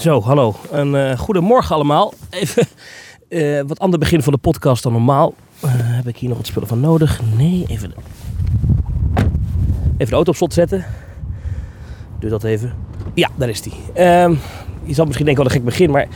Zo, 0.00 0.22
hallo. 0.22 0.54
Een 0.70 0.94
uh, 0.94 1.18
goedemorgen 1.18 1.74
allemaal. 1.74 2.12
Even 2.30 2.66
uh, 3.28 3.60
wat 3.66 3.78
ander 3.78 3.98
begin 3.98 4.22
van 4.22 4.32
de 4.32 4.38
podcast 4.38 4.82
dan 4.82 4.92
normaal. 4.92 5.34
Uh, 5.64 5.70
heb 5.74 6.08
ik 6.08 6.16
hier 6.16 6.28
nog 6.28 6.38
wat 6.38 6.46
spullen 6.46 6.68
van 6.68 6.80
nodig? 6.80 7.20
Nee, 7.36 7.64
even, 7.68 7.92
even 9.92 10.06
de 10.06 10.14
auto 10.14 10.30
op 10.30 10.36
slot 10.36 10.52
zetten. 10.52 10.84
Doe 12.18 12.30
dat 12.30 12.44
even. 12.44 12.72
Ja, 13.14 13.28
daar 13.36 13.48
is 13.48 13.62
die. 13.62 13.72
Ehm, 13.94 14.34
je 14.82 14.94
zal 14.94 15.04
misschien 15.04 15.26
denken 15.26 15.44
wat 15.44 15.52
een 15.52 15.58
gek 15.58 15.68
begin, 15.68 15.90
maar 15.90 16.08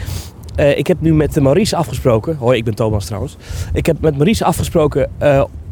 ik 0.77 0.87
heb 0.87 1.01
nu 1.01 1.14
met 1.14 1.41
Maurice 1.41 1.77
afgesproken. 1.77 2.37
Hoi, 2.37 2.59
ik 2.59 2.64
ben 2.64 2.75
Thomas 2.75 3.07
trouwens. 3.07 3.37
Ik 3.73 3.87
heb 3.87 4.01
met 4.01 4.16
Maurice 4.16 4.45
afgesproken 4.45 5.11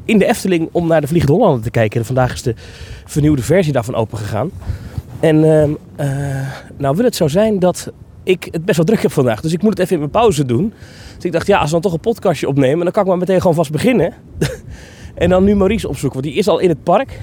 in 0.05 0.19
de 0.19 0.27
Efteling 0.27 0.69
om 0.73 0.87
naar 0.87 1.01
de 1.01 1.07
Vliegende 1.07 1.37
Hollander 1.37 1.63
te 1.63 1.71
kijken. 1.71 2.01
En 2.01 2.07
vandaag 2.07 2.33
is 2.33 2.43
de 2.43 2.55
vernieuwde 3.05 3.43
versie 3.43 3.73
daarvan 3.73 3.95
open 3.95 4.19
gegaan. 4.19 4.51
En 5.23 5.37
uh, 5.37 5.63
uh, 6.07 6.49
nou 6.77 6.97
wil 6.97 7.05
het 7.05 7.17
zo 7.17 7.29
zijn 7.29 7.59
dat 7.59 7.93
ik 8.23 8.49
het 8.51 8.65
best 8.65 8.77
wel 8.77 8.87
druk 8.87 9.03
heb 9.03 9.13
vandaag. 9.13 9.41
Dus 9.41 9.53
ik 9.53 9.63
moet 9.63 9.71
het 9.71 9.79
even 9.79 9.93
in 9.93 9.99
mijn 9.99 10.11
pauze 10.11 10.45
doen. 10.45 10.73
Dus 11.15 11.25
ik 11.25 11.33
dacht, 11.33 11.47
ja, 11.47 11.57
als 11.57 11.67
we 11.67 11.73
dan 11.73 11.81
toch 11.81 11.93
een 11.93 12.01
podcastje 12.01 12.49
opnemen, 12.49 12.85
dan 12.85 12.93
kan 12.93 13.03
ik 13.03 13.09
maar 13.09 13.19
meteen 13.19 13.41
gewoon 13.41 13.57
vast 13.57 13.71
beginnen. 13.71 14.15
en 15.15 15.29
dan 15.29 15.45
nu 15.45 15.57
Maurice 15.57 15.89
opzoeken, 15.89 16.21
want 16.21 16.33
die 16.33 16.41
is 16.41 16.49
al 16.49 16.59
in 16.59 16.69
het 16.69 16.83
park. 16.83 17.21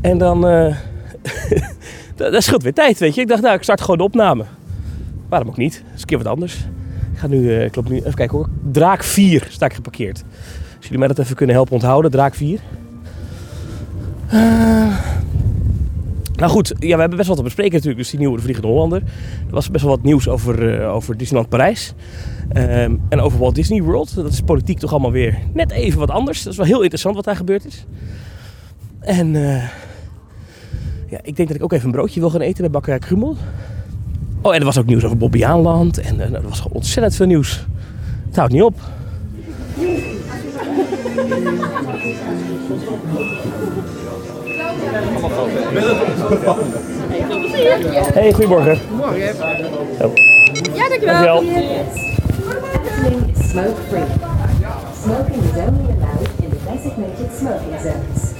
En 0.00 0.18
dan... 0.18 0.46
Uh, 2.18 2.30
dat 2.32 2.42
scheelt 2.42 2.62
weer 2.62 2.74
tijd, 2.74 2.98
weet 2.98 3.14
je. 3.14 3.20
Ik 3.20 3.28
dacht, 3.28 3.42
nou, 3.42 3.54
ik 3.54 3.62
start 3.62 3.80
gewoon 3.80 3.96
de 3.96 4.02
opname. 4.02 4.44
Waarom 5.28 5.48
ook 5.48 5.56
niet? 5.56 5.72
Dat 5.72 5.94
is 5.94 6.00
een 6.00 6.06
keer 6.06 6.18
wat 6.18 6.26
anders. 6.26 6.54
Ik 7.12 7.18
ga 7.18 7.26
nu, 7.26 7.38
uh, 7.38 7.64
ik 7.64 7.76
loop 7.76 7.88
nu, 7.88 7.96
even 7.96 8.14
kijken 8.14 8.36
hoor. 8.36 8.48
Draak 8.72 9.04
4 9.04 9.46
sta 9.50 9.66
ik 9.66 9.72
geparkeerd. 9.72 10.24
Als 10.76 10.84
jullie 10.84 10.98
mij 10.98 11.08
dat 11.08 11.18
even 11.18 11.36
kunnen 11.36 11.54
helpen 11.54 11.74
onthouden, 11.74 12.10
Draak 12.10 12.34
4. 12.34 12.60
Uh, 14.32 14.98
nou 16.38 16.50
goed, 16.50 16.74
ja, 16.78 16.94
we 16.94 17.00
hebben 17.00 17.16
best 17.16 17.28
wat 17.28 17.36
te 17.36 17.42
bespreken 17.42 17.72
natuurlijk. 17.72 17.98
Dus 17.98 18.10
die 18.10 18.18
nieuwe 18.18 18.40
Vliegende 18.40 18.68
Hollander. 18.68 19.02
Er 19.46 19.54
was 19.54 19.70
best 19.70 19.84
wel 19.84 19.94
wat 19.94 20.04
nieuws 20.04 20.28
over, 20.28 20.80
uh, 20.80 20.94
over 20.94 21.16
Disneyland 21.16 21.48
Parijs. 21.48 21.94
Um, 22.56 23.00
en 23.08 23.20
over 23.20 23.38
Walt 23.38 23.54
Disney 23.54 23.82
World. 23.82 24.14
Dat 24.14 24.32
is 24.32 24.40
politiek 24.40 24.78
toch 24.78 24.90
allemaal 24.90 25.12
weer 25.12 25.38
net 25.52 25.70
even 25.70 25.98
wat 25.98 26.10
anders. 26.10 26.42
Dat 26.42 26.52
is 26.52 26.58
wel 26.58 26.66
heel 26.66 26.80
interessant 26.80 27.14
wat 27.14 27.24
daar 27.24 27.36
gebeurd 27.36 27.66
is. 27.66 27.84
En 29.00 29.34
uh, 29.34 29.62
ja, 31.08 31.18
ik 31.22 31.36
denk 31.36 31.48
dat 31.48 31.56
ik 31.56 31.62
ook 31.62 31.72
even 31.72 31.86
een 31.86 31.92
broodje 31.92 32.20
wil 32.20 32.30
gaan 32.30 32.40
eten 32.40 32.60
bij 32.60 32.70
Bakkerij 32.70 32.98
Krummel. 32.98 33.36
Oh, 34.42 34.54
en 34.54 34.58
er 34.58 34.64
was 34.64 34.78
ook 34.78 34.86
nieuws 34.86 35.04
over 35.04 35.16
Bobbejaanland. 35.16 35.98
En 35.98 36.16
uh, 36.16 36.34
er 36.34 36.48
was 36.48 36.62
ontzettend 36.72 37.14
veel 37.14 37.26
nieuws. 37.26 37.66
Het 38.26 38.36
houdt 38.36 38.52
niet 38.52 38.62
op. 38.62 38.80
Hey, 48.14 48.32
goedemorgen. 48.32 48.78
Goedemorgen. 48.78 49.34
Oh. 50.00 50.14
Ja, 50.74 50.88
dankjewel. 50.88 51.42
Is 51.42 51.50
smoke 53.50 53.74
free. 53.88 54.02
Smoking 55.02 55.42
is 55.42 55.56
only 55.56 55.92
allowed 55.92 56.28
in 56.42 56.50
the 56.50 56.56
designated 56.72 57.30
smoking 57.38 57.80
zones. 57.80 58.32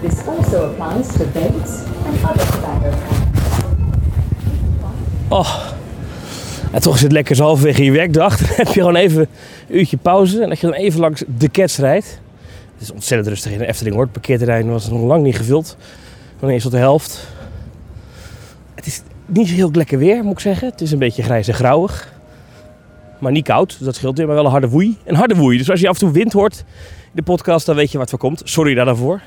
This 0.00 0.26
also 0.28 0.64
applies 0.64 1.06
to 1.06 1.24
vapes 1.32 1.70
and 2.06 2.24
other 2.24 2.46
tobacco 2.46 2.96
Oh, 5.28 5.66
en 6.72 6.80
toch 6.80 6.94
is 6.94 7.02
het 7.02 7.12
lekker 7.12 7.36
zo 7.36 7.44
halverwege 7.44 7.84
je 7.84 7.92
werkdag. 7.92 8.36
Dan 8.38 8.48
heb 8.56 8.66
je 8.66 8.72
gewoon 8.72 8.96
even 8.96 9.20
een 9.68 9.78
uurtje 9.78 9.96
pauze 9.96 10.42
en 10.42 10.48
dat 10.48 10.58
je 10.60 10.66
dan 10.66 10.76
even 10.76 11.00
langs 11.00 11.22
de 11.38 11.50
Cats 11.50 11.76
rijdt. 11.76 12.20
Het 12.72 12.82
is 12.82 12.90
ontzettend 12.92 13.28
rustig 13.28 13.52
in 13.52 13.58
de 13.58 13.66
Efteling 13.66 13.94
hoor. 13.94 14.04
Het 14.04 14.12
parkeerterrein 14.12 14.70
was 14.70 14.88
nog 14.90 15.02
lang 15.02 15.22
niet 15.22 15.36
gevuld. 15.36 15.76
Dan 16.38 16.50
is 16.50 16.62
tot 16.62 16.72
de 16.72 16.78
helft. 16.78 17.28
Het 18.74 18.86
is 18.86 19.02
niet 19.26 19.48
heel 19.48 19.70
lekker 19.72 19.98
weer, 19.98 20.22
moet 20.22 20.32
ik 20.32 20.40
zeggen. 20.40 20.68
Het 20.70 20.80
is 20.80 20.92
een 20.92 20.98
beetje 20.98 21.22
grijs 21.22 21.48
en 21.48 21.54
grauwig. 21.54 22.12
Maar 23.18 23.32
niet 23.32 23.44
koud, 23.44 23.84
dat 23.84 23.94
scheelt 23.94 24.16
weer. 24.16 24.26
Maar 24.26 24.34
wel 24.34 24.44
een 24.44 24.50
harde 24.50 24.68
woei. 24.68 24.96
Een 25.04 25.14
harde 25.14 25.34
woei. 25.34 25.58
Dus 25.58 25.70
als 25.70 25.80
je 25.80 25.88
af 25.88 25.94
en 25.94 26.00
toe 26.00 26.10
wind 26.10 26.32
hoort 26.32 26.64
in 27.04 27.12
de 27.12 27.22
podcast, 27.22 27.66
dan 27.66 27.76
weet 27.76 27.92
je 27.92 27.98
wat 27.98 28.12
er 28.12 28.18
komt. 28.18 28.42
Sorry 28.44 28.74
daarvoor. 28.74 29.22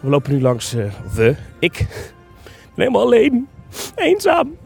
We 0.00 0.08
lopen 0.08 0.32
nu 0.32 0.40
langs... 0.40 0.74
Uh, 0.74 0.84
we. 1.14 1.34
Ik. 1.58 1.86
helemaal 2.74 3.02
alleen. 3.02 3.48
Eenzaam. 3.94 4.56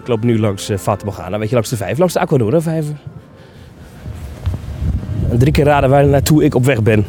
Ik 0.00 0.06
loop 0.06 0.22
nu 0.22 0.38
langs 0.38 0.70
uh, 0.70 0.78
Fata 0.78 1.04
Morgana. 1.04 1.38
Weet 1.38 1.48
je, 1.48 1.54
langs 1.54 1.70
de 1.70 1.76
vijf. 1.76 1.98
Langs 1.98 2.14
de 2.14 2.20
Aquanura 2.20 2.60
vijver. 2.60 2.96
En 5.30 5.38
drie 5.38 5.52
keer 5.52 5.64
raden 5.64 5.90
waar 5.90 6.06
naartoe 6.06 6.44
ik 6.44 6.54
op 6.54 6.64
weg 6.64 6.82
ben. 6.82 7.06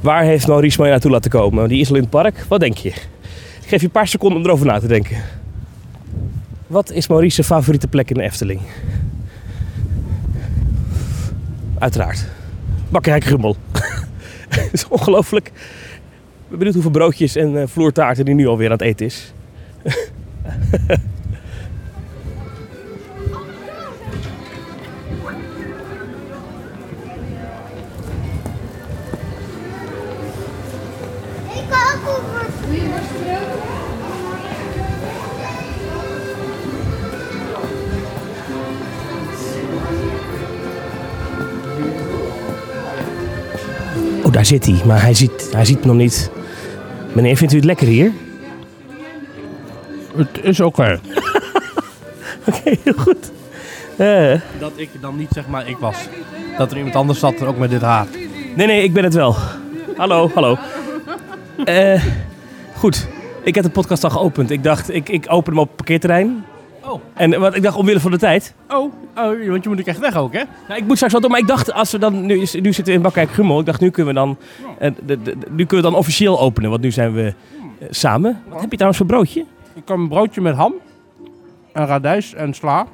Waar 0.00 0.22
heeft 0.22 0.46
Maurice 0.46 0.80
mij 0.80 0.90
naartoe 0.90 1.10
laten 1.10 1.30
komen? 1.30 1.68
Die 1.68 1.80
is 1.80 1.88
al 1.88 1.94
in 1.94 2.00
het 2.00 2.10
park. 2.10 2.44
Wat 2.48 2.60
denk 2.60 2.76
je? 2.76 2.88
Ik 2.88 3.66
geef 3.66 3.80
je 3.80 3.86
een 3.86 3.92
paar 3.92 4.08
seconden 4.08 4.38
om 4.38 4.44
erover 4.44 4.66
na 4.66 4.80
te 4.80 4.86
denken. 4.86 5.16
Wat 6.66 6.90
is 6.90 7.08
Maurice's 7.08 7.46
favoriete 7.46 7.88
plek 7.88 8.10
in 8.10 8.16
de 8.16 8.22
Efteling? 8.22 8.60
Uiteraard. 11.78 12.26
Bakkerij 12.88 13.20
Grummel. 13.20 13.56
Het 14.48 14.72
is 14.72 14.88
ongelooflijk. 14.88 15.46
Ik 15.46 15.52
ben 16.48 16.58
benieuwd 16.58 16.74
hoeveel 16.74 16.92
broodjes 16.92 17.36
en 17.36 17.52
uh, 17.52 17.62
vloertaarten 17.66 18.24
die 18.24 18.34
nu 18.34 18.46
alweer 18.46 18.66
aan 18.66 18.72
het 18.72 18.80
eten 18.80 19.06
is. 19.06 19.32
Oh, 44.22 44.32
daar 44.32 44.44
zit 44.44 44.66
hij. 44.66 44.80
Maar 44.86 45.02
hij 45.02 45.14
ziet, 45.14 45.48
hij 45.52 45.64
ziet 45.64 45.80
me 45.80 45.86
nog 45.86 45.96
niet. 45.96 46.30
Meneer, 47.12 47.36
vindt 47.36 47.52
u 47.52 47.56
het 47.56 47.64
lekker 47.64 47.86
hier? 47.86 48.12
Het 50.16 50.38
is 50.42 50.60
oké. 50.70 50.80
Okay. 50.80 51.00
Oké, 52.46 52.58
okay, 52.58 52.78
heel 52.82 52.94
goed. 52.96 53.30
Uh. 53.96 54.40
Dat 54.58 54.72
ik 54.76 54.88
dan 55.00 55.16
niet 55.16 55.28
zeg 55.30 55.46
maar 55.46 55.68
ik 55.68 55.76
was. 55.76 55.96
Dat 56.58 56.70
er 56.70 56.76
iemand 56.76 56.96
anders 56.96 57.18
zat, 57.18 57.42
ook 57.42 57.58
met 57.58 57.70
dit 57.70 57.80
haar. 57.80 58.06
Nee, 58.56 58.66
nee, 58.66 58.82
ik 58.82 58.92
ben 58.92 59.04
het 59.04 59.14
wel. 59.14 59.36
Hallo, 59.96 60.30
hallo. 60.34 60.58
Uh, 61.64 62.04
goed, 62.76 63.08
ik 63.42 63.54
heb 63.54 63.64
de 63.64 63.70
podcast 63.70 64.04
al 64.04 64.10
geopend. 64.10 64.50
Ik 64.50 64.62
dacht, 64.62 64.94
ik, 64.94 65.08
ik 65.08 65.24
open 65.28 65.52
hem 65.52 65.60
op 65.60 65.66
het 65.66 65.76
parkeerterrein. 65.76 66.44
Oh. 66.84 67.00
En 67.14 67.40
wat 67.40 67.56
ik 67.56 67.62
dacht, 67.62 67.76
omwille 67.76 68.00
van 68.00 68.10
de 68.10 68.18
tijd. 68.18 68.54
Oh, 68.68 68.92
oh 69.16 69.48
want 69.48 69.62
je 69.62 69.68
moet 69.68 69.80
ook 69.80 69.86
echt 69.86 69.98
weg 69.98 70.16
ook, 70.16 70.32
hè? 70.32 70.42
Nou, 70.68 70.80
ik 70.80 70.86
moet 70.86 70.94
straks 70.94 71.12
wel 71.12 71.22
doen, 71.22 71.30
maar 71.30 71.40
ik 71.40 71.46
dacht, 71.46 71.72
als 71.72 71.90
we 71.92 71.98
dan, 71.98 72.26
nu, 72.26 72.38
nu 72.38 72.46
zitten 72.46 72.84
we 72.84 72.92
in 72.92 73.02
Bakkijk 73.02 73.30
Grummel. 73.30 73.60
Ik 73.60 73.66
dacht, 73.66 73.80
nu 73.80 73.90
kunnen 73.90 74.14
we 74.14 74.20
dan, 74.20 74.38
uh, 74.80 74.90
de, 75.06 75.22
de, 75.22 75.36
nu 75.50 75.64
kunnen 75.64 75.86
we 75.86 75.92
dan 75.92 75.94
officieel 75.94 76.40
openen, 76.40 76.70
want 76.70 76.82
nu 76.82 76.90
zijn 76.90 77.12
we 77.12 77.22
uh, 77.22 77.88
samen. 77.90 78.42
Wat 78.48 78.60
heb 78.60 78.70
je 78.70 78.76
trouwens 78.76 78.98
voor 78.98 79.06
broodje? 79.06 79.40
Ik 79.74 79.82
heb 79.88 79.96
een 79.96 80.08
broodje 80.08 80.40
met 80.40 80.54
ham, 80.54 80.74
en 81.72 81.86
radijs 81.86 82.34
en 82.34 82.54
sla. 82.54 82.86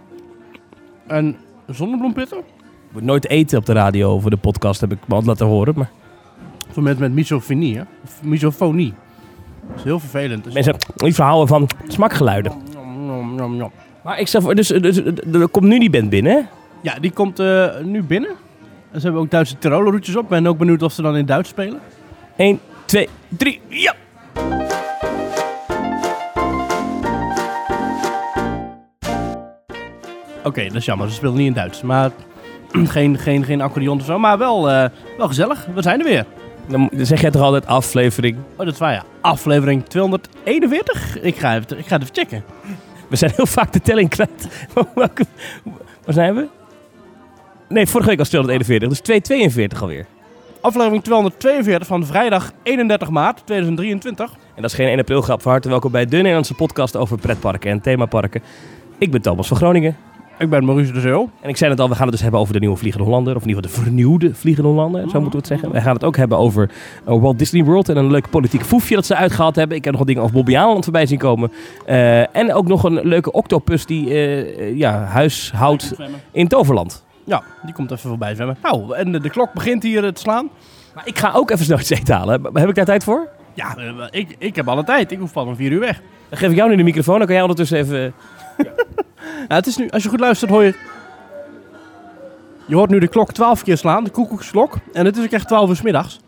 En 1.06 1.36
zonnebloempitten. 1.66 2.38
Ik 2.38 2.92
moet 2.92 3.02
nooit 3.02 3.28
eten 3.28 3.58
op 3.58 3.66
de 3.66 3.72
radio 3.72 4.10
over 4.10 4.30
de 4.30 4.36
podcast, 4.36 4.80
heb 4.80 4.92
ik 4.92 4.98
me 5.06 5.14
altijd 5.14 5.26
laten 5.26 5.46
horen. 5.46 5.74
Maar... 5.76 5.90
Mensen 6.82 7.02
met 7.02 7.12
misofonie, 7.12 7.76
hè? 7.76 7.82
Of 8.04 8.22
misofonie. 8.22 8.94
Dat 9.68 9.76
is 9.76 9.84
heel 9.84 10.00
vervelend. 10.00 10.44
Dus 10.44 10.54
Mensen, 10.54 10.76
die 10.94 11.14
verhalen 11.14 11.48
van 11.48 11.68
smakgeluiden. 11.88 12.52
Nom, 13.06 13.34
nom, 13.34 13.56
nom. 13.56 13.70
Maar 14.04 14.20
ik 14.20 14.26
stel 14.26 14.40
voor, 14.40 14.54
dus, 14.54 14.68
dus 14.68 14.96
er 15.32 15.48
komt 15.48 15.66
nu 15.66 15.78
die 15.78 15.90
band 15.90 16.10
binnen? 16.10 16.48
Ja, 16.80 16.94
die 17.00 17.10
komt 17.10 17.40
uh, 17.40 17.78
nu 17.82 18.02
binnen. 18.02 18.30
En 18.90 19.00
ze 19.00 19.06
hebben 19.06 19.22
ook 19.22 19.30
Duitse 19.30 19.58
Tiroler 19.58 19.92
roetjes 19.92 20.16
op. 20.16 20.22
Ik 20.22 20.28
ben 20.28 20.46
ook 20.46 20.58
benieuwd 20.58 20.82
of 20.82 20.92
ze 20.92 21.02
dan 21.02 21.16
in 21.16 21.26
Duits 21.26 21.48
spelen. 21.48 21.80
1, 22.36 22.60
2, 22.84 23.08
3, 23.28 23.60
ja! 23.68 23.94
Oké, 30.38 30.48
okay, 30.48 30.66
dat 30.66 30.76
is 30.76 30.84
jammer. 30.84 31.08
Ze 31.08 31.14
spelen 31.14 31.34
niet 31.34 31.46
in 31.46 31.52
Duits. 31.52 31.82
Maar 31.82 32.10
geen, 32.94 33.18
geen, 33.18 33.44
geen 33.44 33.60
accordeon 33.60 33.98
of 33.98 34.04
zo. 34.04 34.18
Maar 34.18 34.38
wel, 34.38 34.70
uh, 34.70 34.84
wel 35.18 35.28
gezellig. 35.28 35.66
We 35.74 35.82
zijn 35.82 35.98
er 35.98 36.04
weer. 36.06 36.26
Dan 36.68 36.90
zeg 36.92 37.20
jij 37.20 37.30
toch 37.30 37.42
altijd 37.42 37.66
aflevering? 37.66 38.36
Oh, 38.36 38.58
dat 38.58 38.74
is 38.74 38.78
waar 38.78 38.92
ja. 38.92 39.04
Aflevering 39.20 39.84
241? 39.84 41.20
Ik 41.20 41.36
ga, 41.36 41.56
even, 41.56 41.78
ik 41.78 41.86
ga 41.86 41.98
het 41.98 42.02
even 42.02 42.14
checken. 42.14 42.44
We 43.08 43.16
zijn 43.16 43.32
heel 43.36 43.46
vaak 43.46 43.72
de 43.72 43.80
telling 43.80 44.10
kwijt. 44.10 44.66
Waar 44.94 46.14
zijn 46.14 46.34
we? 46.34 46.46
Nee, 47.68 47.86
vorige 47.86 48.08
week 48.08 48.18
was 48.18 48.28
241, 48.28 48.88
dus 48.88 49.00
242 49.00 49.82
alweer. 49.82 50.06
Aflevering 50.60 51.02
242 51.02 51.86
van 51.86 52.06
vrijdag 52.06 52.52
31 52.62 53.10
maart 53.10 53.42
2023. 53.46 54.30
En 54.30 54.62
dat 54.62 54.70
is 54.70 54.76
geen 54.76 54.88
1 54.88 54.98
april 54.98 55.20
grap. 55.20 55.42
Van 55.42 55.50
harte 55.50 55.68
welkom 55.68 55.90
bij 55.90 56.06
de 56.06 56.16
Nederlandse 56.16 56.54
podcast 56.54 56.96
over 56.96 57.18
pretparken 57.18 57.70
en 57.70 57.80
themaparken. 57.80 58.42
Ik 58.98 59.10
ben 59.10 59.22
Thomas 59.22 59.48
van 59.48 59.56
Groningen. 59.56 59.96
Ik 60.38 60.50
ben 60.50 60.64
Maurice 60.64 60.92
de 60.92 61.00
Zeeuw. 61.00 61.30
En 61.40 61.48
ik 61.48 61.56
zei 61.56 61.70
het 61.70 61.80
al, 61.80 61.88
we 61.88 61.94
gaan 61.94 62.02
het 62.02 62.12
dus 62.12 62.22
hebben 62.22 62.40
over 62.40 62.52
de 62.52 62.58
nieuwe 62.58 62.76
Vliegende 62.76 63.06
Hollander. 63.06 63.36
Of 63.36 63.42
in 63.42 63.48
ieder 63.48 63.64
geval 63.64 63.78
de 63.78 63.84
vernieuwde 63.84 64.34
Vliegende 64.34 64.68
Hollander, 64.68 65.00
zo 65.00 65.20
moeten 65.20 65.30
we 65.30 65.36
het 65.36 65.46
zeggen. 65.46 65.72
We 65.72 65.80
gaan 65.80 65.94
het 65.94 66.04
ook 66.04 66.16
hebben 66.16 66.38
over 66.38 66.70
eh, 67.04 67.20
Walt 67.20 67.38
Disney 67.38 67.64
World 67.64 67.88
en 67.88 67.96
een 67.96 68.10
leuk 68.10 68.30
politiek 68.30 68.62
foefje 68.64 68.94
dat 68.94 69.06
ze 69.06 69.16
uitgehaald 69.16 69.56
hebben. 69.56 69.76
Ik 69.76 69.84
heb 69.84 69.92
nog 69.92 69.98
wat 69.98 70.08
dingen 70.08 70.22
over 70.22 70.36
Bobby 70.36 70.56
Aland 70.56 70.84
voorbij 70.84 71.06
zien 71.06 71.18
komen. 71.18 71.52
Eh, 71.86 72.36
en 72.36 72.52
ook 72.52 72.68
nog 72.68 72.84
een 72.84 73.00
leuke 73.02 73.32
octopus 73.32 73.86
die 73.86 74.10
eh, 74.10 74.76
ja, 74.76 75.04
huis 75.04 75.52
houdt 75.54 75.94
in 76.32 76.48
Toverland. 76.48 77.04
Ja, 77.24 77.42
die 77.62 77.74
komt 77.74 77.90
even 77.90 78.08
voorbij 78.08 78.34
zwemmen. 78.34 78.56
Nou, 78.62 78.94
en 78.94 79.12
de, 79.12 79.20
de 79.20 79.30
klok 79.30 79.52
begint 79.52 79.82
hier 79.82 80.12
te 80.12 80.20
slaan. 80.20 80.48
Maar 80.94 81.06
ik 81.06 81.18
ga 81.18 81.32
ook 81.34 81.50
even 81.50 81.64
snel 81.64 81.78
iets 81.78 81.90
eten 81.90 82.14
halen. 82.14 82.42
Heb 82.52 82.68
ik 82.68 82.74
daar 82.74 82.84
tijd 82.84 83.04
voor? 83.04 83.28
Ja, 83.54 83.76
ik, 84.10 84.36
ik 84.38 84.56
heb 84.56 84.68
alle 84.68 84.84
tijd. 84.84 85.12
Ik 85.12 85.18
hoef 85.18 85.32
pas 85.32 85.46
om 85.46 85.56
vier 85.56 85.70
uur 85.70 85.80
weg. 85.80 86.00
Dan 86.28 86.38
geef 86.38 86.50
ik 86.50 86.56
jou 86.56 86.70
nu 86.70 86.76
de 86.76 86.82
microfoon, 86.82 87.16
dan 87.16 87.26
kan 87.26 87.34
jij 87.34 87.42
ondertussen 87.42 87.78
even... 87.78 88.14
Ja, 89.48 89.54
het 89.56 89.66
is 89.66 89.76
nu, 89.76 89.88
als 89.90 90.02
je 90.02 90.08
goed 90.08 90.20
luistert, 90.20 90.50
hoor 90.50 90.62
je. 90.62 90.74
Je 92.66 92.74
hoort 92.74 92.90
nu 92.90 92.98
de 92.98 93.08
klok 93.08 93.32
12 93.32 93.62
keer 93.62 93.76
slaan, 93.76 94.04
de 94.04 94.10
koekoeksklok. 94.10 94.76
En 94.92 95.04
het 95.04 95.16
is 95.16 95.24
ook 95.24 95.30
echt 95.30 95.46
12 95.46 95.68
uur 95.68 95.76
's 95.76 95.82
middags. 95.82 96.20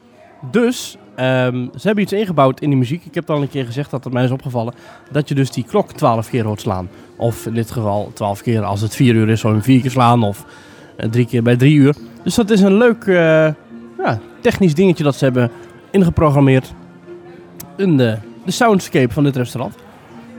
Dus 0.51 0.97
ehm, 1.15 1.67
ze 1.75 1.87
hebben 1.87 2.05
iets 2.05 2.13
ingebouwd 2.13 2.61
in 2.61 2.69
die 2.69 2.79
muziek. 2.79 3.05
Ik 3.05 3.15
heb 3.15 3.31
al 3.31 3.43
een 3.43 3.49
keer 3.49 3.65
gezegd 3.65 3.91
dat 3.91 4.05
het 4.05 4.13
mij 4.13 4.25
is 4.25 4.31
opgevallen. 4.31 4.75
Dat 5.11 5.29
je 5.29 5.35
dus 5.35 5.51
die 5.51 5.65
klok 5.65 5.93
12 5.93 6.31
keer 6.31 6.45
hoort 6.45 6.61
slaan. 6.61 6.89
Of 7.17 7.47
in 7.47 7.55
dit 7.55 7.71
geval 7.71 8.11
12 8.15 8.43
keer 8.43 8.63
als 8.63 8.81
het 8.81 8.95
4 8.95 9.15
uur 9.15 9.29
is, 9.29 9.41
zo 9.41 9.49
een 9.49 9.63
4 9.63 9.81
keer 9.81 9.91
slaan. 9.91 10.23
Of 10.23 10.45
eh, 10.97 11.09
drie 11.09 11.27
keer 11.27 11.43
bij 11.43 11.57
3 11.57 11.77
uur. 11.77 11.95
Dus 12.23 12.35
dat 12.35 12.51
is 12.51 12.61
een 12.61 12.77
leuk 12.77 13.05
eh, 13.05 13.15
ja, 13.99 14.19
technisch 14.41 14.75
dingetje 14.75 15.05
dat 15.05 15.17
ze 15.17 15.25
hebben 15.25 15.51
ingeprogrammeerd. 15.91 16.73
In 17.77 17.97
de, 17.97 18.17
de 18.45 18.51
soundscape 18.51 19.13
van 19.13 19.25
dit 19.25 19.37
restaurant. 19.37 19.75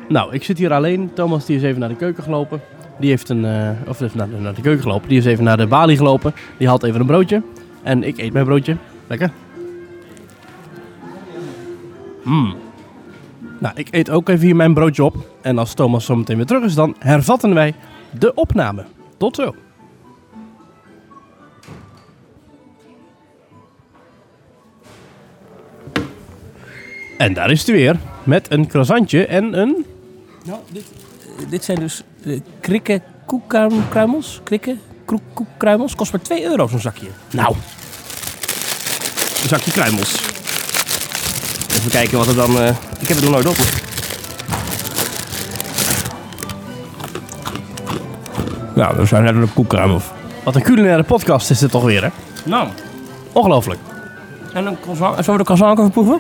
Nou, 0.10 0.34
ik 0.34 0.44
zit 0.44 0.58
hier 0.58 0.74
alleen. 0.74 1.12
Thomas 1.14 1.46
die 1.46 1.56
is 1.56 1.64
even 1.64 1.80
naar 1.80 1.90
de 1.90 1.96
keuken 1.96 2.24
gelopen. 2.24 2.62
Die 2.98 3.10
heeft 3.10 3.30
een, 3.30 3.46
eh, 3.46 3.70
of 3.88 4.02
even 4.02 4.18
naar 4.18 4.30
de, 4.30 4.36
naar 4.40 4.54
de 4.54 4.62
keuken 4.62 4.82
gelopen. 4.82 5.10
Die 5.10 5.18
is 5.18 5.26
even 5.26 5.44
naar 5.44 5.58
de 5.58 5.68
balie 5.68 5.98
gelopen. 5.98 6.34
Die 6.58 6.68
haalt 6.68 6.84
even 6.84 7.00
een 7.00 7.06
broodje. 7.06 7.42
En 7.84 8.04
ik 8.04 8.18
eet 8.18 8.34
mijn 8.34 8.46
broodje. 8.46 8.78
Lekker. 9.08 9.32
Mm. 12.24 12.56
Nou, 13.60 13.74
ik 13.76 13.88
eet 13.92 14.10
ook 14.10 14.30
even 14.30 14.46
hier 14.46 14.56
mijn 14.56 14.74
broodje 14.74 15.04
op. 15.04 15.16
En 15.42 15.58
als 15.58 15.74
Thomas 15.74 16.06
zo 16.06 16.16
meteen 16.16 16.38
weer 16.38 16.46
terug 16.46 16.64
is, 16.64 16.76
dan 16.76 16.96
hervatten 17.00 17.54
wij 17.54 17.74
de 18.20 18.34
opname. 18.34 18.84
Tot 19.18 19.36
zo. 19.36 19.56
En 27.18 27.34
daar 27.34 27.52
is 27.52 27.66
hij 27.68 27.76
weer. 27.76 28.00
Met 28.24 28.52
een 28.52 28.68
croissantje 28.68 29.26
en 29.26 29.60
een... 29.60 29.86
Nou, 30.44 30.60
dit, 30.72 30.84
dit 31.50 31.64
zijn 31.64 31.80
dus 31.80 32.04
uh, 32.24 32.40
krikken 32.60 33.02
koekkruimels. 33.26 34.42
Krikken 34.44 34.82
koekkruimels. 35.34 35.96
Kost 35.96 36.12
maar 36.12 36.22
2 36.22 36.44
euro 36.44 36.68
zo'n 36.68 36.80
zakje. 36.80 37.08
Nou. 37.32 37.56
Een 39.44 39.50
zakje 39.50 39.72
kruimels. 39.72 40.14
Even 41.78 41.92
kijken 41.92 42.18
wat 42.18 42.28
er 42.28 42.36
dan... 42.36 42.60
eh, 42.60 42.68
ik 43.00 43.08
heb 43.08 43.18
het 43.18 43.22
nog 43.22 43.32
nooit 43.32 43.48
op. 43.48 43.56
Nou, 48.76 48.96
dat 48.96 49.08
zijn 49.08 49.24
net 49.24 49.36
een 49.36 49.54
koekkruimels. 49.54 50.04
Wat 50.44 50.56
een 50.56 50.62
culinaire 50.62 51.04
podcast 51.04 51.50
is 51.50 51.60
dit 51.60 51.72
toch 51.72 51.84
weer, 51.84 52.04
hè? 52.04 52.10
Nou. 52.46 52.68
Ongelooflijk. 53.32 53.80
En 54.54 54.66
een 54.66 54.80
croissant. 54.80 55.16
Zullen 55.16 55.32
we 55.32 55.38
de 55.38 55.44
croissant 55.44 55.80
even 55.80 55.92
proeven? 55.92 56.20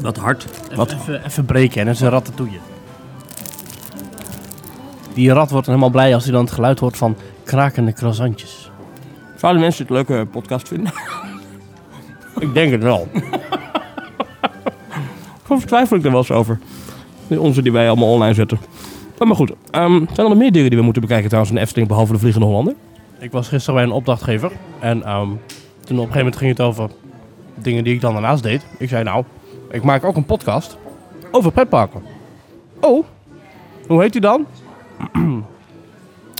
Wat 0.00 0.16
hard. 0.16 0.46
Wat 0.74 0.92
Even, 0.92 1.24
even 1.24 1.44
breken 1.44 1.80
en 1.80 1.86
dat 1.86 1.94
is 1.94 2.00
een 2.00 2.10
ratatouille. 2.10 2.58
Die 5.14 5.32
rat 5.32 5.50
wordt 5.50 5.66
helemaal 5.66 5.90
blij 5.90 6.14
als 6.14 6.24
hij 6.24 6.32
dan 6.32 6.44
het 6.44 6.52
geluid 6.52 6.78
hoort 6.78 6.96
van 6.96 7.16
krakende 7.44 7.92
croissantjes. 7.92 8.70
Zouden 9.36 9.62
mensen 9.62 9.86
het 9.86 9.90
een 9.90 10.04
leuke 10.06 10.26
podcast 10.26 10.68
vinden? 10.68 10.92
Ik 12.38 12.54
denk 12.54 12.70
het 12.70 12.82
wel. 12.82 13.08
Soms 15.48 15.64
twijfel 15.64 15.96
ik 15.96 16.04
er 16.04 16.10
wel 16.10 16.18
eens 16.18 16.30
over. 16.30 16.58
Onze 17.28 17.62
die 17.62 17.72
wij 17.72 17.88
allemaal 17.88 18.12
online 18.12 18.34
zetten. 18.34 18.58
Maar, 19.18 19.36
goed, 19.36 19.52
ehm, 19.70 19.90
zijn 19.90 20.16
er 20.16 20.28
nog 20.28 20.36
meer 20.36 20.52
dingen 20.52 20.68
die 20.68 20.78
we 20.78 20.84
moeten 20.84 21.02
bekijken 21.02 21.26
trouwens 21.26 21.52
in 21.52 21.58
de 21.58 21.64
Efteling, 21.64 21.88
behalve 21.88 22.12
de 22.12 22.18
Vliegende 22.18 22.46
Hollander? 22.46 22.74
Ik 23.18 23.32
was 23.32 23.48
gisteren 23.48 23.74
bij 23.74 23.84
een 23.84 23.90
opdrachtgever 23.90 24.52
en 24.80 25.02
ehm, 25.02 25.28
toen 25.84 25.98
op 25.98 26.06
een 26.06 26.06
gegeven 26.12 26.18
moment 26.18 26.36
ging 26.36 26.50
het 26.50 26.60
over 26.60 26.90
dingen 27.54 27.84
die 27.84 27.94
ik 27.94 28.00
dan 28.00 28.12
daarnaast 28.12 28.42
deed. 28.42 28.66
Ik 28.78 28.88
zei 28.88 29.04
nou, 29.04 29.24
ik 29.70 29.82
maak 29.82 30.04
ook 30.04 30.16
een 30.16 30.24
podcast 30.24 30.76
over 31.30 31.52
pretparken. 31.52 32.02
Oh, 32.80 33.04
hoe 33.86 34.02
heet 34.02 34.12
die 34.12 34.20
dan? 34.20 34.46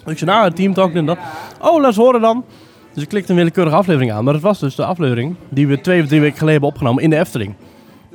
ik 0.06 0.18
zei 0.18 0.30
nou, 0.30 0.52
Team 0.52 0.74
Talk 0.74 0.94
en 0.94 1.06
dat. 1.06 1.18
Oh, 1.60 1.76
laat 1.76 1.86
eens 1.86 1.96
horen 1.96 2.20
dan. 2.20 2.44
Dus 2.92 3.02
ik 3.02 3.08
klikte 3.08 3.30
een 3.30 3.38
willekeurige 3.38 3.76
aflevering 3.76 4.12
aan. 4.12 4.24
Maar 4.24 4.32
dat 4.32 4.42
was 4.42 4.58
dus 4.58 4.74
de 4.74 4.84
aflevering 4.84 5.36
die 5.48 5.66
we 5.66 5.80
twee 5.80 6.02
of 6.02 6.08
drie 6.08 6.20
weken 6.20 6.38
geleden 6.38 6.60
hebben 6.60 6.70
opgenomen 6.70 7.02
in 7.02 7.10
de 7.10 7.18
Efteling. 7.18 7.54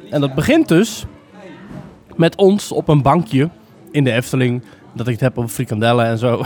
En 0.10 0.22
dat 0.22 0.36
begint 0.36 0.68
dus 0.68 1.06
met 2.16 2.36
ons 2.36 2.72
op 2.72 2.88
een 2.88 3.02
bankje 3.02 3.50
in 3.92 4.04
de 4.04 4.12
Efteling. 4.12 4.64
Dat 4.94 5.08
ik 5.08 5.14
het 5.14 5.22
heb 5.22 5.38
over 5.38 5.50
frikandellen 5.50 6.06
en 6.06 6.18
zo. 6.18 6.42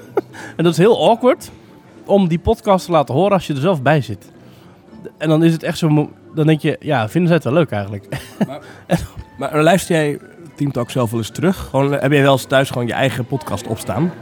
en 0.56 0.64
dat 0.64 0.72
is 0.72 0.78
heel 0.78 1.08
awkward 1.08 1.50
om 2.04 2.28
die 2.28 2.38
podcast 2.38 2.84
te 2.84 2.92
laten 2.92 3.14
horen 3.14 3.32
als 3.32 3.46
je 3.46 3.54
er 3.54 3.60
zelf 3.60 3.82
bij 3.82 4.00
zit. 4.00 4.30
En 5.18 5.28
dan 5.28 5.44
is 5.44 5.52
het 5.52 5.62
echt 5.62 5.78
zo... 5.78 6.10
Dan 6.34 6.46
denk 6.46 6.60
je, 6.60 6.76
ja, 6.80 7.08
vinden 7.08 7.28
zij 7.28 7.36
het 7.36 7.44
wel 7.44 7.54
leuk 7.54 7.70
eigenlijk? 7.70 8.06
Maar 9.38 9.62
luister 9.62 9.96
jij 9.96 10.18
Team 10.56 10.72
Talk 10.72 10.90
zelf 10.90 11.10
wel 11.10 11.20
eens 11.20 11.30
terug? 11.30 11.56
Gewoon, 11.56 11.92
heb 11.92 12.12
jij 12.12 12.22
wel 12.22 12.32
eens 12.32 12.44
thuis 12.44 12.70
gewoon 12.70 12.86
je 12.86 12.92
eigen 12.92 13.26
podcast 13.26 13.66
opstaan? 13.66 14.12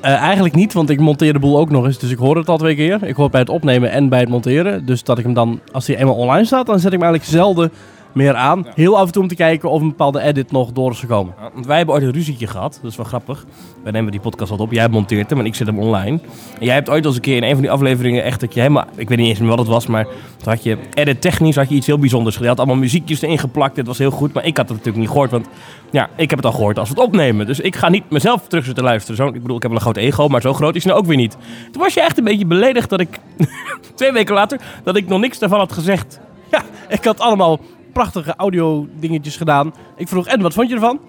Eh, 0.00 0.14
eigenlijk 0.14 0.54
niet, 0.54 0.72
want 0.72 0.90
ik 0.90 1.00
monteer 1.00 1.32
de 1.32 1.38
boel 1.38 1.58
ook 1.58 1.70
nog 1.70 1.84
eens. 1.84 1.98
Dus 1.98 2.10
ik 2.10 2.18
hoor 2.18 2.36
het 2.36 2.48
al 2.48 2.58
twee 2.58 2.74
keer. 2.74 3.02
Ik 3.02 3.14
hoor 3.14 3.22
het 3.22 3.32
bij 3.32 3.40
het 3.40 3.50
opnemen 3.50 3.90
en 3.90 4.08
bij 4.08 4.20
het 4.20 4.28
monteren. 4.28 4.86
Dus 4.86 5.02
dat 5.04 5.18
ik 5.18 5.24
hem 5.24 5.34
dan, 5.34 5.60
als 5.72 5.86
hij 5.86 5.96
eenmaal 5.96 6.14
online 6.14 6.44
staat, 6.44 6.66
dan 6.66 6.78
zet 6.78 6.92
ik 6.92 7.00
hem 7.00 7.08
eigenlijk 7.08 7.38
zelden 7.38 7.72
meer 8.16 8.34
aan. 8.34 8.66
Heel 8.74 8.98
af 8.98 9.06
en 9.06 9.12
toe 9.12 9.22
om 9.22 9.28
te 9.28 9.34
kijken 9.34 9.70
of 9.70 9.80
een 9.80 9.88
bepaalde 9.88 10.20
edit 10.20 10.52
nog 10.52 10.72
door 10.72 10.90
is 10.90 10.98
gekomen. 10.98 11.34
Ja, 11.40 11.50
Want 11.54 11.66
wij 11.66 11.76
hebben 11.76 11.94
ooit 11.94 12.04
een 12.04 12.12
ruzietje 12.12 12.46
gehad. 12.46 12.78
Dat 12.82 12.90
is 12.90 12.96
wel 12.96 13.06
grappig. 13.06 13.44
Wij 13.82 13.92
nemen 13.92 14.10
die 14.10 14.20
podcast 14.20 14.50
wat 14.50 14.60
op. 14.60 14.72
Jij 14.72 14.88
monteert 14.88 15.30
hem 15.30 15.38
en 15.38 15.46
ik 15.46 15.54
zet 15.54 15.66
hem 15.66 15.78
online. 15.78 16.20
En 16.58 16.66
jij 16.66 16.74
hebt 16.74 16.88
ooit 16.88 17.02
al 17.02 17.06
eens 17.06 17.16
een 17.16 17.22
keer 17.22 17.36
in 17.36 17.42
een 17.42 17.52
van 17.52 17.60
die 17.60 17.70
afleveringen 17.70 18.24
echt 18.24 18.40
dat 18.40 18.54
je 18.54 18.60
helemaal... 18.60 18.84
Ik 18.94 19.08
weet 19.08 19.18
niet 19.18 19.28
eens 19.28 19.38
meer 19.38 19.48
wat 19.48 19.58
het 19.58 19.68
was, 19.68 19.86
maar 19.86 20.04
toen 20.04 20.52
had 20.52 20.62
je 20.62 20.78
edit 20.94 21.20
technisch 21.20 21.56
had 21.56 21.68
je 21.68 21.74
iets 21.74 21.86
heel 21.86 21.98
bijzonders 21.98 22.36
gedaan. 22.36 22.50
Je 22.50 22.56
had 22.56 22.66
allemaal 22.66 22.84
muziekjes 22.84 23.22
erin 23.22 23.38
geplakt. 23.38 23.76
Het 23.76 23.86
was 23.86 23.98
heel 23.98 24.10
goed, 24.10 24.32
maar 24.32 24.44
ik 24.44 24.56
had 24.56 24.68
het 24.68 24.76
natuurlijk 24.76 25.04
niet 25.04 25.12
gehoord. 25.12 25.30
Want 25.30 25.46
ja, 25.90 26.10
ik 26.16 26.30
heb 26.30 26.38
het 26.38 26.46
al 26.46 26.52
gehoord 26.52 26.78
als 26.78 26.88
we 26.88 26.94
het 26.94 27.04
opnemen. 27.04 27.46
Dus 27.46 27.60
ik 27.60 27.76
ga 27.76 27.88
niet 27.88 28.10
mezelf 28.10 28.48
terug 28.48 28.64
zitten 28.64 28.84
luisteren. 28.84 29.16
Zo, 29.16 29.26
ik 29.26 29.42
bedoel, 29.42 29.56
ik 29.56 29.62
heb 29.62 29.70
wel 29.70 29.80
een 29.80 29.86
groot 29.86 30.04
ego, 30.04 30.28
maar 30.28 30.40
zo 30.40 30.52
groot 30.52 30.74
is 30.74 30.84
het 30.84 30.92
nou 30.92 31.02
ook 31.02 31.08
weer 31.08 31.16
niet. 31.16 31.36
Toen 31.72 31.82
was 31.82 31.94
je 31.94 32.00
echt 32.00 32.18
een 32.18 32.24
beetje 32.24 32.46
beledigd 32.46 32.90
dat 32.90 33.00
ik... 33.00 33.18
twee 33.94 34.12
weken 34.12 34.34
later, 34.34 34.60
dat 34.84 34.96
ik 34.96 35.08
nog 35.08 35.20
niks 35.20 35.38
daarvan 35.38 35.58
had 35.58 35.72
gezegd. 35.72 36.20
Ja, 36.50 36.62
ik 36.88 37.04
had 37.04 37.20
allemaal 37.20 37.60
prachtige 37.96 38.34
audio 38.36 38.86
dingetjes 38.98 39.36
gedaan. 39.36 39.74
Ik 39.96 40.08
vroeg, 40.08 40.26
en 40.26 40.40
wat 40.40 40.54
vond 40.54 40.68
je 40.68 40.74
ervan? 40.74 41.00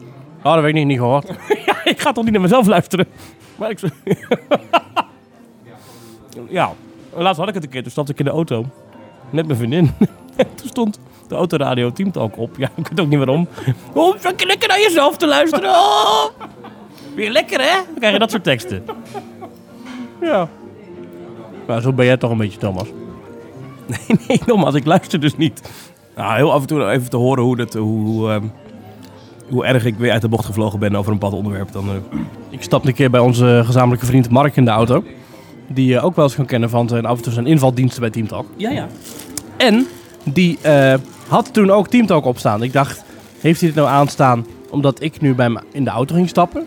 Oh, 0.44 0.54
dat 0.54 0.62
weet 0.62 0.70
ik 0.70 0.74
niet, 0.74 0.86
niet 0.86 0.98
gehoord. 0.98 1.28
Ja, 1.66 1.84
ik 1.84 2.00
ga 2.00 2.12
toch 2.12 2.24
niet 2.24 2.34
naar 2.34 2.42
mezelf 2.42 2.68
luisteren. 2.68 3.06
Maar 3.56 3.70
ik... 3.70 3.80
ja, 6.50 6.74
laatst 7.16 7.40
had 7.40 7.48
ik 7.48 7.54
het 7.54 7.64
een 7.64 7.70
keer. 7.70 7.82
Toen 7.82 7.92
stapte 7.92 8.12
ik 8.12 8.20
in 8.20 8.26
de 8.26 8.32
auto. 8.32 8.66
Met 9.30 9.46
mijn 9.46 9.58
vriendin. 9.58 9.92
toen 10.56 10.68
stond 10.68 11.00
de 11.28 11.36
autoradio 11.36 11.92
Teamtalk 11.92 12.38
op. 12.38 12.58
Ja, 12.58 12.70
ik 12.76 12.88
weet 12.88 13.00
ook 13.00 13.08
niet 13.08 13.18
waarom. 13.18 13.48
Oh, 13.94 14.16
lekker 14.38 14.68
naar 14.68 14.80
jezelf 14.80 15.18
te 15.18 15.28
luisteren? 15.28 15.70
Oh. 15.70 16.26
Weer 17.16 17.32
lekker, 17.32 17.60
hè? 17.60 17.74
Dan 17.86 17.96
krijg 17.98 18.14
je 18.14 18.20
dat 18.20 18.32
soort 18.32 18.44
teksten. 18.44 18.86
Ja. 20.22 20.50
Maar 21.66 21.82
zo 21.82 21.94
ben 21.94 22.06
jij 22.06 22.18
toch 22.18 22.32
een 22.32 22.38
beetje, 22.38 22.60
Thomas. 22.60 22.88
Nee, 23.86 24.20
nee, 24.28 24.42
nogmaals, 24.46 24.76
ik 24.76 24.86
luister 24.86 25.20
dus 25.20 25.38
niet. 25.38 25.62
Nou, 26.18 26.36
heel 26.36 26.54
af 26.54 26.62
en 26.62 26.68
toe 26.68 26.90
even 26.90 27.10
te 27.10 27.18
horen 27.18 27.44
hoe, 27.44 27.56
dat, 27.56 27.74
hoe, 27.74 28.06
hoe, 28.06 28.32
ehm, 28.32 28.44
hoe 29.50 29.66
erg 29.66 29.86
ik 29.86 29.96
weer 29.98 30.12
uit 30.12 30.22
de 30.22 30.28
bocht 30.28 30.46
gevlogen 30.46 30.80
ben 30.80 30.96
over 30.96 31.12
een 31.12 31.20
bepaald 31.20 31.38
onderwerp. 31.38 31.72
Dan, 31.72 31.90
eh, 31.90 32.20
Ik 32.50 32.64
stapte 32.64 32.88
een 32.88 32.94
keer 32.94 33.10
bij 33.10 33.20
onze 33.20 33.62
gezamenlijke 33.66 34.06
vriend 34.06 34.30
Mark 34.30 34.56
in 34.56 34.66
de 34.66 34.72
auto. 34.72 35.04
Die 35.68 35.86
je 35.86 36.02
ook 36.02 36.16
wel 36.16 36.26
eens 36.26 36.36
kan 36.36 36.46
kennen 36.46 36.70
van 36.70 36.88
zijn 36.88 37.06
af 37.06 37.18
en 37.18 37.24
toe 37.24 37.34
zijn 37.34 37.48
invaldiensten 37.48 38.02
bij 38.02 38.10
Teamtalk. 38.10 38.46
Ja, 38.56 38.70
ja. 38.70 38.88
En 39.58 39.88
die 40.24 40.58
eh, 40.62 40.94
had 41.28 41.54
toen 41.54 41.72
ook 41.72 41.88
Teamtalk 41.88 42.26
opstaan. 42.26 42.64
Ik 42.64 42.74
dacht, 42.74 43.04
heeft 43.40 43.60
hij 43.60 43.70
het 43.70 43.78
nou 43.78 43.90
aanstaan 43.90 44.46
omdat 44.70 45.02
ik 45.02 45.22
nu 45.22 45.36
bij 45.36 45.46
hem 45.46 45.58
in 45.72 45.84
de 45.84 45.90
auto 45.90 46.16
ging 46.16 46.30
stappen? 46.30 46.66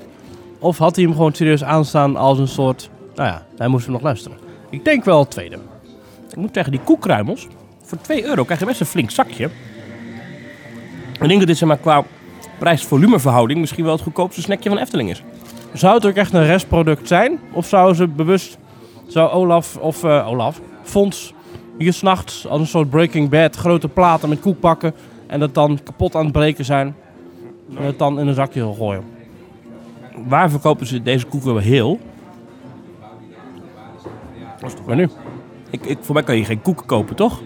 Of 0.59 0.79
had 0.79 0.97
hij 0.97 1.05
hem 1.05 1.15
gewoon 1.15 1.35
serieus 1.35 1.65
aanstaan 1.65 2.17
als 2.17 2.39
een 2.39 2.49
soort... 2.49 2.91
Nou 3.15 3.29
ja, 3.29 3.47
hij 3.57 3.69
moest 3.69 3.85
hem 3.85 3.93
nog 3.93 4.03
luisteren. 4.03 4.39
Ik 4.71 4.85
denk 4.85 5.05
wel 5.05 5.19
het 5.19 5.31
tweede. 5.31 5.59
Ik 6.31 6.37
moet 6.37 6.51
zeggen, 6.53 6.73
die 6.73 6.81
koekkruimels, 6.85 7.47
voor 7.91 8.01
2 8.01 8.25
euro 8.25 8.45
krijg 8.45 8.61
je 8.61 8.67
best 8.67 8.81
een 8.81 8.87
flink 8.87 9.11
zakje. 9.11 9.45
Ik 11.13 11.29
denk 11.29 11.39
dat 11.39 11.47
dit 11.47 11.57
zeg 11.57 11.69
maar, 11.69 11.79
qua 11.79 12.05
prijs-volumeverhouding 12.59 13.61
misschien 13.61 13.85
wel 13.85 13.93
het 13.93 14.03
goedkoopste 14.03 14.41
snackje 14.43 14.69
van 14.69 14.79
Efteling 14.79 15.11
is. 15.11 15.23
Zou 15.73 15.95
het 15.95 16.07
ook 16.07 16.15
echt 16.15 16.33
een 16.33 16.45
restproduct 16.45 17.09
zijn? 17.09 17.39
Of 17.53 17.67
zou 17.67 17.95
ze 17.95 18.09
bewust... 18.09 18.59
Zou 19.07 19.31
Olaf 19.31 19.77
of... 19.77 20.05
eh, 20.05 20.29
Olaf? 20.29 20.61
Fons 20.83 21.35
hier 21.79 21.93
s'nachts 21.93 22.47
als 22.47 22.61
een 22.61 22.67
soort 22.67 22.91
Breaking 22.91 23.29
Bad 23.29 23.57
grote 23.57 23.89
platen 23.89 24.29
met 24.29 24.41
koek 24.41 24.61
pakken... 24.61 24.95
en 25.27 25.41
dat 25.41 25.55
dan 25.55 25.79
kapot 25.83 26.15
aan 26.15 26.25
het 26.25 26.33
breken 26.33 26.65
zijn... 26.65 26.95
en 27.77 27.85
het 27.85 27.99
dan 27.99 28.21
in 28.21 28.27
een 28.27 28.35
zakje 28.35 28.75
gooien? 28.75 29.05
waar 30.29 30.51
verkopen 30.51 30.87
ze 30.87 31.03
deze 31.03 31.27
koeken 31.27 31.59
heel? 31.59 31.99
Dat 34.61 34.71
is 34.71 34.75
toch 34.75 34.85
weer 34.85 34.97
nu. 34.97 35.09
Ik, 35.71 35.87
ik, 35.87 35.99
voor 36.01 36.15
mij 36.15 36.23
kan 36.23 36.37
je 36.37 36.45
geen 36.45 36.63
koeken 36.63 36.87
kopen, 36.87 37.17
toch? 37.17 37.41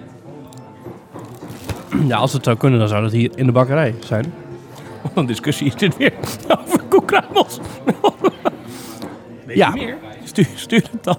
Ja, 2.08 2.16
als 2.16 2.32
het 2.32 2.44
zou 2.44 2.56
kunnen, 2.56 2.78
dan 2.78 2.88
zou 2.88 3.02
dat 3.02 3.12
hier 3.12 3.30
in 3.34 3.46
de 3.46 3.52
bakkerij 3.52 3.94
zijn. 4.00 4.32
Wat 5.02 5.12
een 5.14 5.26
discussie 5.26 5.66
is 5.66 5.74
dit 5.74 5.96
weer 5.96 6.12
over 6.64 6.82
koekkruimels. 6.88 7.58
Weet 9.46 9.56
Ja. 9.56 9.70
meer? 9.70 9.96
Stuur, 10.24 10.48
stuur 10.54 10.82
het 10.92 11.04
dan 11.04 11.16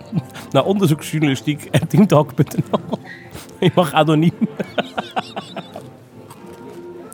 naar 0.52 0.64
onderzoeksjournalistiek 0.66 1.64
en 1.72 1.88
teamtalk.nl. 1.88 2.80
Je 3.60 3.72
mag 3.76 3.94
anoniem. 3.94 4.32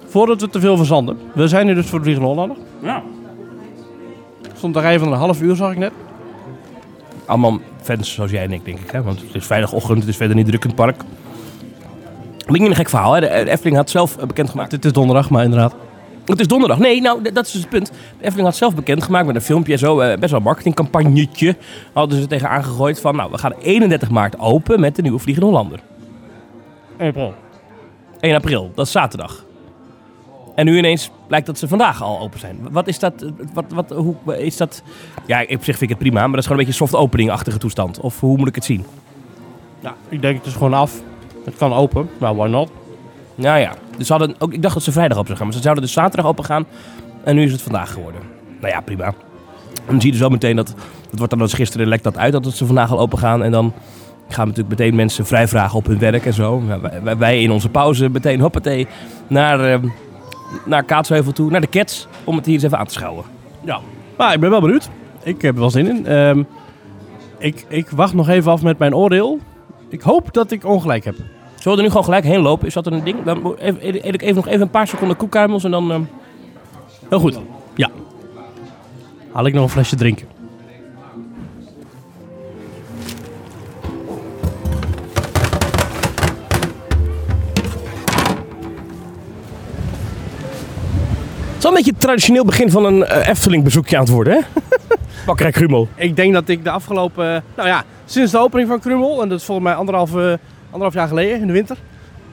Voordat 0.05 0.41
we 0.41 0.49
te 0.49 0.59
veel 0.59 0.77
verzanden. 0.77 1.17
We 1.33 1.47
zijn 1.47 1.65
hier 1.65 1.75
dus 1.75 1.85
voor 1.89 1.97
de 1.99 2.03
Vliegende 2.03 2.29
Hollander. 2.29 2.57
Ja. 2.81 3.03
Stond 4.55 4.75
een 4.75 4.81
rij 4.81 4.99
van 4.99 5.07
een 5.11 5.17
half 5.17 5.41
uur, 5.41 5.55
zag 5.55 5.71
ik 5.71 5.77
net. 5.77 5.91
Allemaal 7.25 7.59
fans 7.81 8.13
zoals 8.13 8.31
jij 8.31 8.43
en 8.43 8.51
ik, 8.51 8.65
denk 8.65 8.79
ik. 8.79 8.91
Hè? 8.91 9.01
Want 9.03 9.21
het 9.21 9.35
is 9.35 9.45
vrijdagochtend, 9.45 9.99
het 9.99 10.07
is 10.07 10.15
verder 10.17 10.35
niet 10.35 10.45
druk 10.45 10.61
in 10.63 10.67
het 10.69 10.75
park. 10.77 11.01
Ik 12.47 12.61
een 12.61 12.75
gek 12.75 12.89
verhaal. 12.89 13.13
Hè? 13.13 13.19
De 13.19 13.49
Efteling 13.49 13.75
had 13.75 13.89
zelf 13.89 14.17
eh, 14.17 14.25
bekendgemaakt. 14.25 14.71
Het 14.71 14.85
is 14.85 14.91
donderdag, 14.91 15.29
maar 15.29 15.43
inderdaad. 15.43 15.75
Het 16.25 16.39
is 16.39 16.47
donderdag. 16.47 16.77
Nee, 16.79 17.01
nou, 17.01 17.31
dat 17.31 17.45
is 17.45 17.51
dus 17.51 17.61
het 17.61 17.69
punt. 17.69 17.87
De 17.87 18.23
Efteling 18.23 18.47
had 18.47 18.55
zelf 18.55 18.75
bekendgemaakt 18.75 19.25
met 19.25 19.35
een 19.35 19.41
filmpje 19.41 19.73
en 19.73 19.79
zo. 19.79 19.99
eh, 19.99 20.17
best 20.17 20.29
wel 20.31 20.39
een 20.39 20.45
marketingcampagnetje. 20.45 21.55
Hadden 21.93 22.15
ze 22.17 22.23
er 22.23 22.29
tegen 22.29 22.49
aangegooid 22.49 22.99
van... 23.01 23.15
Nou, 23.15 23.31
we 23.31 23.37
gaan 23.37 23.53
31 23.53 24.09
maart 24.09 24.39
open 24.39 24.79
met 24.79 24.95
de 24.95 25.01
nieuwe 25.01 25.19
Vliegende 25.19 25.49
Hollander. 25.49 25.79
1 28.19 28.35
april, 28.35 28.71
dat 28.75 28.85
is 28.85 28.91
zaterdag. 28.91 29.45
En 30.55 30.65
nu 30.65 30.77
ineens 30.77 31.09
blijkt 31.27 31.45
dat 31.45 31.57
ze 31.57 31.67
vandaag 31.67 32.01
al 32.03 32.19
open 32.19 32.39
zijn. 32.39 32.57
Wat 32.71 32.87
is 32.87 32.99
dat? 32.99 33.25
Wat, 33.53 33.65
wat, 33.69 33.89
hoe 33.89 34.15
is 34.37 34.57
dat? 34.57 34.83
Ja, 35.25 35.41
op 35.41 35.47
zich 35.63 35.77
vind 35.77 35.81
ik 35.81 35.89
het 35.89 35.97
prima, 35.97 36.19
maar 36.19 36.29
dat 36.29 36.39
is 36.39 36.43
gewoon 36.45 36.59
een 36.59 36.65
beetje 36.65 36.79
soft 36.85 36.95
opening-achtige 36.95 37.57
toestand. 37.57 37.99
Of 37.99 38.19
hoe 38.19 38.37
moet 38.37 38.47
ik 38.47 38.55
het 38.55 38.65
zien? 38.65 38.85
Ja, 39.79 39.95
ik 40.09 40.21
denk 40.21 40.37
het 40.37 40.45
is 40.45 40.53
gewoon 40.53 40.73
af. 40.73 41.01
Het 41.45 41.55
kan 41.57 41.73
open. 41.73 42.09
Nou, 42.19 42.35
why 42.35 42.47
not? 42.49 42.71
Nou 43.35 43.59
ja, 43.59 43.73
dus 43.97 44.07
ze 44.07 44.13
hadden 44.13 44.35
ook, 44.39 44.53
ik 44.53 44.61
dacht 44.61 44.73
dat 44.73 44.83
ze 44.83 44.91
vrijdag 44.91 45.17
open 45.17 45.27
zouden 45.27 45.37
gaan, 45.37 45.45
maar 45.45 45.55
ze 45.55 45.61
zouden 45.61 45.83
dus 45.83 45.93
zaterdag 45.93 46.25
open 46.25 46.43
gaan. 46.45 46.65
En 47.23 47.35
nu 47.35 47.43
is 47.43 47.51
het 47.51 47.61
vandaag 47.61 47.91
geworden. 47.93 48.21
Nou 48.61 48.73
ja, 48.73 48.81
prima. 48.81 49.13
Dan 49.85 49.95
zie 49.95 50.05
je 50.05 50.11
dus 50.11 50.19
wel 50.19 50.29
meteen 50.29 50.55
dat, 50.55 50.67
het 51.09 51.17
wordt 51.17 51.29
dan 51.29 51.39
dus 51.39 51.53
gisteren 51.53 51.87
lekt 51.87 52.03
dat 52.03 52.17
uit 52.17 52.31
dat 52.31 52.53
ze 52.53 52.65
vandaag 52.65 52.91
al 52.91 52.99
open 52.99 53.17
gaan. 53.17 53.43
En 53.43 53.51
dan 53.51 53.73
gaan 54.27 54.47
natuurlijk 54.47 54.79
meteen 54.79 54.95
mensen 54.95 55.25
vrij 55.25 55.47
vragen 55.47 55.77
op 55.77 55.85
hun 55.85 55.99
werk 55.99 56.25
en 56.25 56.33
zo. 56.33 56.61
Wij- 57.17 57.41
in 57.41 57.51
onze 57.51 57.69
pauze 57.69 58.09
meteen 58.09 58.39
hoppatee 58.39 58.87
naar, 59.27 59.59
eh, 59.73 59.79
naar 60.65 60.83
Kaatsheuvel 60.83 61.31
toe, 61.31 61.49
naar 61.51 61.61
de 61.61 61.69
Cats, 61.69 62.07
om 62.23 62.35
het 62.35 62.45
hier 62.45 62.53
eens 62.55 62.63
even 62.63 62.77
aan 62.77 62.85
te 62.85 62.93
schouwen. 62.93 63.23
Ja. 63.63 63.79
Maar 64.17 64.33
ik 64.33 64.39
ben 64.39 64.49
wel 64.49 64.61
benieuwd. 64.61 64.89
Ik 65.23 65.41
heb 65.41 65.53
er 65.53 65.59
wel 65.59 65.69
zin 65.69 65.87
in. 65.87 66.05
Ehm, 66.05 66.43
ik, 67.37 67.65
ik 67.69 67.89
wacht 67.89 68.13
nog 68.13 68.29
even 68.29 68.51
af 68.51 68.61
met 68.61 68.77
mijn 68.77 68.95
oordeel. 68.95 69.39
Ik 69.91 70.01
hoop 70.01 70.33
dat 70.33 70.51
ik 70.51 70.65
ongelijk 70.65 71.05
heb. 71.05 71.15
Zullen 71.55 71.63
we 71.63 71.69
er 71.69 71.81
nu 71.81 71.87
gewoon 71.87 72.03
gelijk 72.03 72.23
heen 72.23 72.39
lopen? 72.41 72.67
Is 72.67 72.73
dat 72.73 72.85
een 72.87 73.03
ding? 73.03 73.23
Dan 73.23 73.55
eet 73.59 73.95
ik 74.13 74.21
even 74.21 74.35
nog 74.35 74.47
even 74.47 74.61
een 74.61 74.69
paar 74.69 74.87
seconden 74.87 75.17
koekkuimels 75.17 75.63
en 75.63 75.71
dan... 75.71 75.91
eh, 75.91 75.99
Heel 77.09 77.19
goed. 77.19 77.39
Ja. 77.75 77.89
Haal 79.31 79.45
ik 79.45 79.53
nog 79.53 79.63
een 79.63 79.69
flesje 79.69 79.95
drinken. 79.95 80.27
Is 91.63 91.69
wel 91.69 91.77
een 91.77 91.83
beetje 91.83 91.91
het 91.91 92.01
traditioneel 92.01 92.45
begin 92.45 92.71
van 92.71 92.85
een 92.85 93.05
eh, 93.05 93.27
Efteling 93.27 93.63
bezoekje 93.63 93.95
aan 93.97 94.03
het 94.03 94.11
worden, 94.11 94.33
hè? 94.33 94.39
Bakkerij 95.25 95.51
Krumel. 95.51 95.87
Ik 95.95 96.15
denk 96.15 96.33
dat 96.33 96.49
ik 96.49 96.63
de 96.63 96.69
afgelopen... 96.69 97.43
Nou 97.55 97.67
ja, 97.67 97.83
sinds 98.05 98.31
de 98.31 98.37
opening 98.37 98.69
van 98.69 98.79
Krummel... 98.79 99.21
En 99.21 99.29
dat 99.29 99.39
is 99.39 99.45
volgens 99.45 99.67
mij 99.67 99.75
anderhalf, 99.75 100.11
anderhalf 100.65 100.93
jaar 100.93 101.07
geleden, 101.07 101.39
in 101.39 101.47
de 101.47 101.53
winter... 101.53 101.77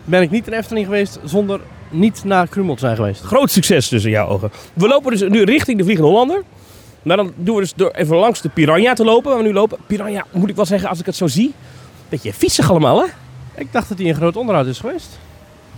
Ben 0.05 0.23
ik 0.23 0.31
niet 0.31 0.47
in 0.47 0.53
Efteling 0.53 0.87
geweest 0.87 1.19
zonder 1.25 1.61
niet 1.91 2.25
naar 2.25 2.49
Krummel 2.49 2.75
te 2.75 2.81
zijn 2.81 2.97
geweest. 2.97 3.23
Groot 3.23 3.51
succes 3.51 3.89
dus 3.89 4.05
in 4.05 4.11
jouw 4.11 4.29
ogen. 4.29 4.51
We 4.73 4.89
lopen 4.89 5.11
dus 5.11 5.21
nu 5.21 5.43
richting 5.43 5.79
de 5.79 5.85
Vliegende 5.85 6.11
Hollander. 6.11 6.43
Maar 7.03 7.17
dan 7.17 7.33
doen 7.37 7.55
we 7.55 7.61
dus 7.61 7.75
door 7.75 7.91
even 7.91 8.17
langs 8.17 8.41
de 8.41 8.49
Piranha 8.49 8.95
te 8.95 9.05
lopen, 9.05 9.31
waar 9.31 9.41
we 9.43 9.47
nu 9.47 9.53
lopen. 9.53 9.79
Piranha, 9.87 10.25
moet 10.33 10.49
ik 10.49 10.57
wel 10.57 10.67
zeggen, 10.67 10.89
als 10.89 11.01
ik 11.01 11.07
het 11.07 11.17
zo 11.17 11.27
zie. 11.27 11.55
Beetje 12.09 12.33
viezig 12.33 12.71
allemaal, 12.71 12.99
hè? 13.01 13.07
Ik 13.55 13.73
dacht 13.73 13.89
dat 13.89 13.99
hij 13.99 14.07
in 14.07 14.15
groot 14.15 14.37
onderhoud 14.37 14.67
is 14.67 14.79
geweest. 14.79 15.19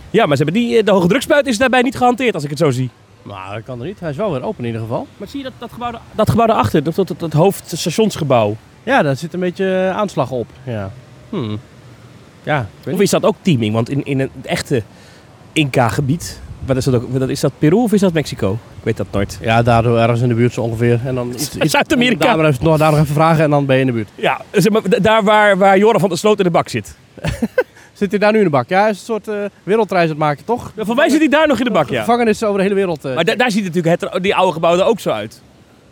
Ja, 0.09 0.25
maar 0.25 0.37
ze 0.37 0.43
hebben 0.43 0.61
die, 0.61 0.77
eh, 0.77 0.85
de 0.85 0.91
hoge 0.91 1.07
drukspuit 1.07 1.47
is 1.47 1.57
daarbij 1.57 1.81
niet 1.81 1.97
gehanteerd, 1.97 2.33
als 2.33 2.43
ik 2.43 2.49
het 2.49 2.59
zo 2.59 2.69
zie. 2.69 2.89
Maar 3.21 3.53
dat 3.53 3.63
kan 3.63 3.79
er 3.79 3.85
niet. 3.85 3.99
Hij 3.99 4.09
is 4.09 4.15
wel 4.17 4.31
weer 4.31 4.43
open 4.43 4.59
in 4.59 4.65
ieder 4.65 4.81
geval. 4.81 5.07
Maar 5.17 5.27
zie 5.27 5.37
je 5.37 5.43
dat, 5.43 5.53
dat, 5.57 5.71
gebouw, 5.73 5.91
da- 5.91 6.01
dat 6.15 6.29
gebouw 6.29 6.45
daarachter? 6.45 6.83
Dat, 6.83 6.95
dat, 6.95 7.13
dat, 7.17 7.33
hoofdstationsgebouw. 7.33 8.55
Ja, 8.83 9.01
daar 9.01 9.15
zit 9.15 9.33
een 9.33 9.39
beetje 9.39 9.91
aanslag 9.95 10.31
op. 10.31 10.47
Ja. 10.63 10.91
Hmm. 11.29 11.59
Ja, 12.43 12.67
Of 12.91 12.99
is 12.99 13.09
dat 13.09 13.23
ook 13.25 13.35
teaming? 13.41 13.73
Want 13.73 13.89
in, 13.89 14.05
in 14.05 14.19
het 14.19 14.29
echte 14.43 14.83
Inca-gebied, 15.53 16.41
wat 16.65 16.77
is 16.77 16.85
dat 16.85 16.93
ook? 16.93 17.29
Is 17.29 17.39
dat 17.39 17.51
Peru 17.59 17.75
of 17.75 17.93
is 17.93 17.99
dat 18.01 18.13
Mexico? 18.13 18.51
Ik 18.53 18.83
weet 18.83 18.97
dat 18.97 19.07
nooit. 19.11 19.37
Ja, 19.41 19.61
daardoor 19.61 19.97
ergens 19.97 20.21
in 20.21 20.27
de 20.27 20.33
buurt 20.35 20.53
zo 20.53 20.61
ongeveer. 20.61 20.99
En 21.05 21.15
dan 21.15 21.29
iets, 21.33 21.55
iets- 21.55 21.71
Zuid-Amerika. 21.71 22.25
Daar, 22.25 22.37
maar 22.37 22.55
nog, 22.61 22.77
daar 22.77 22.91
nog 22.91 22.99
even 22.99 23.13
vragen 23.13 23.43
en 23.43 23.49
dan 23.49 23.65
ben 23.65 23.75
je 23.75 23.81
in 23.81 23.87
de 23.87 23.93
buurt. 23.93 24.09
Ja, 24.15 24.41
zeg 24.51 24.71
maar, 24.71 24.81
d- 24.81 25.03
daar 25.03 25.23
waar, 25.23 25.57
waar 25.57 25.77
Joran 25.77 25.99
van 25.99 26.09
der 26.09 26.17
Sloot 26.17 26.37
in 26.37 26.43
de 26.43 26.51
bak 26.51 26.69
zit. 26.69 26.95
Zit 28.01 28.11
hij 28.11 28.19
daar 28.19 28.31
nu 28.31 28.37
in 28.37 28.43
de 28.43 28.49
bak? 28.49 28.69
Ja, 28.69 28.81
hij 28.81 28.89
is 28.89 28.97
een 28.99 29.05
soort 29.05 29.27
eh, 29.27 29.35
wereldreis 29.63 30.03
aan 30.03 30.09
het 30.09 30.17
maken, 30.19 30.45
toch? 30.45 30.71
Voor 30.77 30.95
mij 30.95 31.09
zit 31.09 31.19
hij 31.19 31.27
daar 31.27 31.47
nog 31.47 31.57
in 31.59 31.65
de 31.65 31.71
bak, 31.71 31.89
ja. 31.89 31.99
Gevangenissen 31.99 32.47
over 32.47 32.57
de 32.59 32.63
hele 32.63 32.75
wereld. 32.75 33.05
eh. 33.05 33.15
Maar 33.15 33.25
da- 33.25 33.35
daar 33.35 33.51
ziet 33.51 33.63
natuurlijk 33.63 34.01
het, 34.01 34.23
die 34.23 34.35
oude 34.35 34.53
gebouw 34.53 34.77
er 34.79 34.83
ook 34.85 34.99
zo 34.99 35.09
uit. 35.09 35.41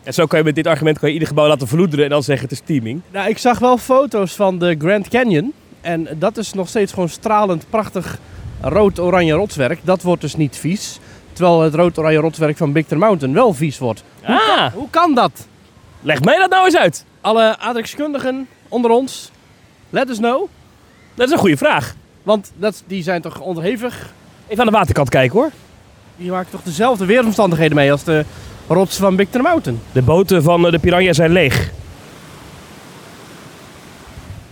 En 0.02 0.14
zo 0.14 0.26
kan 0.26 0.38
je 0.38 0.44
met 0.44 0.54
dit 0.54 0.66
argument 0.66 0.98
kan 0.98 1.08
je 1.08 1.14
ieder 1.14 1.28
gebouw 1.28 1.46
laten 1.48 1.66
verloederen 1.68 2.04
en 2.04 2.10
dan 2.10 2.22
zeggen 2.22 2.48
het 2.48 2.58
is 2.58 2.62
teaming. 2.64 3.00
Nou, 3.12 3.28
ik 3.28 3.38
zag 3.38 3.58
wel 3.58 3.78
foto's 3.78 4.32
van 4.34 4.58
de 4.58 4.74
Grand 4.78 5.08
Canyon. 5.08 5.52
En 5.80 6.08
dat 6.18 6.36
is 6.36 6.52
nog 6.52 6.68
steeds 6.68 6.92
gewoon 6.92 7.08
stralend 7.08 7.64
prachtig 7.70 8.18
rood-oranje 8.60 9.32
rotswerk. 9.34 9.78
Dat 9.82 10.02
wordt 10.02 10.20
dus 10.20 10.36
niet 10.36 10.56
vies. 10.56 10.98
Terwijl 11.32 11.60
het 11.60 11.74
rood-oranje 11.74 12.18
rotswerk 12.18 12.56
van 12.56 12.72
Big 12.72 12.86
Thunder 12.86 13.06
Mountain 13.06 13.34
wel 13.34 13.54
vies 13.54 13.78
wordt. 13.78 14.02
Ah, 14.24 14.66
Hoe 14.72 14.90
kan 14.90 15.14
dat? 15.14 15.46
leg 16.02 16.20
mij 16.22 16.38
dat 16.38 16.50
nou 16.50 16.64
eens 16.64 16.76
uit. 16.76 17.04
Alle 17.20 17.58
aardrijkskundigen 17.58 18.46
onder 18.68 18.90
ons, 18.90 19.30
let 19.90 20.08
us 20.10 20.16
know. 20.16 20.46
Dat 21.14 21.26
is 21.26 21.32
een 21.32 21.38
goede 21.38 21.56
vraag. 21.56 21.94
Want 22.30 22.52
dat, 22.56 22.82
die 22.86 23.02
zijn 23.02 23.22
toch 23.22 23.40
onderhevig? 23.40 24.12
Even 24.46 24.60
aan 24.60 24.66
de 24.66 24.78
waterkant 24.78 25.08
kijken 25.08 25.38
hoor. 25.38 25.50
Die 26.16 26.30
maken 26.30 26.50
toch 26.50 26.62
dezelfde 26.62 27.06
weersomstandigheden 27.06 27.76
mee 27.76 27.92
als 27.92 28.04
de 28.04 28.24
rots 28.66 28.96
van 28.96 29.16
Big 29.16 29.28
Thunder 29.30 29.50
Mountain? 29.50 29.80
De 29.92 30.02
boten 30.02 30.42
van 30.42 30.66
eh, 30.66 30.72
de 30.72 30.78
Piranha 30.78 31.12
zijn 31.12 31.30
leeg. 31.30 31.70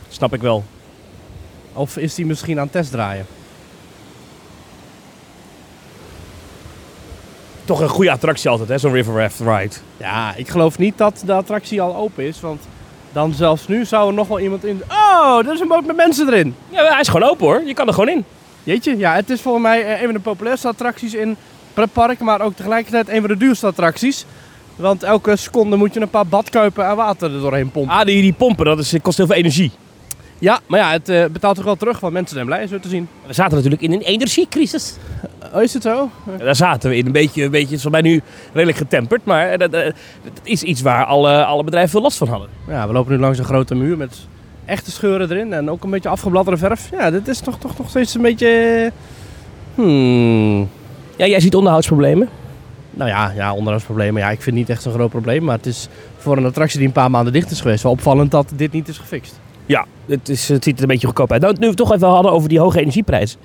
Snap 0.08 0.34
ik 0.34 0.40
wel. 0.40 0.64
Of 1.72 1.96
is 1.96 2.14
die 2.14 2.26
misschien 2.26 2.56
aan 2.56 2.62
het 2.62 2.72
testdraaien? 2.72 3.26
Toch 7.64 7.80
een 7.80 7.88
goede 7.88 8.10
attractie 8.10 8.50
altijd, 8.50 8.68
hè, 8.68 8.78
zo'n 8.78 8.92
River 8.92 9.14
Raft 9.14 9.40
Ride. 9.40 9.74
Ja, 9.96 10.34
ik 10.34 10.48
geloof 10.48 10.78
niet 10.78 10.98
dat 10.98 11.22
de 11.26 11.32
attractie 11.32 11.80
al 11.80 11.96
open 11.96 12.24
is. 12.24 12.40
Want 12.40 12.62
dan 13.12 13.34
zelfs 13.34 13.68
nu 13.68 13.84
zou 13.84 14.08
er 14.08 14.14
nog 14.14 14.28
wel 14.28 14.40
iemand 14.40 14.64
in... 14.64 14.82
Oh, 14.90 15.38
er 15.46 15.52
is 15.52 15.60
een 15.60 15.68
boot 15.68 15.86
met 15.86 15.96
mensen 15.96 16.28
erin. 16.28 16.54
Ja, 16.70 16.84
hij 16.84 17.00
is 17.00 17.08
gewoon 17.08 17.30
open 17.30 17.46
hoor. 17.46 17.62
Je 17.66 17.74
kan 17.74 17.86
er 17.86 17.94
gewoon 17.94 18.08
in. 18.08 18.24
Jeetje, 18.62 18.96
ja, 18.96 19.14
het 19.14 19.30
is 19.30 19.40
volgens 19.40 19.64
mij 19.64 19.84
eh, 19.84 20.00
een 20.00 20.04
van 20.04 20.14
de 20.14 20.20
populairste 20.20 20.68
attracties 20.68 21.14
in 21.14 21.36
pretpark, 21.74 22.20
maar 22.20 22.40
ook 22.40 22.56
tegelijkertijd 22.56 23.08
een 23.08 23.20
van 23.20 23.28
de 23.28 23.36
duurste 23.36 23.66
attracties. 23.66 24.24
Want 24.76 25.02
elke 25.02 25.36
seconde 25.36 25.76
moet 25.76 25.94
je 25.94 26.00
een 26.00 26.08
paar 26.08 26.26
badkuipen 26.26 26.86
aan 26.86 26.96
water 26.96 27.34
er 27.34 27.40
doorheen 27.40 27.70
pompen. 27.70 27.96
Ah, 27.96 28.04
die, 28.04 28.22
die 28.22 28.32
pompen, 28.32 28.64
dat 28.64 28.78
is, 28.78 28.94
kost 29.02 29.16
heel 29.16 29.26
veel 29.26 29.36
energie. 29.36 29.70
Ja, 30.38 30.60
maar 30.66 30.80
ja, 30.80 30.90
het 30.90 31.08
eh, 31.08 31.24
betaalt 31.26 31.56
toch 31.56 31.64
wel 31.64 31.76
terug, 31.76 32.00
want 32.00 32.12
mensen 32.12 32.34
zijn 32.34 32.46
blij 32.46 32.66
zo 32.66 32.78
te 32.78 32.88
zien. 32.88 33.08
We 33.26 33.32
zaten 33.32 33.54
natuurlijk 33.54 33.82
in 33.82 33.92
een 33.92 34.00
energiecrisis. 34.00 34.96
Oh, 35.54 35.62
is 35.62 35.74
het 35.74 35.82
zo? 35.82 36.10
Ja, 36.38 36.44
Daar 36.44 36.56
zaten 36.56 36.90
we 36.90 36.96
in. 36.96 37.06
Een 37.06 37.12
beetje, 37.12 37.44
een 37.44 37.50
beetje, 37.50 37.74
het 37.74 37.84
is 37.84 37.90
bij 37.90 38.00
nu 38.00 38.22
redelijk 38.52 38.78
getemperd. 38.78 39.24
Maar 39.24 39.48
eh, 39.48 39.58
dat, 39.58 39.72
eh, 39.72 39.84
dat 40.22 40.40
is 40.42 40.62
iets 40.62 40.80
waar 40.80 41.04
alle, 41.04 41.44
alle 41.44 41.64
bedrijven 41.64 41.90
veel 41.90 42.00
last 42.02 42.18
van 42.18 42.28
hadden. 42.28 42.48
Ja, 42.68 42.86
we 42.86 42.92
lopen 42.92 43.12
nu 43.12 43.18
langs 43.18 43.38
een 43.38 43.44
grote 43.44 43.74
muur 43.74 43.96
met 43.96 44.18
echte 44.64 44.90
scheuren 44.90 45.30
erin 45.30 45.52
en 45.52 45.70
ook 45.70 45.84
een 45.84 45.90
beetje 45.90 46.08
afgebladderde 46.08 46.58
verf. 46.60 46.88
Ja, 46.90 47.10
dit 47.10 47.28
is 47.28 47.40
toch, 47.40 47.58
toch, 47.58 47.74
toch 47.74 47.88
steeds 47.88 48.14
een 48.14 48.22
beetje... 48.22 48.92
Hmm. 49.74 50.68
Ja, 51.16 51.26
jij 51.26 51.40
ziet 51.40 51.54
onderhoudsproblemen. 51.54 52.28
Nou 52.90 53.10
ja, 53.10 53.32
ja, 53.36 53.52
onderhoudsproblemen. 53.54 54.22
Ja, 54.22 54.30
ik 54.30 54.42
vind 54.42 54.46
het 54.46 54.54
niet 54.54 54.68
echt 54.68 54.82
zo'n 54.82 54.92
groot 54.92 55.10
probleem. 55.10 55.44
Maar 55.44 55.56
het 55.56 55.66
is 55.66 55.88
voor 56.16 56.36
een 56.36 56.44
attractie 56.44 56.78
die 56.78 56.86
een 56.86 56.92
paar 56.92 57.10
maanden 57.10 57.32
dicht 57.32 57.50
is 57.50 57.60
geweest 57.60 57.82
wel 57.82 57.92
opvallend 57.92 58.30
dat 58.30 58.52
dit 58.56 58.72
niet 58.72 58.88
is 58.88 58.98
gefixt. 58.98 59.40
Ja, 59.68 59.86
het, 60.06 60.28
is, 60.28 60.48
het 60.48 60.64
ziet 60.64 60.76
er 60.76 60.82
een 60.82 60.88
beetje 60.88 61.06
goedkoop 61.06 61.32
uit. 61.32 61.40
Nou, 61.40 61.52
nu 61.52 61.60
we 61.60 61.66
het 61.66 61.76
toch 61.76 61.92
even 61.92 62.08
hadden 62.08 62.32
over 62.32 62.48
die 62.48 62.58
hoge 62.60 62.80
energieprijs. 62.80 63.36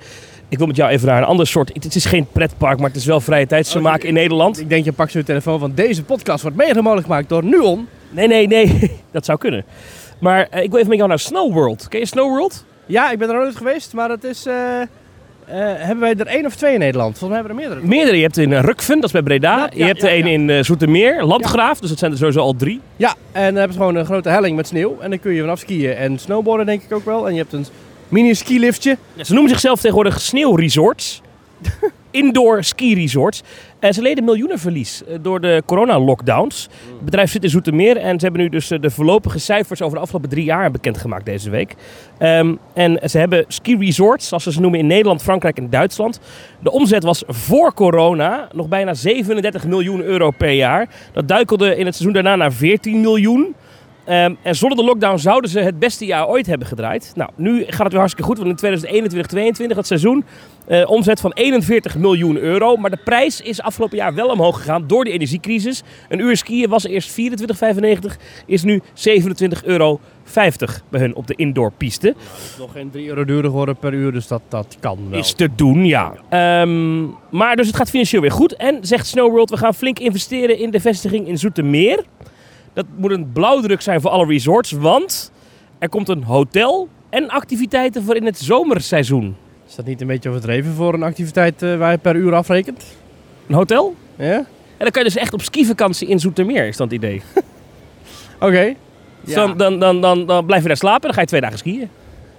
Ik 0.48 0.58
wil 0.58 0.66
met 0.66 0.76
jou 0.76 0.90
even 0.90 1.06
naar 1.08 1.18
een 1.18 1.24
ander 1.28 1.46
soort... 1.46 1.70
Het 1.72 1.94
is 1.94 2.04
geen 2.04 2.26
pretpark, 2.32 2.78
maar 2.78 2.88
het 2.88 2.96
is 2.96 3.04
wel 3.04 3.20
vrije 3.20 3.46
tijdsvermaak 3.46 3.96
Oké. 3.96 4.06
in 4.06 4.14
Nederland. 4.14 4.60
Ik 4.60 4.68
denk, 4.68 4.84
je 4.84 4.92
pakt 4.92 5.12
zo 5.12 5.18
je 5.18 5.24
telefoon 5.24 5.58
van 5.58 5.72
deze 5.74 6.02
podcast 6.02 6.42
wordt 6.42 6.56
mede 6.56 6.82
mogelijk 6.82 7.06
gemaakt 7.06 7.28
door 7.28 7.44
Nuon. 7.44 7.88
Nee, 8.10 8.26
nee, 8.26 8.46
nee. 8.46 8.90
Dat 9.10 9.24
zou 9.24 9.38
kunnen. 9.38 9.64
Maar 10.18 10.46
eh, 10.50 10.62
ik 10.62 10.68
wil 10.68 10.76
even 10.78 10.88
met 10.88 10.96
jou 10.98 11.08
naar 11.08 11.18
Snow 11.18 11.52
World. 11.52 11.88
Ken 11.88 12.00
je 12.00 12.06
Snow 12.06 12.28
World? 12.28 12.64
Ja, 12.86 13.10
ik 13.10 13.18
ben 13.18 13.28
er 13.28 13.34
nooit 13.34 13.56
geweest, 13.56 13.92
maar 13.92 14.10
het 14.10 14.24
is... 14.24 14.46
eh, 14.46 14.54
Eh, 15.46 15.56
hebben 15.58 16.00
wij 16.00 16.14
er 16.14 16.26
één 16.26 16.46
of 16.46 16.54
twee 16.54 16.72
in 16.72 16.78
Nederland? 16.78 17.18
Volgens 17.18 17.30
mij 17.30 17.38
hebben 17.38 17.56
we 17.56 17.62
er 17.62 17.68
meerdere. 17.68 17.88
Meerdere. 17.96 18.16
Je 18.16 18.22
hebt 18.22 18.36
in 18.36 18.52
eh, 18.52 18.60
Rukven, 18.60 18.94
dat 18.94 19.04
is 19.04 19.10
bij 19.10 19.22
Breda. 19.22 19.56
Ja, 19.56 19.68
je 19.74 19.84
hebt 19.84 20.02
er 20.02 20.12
een 20.12 20.26
ja. 20.26 20.32
in 20.32 20.50
eh, 20.50 20.62
Zoetermeer, 20.62 21.24
Landgraaf. 21.24 21.80
Dus 21.80 21.88
dat 21.88 21.98
zijn 21.98 22.10
er 22.10 22.18
sowieso 22.18 22.40
al 22.40 22.56
drie. 22.56 22.80
Ja, 22.96 23.14
en 23.32 23.44
dan 23.44 23.54
hebben 23.54 23.72
ze 23.72 23.78
gewoon 23.78 23.94
een 23.94 24.04
grote 24.04 24.28
helling 24.28 24.56
met 24.56 24.66
sneeuw. 24.66 24.96
En 25.00 25.10
dan 25.10 25.18
kun 25.18 25.32
je 25.32 25.40
vanaf 25.40 25.58
skiën 25.58 25.94
en 25.94 26.18
snowboarden 26.18 26.66
denk 26.66 26.82
ik 26.82 26.92
ook 26.92 27.04
wel. 27.04 27.26
En 27.26 27.34
je 27.34 27.40
hebt 27.40 27.52
een 27.52 27.66
mini 28.08 28.34
skiliftje. 28.34 28.96
Ze 29.22 29.32
noemen 29.32 29.50
zichzelf 29.50 29.80
tegenwoordig 29.80 30.20
sneeuwresorts. 30.20 31.20
Indoor 32.10 32.64
ski 32.64 32.94
resorts. 32.94 33.42
Ze 33.92 34.02
leden 34.02 34.24
miljoenenverlies 34.24 35.04
eh, 35.04 35.16
door 35.22 35.40
de 35.40 35.62
corona-lockdowns. 35.66 36.68
Het 36.94 37.04
bedrijf 37.04 37.30
zit 37.30 37.42
in 37.42 37.50
Zoetermeer 37.50 37.96
en 37.96 38.18
ze 38.18 38.24
hebben 38.24 38.42
nu 38.42 38.48
dus 38.48 38.70
eh, 38.70 38.80
de 38.80 38.90
voorlopige 38.90 39.38
cijfers 39.38 39.82
over 39.82 39.96
de 39.96 40.02
afgelopen 40.02 40.28
drie 40.28 40.44
jaar 40.44 40.70
bekendgemaakt 40.70 41.24
deze 41.24 41.50
week. 41.50 41.74
Ehm, 42.18 42.54
en 42.74 43.10
ze 43.10 43.18
hebben 43.18 43.44
ski 43.48 43.76
resorts, 43.76 44.28
zoals 44.28 44.42
ze 44.42 44.52
ze 44.52 44.60
noemen 44.60 44.80
in 44.80 44.86
Nederland, 44.86 45.22
Frankrijk 45.22 45.56
en 45.58 45.70
Duitsland. 45.70 46.20
De 46.60 46.70
omzet 46.70 47.02
was 47.02 47.22
voor 47.26 47.74
corona 47.74 48.48
nog 48.52 48.68
bijna 48.68 48.94
37 48.94 49.66
miljoen 49.66 50.02
euro 50.02 50.30
per 50.30 50.50
jaar. 50.50 50.88
Dat 51.12 51.28
duikelde 51.28 51.76
in 51.76 51.86
het 51.86 51.94
seizoen 51.94 52.22
daarna 52.22 52.36
naar 52.36 52.52
14 52.52 53.00
miljoen. 53.00 53.54
Ehm, 54.04 54.34
en 54.42 54.56
zonder 54.56 54.78
de 54.78 54.84
lockdown 54.84 55.18
zouden 55.18 55.50
ze 55.50 55.60
het 55.60 55.78
beste 55.78 56.06
jaar 56.06 56.28
ooit 56.28 56.46
hebben 56.46 56.66
gedraaid. 56.68 57.12
Nou, 57.14 57.30
nu 57.36 57.64
gaat 57.64 57.78
het 57.78 57.88
weer 57.88 57.98
hartstikke 57.98 58.28
goed, 58.28 58.38
want 58.38 58.50
in 58.50 58.56
2021, 58.56 59.28
2022, 59.28 59.76
dat 59.76 59.86
seizoen, 59.86 60.24
eh, 60.66 60.90
omzet 60.90 61.20
van 61.20 61.32
41 61.32 61.96
miljoen 61.96 62.36
euro. 62.36 62.76
Maar 62.76 62.90
de 62.90 62.98
prijs 63.04 63.40
is 63.40 63.62
afgelopen 63.62 63.96
jaar 63.96 64.14
wel 64.14 64.28
omhoog 64.28 64.56
gegaan 64.56 64.86
door 64.86 65.04
de 65.04 65.10
energiecrisis. 65.10 65.82
Een 66.08 66.20
uur 66.20 66.36
skiën 66.36 66.68
was 66.68 66.84
eerst 66.84 67.10
24,95, 67.10 68.16
is 68.46 68.62
nu 68.62 68.82
27,50 68.92 69.64
euro 69.64 70.00
bij 70.88 71.00
hun 71.00 71.14
op 71.14 71.26
de 71.26 71.34
indoorpiste. 71.34 72.06
Het 72.06 72.16
is 72.50 72.56
nog 72.58 72.72
geen 72.72 72.90
3 72.90 73.08
euro 73.08 73.24
duurder 73.24 73.50
geworden 73.50 73.76
per 73.76 73.92
uur, 73.92 74.12
dus 74.12 74.26
dat, 74.26 74.42
dat 74.48 74.76
kan 74.80 74.98
wel. 75.10 75.18
Is 75.18 75.32
te 75.32 75.48
doen, 75.56 75.84
ja. 75.84 76.12
Ehm, 76.28 77.04
maar 77.30 77.56
dus 77.56 77.66
het 77.66 77.76
gaat 77.76 77.90
financieel 77.90 78.20
weer 78.20 78.32
goed. 78.32 78.56
En 78.56 78.78
zegt 78.80 79.06
Snowworld, 79.06 79.50
we 79.50 79.56
gaan 79.56 79.74
flink 79.74 79.98
investeren 79.98 80.58
in 80.58 80.70
de 80.70 80.80
vestiging 80.80 81.28
in 81.28 81.38
Zoetermeer. 81.38 82.04
Dat 82.74 82.86
moet 82.96 83.10
een 83.10 83.32
blauwdruk 83.32 83.80
zijn 83.80 84.00
voor 84.00 84.10
alle 84.10 84.26
resorts, 84.26 84.70
want 84.70 85.32
er 85.78 85.88
komt 85.88 86.08
een 86.08 86.22
hotel 86.22 86.88
en 87.10 87.28
activiteiten 87.28 88.02
voor 88.02 88.16
in 88.16 88.24
het 88.24 88.38
zomerseizoen. 88.38 89.36
Is 89.68 89.74
dat 89.74 89.86
niet 89.86 90.00
een 90.00 90.06
beetje 90.06 90.28
overdreven 90.28 90.72
voor 90.72 90.94
een 90.94 91.02
activiteit 91.02 91.62
eh, 91.62 91.76
waar 91.76 91.90
je 91.90 91.98
per 91.98 92.16
uur 92.16 92.34
afrekent? 92.34 92.84
Een 93.48 93.54
hotel? 93.54 93.94
Ja? 94.16 94.36
En 94.36 94.46
dan 94.78 94.90
kan 94.90 95.02
je 95.02 95.08
dus 95.08 95.18
echt 95.18 95.32
op 95.32 95.42
skivakantie 95.42 96.08
in 96.08 96.20
Zoetermeer, 96.20 96.66
is 96.66 96.76
dat 96.76 96.90
het 96.90 96.96
idee. 96.96 97.22
Oké. 98.40 98.74
Dus 99.20 99.34
dan, 99.34 99.56
dan, 99.56 99.78
dan, 99.78 100.00
dan, 100.00 100.26
dan 100.26 100.46
blijf 100.46 100.62
je 100.62 100.68
daar 100.68 100.76
slapen 100.76 101.00
en 101.00 101.06
dan 101.06 101.14
ga 101.14 101.20
je 101.20 101.26
twee 101.26 101.40
dagen 101.40 101.58
skiën. 101.58 101.90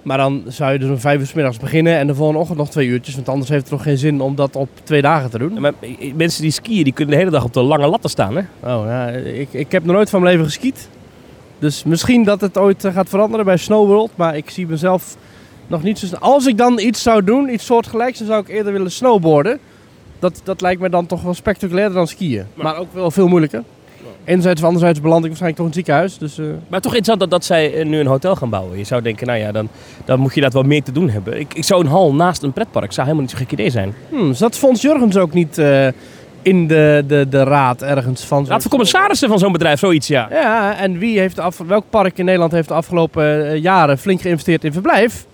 Maar 0.06 0.18
dan 0.18 0.44
zou 0.48 0.74
je 0.74 0.80
dus 0.80 0.90
om 0.90 1.00
vijf 1.00 1.20
uur 1.20 1.28
's 1.28 1.34
middags 1.34 1.58
beginnen 1.58 1.98
en 1.98 2.08
de 2.08 2.16
volgende 2.16 2.40
ochtend 2.40 2.58
nog 2.58 2.70
twee 2.70 2.88
uurtjes. 2.88 3.16
Want 3.16 3.30
anders 3.30 3.50
heeft 3.50 3.62
het 3.62 3.72
toch 3.72 3.84
geen 3.84 3.98
zin 3.98 4.22
om 4.22 4.36
dat 4.36 4.56
op 4.56 4.70
twee 4.84 5.02
dagen 5.02 5.30
te 5.30 5.38
doen. 5.38 5.60
Maar 5.60 5.74
mensen 6.16 6.42
die 6.42 6.52
skiën, 6.52 6.84
die 6.84 6.94
kunnen 6.94 7.14
de 7.14 7.20
hele 7.20 7.32
dag 7.32 7.44
op 7.44 7.54
de 7.54 7.62
lange 7.62 7.88
latten 7.88 8.10
staan, 8.10 8.36
hè? 8.36 8.42
Oh, 8.60 8.86
ja, 8.86 9.08
ik, 9.08 9.48
ik 9.52 9.72
heb 9.72 9.86
nog 9.86 9.96
nooit 9.96 10.10
van 10.10 10.22
mijn 10.22 10.32
leven 10.32 10.52
geskiet. 10.52 10.90
Dus 11.60 11.84
misschien 11.84 12.24
dat 12.24 12.42
het 12.42 12.58
ooit 12.58 12.86
eh, 12.86 12.94
gaat 12.94 13.10
veranderen 13.10 13.46
bij 13.46 13.58
Snowworld. 13.58 14.12
Maar 14.16 14.38
ik 14.38 14.50
zie 14.50 14.68
mezelf 14.68 15.18
nog 15.68 15.84
niet 15.84 16.00
zo 16.00 16.06
snel. 16.06 16.20
Als 16.20 16.46
ik 16.46 16.58
dan 16.58 16.80
iets 16.80 17.02
zou 17.02 17.24
doen, 17.24 17.54
iets 17.54 17.66
soortgelijks, 17.66 18.18
dan 18.18 18.28
zou 18.28 18.42
ik 18.42 18.48
eerder 18.48 18.74
willen 18.74 18.92
snowboarden. 18.92 19.60
Dat, 20.20 20.42
dat 20.44 20.62
lijkt 20.62 20.82
me 20.82 20.90
dan 20.90 21.06
toch 21.06 21.22
wel 21.22 21.34
spectaculairder 21.34 21.98
dan 21.98 22.08
skiën. 22.08 22.46
Maar 22.54 22.78
ook 22.78 22.94
wel 22.94 23.12
veel 23.12 23.28
moeilijker. 23.28 23.64
Enerzijds 24.26 24.62
of 24.62 24.68
anderzijds 24.68 25.02
beland 25.02 25.22
ik 25.24 25.28
waarschijnlijk 25.28 25.62
toch 25.62 25.72
in 25.72 25.78
het 25.80 25.86
ziekenhuis. 25.86 26.18
Dus, 26.18 26.38
eh, 26.38 26.46
Maar 26.68 26.82
toch 26.82 26.96
interessant 26.96 27.20
dat, 27.20 27.30
dat 27.30 27.46
zij 27.46 27.74
eh, 27.74 27.86
nu 27.86 28.00
een 28.00 28.08
hotel 28.08 28.36
gaan 28.36 28.50
bouwen. 28.50 28.78
Je 28.78 28.84
zou 28.84 29.02
denken, 29.02 29.28
nou 29.28 29.40
ja, 29.40 29.52
dan, 29.52 29.68
dan 30.06 30.20
moet 30.20 30.34
je 30.36 30.42
dat 30.42 30.54
wel 30.54 30.64
meer 30.64 30.84
te 30.84 30.92
doen 30.92 31.10
hebben. 31.10 31.40
Ik, 31.40 31.54
ik 31.54 31.64
zou 31.64 31.82
een 31.82 31.90
hal 31.90 32.14
naast 32.14 32.44
een 32.44 32.54
pretpark, 32.54 32.92
zou 32.92 33.08
helemaal 33.08 33.22
niet 33.28 33.38
zo'n 33.38 33.46
gek 33.48 33.52
idee 33.60 33.70
zijn. 33.70 33.94
hmm, 34.10 34.34
zat 34.34 34.56
Fons 34.58 34.82
Jurgens 34.82 35.18
ook 35.18 35.34
niet 35.34 35.58
eh, 35.58 35.88
in 36.42 36.68
de, 36.68 37.04
de, 37.08 37.26
de 37.30 37.44
raad 37.44 37.82
ergens 37.82 38.24
van? 38.26 38.40
zo'n- 38.44 38.52
Raad 38.52 38.62
van 38.62 38.72
commissarissen 38.72 39.30
van 39.30 39.40
zo'n 39.40 39.52
bedrijf, 39.52 39.80
zoiets 39.80 40.08
ja. 40.08 40.28
Ja, 40.32 40.78
en 40.78 40.98
wie 40.98 41.20
heeft 41.20 41.36
de 41.36 41.42
af, 41.42 41.58
welk 41.58 41.86
park 41.90 42.18
in 42.18 42.26
Nederland 42.26 42.52
heeft 42.52 42.68
de 42.68 42.74
afgelopen 42.74 43.60
jaren 43.62 43.98
flink 43.98 44.22
geïnvesteerd 44.22 44.64
in 44.64 44.74
verblijf? 44.74 45.26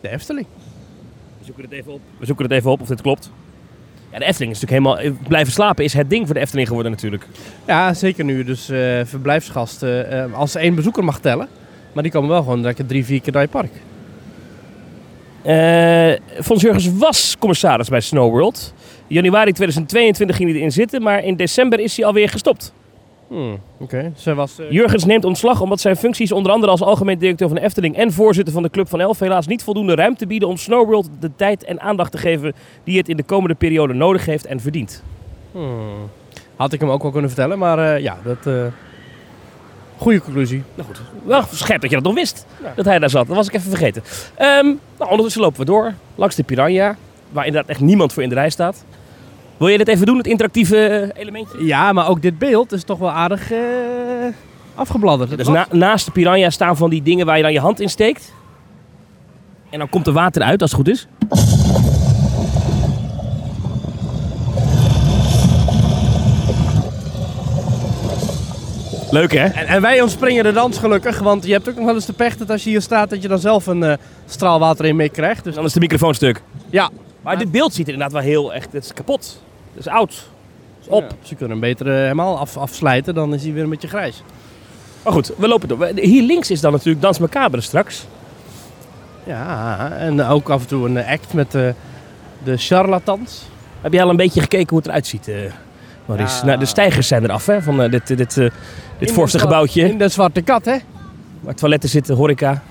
De 0.00 0.08
Efteling. 0.08 0.46
We 1.38 1.44
zoeken 1.44 1.64
het 1.64 1.72
even 1.72 1.92
op. 1.92 2.00
We 2.18 2.26
zoeken 2.26 2.44
het 2.44 2.54
even 2.54 2.70
op 2.70 2.80
of 2.80 2.86
dit 2.88 3.00
klopt. 3.02 3.30
Ja, 4.12 4.18
de 4.18 4.24
Efteling 4.24 4.52
is 4.52 4.60
natuurlijk 4.60 4.86
helemaal... 4.86 4.98
eh, 5.20 5.28
Blijven 5.28 5.52
slapen 5.52 5.84
is 5.84 5.92
het 5.92 6.10
ding 6.10 6.24
voor 6.26 6.34
de 6.34 6.40
Efteling 6.40 6.68
geworden 6.68 6.92
natuurlijk. 6.92 7.26
Ja, 7.66 7.94
zeker 7.94 8.24
nu. 8.24 8.44
Dus 8.44 8.68
eh, 8.68 9.00
verblijfsgasten, 9.04 10.10
eh, 10.10 10.32
als 10.38 10.54
één 10.54 10.74
bezoeker 10.74 11.04
mag 11.04 11.20
tellen. 11.20 11.48
Maar 11.92 12.02
die 12.02 12.12
komen 12.12 12.28
wel 12.28 12.42
gewoon 12.42 12.60
lekker 12.60 12.86
drie, 12.86 13.04
vier 13.04 13.20
keer 13.20 13.32
naar 13.32 13.42
je 13.42 13.48
park. 13.48 13.70
Eh 15.42 16.42
Fons 16.42 16.62
Jurgens 16.62 16.92
was 16.92 17.36
commissaris 17.38 17.88
bij 17.88 18.00
Snowworld. 18.00 18.74
In 19.06 19.14
januari 19.14 19.52
2022 19.52 20.36
ging 20.36 20.48
hij 20.48 20.58
erin 20.58 20.72
zitten, 20.72 21.02
maar 21.02 21.24
in 21.24 21.36
december 21.36 21.80
is 21.80 21.96
hij 21.96 22.06
alweer 22.06 22.28
gestopt. 22.28 22.72
Hmm, 23.30 23.58
Oké, 23.78 24.12
zij 24.16 24.34
was... 24.34 24.58
eh, 24.58 24.70
Jurgens 24.70 25.04
neemt 25.04 25.24
ontslag 25.24 25.60
omdat 25.60 25.80
zijn 25.80 25.96
functies 25.96 26.32
onder 26.32 26.52
andere 26.52 26.72
als 26.72 26.82
algemeen 26.82 27.18
directeur 27.18 27.48
van 27.48 27.56
de 27.56 27.62
Efteling 27.62 27.96
en 27.96 28.12
voorzitter 28.12 28.52
van 28.54 28.62
de 28.62 28.70
Club 28.70 28.88
van 28.88 29.00
Elf 29.00 29.18
helaas 29.18 29.46
niet 29.46 29.62
voldoende 29.62 29.94
ruimte 29.94 30.26
bieden 30.26 30.48
om 30.48 30.56
Snowworld 30.56 31.08
de 31.20 31.30
tijd 31.36 31.64
en 31.64 31.80
aandacht 31.80 32.12
te 32.12 32.18
geven 32.18 32.52
die 32.84 32.98
het 32.98 33.08
in 33.08 33.16
de 33.16 33.22
komende 33.22 33.54
periode 33.54 33.94
nodig 33.94 34.26
heeft 34.26 34.46
en 34.46 34.60
verdient. 34.60 35.02
hmm. 35.52 36.08
Had 36.56 36.72
ik 36.72 36.80
hem 36.80 36.90
ook 36.90 37.02
wel 37.02 37.10
kunnen 37.10 37.30
vertellen, 37.30 37.58
maar 37.58 37.78
eh, 37.94 38.02
ja, 38.02 38.18
dat... 38.24 38.46
eh 38.46 38.64
Goeie 39.96 40.20
conclusie. 40.20 40.62
Nou 40.74 40.88
goed, 40.88 41.00
wel 41.24 41.42
scherp 41.52 41.80
dat 41.80 41.90
je 41.90 41.96
dat 41.96 42.04
nog 42.04 42.14
wist, 42.14 42.46
Ja. 42.62 42.72
dat 42.76 42.84
hij 42.84 42.98
daar 42.98 43.10
zat. 43.10 43.26
Dat 43.26 43.36
was 43.36 43.46
ik 43.48 43.54
even 43.54 43.68
vergeten. 43.70 44.02
Ehm, 44.34 44.64
nou, 44.98 45.10
ondertussen 45.10 45.40
lopen 45.42 45.58
we 45.60 45.64
door, 45.66 45.94
langs 46.14 46.34
de 46.36 46.42
Piranha, 46.42 46.96
waar 47.32 47.46
inderdaad 47.46 47.70
echt 47.70 47.80
niemand 47.80 48.12
voor 48.12 48.22
in 48.22 48.28
de 48.28 48.34
rij 48.34 48.50
staat. 48.50 48.84
Wil 49.60 49.68
je 49.68 49.78
dit 49.78 49.88
even 49.88 50.06
doen, 50.06 50.16
het 50.16 50.26
interactieve 50.26 50.86
eh, 50.86 51.20
elementje? 51.20 51.64
Ja, 51.64 51.92
maar 51.92 52.08
ook 52.08 52.22
dit 52.22 52.38
beeld 52.38 52.72
is 52.72 52.82
toch 52.84 52.98
wel 52.98 53.10
aardig 53.10 53.52
eh, 53.52 53.58
afgebladderd. 54.74 55.36
Dus 55.36 55.48
na- 55.48 55.66
naast 55.70 56.04
de 56.04 56.10
Piranha 56.10 56.50
staan 56.50 56.76
van 56.76 56.90
die 56.90 57.02
dingen 57.02 57.26
waar 57.26 57.36
je 57.36 57.42
dan 57.42 57.52
je 57.52 57.60
hand 57.60 57.80
in 57.80 57.88
steekt. 57.90 58.32
En 59.70 59.78
dan 59.78 59.88
komt 59.88 60.06
er 60.06 60.12
water 60.12 60.42
uit, 60.42 60.62
als 60.62 60.70
het 60.70 60.80
goed 60.80 60.88
is. 60.88 61.06
Leuk 69.10 69.32
hè? 69.32 69.44
En, 69.44 69.66
en 69.66 69.80
wij 69.82 70.00
ontspringen 70.00 70.44
de 70.44 70.52
dans 70.52 70.78
gelukkig, 70.78 71.18
want 71.18 71.46
je 71.46 71.52
hebt 71.52 71.68
ook 71.68 71.74
nog 71.76 71.84
wel 71.84 71.94
eens 71.94 72.06
de 72.06 72.12
pech 72.12 72.36
dat 72.36 72.50
als 72.50 72.64
je 72.64 72.70
hier 72.70 72.80
staat 72.80 73.10
dat 73.10 73.22
je 73.22 73.28
dan 73.28 73.38
zelf 73.38 73.66
een 73.66 73.82
eh, 73.82 73.96
straal 74.26 74.58
water 74.58 74.84
in 74.84 74.96
meekrijgt. 74.96 75.36
Dus 75.36 75.44
Dus 75.44 75.54
dan 75.54 75.64
is 75.64 75.72
de 75.72 75.80
microfoon 75.80 76.14
stuk. 76.14 76.42
ja, 76.70 76.90
Maar 77.22 77.38
dit 77.38 77.50
beeld 77.50 77.74
ziet 77.74 77.86
er 77.86 77.92
inderdaad 77.92 78.16
wel 78.22 78.30
heel 78.30 78.54
echt... 78.54 78.72
Het 78.72 78.84
is 78.84 78.92
kapot. 78.94 79.42
Het 79.74 79.86
is 79.86 79.88
oud. 79.88 80.10
Het 80.10 80.86
is 80.86 80.88
op. 80.88 81.14
Ze 81.22 81.34
kunnen 81.34 81.50
hem 81.50 81.68
beter 81.68 81.86
eh, 81.86 81.94
helemaal 81.94 82.38
af, 82.38 82.56
afslijten, 82.56 83.14
dan 83.14 83.34
is 83.34 83.42
hij 83.42 83.52
weer 83.52 83.62
een 83.62 83.70
beetje 83.70 83.88
grijs. 83.88 84.22
Maar 85.04 85.12
goed, 85.12 85.32
we 85.36 85.48
lopen 85.48 85.68
door. 85.68 85.90
Hier 85.94 86.22
links 86.22 86.50
is 86.50 86.60
dan 86.60 86.72
natuurlijk 86.72 87.00
Dans 87.00 87.18
Macabre 87.18 87.60
straks. 87.60 88.06
Ja, 89.24 89.90
en 89.90 90.22
ook 90.22 90.48
af 90.48 90.60
en 90.60 90.66
toe 90.66 90.88
een 90.88 91.04
act 91.04 91.32
met 91.32 91.54
eh, 91.54 91.68
de 92.44 92.56
charlatans. 92.56 93.42
Heb 93.80 93.92
je 93.92 94.02
al 94.02 94.10
een 94.10 94.16
beetje 94.16 94.40
gekeken 94.40 94.68
hoe 94.68 94.78
het 94.78 94.86
eruit 94.86 95.06
ziet, 95.06 95.28
eh 95.28 95.36
Maurice? 96.04 96.36
Ja. 96.36 96.44
Nou, 96.44 96.58
de 96.58 96.64
stijgers 96.64 97.08
zijn 97.08 97.24
eraf 97.24 97.46
hè, 97.46 97.62
van 97.62 97.90
dit, 97.90 98.06
dit, 98.06 98.34
dit, 98.98 99.12
voorste 99.12 99.38
gebouwtje. 99.38 99.88
In 99.88 99.98
de 99.98 100.08
zwarte 100.08 100.42
kat, 100.42 100.64
hè? 100.64 100.76
Waar 101.40 101.54
toiletten 101.54 101.88
zitten, 101.88 102.16
horeca. 102.16 102.62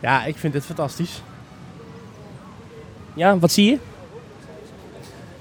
Ja, 0.00 0.24
ik 0.24 0.36
vind 0.36 0.52
dit 0.52 0.64
fantastisch. 0.64 1.22
Ja, 3.14 3.38
wat 3.38 3.52
zie 3.52 3.70
je? 3.70 3.78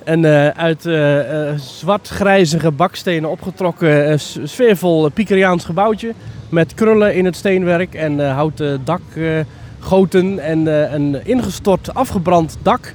Een 0.05 0.25
eh, 0.25 0.47
uit 0.47 0.85
eh, 0.85 1.49
eh, 1.49 1.59
zwart-grijzige 1.59 2.71
bakstenen 2.71 3.29
opgetrokken 3.29 4.19
sfeervol 4.43 5.09
Pikeriaans 5.09 5.65
gebouwtje. 5.65 6.13
Met 6.49 6.73
krullen 6.73 7.15
in 7.15 7.25
het 7.25 7.35
steenwerk 7.35 7.93
en 7.93 8.29
houten 8.29 8.81
dakgoten 8.83 10.39
en 10.39 10.65
een 10.93 11.25
ingestort 11.25 11.93
afgebrand 11.93 12.57
dak. 12.61 12.93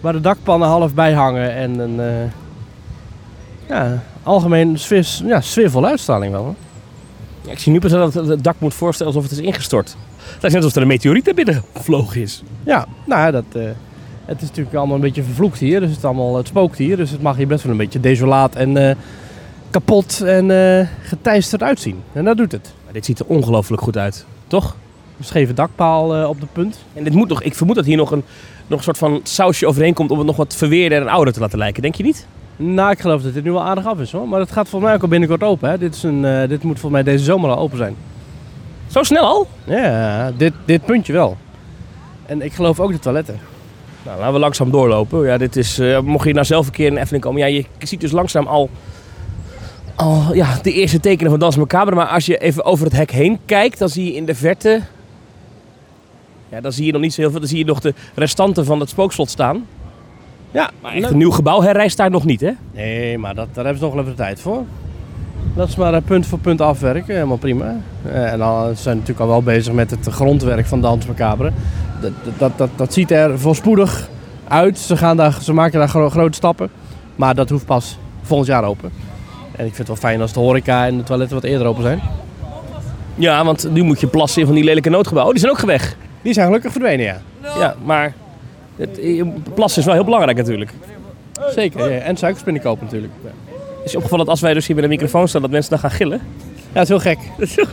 Waar 0.00 0.12
de 0.12 0.20
dakpannen 0.20 0.68
half 0.68 0.94
bij 0.94 1.12
hangen 1.12 1.54
en 1.54 1.78
een 1.78 2.30
ja, 3.68 4.02
algemeen 4.22 4.78
sfeer, 4.78 5.06
ja, 5.24 5.40
sfeervolle 5.40 5.86
uitstraling 5.86 6.32
wel. 6.32 6.42
Hoor. 6.42 6.54
Ja, 7.44 7.50
ik 7.50 7.58
zie 7.58 7.72
nu 7.72 7.78
pas 7.78 7.90
dat 7.90 8.14
het 8.14 8.44
dak 8.44 8.56
moet 8.58 8.74
voorstellen 8.74 9.12
alsof 9.14 9.30
het 9.30 9.38
is 9.38 9.46
ingestort. 9.46 9.96
Het 10.34 10.44
is 10.44 10.52
net 10.52 10.62
alsof 10.62 10.74
er 10.74 10.82
een 10.82 10.88
meteoriet 10.88 11.24
naar 11.24 11.34
binnen 11.34 11.62
gevlogen 11.74 12.20
is. 12.20 12.42
Ja, 12.62 12.86
nou 13.04 13.20
ja, 13.20 13.30
dat, 13.30 13.44
het 14.26 14.42
is 14.42 14.48
natuurlijk 14.48 14.76
allemaal 14.76 14.94
een 14.94 15.02
beetje 15.02 15.22
vervloekt 15.22 15.58
hier. 15.58 15.80
Dus 15.80 15.88
het, 15.88 15.98
is 15.98 16.04
allemaal, 16.04 16.36
het 16.36 16.46
spookt 16.46 16.78
hier. 16.78 16.96
Dus 16.96 17.10
het 17.10 17.22
mag 17.22 17.36
hier 17.36 17.46
best 17.46 17.62
wel 17.62 17.72
een 17.72 17.78
beetje 17.78 18.00
desolaat 18.00 18.54
en 18.54 18.76
eh, 18.88 18.96
kapot 19.70 20.20
en 20.20 20.50
eh 20.50 20.86
geteisterd 21.02 21.62
uitzien. 21.62 22.02
En 22.12 22.24
dat 22.24 22.36
doet 22.36 22.52
het. 22.52 22.72
Maar 22.84 22.92
dit 22.92 23.04
ziet 23.04 23.18
er 23.18 23.26
ongelooflijk 23.26 23.82
goed 23.82 23.96
uit, 23.96 24.26
toch? 24.46 24.76
Een 25.18 25.24
scheve 25.24 25.54
dakpaal 25.54 26.16
eh, 26.16 26.28
op 26.28 26.40
de 26.40 26.46
punt. 26.52 26.78
En 26.92 27.04
dit 27.04 27.14
moet 27.14 27.28
nog, 27.28 27.42
ik 27.42 27.54
vermoed 27.54 27.76
dat 27.76 27.84
hier 27.84 27.96
nog 27.96 28.10
een, 28.10 28.22
nog 28.66 28.78
een 28.78 28.84
soort 28.84 28.98
van 28.98 29.20
sausje 29.22 29.66
overheen 29.66 29.94
komt 29.94 30.10
om 30.10 30.18
het 30.18 30.26
nog 30.26 30.36
wat 30.36 30.54
verweerder 30.56 31.00
en 31.00 31.08
ouder 31.08 31.32
te 31.32 31.40
laten 31.40 31.58
lijken. 31.58 31.82
Denk 31.82 31.94
je 31.94 32.02
niet? 32.02 32.26
Nou, 32.56 32.90
ik 32.90 33.00
geloof 33.00 33.22
dat 33.22 33.34
dit 33.34 33.44
nu 33.44 33.52
wel 33.52 33.62
aardig 33.62 33.86
af 33.86 33.98
is 33.98 34.12
hoor. 34.12 34.28
Maar 34.28 34.40
het 34.40 34.52
gaat 34.52 34.68
volgens 34.68 34.84
mij 34.84 34.94
ook 34.94 35.02
al 35.02 35.08
binnenkort 35.08 35.42
open. 35.42 35.70
Hè? 35.70 35.78
Dit, 35.78 35.94
is 35.94 36.02
een, 36.02 36.22
dit 36.48 36.62
moet 36.62 36.80
volgens 36.80 36.92
mij 36.92 37.02
deze 37.02 37.24
zomer 37.24 37.50
al 37.50 37.58
open 37.58 37.76
zijn. 37.76 37.96
Zo 38.86 39.02
snel 39.02 39.24
al? 39.24 39.48
Ja, 39.64 40.32
dit, 40.36 40.52
dit 40.64 40.84
puntje 40.84 41.12
wel. 41.12 41.36
En 42.26 42.42
ik 42.42 42.52
geloof 42.52 42.80
ook 42.80 42.92
de 42.92 42.98
toiletten. 42.98 43.40
Nou, 44.06 44.18
laten 44.18 44.32
we 44.32 44.40
langzaam 44.40 44.70
doorlopen. 44.70 45.26
Ja, 45.26 45.38
dit 45.38 45.56
is, 45.56 45.78
eh, 45.78 46.00
mocht 46.00 46.26
je 46.26 46.32
nou 46.32 46.46
zelf 46.46 46.66
een 46.66 46.72
keer 46.72 46.86
in 46.86 46.96
Efteling 46.96 47.24
komen. 47.24 47.40
Ja, 47.40 47.46
je 47.46 47.64
ziet 47.78 48.00
dus 48.00 48.10
langzaam 48.10 48.46
al, 48.46 48.70
al 49.94 50.34
ja, 50.34 50.58
de 50.62 50.72
eerste 50.72 51.00
tekenen 51.00 51.30
van 51.30 51.40
Dans 51.40 51.56
Macabre. 51.56 51.94
Maar 51.94 52.06
als 52.06 52.26
je 52.26 52.38
even 52.38 52.64
over 52.64 52.84
het 52.84 52.96
hek 52.96 53.10
heen 53.10 53.38
kijkt, 53.44 53.78
dan 53.78 53.88
zie 53.88 54.04
je 54.04 54.14
in 54.14 54.26
de 54.26 54.34
verte... 54.34 54.80
Ja, 56.48 56.60
dan 56.60 56.72
zie 56.72 56.86
je 56.86 56.92
nog 56.92 57.00
niet 57.00 57.14
zo 57.14 57.20
heel 57.20 57.30
veel. 57.30 57.40
Dan 57.40 57.48
zie 57.48 57.58
je 57.58 57.64
nog 57.64 57.80
de 57.80 57.94
restanten 58.14 58.64
van 58.64 58.80
het 58.80 58.88
spookslot 58.88 59.30
staan. 59.30 59.66
Ja, 60.50 60.70
Maar 60.82 60.92
echt 60.92 61.10
een 61.10 61.16
nieuw 61.16 61.30
gebouw 61.30 61.60
herrijst 61.62 61.96
daar 61.96 62.10
nog 62.10 62.24
niet, 62.24 62.40
hè? 62.40 62.50
Nee, 62.72 63.18
maar 63.18 63.34
dat, 63.34 63.46
daar 63.52 63.64
hebben 63.64 63.82
ze 63.82 63.84
nog 63.84 63.94
wel 63.94 64.02
even 64.02 64.16
de 64.16 64.22
tijd 64.22 64.40
voor. 64.40 64.64
Dat 65.54 65.68
is 65.68 65.76
maar 65.76 65.94
eh, 65.94 66.02
punt 66.04 66.26
voor 66.26 66.38
punt 66.38 66.60
afwerken, 66.60 67.14
helemaal 67.14 67.36
prima. 67.36 67.76
Eh, 68.02 68.32
en 68.32 68.38
dan 68.38 68.62
zijn 68.62 68.76
ze 68.76 68.88
natuurlijk 68.88 69.20
al 69.20 69.28
wel 69.28 69.42
bezig 69.42 69.72
met 69.72 69.90
het 69.90 70.06
grondwerk 70.06 70.66
van 70.66 70.80
Dans 70.80 71.06
Macabre. 71.06 71.52
Dat, 72.00 72.12
dat, 72.38 72.52
dat, 72.58 72.70
dat 72.76 72.92
ziet 72.92 73.10
er 73.10 73.38
voorspoedig 73.38 74.08
uit. 74.48 74.78
Ze, 74.78 74.96
gaan 74.96 75.16
daar, 75.16 75.38
ze 75.42 75.52
maken 75.52 75.78
daar 75.78 75.88
gro- 75.88 76.10
grote 76.10 76.36
stappen. 76.36 76.70
Maar 77.16 77.34
dat 77.34 77.48
hoeft 77.50 77.66
pas 77.66 77.98
volgend 78.22 78.48
jaar 78.48 78.64
open. 78.64 78.90
En 79.56 79.66
ik 79.66 79.74
vind 79.74 79.78
het 79.78 79.86
wel 79.86 79.96
fijn 79.96 80.20
als 80.20 80.32
de 80.32 80.40
horeca 80.40 80.86
en 80.86 80.96
de 80.96 81.02
toiletten 81.02 81.36
wat 81.36 81.44
eerder 81.44 81.66
open 81.66 81.82
zijn. 81.82 82.00
Ja, 83.14 83.44
want 83.44 83.70
nu 83.72 83.82
moet 83.82 84.00
je 84.00 84.06
plassen 84.06 84.40
in 84.40 84.46
van 84.46 84.54
die 84.56 84.64
lelijke 84.64 84.90
noodgebouwen. 84.90 85.34
Oh, 85.34 85.40
die 85.40 85.48
zijn 85.50 85.60
ook 85.62 85.66
weg. 85.70 85.96
Die 86.22 86.32
zijn 86.32 86.46
gelukkig 86.46 86.72
verdwenen, 86.72 87.04
ja. 87.04 87.20
Ja, 87.58 87.74
maar 87.84 88.14
het, 88.76 88.98
eh, 89.00 89.24
plassen 89.54 89.80
is 89.80 89.86
wel 89.86 89.94
heel 89.94 90.04
belangrijk 90.04 90.36
natuurlijk. 90.36 90.70
Zeker. 91.54 91.92
Ja. 91.92 91.98
En 92.00 92.16
suikerspinnen 92.16 92.62
kopen 92.62 92.84
natuurlijk. 92.84 93.12
Ja, 93.24 93.30
Is 93.84 93.90
je 93.90 93.96
opgevallen 93.96 94.24
dat 94.24 94.34
als 94.34 94.42
wij 94.42 94.54
dus 94.54 94.66
hier 94.66 94.76
bij 94.76 94.84
de 94.84 94.90
microfoon 94.90 95.28
staan, 95.28 95.42
dat 95.42 95.50
mensen 95.50 95.70
dan 95.70 95.78
gaan 95.80 95.90
gillen? 95.90 96.20
dat 96.72 96.82
is 96.82 96.88
heel 96.88 96.98
gek. 97.00 97.18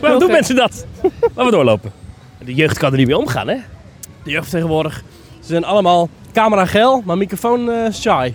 Waarom 0.01 0.19
doen 0.19 0.27
gek. 0.29 0.37
mensen 0.37 0.55
dat? 0.55 0.85
Laten 1.01 1.45
we 1.45 1.51
doorlopen. 1.51 1.91
De 2.45 2.53
jeugd 2.53 2.77
kan 2.77 2.91
er 2.91 2.97
niet 2.97 3.07
mee 3.07 3.17
omgaan, 3.17 3.47
hè? 3.47 3.55
De 4.23 4.31
jeugd 4.31 4.49
tegenwoordig. 4.49 5.03
Ze 5.39 5.47
zijn 5.47 5.63
allemaal 5.63 6.09
camera 6.33 6.65
geil, 6.65 7.01
maar 7.05 7.17
microfoon 7.17 7.71
eh, 7.71 7.91
shy. 7.91 8.33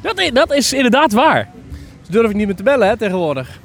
Dat 0.00 0.18
is, 0.18 0.30
dat 0.30 0.52
is 0.52 0.72
inderdaad 0.72 1.12
waar. 1.12 1.50
Ze 2.02 2.10
durven 2.10 2.36
niet 2.36 2.46
meer 2.46 2.56
te 2.56 2.62
bellen 2.62 2.88
hè, 2.88 2.96
tegenwoordig. 2.96 3.60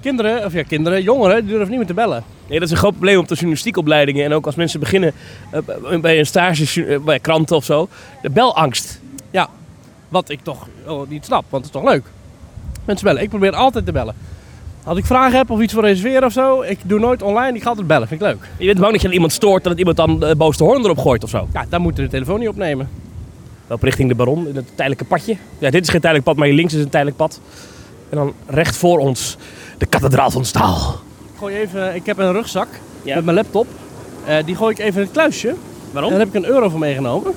Kinderen, 0.00 0.44
of 0.44 0.52
ja, 0.52 0.62
kinderen, 0.62 1.02
jongeren, 1.02 1.36
die 1.40 1.48
durven 1.48 1.68
niet 1.68 1.78
meer 1.78 1.86
te 1.86 1.94
bellen. 1.94 2.24
Nee, 2.48 2.58
dat 2.58 2.68
is 2.68 2.74
een 2.74 2.80
groot 2.80 2.92
probleem 2.92 3.18
op 3.18 3.28
de 3.28 3.34
journalistiekopleidingen. 3.34 4.24
En 4.24 4.32
ook 4.32 4.46
als 4.46 4.54
mensen 4.54 4.80
beginnen 4.80 5.12
eh, 5.50 6.00
bij 6.00 6.18
een 6.18 6.26
stage 6.26 6.86
eh, 6.86 7.00
bij 7.00 7.20
kranten 7.20 7.56
of 7.56 7.64
zo. 7.64 7.88
De 8.22 8.30
belangst. 8.30 9.00
Wat 10.08 10.28
ik 10.28 10.40
toch 10.42 10.68
niet 11.08 11.24
snap, 11.24 11.44
want 11.48 11.64
het 11.64 11.74
is 11.74 11.80
toch 11.80 11.90
leuk. 11.90 12.04
Mensen 12.84 13.06
bellen. 13.06 13.22
Ik 13.22 13.28
probeer 13.28 13.52
altijd 13.52 13.86
te 13.86 13.92
bellen. 13.92 14.14
Als 14.86 14.98
ik 14.98 15.04
vragen 15.04 15.38
heb 15.38 15.50
of 15.50 15.60
iets 15.60 15.72
voor 15.72 15.82
reserveren 15.82 16.24
of 16.24 16.32
zo, 16.32 16.62
ik 16.62 16.78
doe 16.84 16.98
nooit 16.98 17.22
online, 17.22 17.56
ik 17.56 17.62
ga 17.62 17.68
altijd 17.68 17.86
bellen. 17.86 18.08
Vind 18.08 18.20
ik 18.20 18.26
leuk. 18.26 18.48
Je 18.58 18.66
bent 18.66 18.78
bang 18.78 18.92
dat 18.92 19.02
je 19.02 19.10
iemand 19.10 19.32
stoort 19.32 19.62
en 19.64 19.68
dat 19.70 19.78
iemand 19.78 19.96
dan 19.96 20.20
de 20.20 20.36
boos 20.36 20.56
de 20.56 20.64
hoorn 20.64 20.84
erop 20.84 20.98
gooit 20.98 21.24
of 21.24 21.30
zo. 21.30 21.48
Ja, 21.52 21.64
dan 21.68 21.80
moet 21.80 21.96
je 21.96 22.02
de 22.02 22.08
telefoon 22.08 22.38
niet 22.38 22.48
opnemen. 22.48 22.88
Loop 23.66 23.82
richting 23.82 24.08
de 24.08 24.14
baron 24.14 24.48
in 24.48 24.56
het 24.56 24.66
tijdelijke 24.74 25.04
padje. 25.04 25.36
Ja, 25.58 25.70
dit 25.70 25.82
is 25.82 25.88
geen 25.88 26.00
tijdelijk 26.00 26.28
pad, 26.28 26.36
maar 26.36 26.46
hier 26.46 26.56
links 26.56 26.74
is 26.74 26.82
een 26.82 26.88
tijdelijk 26.88 27.16
pad. 27.16 27.40
En 28.10 28.16
dan 28.16 28.32
recht 28.46 28.76
voor 28.76 28.98
ons 28.98 29.36
de 29.78 29.86
kathedraal 29.86 30.30
van 30.30 30.44
staal. 30.44 31.00
Ik, 31.32 31.38
gooi 31.38 31.56
even, 31.56 31.94
ik 31.94 32.06
heb 32.06 32.18
een 32.18 32.32
rugzak 32.32 32.68
Ja. 33.02 33.14
met 33.14 33.24
mijn 33.24 33.36
laptop. 33.36 33.66
Eh, 34.26 34.36
die 34.44 34.56
gooi 34.56 34.70
ik 34.74 34.78
even 34.78 34.94
in 34.94 35.00
het 35.06 35.10
kluisje. 35.12 35.54
Waarom? 35.90 36.12
En 36.12 36.18
daar 36.18 36.26
heb 36.26 36.36
ik 36.36 36.42
een 36.44 36.50
euro 36.50 36.68
voor 36.68 36.78
meegenomen. 36.78 37.32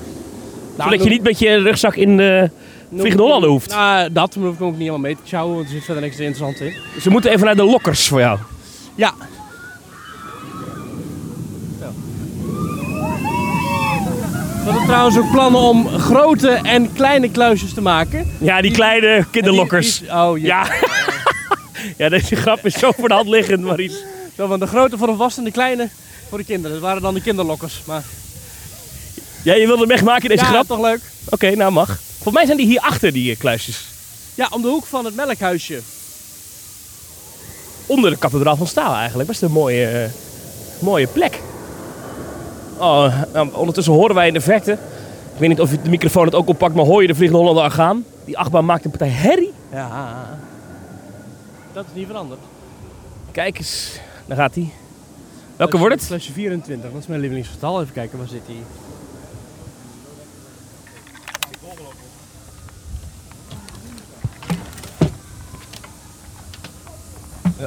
Zodat 0.78 1.02
je 1.04 1.10
niet 1.10 1.22
met 1.22 1.38
je 1.38 1.56
rugzak 1.56 1.96
in 1.96 2.16
de 2.16 2.50
Vliegende 2.90 3.22
Hollander 3.22 3.50
hoeft. 3.50 3.70
Nou, 3.70 4.12
dat 4.12 4.34
hoef 4.34 4.54
ik 4.54 4.60
ook 4.60 4.70
niet 4.70 4.78
helemaal 4.78 4.98
mee 4.98 5.14
te 5.14 5.20
sjouwen, 5.28 5.54
want 5.54 5.66
er 5.66 5.72
zit 5.74 5.84
verder 5.84 6.02
niks 6.02 6.16
interessants 6.18 6.60
in. 6.60 6.74
Ze 7.00 7.10
moeten 7.10 7.30
even 7.30 7.44
naar 7.46 7.56
de 7.56 7.64
lokkers 7.64 8.08
voor 8.08 8.20
jou. 8.20 8.38
Ja. 8.94 9.12
We 14.64 14.66
hadden 14.66 14.84
trouwens 14.86 15.18
ook 15.18 15.30
plannen 15.30 15.60
om 15.60 15.88
grote 15.88 16.48
en 16.50 16.92
kleine 16.92 17.30
kluisjes 17.30 17.74
te 17.74 17.80
maken. 17.80 18.32
Ja, 18.38 18.60
die 18.60 18.70
kleine 18.70 19.24
kinderlokkers. 19.30 19.98
Die- 19.98 20.08
die- 20.08 20.16
oh, 20.16 20.38
Ja. 20.38 20.66
ja, 21.98 22.08
deze 22.08 22.36
grap 22.36 22.66
is 22.66 22.74
zo 22.74 22.90
voor 22.98 23.08
de 23.08 23.14
hand 23.14 23.28
liggend, 23.28 23.62
Maries. 23.62 24.04
Zo 24.36 24.46
van 24.46 24.60
de 24.60 24.66
grote 24.66 24.98
voor 24.98 25.06
de 25.06 25.12
volwassenen 25.12 25.46
en 25.46 25.52
de 25.52 25.58
kleine 25.60 25.88
voor 26.28 26.38
de 26.38 26.44
kinderen. 26.44 26.72
Dat 26.72 26.86
waren 26.86 27.02
dan 27.02 27.14
de 27.14 27.22
kinderlokkers. 27.22 27.82
Maar 27.84 28.02
Ja, 29.42 29.54
je 29.54 29.66
wilde 29.66 29.80
hem 29.80 29.88
wegmaken, 29.88 30.28
deze 30.28 30.44
ja, 30.44 30.48
grap? 30.50 30.66
toch 30.66 30.80
leuk. 30.80 31.00
Oké, 31.28 31.54
nou 31.56 31.72
mag. 31.72 31.98
Volgens 32.22 32.34
mij 32.34 32.46
zijn 32.46 32.56
die 32.56 32.66
hier 32.66 32.80
achter, 32.80 33.12
die 33.12 33.30
eh, 33.30 33.38
kluisjes. 33.38 33.88
Ja, 34.34 34.48
om 34.50 34.62
de 34.62 34.68
hoek 34.68 34.86
van 34.86 35.04
het 35.04 35.14
melkhuisje. 35.14 35.80
Onder 37.86 38.10
de 38.10 38.16
kathedraal 38.16 38.56
van 38.56 38.66
Staal 38.66 38.94
eigenlijk. 38.94 39.28
Best 39.28 39.42
een 39.42 39.52
mooie, 39.52 39.86
eh, 39.86 40.10
mooie 40.78 41.06
plek. 41.06 41.40
Oh, 42.76 43.22
nou, 43.32 43.54
ondertussen 43.54 43.92
horen 43.92 44.14
wij 44.14 44.26
in 44.26 44.32
de 44.34 44.40
verte... 44.40 44.72
Ik 45.32 45.46
weet 45.46 45.48
niet 45.48 45.60
of 45.60 45.70
je 45.70 45.82
de 45.82 45.90
microfoon 45.90 46.24
het 46.24 46.34
ook 46.34 46.48
oppakt, 46.48 46.74
maar 46.74 46.84
hoor 46.84 47.02
je 47.02 47.08
de 47.08 47.14
Vliegende 47.14 47.42
Hollander 47.42 47.70
gaan? 47.70 48.04
Die 48.24 48.38
achtbaan 48.38 48.64
maakt 48.64 48.84
een 48.84 48.90
partij 48.90 49.08
herrie. 49.08 49.52
Ja. 49.72 50.38
Dat 51.72 51.84
is 51.84 51.94
niet 51.94 52.06
veranderd. 52.06 52.40
Kijk 53.32 53.58
eens, 53.58 53.98
daar 54.26 54.36
gaat 54.36 54.54
hij. 54.54 54.72
Welke 55.56 55.78
wordt 55.78 55.94
het? 55.94 56.06
Klasje 56.06 56.32
24, 56.32 56.90
dat 56.92 57.00
is 57.00 57.06
mijn 57.06 57.20
lievelingsgetal. 57.20 57.80
Even 57.80 57.92
kijken, 57.92 58.18
waar 58.18 58.28
zit 58.28 58.42
hij? 58.46 58.56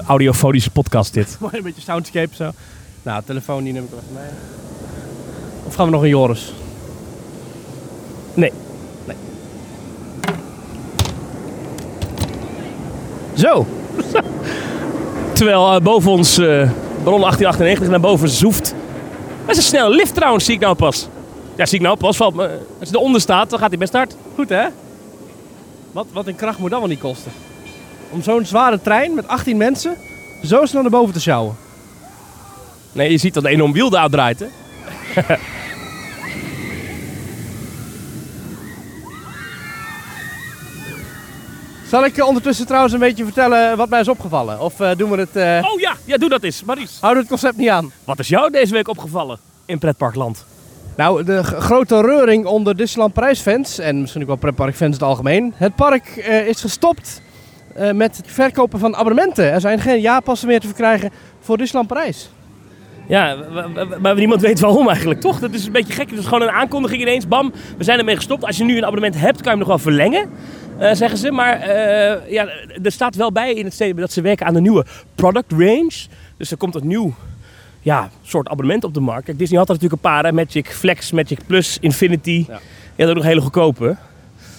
Audiofonische 0.07 0.69
podcast 0.69 1.13
dit. 1.13 1.37
Mooi, 1.39 1.57
een 1.57 1.63
beetje 1.63 1.81
soundscape 1.81 2.35
zo. 2.35 2.51
Nou, 3.03 3.23
telefoon 3.25 3.63
die 3.63 3.73
neem 3.73 3.83
ik 3.83 3.89
wel 3.89 3.99
even 3.99 4.13
mee. 4.13 4.31
Of 5.63 5.75
gaan 5.75 5.85
we 5.85 5.91
nog 5.91 6.01
een 6.01 6.09
Joris? 6.09 6.53
Nee. 8.33 8.51
Nee. 9.05 9.15
Zo. 13.33 13.67
Terwijl 15.33 15.73
eh, 15.73 15.81
boven 15.81 16.11
ons 16.11 16.37
eh 16.37 16.69
ballon 17.03 17.19
1898 17.19 17.89
naar 17.89 17.99
boven 17.99 18.29
zoeft. 18.29 18.75
Dat 19.45 19.51
is 19.51 19.57
een 19.57 19.63
snelle 19.63 19.95
lift 19.95 20.13
trouwens, 20.13 20.45
zie 20.45 20.53
ik 20.53 20.59
nou 20.59 20.75
pas. 20.75 21.07
Ja, 21.55 21.65
zie 21.65 21.77
ik 21.77 21.85
nou 21.85 21.97
pas. 21.97 22.17
Valt 22.17 22.35
me, 22.35 22.59
als 22.79 22.89
hij 22.89 22.99
eronder 22.99 23.21
staat, 23.21 23.49
dan 23.49 23.59
gaat 23.59 23.69
hij 23.69 23.77
best 23.77 23.93
hard. 23.93 24.15
Goed 24.35 24.49
hè? 24.49 24.65
Wat, 25.91 26.05
wat 26.13 26.27
een 26.27 26.35
kracht 26.35 26.59
moet 26.59 26.69
dat 26.69 26.79
wel 26.79 26.87
niet 26.87 26.99
kosten? 26.99 27.31
Om 28.13 28.21
zo'n 28.23 28.45
zware 28.45 28.81
trein 28.81 29.13
met 29.13 29.27
18 29.27 29.57
mensen 29.57 29.97
zo 30.43 30.65
snel 30.65 30.81
naar 30.81 30.91
boven 30.91 31.13
te 31.13 31.21
sjouwen. 31.21 31.55
Nee, 32.91 33.11
je 33.11 33.17
ziet 33.17 33.33
dat 33.33 33.43
een 33.43 33.49
enorm 33.49 33.73
wiel 33.73 33.89
daar 33.89 34.09
draait, 34.09 34.39
hè? 34.39 34.47
Zal 41.87 42.05
ik 42.05 42.17
eh, 42.17 42.27
ondertussen 42.27 42.65
trouwens 42.65 42.93
een 42.93 42.99
beetje 42.99 43.23
vertellen 43.23 43.77
wat 43.77 43.89
mij 43.89 43.99
is 43.99 44.07
opgevallen? 44.07 44.59
Of 44.59 44.79
eh, 44.79 44.89
doen 44.97 45.09
we 45.09 45.17
het... 45.17 45.35
eh, 45.35 45.71
Oh 45.73 45.79
ja, 45.79 45.93
ja, 46.05 46.17
doe 46.17 46.29
dat 46.29 46.43
eens, 46.43 46.63
Maries. 46.63 46.97
We 47.01 47.07
het 47.07 47.27
concept 47.27 47.57
niet 47.57 47.69
aan? 47.69 47.91
Wat 48.03 48.19
is 48.19 48.27
jou 48.27 48.51
deze 48.51 48.73
week 48.73 48.87
opgevallen 48.87 49.37
in 49.65 49.77
pretparkland? 49.79 50.45
Nou, 50.97 51.23
de 51.23 51.43
grote 51.43 52.01
reuring 52.01 52.45
onder 52.45 52.75
Disneyland 52.75 53.13
Parijs-fans 53.13 53.79
en 53.79 53.99
misschien 53.99 54.21
ook 54.21 54.27
wel 54.27 54.35
pretparkfans 54.35 54.81
in 54.81 54.91
het 54.91 55.03
algemeen. 55.09 55.53
Het 55.55 55.75
park 55.75 56.05
eh, 56.07 56.47
is 56.47 56.61
gestopt 56.61 57.21
eh, 57.75 57.91
met 57.91 58.17
het 58.17 58.25
verkopen 58.27 58.79
van 58.79 58.95
abonnementen. 58.95 59.51
Er 59.51 59.61
zijn 59.61 59.79
geen 59.79 60.01
jaarpassen 60.01 60.47
meer 60.47 60.59
te 60.59 60.67
verkrijgen 60.67 61.11
voor 61.39 61.57
Disneyland 61.57 61.93
Parijs. 61.93 62.29
Ja, 63.07 63.37
maar 64.01 64.15
niemand 64.15 64.41
weet 64.41 64.59
waarom 64.59 64.87
eigenlijk, 64.87 65.21
toch? 65.21 65.39
Dat 65.39 65.53
is 65.53 65.65
een 65.65 65.71
beetje 65.71 65.93
gek. 65.93 66.09
Het 66.09 66.19
is 66.19 66.25
gewoon 66.25 66.41
een 66.41 66.49
aankondiging 66.49 67.01
ineens. 67.01 67.27
Bam, 67.27 67.53
we 67.77 67.83
zijn 67.83 67.99
ermee 67.99 68.15
gestopt. 68.15 68.45
Als 68.45 68.57
je 68.57 68.63
nu 68.63 68.77
een 68.77 68.85
abonnement 68.85 69.15
hebt, 69.15 69.35
kan 69.35 69.43
je 69.43 69.49
hem 69.49 69.57
nog 69.57 69.67
wel 69.67 69.77
verlengen, 69.77 70.29
eh, 70.77 70.93
zeggen 70.93 71.17
ze. 71.17 71.31
Maar 71.31 71.59
eh, 71.59 72.31
ja, 72.31 72.47
er 72.83 72.91
staat 72.91 73.15
wel 73.15 73.31
bij 73.31 73.53
in 73.53 73.65
het 73.65 73.73
statement 73.73 73.99
dat 73.99 74.11
ze 74.11 74.21
werken 74.21 74.45
aan 74.45 74.55
een 74.55 74.61
nieuwe 74.61 74.85
product 75.15 75.51
range. 75.51 76.07
Dus 76.37 76.51
er 76.51 76.57
komt 76.57 76.75
een 76.75 76.87
nieuw 76.87 77.13
ja, 77.81 78.09
soort 78.21 78.49
abonnement 78.49 78.83
op 78.83 78.93
de 78.93 78.99
markt. 78.99 79.25
Kijk, 79.25 79.37
Disney 79.37 79.59
had 79.59 79.67
er 79.67 79.73
natuurlijk 79.73 80.03
een 80.03 80.11
paar. 80.11 80.23
Hè? 80.23 80.31
Magic 80.31 80.67
Flex, 80.67 81.11
Magic 81.11 81.39
Plus, 81.47 81.77
Infinity. 81.81 82.45
Ja. 82.47 82.59
Ja, 82.95 83.05
dat 83.05 83.09
ook 83.09 83.15
nog 83.15 83.25
hele 83.25 83.41
goedkope. 83.41 83.95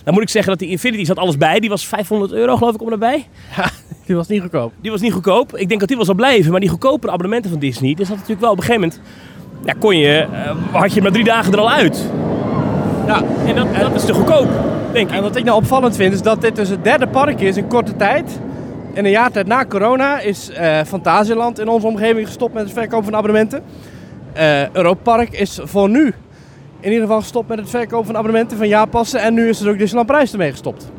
Dan 0.04 0.14
moet 0.14 0.22
ik 0.22 0.28
zeggen 0.28 0.50
dat 0.50 0.60
die 0.60 0.68
Infinity 0.68 1.04
zat 1.04 1.18
alles 1.18 1.36
bij. 1.36 1.60
Die 1.60 1.70
was 1.70 1.86
500 1.86 2.32
euro 2.32 2.56
geloof 2.56 2.74
ik 2.74 2.82
om 2.82 2.92
erbij. 2.92 3.26
Die 4.06 4.16
was 4.16 4.28
niet 4.28 4.40
goedkoop. 4.40 4.72
Die 4.80 4.90
was 4.90 5.00
niet 5.00 5.12
goedkoop. 5.12 5.56
Ik 5.56 5.68
denk 5.68 5.80
dat 5.80 5.88
die 5.88 5.96
wel 5.96 6.06
zal 6.06 6.14
blijven. 6.14 6.50
Maar 6.50 6.60
die 6.60 6.68
goedkopere 6.68 7.12
abonnementen 7.12 7.50
van 7.50 7.60
Disney, 7.60 7.94
dus 7.94 8.08
dat 8.08 8.16
natuurlijk 8.16 8.40
wel 8.40 8.50
op 8.50 8.56
een 8.56 8.62
gegeven 8.62 8.88
moment. 8.88 9.00
Ja, 9.64 9.74
kon 9.78 9.96
je, 9.96 10.26
eh, 10.32 10.56
had 10.72 10.94
je 10.94 11.02
maar 11.02 11.12
drie 11.12 11.24
dagen 11.24 11.52
er 11.52 11.58
al 11.58 11.70
uit. 11.70 12.04
Ja. 13.06 13.22
En 13.46 13.54
dat, 13.54 13.66
dat 13.80 13.94
is 13.94 14.04
te 14.04 14.14
goedkoop, 14.14 14.48
denk 14.92 15.08
ik. 15.08 15.16
En 15.16 15.22
wat 15.22 15.36
ik 15.36 15.44
nou 15.44 15.56
opvallend 15.56 15.96
vind 15.96 16.14
is 16.14 16.22
dat 16.22 16.40
dit 16.40 16.56
dus 16.56 16.68
het 16.68 16.84
derde 16.84 17.06
park 17.06 17.40
is 17.40 17.56
in 17.56 17.66
korte 17.66 17.96
tijd. 17.96 18.40
In 18.92 19.04
een 19.04 19.10
jaar 19.10 19.30
tijd 19.30 19.46
na 19.46 19.64
corona 19.64 20.20
is 20.20 20.50
eh 20.50 20.80
Fantasieland 20.86 21.58
in 21.58 21.68
onze 21.68 21.86
omgeving 21.86 22.26
gestopt 22.26 22.54
met 22.54 22.62
het 22.62 22.72
verkopen 22.72 23.04
van 23.04 23.14
abonnementen. 23.14 23.62
Eh 24.32 24.70
Europa 24.70 25.00
Park 25.02 25.32
is 25.32 25.60
voor 25.62 25.88
nu 25.88 26.14
in 26.84 26.90
ieder 26.90 27.06
geval 27.06 27.20
gestopt 27.20 27.48
met 27.48 27.58
het 27.58 27.70
verkopen 27.70 28.06
van 28.06 28.16
abonnementen 28.16 28.56
van 28.56 28.68
jaarpassen. 28.68 29.20
En 29.20 29.34
nu 29.34 29.48
is 29.48 29.60
er 29.60 29.68
ook 29.68 29.78
Disneyland 29.78 30.06
Parijs 30.06 30.32
ermee 30.32 30.50
gestopt. 30.50 30.90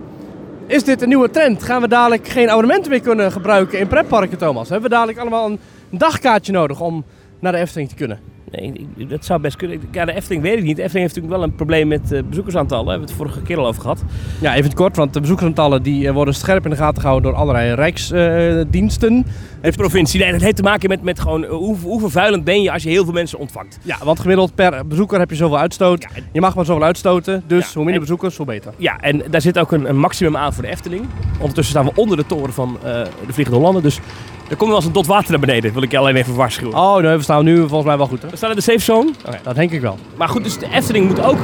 Is 0.67 0.83
dit 0.83 1.01
een 1.01 1.07
nieuwe 1.07 1.29
trend? 1.29 1.63
Gaan 1.63 1.81
we 1.81 1.87
dadelijk 1.87 2.27
geen 2.27 2.49
abonnementen 2.49 2.91
meer 2.91 3.01
kunnen 3.01 3.31
gebruiken 3.31 3.79
in 3.79 3.87
pretparken, 3.87 4.37
Thomas? 4.37 4.69
Hebben 4.69 4.89
we 4.89 4.95
dadelijk 4.95 5.19
allemaal 5.19 5.45
een 5.45 5.59
dagkaartje 5.89 6.51
nodig 6.51 6.81
om 6.81 7.03
naar 7.39 7.51
de 7.51 7.57
Efteling 7.57 7.89
te 7.89 7.95
kunnen? 7.95 8.19
Nee, 8.51 8.87
dat 9.07 9.25
zou 9.25 9.41
best 9.41 9.55
kunnen. 9.55 9.81
Ja, 9.91 10.05
de 10.05 10.13
Efteling 10.13 10.43
weet 10.43 10.57
ik 10.57 10.63
niet. 10.63 10.75
De 10.75 10.83
Efteling 10.83 11.05
heeft 11.05 11.15
natuurlijk 11.15 11.41
wel 11.41 11.43
een 11.43 11.55
probleem 11.55 11.87
met 11.87 12.11
eh, 12.11 12.23
bezoekersaantallen. 12.29 12.85
Daar 12.85 12.97
hebben 12.97 13.15
we 13.15 13.23
het 13.23 13.23
vorige 13.23 13.47
keer 13.47 13.57
al 13.57 13.67
over 13.67 13.81
gehad. 13.81 14.03
Ja, 14.41 14.55
even 14.55 14.73
kort, 14.73 14.95
want 14.95 15.13
de 15.13 15.19
bezoekersaantallen 15.19 15.83
die 15.83 16.07
eh, 16.07 16.13
worden 16.13 16.33
scherp 16.33 16.63
in 16.63 16.69
de 16.69 16.75
gaten 16.75 17.01
gehouden 17.01 17.31
door 17.31 17.39
allerlei 17.39 17.73
rijksdiensten. 17.73 19.25
De 19.65 19.71
provincie, 19.77 20.19
nee, 20.19 20.31
dat 20.31 20.41
heeft 20.41 20.55
te 20.55 20.61
maken 20.63 20.89
met, 20.89 21.01
met 21.01 21.19
gewoon 21.19 21.43
eh, 21.43 21.49
hoe, 21.49 21.77
hoe 21.81 21.99
vervuilend 21.99 22.43
ben 22.43 22.61
je 22.61 22.71
als 22.71 22.83
je 22.83 22.89
heel 22.89 23.03
veel 23.03 23.13
mensen 23.13 23.39
ontvangt. 23.39 23.77
ja, 23.81 23.97
want 24.03 24.19
gemiddeld 24.19 24.55
per 24.55 24.87
bezoeker 24.87 25.19
heb 25.19 25.29
je 25.29 25.35
zoveel 25.35 25.57
uitstoot. 25.57 26.01
Ja, 26.01 26.09
en- 26.15 26.23
Je 26.31 26.41
mag 26.41 26.55
maar 26.55 26.65
zoveel 26.65 26.83
uitstoten, 26.83 27.43
dus 27.47 27.59
Ja, 27.65 27.65
hoe 27.67 27.75
minder 27.75 27.93
en- 27.93 27.99
bezoekers, 27.99 28.37
hoe 28.37 28.45
beter. 28.45 28.71
Ja, 28.77 28.97
en 28.99 29.21
daar 29.29 29.41
zit 29.41 29.59
ook 29.59 29.71
een, 29.71 29.89
een 29.89 29.97
maximum 29.97 30.37
aan 30.37 30.53
voor 30.53 30.63
de 30.63 30.69
Efteling. 30.69 31.05
Ondertussen 31.39 31.73
staan 31.75 31.85
we 31.85 31.91
onder 32.01 32.17
de 32.17 32.25
toren 32.25 32.53
van 32.53 32.77
eh, 32.83 32.83
de 33.27 33.33
Vliegende 33.33 33.55
Hollander. 33.59 33.81
Dus 33.83 33.99
er 34.49 34.55
komt 34.55 34.69
wel 34.69 34.75
eens 34.79 34.87
een 34.87 34.93
dot 34.93 35.05
water 35.05 35.31
naar 35.31 35.39
beneden. 35.39 35.73
wil 35.73 35.81
ik 35.83 35.91
je 35.91 35.97
alleen 35.97 36.15
even 36.15 36.35
waarschuwen. 36.35 36.75
Oh, 36.77 36.97
nee, 36.97 37.15
we 37.17 37.23
staan 37.23 37.43
nu 37.45 37.57
volgens 37.57 37.83
mij 37.85 37.97
wel 37.97 38.07
goed, 38.07 38.21
hè? 38.21 38.29
We 38.29 38.35
staan 38.37 38.49
in 38.49 38.55
de 38.55 38.61
safe 38.61 38.79
zone. 38.79 39.11
Dat 39.43 39.55
denk 39.55 39.71
ik 39.71 39.81
wel. 39.81 39.97
Maar 40.17 40.29
goed, 40.29 40.43
dus 40.43 40.57
de 40.57 40.67
Efteling 40.73 41.07
moet 41.07 41.21
ook 41.21 41.37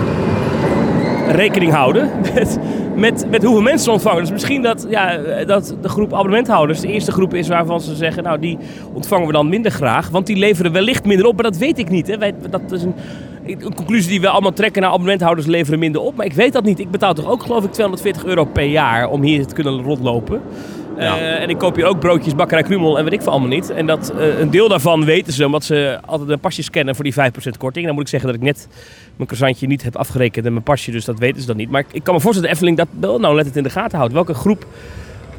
rekening 1.31 1.71
houden 1.71 2.09
met, 2.33 2.59
met, 2.95 3.25
met 3.29 3.43
hoeveel 3.43 3.61
mensen 3.61 3.83
ze 3.83 3.91
ontvangen. 3.91 4.21
Dus 4.21 4.31
misschien 4.31 4.61
dat, 4.61 4.85
ja, 4.89 5.17
dat 5.45 5.75
de 5.81 5.89
groep 5.89 6.13
abonnementhouders 6.13 6.79
de 6.79 6.87
eerste 6.87 7.11
groep 7.11 7.33
is 7.33 7.47
waarvan 7.47 7.81
ze 7.81 7.95
zeggen... 7.95 8.23
nou, 8.23 8.39
die 8.39 8.57
ontvangen 8.93 9.27
we 9.27 9.33
dan 9.33 9.49
minder 9.49 9.71
graag, 9.71 10.09
want 10.09 10.27
die 10.27 10.35
leveren 10.35 10.71
wellicht 10.71 11.05
minder 11.05 11.25
op. 11.25 11.33
Maar 11.33 11.51
dat 11.51 11.57
weet 11.57 11.79
ik 11.79 11.89
niet. 11.89 12.07
Hè. 12.07 12.17
Wij, 12.17 12.33
dat 12.49 12.71
is 12.71 12.83
een, 12.83 12.95
een 13.45 13.73
conclusie 13.75 14.09
die 14.09 14.21
we 14.21 14.29
allemaal 14.29 14.53
trekken. 14.53 14.81
Nou, 14.81 14.93
abonnementhouders 14.93 15.47
leveren 15.47 15.79
minder 15.79 16.01
op. 16.01 16.15
Maar 16.15 16.25
ik 16.25 16.33
weet 16.33 16.53
dat 16.53 16.63
niet. 16.63 16.79
Ik 16.79 16.91
betaal 16.91 17.13
toch 17.13 17.29
ook, 17.29 17.41
geloof 17.43 17.63
ik, 17.63 17.71
240 17.71 18.25
euro 18.25 18.45
per 18.45 18.65
jaar 18.65 19.09
om 19.09 19.21
hier 19.21 19.45
te 19.45 19.55
kunnen 19.55 19.81
rondlopen. 19.81 20.41
Ja. 21.01 21.17
Eh, 21.17 21.41
en 21.41 21.49
ik 21.49 21.57
koop 21.57 21.75
hier 21.75 21.85
ook 21.85 21.99
broodjes, 21.99 22.35
bakkerij 22.35 22.63
Krumel 22.63 22.97
en 22.97 23.03
weet 23.03 23.13
ik 23.13 23.21
veel 23.21 23.31
allemaal 23.31 23.49
niet. 23.49 23.69
En 23.69 23.85
dat, 23.85 24.13
eh, 24.17 24.39
een 24.39 24.49
deel 24.49 24.67
daarvan 24.67 25.05
weten 25.05 25.33
ze, 25.33 25.45
omdat 25.45 25.63
ze 25.63 25.99
altijd 26.05 26.29
een 26.29 26.39
pasje 26.39 26.63
scannen 26.63 26.95
voor 26.95 27.03
die 27.03 27.13
5% 27.13 27.57
korting. 27.57 27.85
Dan 27.85 27.93
moet 27.93 28.03
ik 28.03 28.09
zeggen 28.09 28.29
dat 28.29 28.37
ik 28.37 28.45
net 28.45 28.67
mijn 29.15 29.27
croissantje 29.27 29.67
niet 29.67 29.83
heb 29.83 29.95
afgerekend 29.95 30.45
en 30.45 30.51
mijn 30.51 30.63
pasje, 30.63 30.91
dus 30.91 31.05
dat 31.05 31.19
weten 31.19 31.41
ze 31.41 31.47
dan 31.47 31.57
niet. 31.57 31.69
Maar 31.69 31.83
ik 31.91 32.03
kan 32.03 32.13
me 32.13 32.19
voorstellen 32.19 32.49
dat 32.49 32.59
de 32.59 32.67
Efteling 32.67 32.77
dat 32.77 33.09
wel 33.09 33.19
nou 33.19 33.35
let 33.35 33.45
het 33.45 33.55
in 33.55 33.63
de 33.63 33.69
gaten 33.69 33.97
houdt. 33.97 34.13
Welke 34.13 34.33
groep 34.33 34.65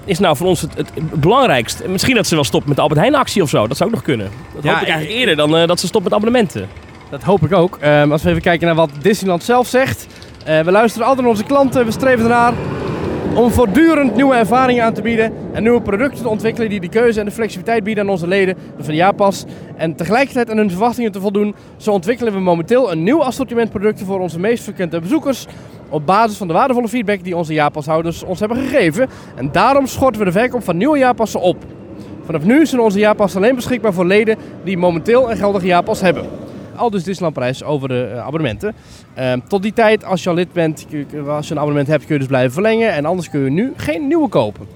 is 0.05 0.19
nou 0.19 0.37
voor 0.37 0.47
ons 0.47 0.61
het, 0.61 0.77
het 0.77 1.21
belangrijkst? 1.21 1.81
En 1.81 1.93
Misschien 1.93 2.15
dat 2.15 2.27
ze 2.27 2.35
wel 2.35 2.45
stopt 2.45 2.67
met 2.67 2.77
de 2.77 2.83
Albert 2.83 3.01
Heijn 3.01 3.15
actie 3.15 3.43
of 3.43 3.49
zo. 3.49 3.67
Dat 3.67 3.77
zou 3.77 3.89
ook 3.89 3.95
nog 3.95 4.05
kunnen. 4.05 4.31
Dat 4.55 4.63
Ja, 4.63 4.73
hoop 4.73 4.83
ik 4.83 4.89
eigenlijk 4.89 5.19
eerder 5.19 5.37
dan 5.37 5.57
eh, 5.57 5.67
dat 5.67 5.81
ze 5.81 5.87
stopt 5.87 6.05
met 6.05 6.13
abonnementen. 6.13 6.69
Dat 7.11 7.23
hoop 7.23 7.45
ik 7.45 7.53
ook. 7.53 7.79
Ehm, 7.81 8.13
als 8.13 8.23
we 8.23 8.31
even 8.31 8.43
kijken 8.43 8.67
naar 8.67 8.77
wat 8.77 8.91
Disneyland 9.03 9.43
zelf 9.43 9.67
zegt. 9.67 10.07
We 10.45 10.71
luisteren 10.71 11.07
altijd 11.07 11.27
naar 11.27 11.35
onze 11.37 11.45
klanten. 11.45 11.85
We 11.85 11.91
streven 11.91 12.23
ernaar 12.23 12.53
om 13.35 13.51
voortdurend 13.51 14.15
nieuwe 14.15 14.35
ervaringen 14.35 14.85
aan 14.85 14.93
te 14.93 15.03
bieden. 15.03 15.33
En 15.53 15.63
nieuwe 15.63 15.83
producten 15.83 16.23
te 16.23 16.29
ontwikkelen 16.29 16.69
die 16.69 16.81
de 16.81 16.89
keuze 16.89 17.21
en 17.21 17.27
de 17.27 17.33
flexibiliteit 17.33 17.85
bieden 17.85 18.05
aan 18.05 18.11
onze 18.11 18.27
leden 18.27 18.57
van 18.77 18.87
de 18.87 18.95
jaarpas. 18.95 19.45
En 19.77 19.95
tegelijkertijd 19.95 20.51
aan 20.51 20.57
hun 20.57 20.71
verwachtingen 20.71 21.13
te 21.13 21.21
voldoen. 21.21 21.55
Zo 21.77 21.91
ontwikkelen 21.91 22.33
we 22.33 22.41
momenteel 22.41 22.93
een 22.93 23.03
nieuw 23.03 23.23
assortiment 23.23 23.71
producten 23.71 24.07
voor 24.07 24.21
onze 24.21 24.39
meest 24.39 24.63
frequente 24.63 25.01
bezoekers. 25.01 25.47
Op 25.89 26.07
basis 26.07 26.37
van 26.37 26.47
de 26.47 26.53
waardevolle 26.53 26.89
feedback 26.89 27.25
die 27.25 27.37
onze 27.37 27.53
jaarpashouders 27.53 28.23
ons 28.23 28.41
hebben 28.41 28.59
gegeven. 28.59 29.09
En 29.35 29.53
daarom 29.53 29.87
schorten 29.87 30.19
we 30.19 30.27
de 30.27 30.33
verkoop 30.33 30.65
van 30.65 30.77
nieuwe 30.77 30.99
jaarpassen 30.99 31.41
op. 31.41 31.57
Vanaf 32.25 32.45
nu 32.45 32.67
zijn 32.67 32.81
onze 32.81 32.99
jaarpassen 32.99 33.43
alleen 33.43 33.55
beschikbaar 33.55 33.93
voor 33.93 34.07
leden 34.07 34.37
die 34.65 34.79
momenteel 34.79 35.31
een 35.31 35.37
geldige 35.37 35.67
jaarpas 35.67 36.01
hebben. 36.01 36.42
Al 36.83 36.91
dus 36.91 37.05
Disneyland 37.05 37.35
prijs 37.35 37.65
over 37.65 37.89
de 37.89 38.05
eh, 38.05 38.19
abonnementen. 38.19 38.75
Ehm, 39.15 39.39
tot 39.49 39.63
die 39.63 39.73
tijd, 39.73 40.05
als 40.05 40.23
je 40.23 40.29
al 40.29 40.35
lid 40.35 40.53
bent, 40.53 40.87
als 41.27 41.47
je 41.47 41.53
een 41.55 41.61
abonnement 41.61 41.89
hebt, 41.89 42.05
kun 42.05 42.13
je 42.13 42.19
dus 42.19 42.29
blijven 42.29 42.53
verlengen. 42.53 42.93
En 42.93 43.05
anders 43.05 43.31
kun 43.31 43.41
je 43.41 43.51
nu 43.51 43.73
geen 43.77 44.07
nieuwe 44.07 44.29
kopen. 44.29 44.67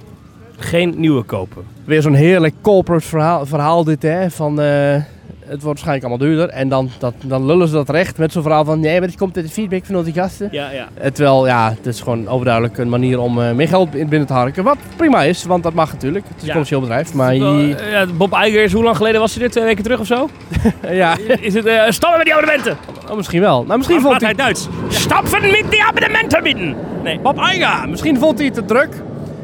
Geen 0.56 0.94
nieuwe 0.96 1.22
kopen. 1.22 1.64
Weer 1.84 2.02
zo'n 2.02 2.14
heerlijk 2.14 2.54
corporate 2.60 3.06
verhaal, 3.06 3.46
verhaal 3.46 3.84
dit, 3.84 4.02
hè. 4.02 4.30
Van, 4.30 4.60
eh, 4.60 5.02
het 5.48 5.62
wordt 5.62 5.64
waarschijnlijk 5.64 6.04
allemaal 6.06 6.26
duurder. 6.28 6.48
En 6.48 6.68
dan, 6.68 6.90
dat, 6.98 7.14
dan 7.24 7.46
lullen 7.46 7.68
ze 7.68 7.74
dat 7.74 7.88
recht 7.88 8.18
met 8.18 8.32
zo'n 8.32 8.42
verhaal 8.42 8.64
van... 8.64 8.80
Nee, 8.80 8.98
maar 8.98 9.08
dit 9.08 9.16
komt 9.16 9.36
uit 9.36 9.46
de 9.46 9.52
feedback 9.52 9.84
van 9.84 9.96
onze 9.96 10.12
gasten. 10.12 10.48
Ja, 10.50 10.70
ja. 10.70 10.88
Eh, 10.94 11.10
Terwijl, 11.10 11.46
ja, 11.46 11.70
het 11.76 11.86
is 11.86 12.00
gewoon 12.00 12.28
overduidelijk 12.28 12.78
een 12.78 12.88
manier 12.88 13.18
om 13.20 13.40
eh, 13.42 13.52
meer 13.52 13.68
geld 13.68 13.94
in 13.94 14.08
binnen 14.08 14.26
te 14.28 14.32
harken. 14.34 14.64
Wat 14.64 14.76
prima 14.96 15.22
is, 15.22 15.44
want 15.44 15.62
dat 15.62 15.72
mag 15.74 15.92
natuurlijk. 15.92 16.24
Het 16.24 16.34
is 16.36 16.40
een 16.40 16.46
Ja. 16.46 16.50
commercieel 16.52 16.80
bedrijf. 16.80 17.14
Maar 17.14 17.34
je- 17.34 17.74
eh, 17.76 17.90
ja, 17.92 18.06
Bob 18.06 18.32
Iger 18.32 18.62
is 18.62 18.72
hoe 18.72 18.82
lang 18.84 18.96
geleden 18.96 19.20
was 19.20 19.34
hij 19.34 19.44
er? 19.44 19.50
Twee 19.50 19.64
weken 19.64 19.82
terug 19.82 20.00
of 20.00 20.06
zo? 20.06 20.28
ja, 20.90 21.16
Is 21.40 21.54
het 21.54 21.66
eh 21.66 21.82
stoppen 21.88 22.16
met 22.18 22.26
die 22.26 22.34
abonnementen? 22.34 22.76
oh, 23.10 23.16
misschien 23.16 23.40
wel. 23.40 23.64
Nou, 23.64 23.76
misschien 23.76 24.00
vond 24.00 24.20
hij... 24.20 24.34
Duits. 24.34 24.68
Stoppen 24.88 25.40
met 25.42 25.64
die 25.70 25.82
abonnementen 25.84 26.42
bieden! 26.42 26.74
Nee. 27.02 27.18
Bob 27.20 27.38
Iger, 27.38 27.88
misschien 27.88 28.18
vond 28.18 28.36
hij 28.38 28.46
het 28.46 28.54
te 28.54 28.64
druk. 28.64 28.88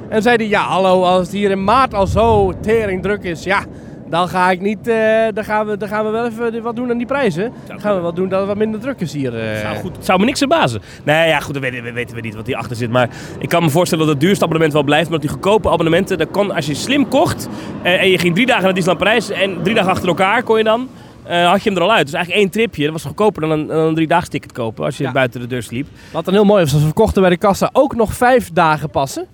En 0.09 0.23
zei 0.23 0.37
hij, 0.37 0.49
ja 0.49 0.61
hallo, 0.63 1.03
als 1.03 1.19
het 1.27 1.33
hier 1.37 1.51
in 1.51 1.65
maart 1.65 1.95
al 1.95 2.07
zo 2.07 2.53
tering 2.61 3.03
druk 3.03 3.23
is, 3.23 3.45
ja, 3.45 3.65
dan 4.13 4.29
ga 4.29 4.51
ik 4.51 4.61
niet, 4.61 4.89
eh, 4.89 4.97
dan, 5.35 5.45
gaan 5.45 5.67
we, 5.67 5.77
dan 5.77 5.89
gaan 5.89 6.05
we 6.05 6.11
wel 6.11 6.27
even 6.27 6.63
wat 6.63 6.77
doen 6.77 6.91
aan 6.91 6.97
die 6.97 7.07
prijzen. 7.07 7.53
Dan 7.67 7.81
gaan 7.81 7.95
we 7.95 8.01
wat 8.01 8.17
doen 8.17 8.29
dat 8.29 8.39
het 8.39 8.49
wat 8.49 8.57
minder 8.57 8.81
druk 8.81 9.01
is 9.01 9.13
hier. 9.13 9.39
eh. 9.39 9.61
Zou, 9.61 9.77
goed, 9.77 9.97
zou 10.01 10.19
me 10.19 10.25
niks 10.25 10.39
verbazen. 10.39 10.83
Nee, 11.05 11.29
ja, 11.29 11.41
goed, 11.41 11.55
dat 11.55 11.63
weten, 11.63 11.83
we- 11.83 11.93
weten 11.93 12.15
we 12.15 12.21
niet 12.21 12.35
wat 12.35 12.47
hierachter 12.47 12.77
zit. 12.77 12.91
Maar 12.91 13.09
ik 13.39 13.49
kan 13.49 13.63
me 13.63 13.71
voorstellen 13.71 14.05
dat 14.07 14.15
het 14.15 14.23
duurste 14.25 14.43
abonnement 14.45 14.73
wel 14.73 14.83
blijft. 14.83 15.11
Maar 15.11 15.19
dat 15.21 15.29
die 15.29 15.31
goedkope 15.39 15.71
abonnementen, 15.71 16.19
dat 16.19 16.31
kon, 16.31 16.51
als 16.55 16.67
je 16.67 16.75
slim 16.75 17.09
kocht 17.09 17.49
eh, 17.83 18.01
en 18.01 18.11
je 18.11 18.19
ging 18.19 18.35
drie 18.35 18.47
dagen 18.47 18.65
naar 18.65 18.75
Disneyland 18.75 19.05
Parijs 19.05 19.31
en 19.31 19.63
drie 19.63 19.75
dagen 19.75 19.91
achter 19.91 20.09
elkaar 20.09 20.43
kon 20.43 20.59
je 20.59 20.65
dan, 20.65 20.89
eh, 21.25 21.49
had 21.51 21.63
je 21.63 21.69
hem 21.71 21.79
er 21.79 21.85
al 21.85 21.93
uit. 21.93 22.05
Dus 22.05 22.15
eigenlijk 22.15 22.45
één 22.45 22.53
tripje, 22.53 22.83
dat 22.85 22.93
was 22.93 23.05
goedkoper 23.05 23.41
dan 23.41 23.51
een, 23.51 23.67
dan 23.67 23.77
een 23.79 23.95
driedaags 23.95 24.29
ticket 24.29 24.53
kopen 24.53 24.85
als 24.85 24.97
je 24.97 25.05
Ja. 25.05 25.13
buiten 25.13 25.41
de 25.41 25.47
deur 25.47 25.63
sliep. 25.63 25.87
Wat 26.13 26.25
dan 26.25 26.35
heel 26.35 26.45
mooi 26.45 26.63
was, 26.63 26.73
we 26.73 26.79
verkochten 26.79 27.21
bij 27.21 27.31
de 27.31 27.37
kassa 27.37 27.71
ook 27.73 27.95
nog 27.95 28.13
vijf 28.15 28.51
dagen 28.53 28.91
passen. 28.91 29.27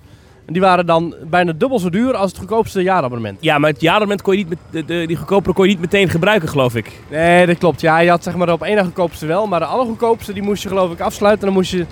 En 0.49 0.55
die 0.55 0.63
waren 0.63 0.87
dan 0.87 1.15
bijna 1.31 1.53
dubbel 1.53 1.79
zo 1.79 1.91
duur 1.91 2.15
als 2.17 2.31
het 2.31 2.39
goedkoopste 2.39 2.83
jaarabonnement. 2.83 3.39
Ja, 3.41 3.59
maar 3.59 3.71
het 3.71 3.81
jaarabonnement 3.81 4.23
kon 4.23 4.37
je 4.37 4.39
niet 4.39 4.49
met, 4.49 4.59
de, 4.71 4.85
de- 4.85 5.07
die 5.07 5.17
goedkopere 5.17 5.55
kon 5.55 5.65
je 5.65 5.71
niet 5.71 5.81
meteen 5.81 6.09
gebruiken, 6.09 6.49
geloof 6.49 6.75
ik. 6.75 6.93
Nee, 7.11 7.47
dat 7.47 7.59
klopt. 7.59 7.81
Ja, 7.81 7.99
je 7.99 8.11
had 8.11 8.23
zeg 8.23 8.37
maar 8.37 8.47
de 8.47 8.53
op 8.53 8.63
één 8.63 8.77
dag 8.77 8.85
goedkoopste 8.85 9.27
wel, 9.27 9.47
maar 9.47 9.61
de 9.61 9.67
allergoedkoopste 9.67 10.33
die 10.33 10.43
moest 10.43 10.63
je 10.63 10.69
geloof 10.69 10.93
ik 10.93 11.01
afsluiten. 11.01 11.41
En 11.41 11.47
dan 11.47 11.57
moest 11.63 11.71
je 11.71 11.85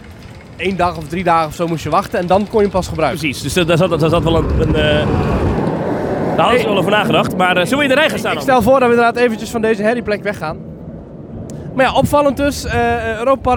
één 0.56 0.76
dag 0.76 0.96
of 0.96 1.08
drie 1.08 1.24
dagen 1.24 1.46
of 1.48 1.54
zo 1.54 1.66
moest 1.66 1.82
je 1.82 1.90
wachten 1.90 2.18
en 2.18 2.26
dan 2.26 2.40
kon 2.48 2.56
je 2.56 2.62
hem 2.62 2.70
pas 2.70 2.88
gebruiken. 2.88 3.20
Precies, 3.20 3.42
dus 3.42 3.66
daar 3.66 3.76
zat, 3.76 4.00
daar 4.00 4.10
zat 4.10 4.22
wel 4.24 4.36
een... 4.36 4.60
een 4.60 4.74
eh, 4.74 5.06
daar 6.36 6.44
hadden 6.44 6.60
ze 6.60 6.66
wel 6.68 6.78
over 6.78 6.90
nagedacht. 6.90 7.36
Maar 7.36 7.56
eh, 7.56 7.62
zullen 7.62 7.78
we 7.78 7.84
in 7.84 7.90
de 7.90 7.94
rij 7.94 8.08
gaan 8.10 8.18
staan 8.18 8.32
Ik 8.34 8.40
stel 8.40 8.62
voor 8.62 8.80
dat 8.80 8.88
we 8.88 8.94
inderdaad 8.94 9.16
eventjes 9.16 9.50
van 9.50 9.60
deze 9.60 9.82
herrieplek 9.82 10.22
weggaan. 10.22 10.58
Maar 11.74 11.84
ja, 11.86 11.92
opvallend 11.94 12.36
dus. 12.36 12.64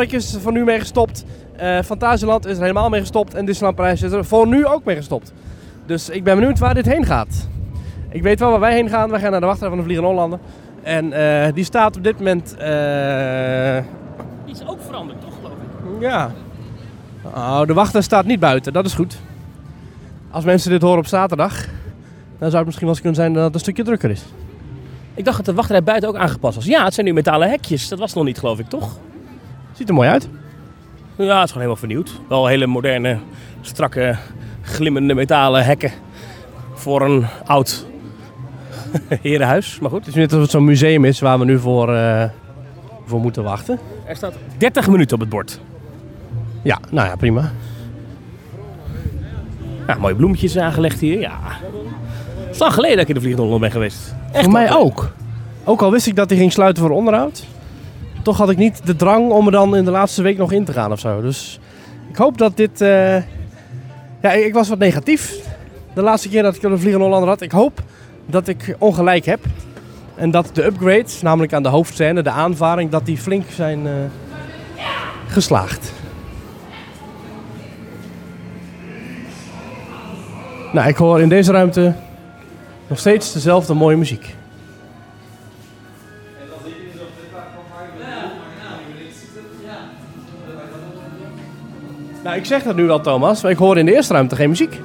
is 0.09 0.33
er 0.33 0.41
voor 0.41 0.51
nu 0.51 0.63
mee 0.63 0.79
gestopt. 0.79 1.25
Eh 1.59 1.81
Fantasieland 1.81 2.45
is 2.45 2.55
er 2.55 2.61
helemaal 2.61 2.89
mee 2.89 2.99
gestopt. 2.99 3.33
En 3.33 3.45
Disneyland 3.45 3.75
Parijs 3.77 4.01
is 4.01 4.11
er 4.11 4.25
voor 4.25 4.47
nu 4.47 4.65
ook 4.65 4.83
mee 4.83 4.95
gestopt. 4.95 5.33
Dus 5.85 6.09
ik 6.09 6.23
ben 6.23 6.35
benieuwd 6.35 6.59
waar 6.59 6.73
dit 6.73 6.85
heen 6.85 7.05
gaat. 7.05 7.47
Ik 8.09 8.21
weet 8.21 8.39
wel 8.39 8.49
waar 8.49 8.59
wij 8.59 8.73
heen 8.73 8.89
gaan. 8.89 9.09
Wij 9.09 9.19
gaan 9.19 9.31
naar 9.31 9.39
de 9.39 9.45
wachtrij 9.45 9.69
van 9.69 9.77
de 9.77 9.83
Vliegende 9.83 10.11
Hollander. 10.11 10.39
En 10.83 11.13
eh, 11.13 11.53
die 11.53 11.63
staat 11.63 11.97
op 11.97 12.03
dit 12.03 12.17
moment... 12.17 12.55
Die 14.45 14.53
is 14.55 14.67
ook 14.67 14.81
veranderd, 14.81 15.21
toch, 15.21 15.33
geloof 15.35 15.53
ik? 15.53 16.01
ja. 16.01 16.31
Oh, 17.23 17.61
de 17.61 17.73
wachter 17.73 18.03
staat 18.03 18.25
niet 18.25 18.39
buiten. 18.39 18.73
Dat 18.73 18.85
is 18.85 18.93
goed. 18.93 19.19
Als 20.31 20.45
mensen 20.45 20.71
dit 20.71 20.81
horen 20.81 20.99
op 20.99 21.07
zaterdag... 21.07 21.65
Dan 22.39 22.49
zou 22.49 22.55
het 22.55 22.65
misschien 22.65 22.85
wel 22.85 22.95
eens 22.95 23.01
kunnen 23.01 23.21
zijn 23.21 23.33
dat 23.33 23.43
het 23.43 23.53
een 23.53 23.59
stukje 23.59 23.83
drukker 23.83 24.09
is. 24.09 24.25
Ik 25.13 25.25
dacht 25.25 25.37
dat 25.37 25.45
de 25.45 25.53
wachtrij 25.53 25.83
buiten 25.83 26.09
ook 26.09 26.15
aangepast 26.15 26.55
was. 26.55 26.65
Ja, 26.65 26.83
het 26.83 26.93
zijn 26.93 27.05
nu 27.05 27.13
metalen 27.13 27.49
hekjes. 27.49 27.87
Dat 27.87 27.99
was 27.99 28.13
nog 28.13 28.23
niet, 28.23 28.39
geloof 28.39 28.59
ik, 28.59 28.67
toch? 28.67 28.97
Ziet 29.73 29.89
er 29.89 29.93
mooi 29.93 30.09
uit. 30.09 30.29
Ja, 31.25 31.39
het 31.39 31.43
is 31.45 31.51
gewoon 31.51 31.67
helemaal 31.67 31.75
vernieuwd. 31.75 32.11
Wel 32.27 32.47
hele 32.47 32.67
moderne, 32.67 33.17
strakke, 33.61 34.17
glimmende 34.61 35.13
metalen 35.13 35.65
hekken. 35.65 35.91
Voor 36.73 37.01
een 37.01 37.25
oud 37.45 37.85
herenhuis. 39.21 39.79
Maar 39.79 39.89
goed. 39.89 39.99
Het 39.99 40.07
is 40.07 40.13
net 40.13 40.25
alsof 40.25 40.41
het 40.41 40.51
zo'n 40.51 40.65
museum 40.65 41.05
is 41.05 41.19
waar 41.19 41.39
we 41.39 41.45
nu 41.45 41.59
voor, 41.59 41.95
eh, 41.95 42.23
voor 43.05 43.19
moeten 43.19 43.43
wachten. 43.43 43.79
Er 44.05 44.15
staat 44.15 44.33
30 44.57 44.87
minuten 44.87 45.15
op 45.15 45.21
het 45.21 45.29
bord. 45.29 45.59
Ja, 46.61 46.79
nou 46.89 47.07
ja, 47.07 47.15
prima. 47.15 47.51
Ja, 49.87 49.95
mooie 49.95 50.15
bloemetjes 50.15 50.57
aangelegd 50.57 50.99
hier. 50.99 51.19
Ja. 51.19 51.39
Het 51.41 52.53
is 52.53 52.59
lang 52.59 52.73
geleden 52.73 52.95
dat 52.95 53.03
ik 53.03 53.09
in 53.09 53.15
de 53.15 53.21
Vliegende 53.21 53.59
ben 53.59 53.71
geweest. 53.71 54.15
Echt 54.31 54.43
voor 54.43 54.53
mij 54.53 54.75
ook. 54.75 55.11
Ook 55.63 55.81
al 55.81 55.91
wist 55.91 56.07
ik 56.07 56.15
dat 56.15 56.29
hij 56.29 56.39
ging 56.39 56.51
sluiten 56.51 56.83
voor 56.83 56.91
onderhoud. 56.91 57.45
Toch 58.29 58.37
had 58.37 58.49
ik 58.49 58.57
niet 58.57 58.85
de 58.85 58.95
drang 58.95 59.31
om 59.31 59.45
er 59.45 59.51
dan 59.51 59.75
in 59.75 59.85
de 59.85 59.91
laatste 59.91 60.21
week 60.21 60.37
nog 60.37 60.51
in 60.51 60.65
te 60.65 60.73
gaan 60.73 60.91
of 60.91 60.99
zo. 60.99 61.21
Dus 61.21 61.59
ik 62.09 62.15
hoop 62.15 62.37
dat 62.37 62.57
dit... 62.57 62.81
eh, 62.81 63.15
Ja, 64.21 64.31
ik 64.31 64.53
was 64.53 64.69
wat 64.69 64.77
negatief. 64.77 65.35
De 65.93 66.01
laatste 66.01 66.29
keer 66.29 66.43
dat 66.43 66.55
ik 66.55 66.63
een 66.63 66.79
Vliegende 66.79 67.05
Hollander 67.05 67.29
had. 67.29 67.41
Ik 67.41 67.51
hoop 67.51 67.81
dat 68.25 68.47
ik 68.47 68.75
ongelijk 68.79 69.25
heb. 69.25 69.39
En 70.15 70.31
dat 70.31 70.49
de 70.53 70.65
upgrades, 70.65 71.21
namelijk 71.21 71.53
aan 71.53 71.63
de 71.63 71.69
hoofdscène, 71.69 72.21
de 72.21 72.29
aanvaring, 72.29 72.89
dat 72.91 73.05
die 73.05 73.17
flink 73.17 73.45
zijn 73.49 73.87
eh, 73.87 73.93
geslaagd. 75.27 75.91
Nou, 80.73 80.87
ik 80.87 80.95
hoor 80.95 81.21
in 81.21 81.29
deze 81.29 81.51
ruimte 81.51 81.93
nog 82.87 82.99
steeds 82.99 83.33
dezelfde 83.33 83.73
mooie 83.73 83.97
muziek. 83.97 84.35
Nou, 92.23 92.37
ik 92.37 92.45
zeg 92.45 92.63
dat 92.63 92.75
nu 92.75 92.85
wel, 92.85 93.01
Thomas, 93.01 93.41
maar 93.41 93.51
ik 93.51 93.57
hoor 93.57 93.77
in 93.77 93.85
de 93.85 93.93
eerste 93.93 94.13
ruimte 94.13 94.35
geen 94.35 94.49
muziek. 94.49 94.79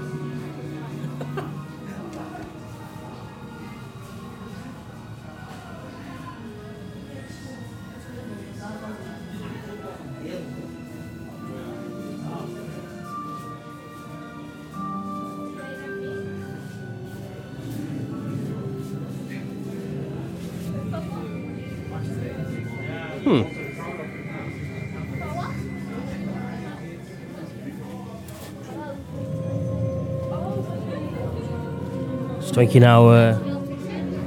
Stond 32.65 32.83
je 32.83 32.89
nou 32.89 33.17
eh, 33.17 33.29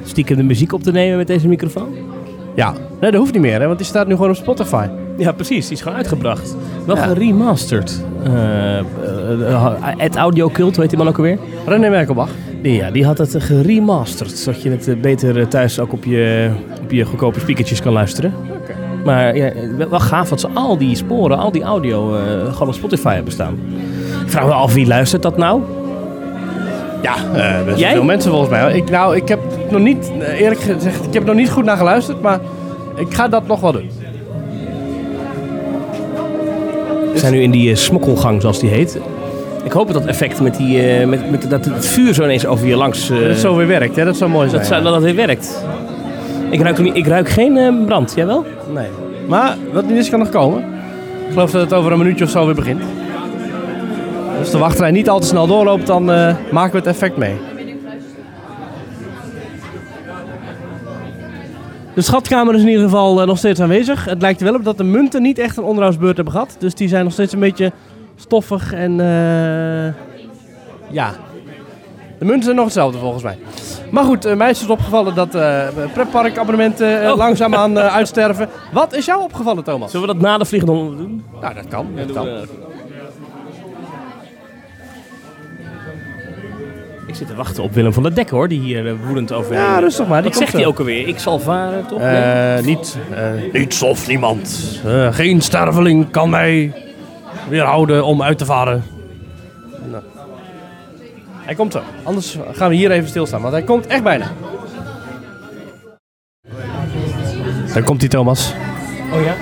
stiekem 0.04 0.38
de 0.38 0.44
muziek 0.44 0.74
op 0.74 0.84
te 0.84 0.92
nemen 0.92 1.18
met 1.18 1.28
deze 1.28 1.48
microfoon? 1.48 1.88
Ja, 2.56 2.74
nee, 3.02 3.12
dat 3.12 3.20
hoeft 3.20 3.34
niet 3.34 3.42
meer, 3.42 3.60
hè, 3.60 3.66
want 3.66 3.78
die 3.78 3.88
staat 3.88 4.08
nu 4.08 4.16
gewoon 4.16 4.30
op 4.30 4.36
Spotify. 4.36 4.88
Ja, 5.18 5.32
precies. 5.32 5.66
Die 5.68 5.76
is 5.76 5.82
gewoon 5.82 5.98
uitgebracht. 5.98 6.56
Wel 6.86 6.96
Ja. 6.96 7.02
geremasterd. 7.04 8.04
Eh, 8.24 8.78
eh, 8.78 8.84
eh, 10.00 10.16
Audio 10.16 10.48
Cult, 10.50 10.72
hoe 10.74 10.80
heet 10.82 10.90
die 10.90 10.98
man 11.00 11.08
ook 11.08 11.18
alweer? 11.18 11.38
René 11.66 11.90
Merkelbach. 11.90 12.30
Die, 12.62 12.74
ja, 12.74 12.92
die 12.92 13.06
had 13.06 13.18
het 13.18 13.36
geremasterd. 13.40 14.32
Zodat 14.32 14.62
je 14.62 14.70
het 14.70 15.02
beter 15.02 15.48
thuis 15.48 15.80
ook 15.80 15.94
op 15.94 16.04
je, 16.04 16.50
op 16.84 16.92
je 16.92 17.04
goedkope 17.06 17.40
speakertjes 17.40 17.82
kan 17.82 17.94
luisteren. 17.94 18.34
Maar 19.06 19.36
ja, 19.36 19.52
wel- 19.90 20.00
gaaf 20.00 20.30
dat 20.30 20.40
ze 20.40 20.48
al 20.54 20.78
die 20.78 20.96
sporen, 20.96 21.38
al 21.38 21.52
die 21.52 21.64
audio 21.64 22.12
gewoon 22.52 22.68
op 22.68 22.74
Spotify 22.74 23.14
hebben 23.14 23.34
staan. 23.34 23.54
Ik 24.26 24.30
vraag 24.32 24.46
me 24.46 24.52
af 24.52 24.74
wie 24.74 24.88
luistert 24.88 25.22
dat 25.22 25.38
nou? 25.38 25.62
Ja, 27.02 27.16
eh 27.36 27.66
best 27.66 27.80
Jij? 27.80 27.92
veel 27.92 28.04
mensen 28.04 28.32
volgens 28.32 28.50
mij. 28.52 28.74
Ik, 28.76 28.90
nou, 28.90 29.16
ik 29.16 29.28
heb 29.28 29.40
nog 29.70 29.82
niet, 29.82 30.12
eh, 30.20 30.40
eerlijk 30.42 30.62
gezegd, 30.62 31.06
ik 31.06 31.14
heb 31.14 31.26
nog 31.26 31.36
niet 31.36 31.50
goed 31.50 31.64
naar 31.66 31.78
geluisterd, 31.78 32.22
maar 32.22 32.40
ik 32.96 33.14
ga 33.14 33.28
dat 33.28 33.48
nog 33.48 33.60
wel 33.60 33.72
doen. 33.72 33.90
We 37.14 37.20
zijn 37.20 37.34
nu 37.34 37.42
in 37.42 37.52
die 37.52 37.70
eh, 37.70 37.76
smokkelgang, 37.76 38.42
zoals 38.42 38.60
die 38.60 38.70
heet. 38.70 39.00
Ik 39.64 39.72
hoop 39.72 39.94
dat 39.94 40.06
effect 40.06 40.42
met, 40.42 40.56
die, 40.58 40.82
eh, 40.82 41.08
met, 41.08 41.32
met 41.32 41.50
dat 41.50 41.66
het 41.66 41.86
vuur 41.86 42.14
zo 42.14 42.24
ineens 42.24 42.46
over 42.46 42.68
je 42.68 42.76
langs... 42.76 43.10
eh, 43.10 43.18
dat 43.20 43.28
het 43.28 43.38
zo 43.40 43.56
weer 43.56 43.68
werkt, 43.68 43.96
hè? 43.96 44.06
Dat 44.06 44.18
zou 44.18 44.32
mooi 44.32 44.50
zijn. 44.50 44.62
dat, 44.62 44.70
zou- 44.72 44.84
dat 44.84 44.94
dat 44.94 45.02
weer 45.04 45.16
werkt. 45.16 45.66
Ik 46.50 46.62
ruik, 46.62 46.78
niet, 46.78 46.96
ik 46.96 47.08
ruik 47.08 47.30
geen 47.30 47.58
eh, 47.58 47.74
brand, 47.86 48.14
jij 48.16 48.26
wel? 48.26 48.46
Nee. 48.74 48.88
Maar 49.28 49.56
wat 49.74 49.88
niet 49.88 49.98
is, 49.98 50.10
kan 50.10 50.20
nog 50.20 50.30
komen. 50.30 50.60
Ik 51.28 51.34
geloof 51.34 51.52
dat 51.52 51.62
het 51.62 51.74
over 51.74 51.92
een 51.92 51.98
minuutje 51.98 52.24
of 52.26 52.30
zo 52.30 52.46
weer 52.46 52.56
begint. 52.56 52.82
Als 54.48 54.56
de 54.56 54.62
wachtrij 54.62 54.92
niet 54.92 55.10
al 55.10 55.20
te 55.20 55.28
snel 55.28 55.48
doorloopt, 55.48 55.88
dan 55.88 56.12
eh, 56.12 56.36
maken 56.52 56.72
we 56.72 56.78
het 56.78 56.88
effect 56.88 57.18
mee. 57.18 57.36
De 61.94 62.02
schatkamer 62.02 62.56
is 62.56 62.62
in 62.62 62.68
ieder 62.68 62.84
geval 62.84 63.22
eh, 63.22 63.28
nog 63.28 63.38
steeds 63.38 63.60
aanwezig. 63.60 64.06
Het 64.06 64.22
lijkt 64.22 64.40
er 64.40 64.46
wel 64.46 64.56
op 64.56 64.64
dat 64.64 64.78
de 64.78 64.84
munten 64.84 65.22
niet 65.22 65.38
echt 65.40 65.58
een 65.58 65.64
onderhoudsbeurt 65.64 66.16
hebben 66.16 66.34
gehad. 66.34 66.56
Dus 66.60 66.74
die 66.76 66.88
zijn 66.88 67.04
nog 67.04 67.14
steeds 67.14 67.34
een 67.34 67.40
beetje 67.40 67.72
stoffig 68.16 68.74
en... 68.74 69.00
eh, 69.00 69.94
ja. 70.94 71.12
De 72.20 72.26
munten 72.26 72.44
zijn 72.44 72.56
nog 72.56 72.66
hetzelfde 72.66 72.98
volgens 73.00 73.24
mij. 73.24 73.38
Maar 73.92 74.04
goed, 74.04 74.36
mij 74.36 74.50
is 74.50 74.62
het 74.62 74.70
opgevallen 74.70 75.16
dat 75.16 75.36
eh 75.36 75.68
pretparkabonnementen 75.94 77.02
eh, 77.04 77.12
Oh. 77.12 77.18
langzaamaan 77.18 77.80
uitsterven. 77.80 78.50
Wat 78.72 78.94
is 78.94 79.06
jou 79.06 79.22
opgevallen, 79.24 79.64
Thomas? 79.64 79.92
Zullen 79.92 80.08
we 80.08 80.14
dat 80.14 80.22
na 80.22 80.38
de 80.38 80.46
vliegende 80.46 80.76
honden 80.76 80.98
doen? 80.98 81.24
Nou, 81.42 81.54
dat 81.54 81.68
kan. 81.68 81.88
Dat 81.96 82.12
kan. 82.12 82.28
Ik 87.08 87.16
zit 87.16 87.28
te 87.28 87.36
wachten 87.36 87.64
op 87.64 87.74
Willem 87.74 87.94
van 87.94 88.04
der 88.04 88.16
Dek 88.16 88.30
hoor, 88.30 88.48
die 88.48 88.60
hier 88.60 88.88
eh, 88.88 88.94
woedend 89.06 89.32
over. 89.34 89.54
Ja, 89.54 89.80
rustig 89.80 90.08
maar. 90.08 90.22
Die 90.22 90.32
Wat 90.32 90.40
zegt 90.40 90.54
hij 90.54 90.66
ook 90.66 90.80
alweer? 90.80 91.08
Ik 91.08 91.20
zal 91.20 91.40
varen, 91.40 91.86
toch? 91.88 92.00
Nee? 92.00 92.16
Eh, 92.16 92.64
niet, 92.64 92.98
eh, 93.12 93.54
niets 93.54 93.82
of 93.82 94.08
niemand. 94.08 94.80
Eh, 94.86 95.14
geen 95.14 95.42
sterveling 95.42 96.12
kan 96.12 96.30
mij 96.30 96.74
weerhouden 97.50 98.06
om 98.06 98.22
uit 98.22 98.38
te 98.38 98.46
varen. 98.46 98.84
Nou. 99.92 100.04
Hij 101.32 101.56
komt 101.56 101.74
zo. 101.74 101.82
Anders 102.04 102.38
gaan 102.52 102.70
we 102.70 102.76
hier 102.76 102.92
even 102.92 103.10
stilstaan, 103.10 103.42
want 103.42 103.54
hij 103.54 103.64
komt 103.64 103.88
echt 103.88 104.04
bijna. 104.04 104.32
Daar 107.74 107.84
komt 107.84 108.00
hij, 108.02 108.10
Thomas. 108.10 108.54
Oh 109.14 109.24
ja? 109.24 109.36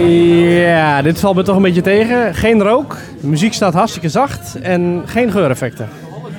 Ja, 0.00 1.02
dit 1.02 1.20
valt 1.20 1.36
me 1.36 1.42
toch 1.42 1.56
een 1.56 1.62
beetje 1.62 1.80
tegen. 1.80 2.34
Geen 2.34 2.62
rook, 2.62 2.96
de 3.20 3.26
muziek 3.26 3.52
staat 3.52 3.74
hartstikke 3.74 4.08
zacht 4.08 4.58
en 4.60 5.02
geen 5.06 5.30
geureffecten. 5.30 5.88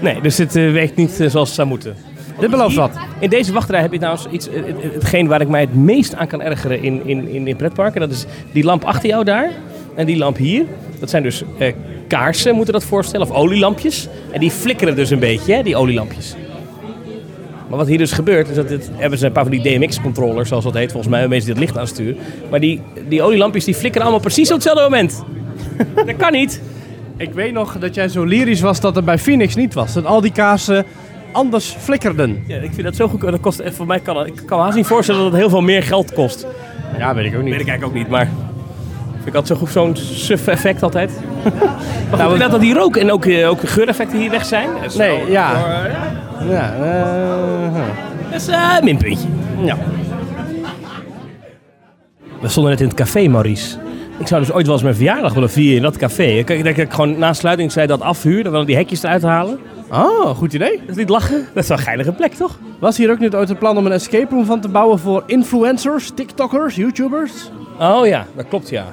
Nee, 0.02 0.22
dus 0.22 0.36
dit 0.36 0.56
eh, 0.56 0.72
werkt 0.72 0.96
niet 0.96 1.20
eh, 1.20 1.30
zoals 1.30 1.48
het 1.48 1.56
zou 1.56 1.67
moeten. 1.67 1.96
Dit 2.39 2.50
belooft 2.50 2.76
wat. 2.76 2.91
In 3.20 3.30
deze 3.30 3.54
wachtrij 3.54 3.82
heb 3.82 3.91
je 3.91 3.98
trouwens 3.98 4.28
iets, 4.32 4.50
eh, 4.50 4.56
het- 4.65 4.93
hetgeen 4.93 5.28
waar 5.28 5.41
ik 5.41 5.48
mij 5.48 5.62
het 5.62 5.76
meest 5.76 6.15
aan 6.15 6.28
kan 6.28 6.41
ergeren 6.41 6.82
in, 6.84 7.02
in, 7.06 7.28
in, 7.28 7.48
in 7.48 7.56
pretparken. 7.56 8.00
Dat 8.02 8.12
is 8.12 8.26
die 8.54 8.63
lamp 8.63 8.84
achter 8.84 9.10
jou 9.10 9.24
daar 9.24 9.50
en 9.96 10.06
die 10.06 10.17
lamp 10.17 10.38
hier. 10.38 10.63
Dat 11.00 11.10
zijn 11.10 11.24
dus 11.24 11.43
eh, 11.60 11.74
kaarsen, 12.08 12.56
moeten 12.56 12.74
we 12.74 12.80
dat 12.80 12.89
voorstellen, 12.89 13.30
of 13.30 13.36
olielampjes. 13.36 14.08
En 14.32 14.39
die 14.39 14.52
flikkeren 14.52 14.96
dus 14.96 15.10
een 15.10 15.20
beetje, 15.20 15.54
hè, 15.54 15.63
die 15.63 15.76
olielampjes. 15.76 16.36
Maar 17.68 17.78
wat 17.78 17.88
hier 17.88 17.98
dus 17.98 18.12
gebeurt, 18.12 18.50
is 18.50 18.56
dat 18.56 18.68
dit, 18.68 18.90
hebben 18.94 19.20
ze 19.20 19.26
een 19.26 19.32
paar 19.32 19.46
van 19.46 19.52
die 19.52 19.62
DMX-controllers, 19.62 20.50
zoals 20.50 20.64
dat 20.64 20.74
heet, 20.74 20.92
volgens 20.92 21.28
mij, 21.28 21.40
ze 21.40 21.46
dit 21.46 21.58
licht 21.58 21.78
aansturen. 21.78 22.18
Maar 22.50 22.60
die, 22.60 22.82
die 23.08 23.22
olielampjes 23.22 23.66
die 23.66 23.76
flikkeren 23.76 24.02
allemaal 24.02 24.26
precies 24.26 24.48
op 24.48 24.54
hetzelfde 24.54 24.84
moment. 24.84 25.24
dat 26.06 26.16
kan 26.16 26.32
niet. 26.32 26.62
Ik 27.18 27.34
weet 27.34 27.54
nog 27.54 27.78
dat 27.80 27.96
jij 27.96 28.08
zo 28.08 28.24
lyrisch 28.24 28.62
was 28.62 28.80
dat 28.80 28.96
het 28.96 29.06
bij 29.06 29.18
Phoenix 29.18 29.56
niet 29.56 29.74
was. 29.74 29.94
Dat 29.94 30.06
al 30.06 30.22
die 30.22 30.32
kaarsen 30.32 30.86
anders 31.32 31.76
flikkerden. 31.80 32.44
Ja, 32.48 32.58
ik 32.58 32.72
vind 32.74 32.84
dat 32.84 32.96
zo 32.96 33.08
goed. 33.08 33.22
Dat 33.22 33.40
kost, 33.40 33.62
voor 33.66 33.88
mij 33.88 34.00
kan, 34.00 34.26
ik 34.26 34.42
kan 34.46 34.58
me 34.58 34.64
haast 34.64 34.76
niet 34.76 34.88
voorstellen 34.88 35.22
dat 35.22 35.32
het 35.32 35.40
heel 35.40 35.50
veel 35.50 35.62
meer 35.62 35.84
geld 35.84 36.14
kost. 36.14 36.48
Ja, 36.98 37.16
weet 37.16 37.26
ik 37.26 37.36
ook 37.36 37.44
weet 37.44 37.52
ik 37.52 37.58
niet. 37.58 37.68
eigenlijk 37.68 37.84
ook 37.84 37.94
niet, 37.94 38.08
maar... 38.08 38.30
Ik 39.28 39.46
zo 39.46 39.56
goed, 39.56 39.70
zo'n 39.70 39.96
suf 39.96 40.48
effect 40.48 40.84
altijd. 40.84 41.12
maar 42.12 42.20
goed, 42.20 42.38
Nou, 42.38 42.50
dat 42.52 42.60
die 42.60 42.74
rook 42.74 42.96
en 42.98 43.12
ook, 43.12 43.26
eh, 43.26 43.50
ook 43.50 43.62
de 43.62 43.68
geureffecten 43.68 44.20
hier 44.20 44.30
weg 44.30 44.46
zijn. 44.46 44.70
Nee, 44.98 45.32
ja. 45.32 45.54
eh, 45.54 46.50
Ja, 46.50 46.74
eh. 46.74 47.82
Dat 48.32 48.42
is 48.42 48.48
eh, 48.48 48.76
een 48.78 48.84
minpuntje. 48.84 49.28
ja. 49.63 49.78
We 52.42 52.48
stonden 52.48 52.72
net 52.72 52.82
in 52.82 52.88
het 52.88 52.96
café, 52.98 53.28
Maurice. 53.28 53.78
Ik 54.18 54.28
zou 54.28 54.42
dus 54.42 54.52
ooit 54.52 54.66
wel 54.66 54.74
eens 54.74 54.84
mijn 54.84 54.96
verjaardag 54.96 55.34
willen 55.34 55.50
vieren 55.50 55.76
in 55.76 55.82
dat 55.82 55.98
café. 55.98 56.24
Ik 56.24 56.48
denk 56.48 56.63
dat 56.66 56.78
ik 56.78 56.92
gewoon 56.94 57.18
na 57.20 57.34
sluiting 57.34 57.72
zei 57.72 57.88
dat 57.88 58.02
afhuur, 58.02 58.44
dan 58.44 58.52
wel 58.52 58.66
die 58.66 58.76
hekjes 58.76 59.04
eruit 59.04 59.24
halen. 59.24 59.60
Oh, 59.92 60.26
goed 60.30 60.54
idee. 60.54 60.78
Dat 60.80 60.90
is 60.90 60.96
niet 60.96 61.10
lachen. 61.10 61.48
Dat 61.54 61.63
is 61.63 61.70
wel 61.70 61.78
een 61.78 61.84
geilige 61.84 62.12
plek, 62.12 62.34
toch? 62.34 62.60
Was 62.80 62.98
hier 62.98 63.12
ook 63.12 63.20
niet 63.20 63.36
ooit 63.36 63.50
het 63.50 63.60
plan 63.60 63.78
om 63.78 63.86
een 63.86 63.92
escape 63.92 64.28
room 64.36 64.46
van 64.46 64.60
te 64.62 64.68
bouwen 64.68 65.00
voor 65.00 65.24
influencers, 65.26 66.12
TikTokkers, 66.16 66.76
YouTubers? 66.76 67.52
Oh 67.80 68.08
ja, 68.08 68.26
dat 68.36 68.48
klopt 68.48 68.70
ja. 68.70 68.86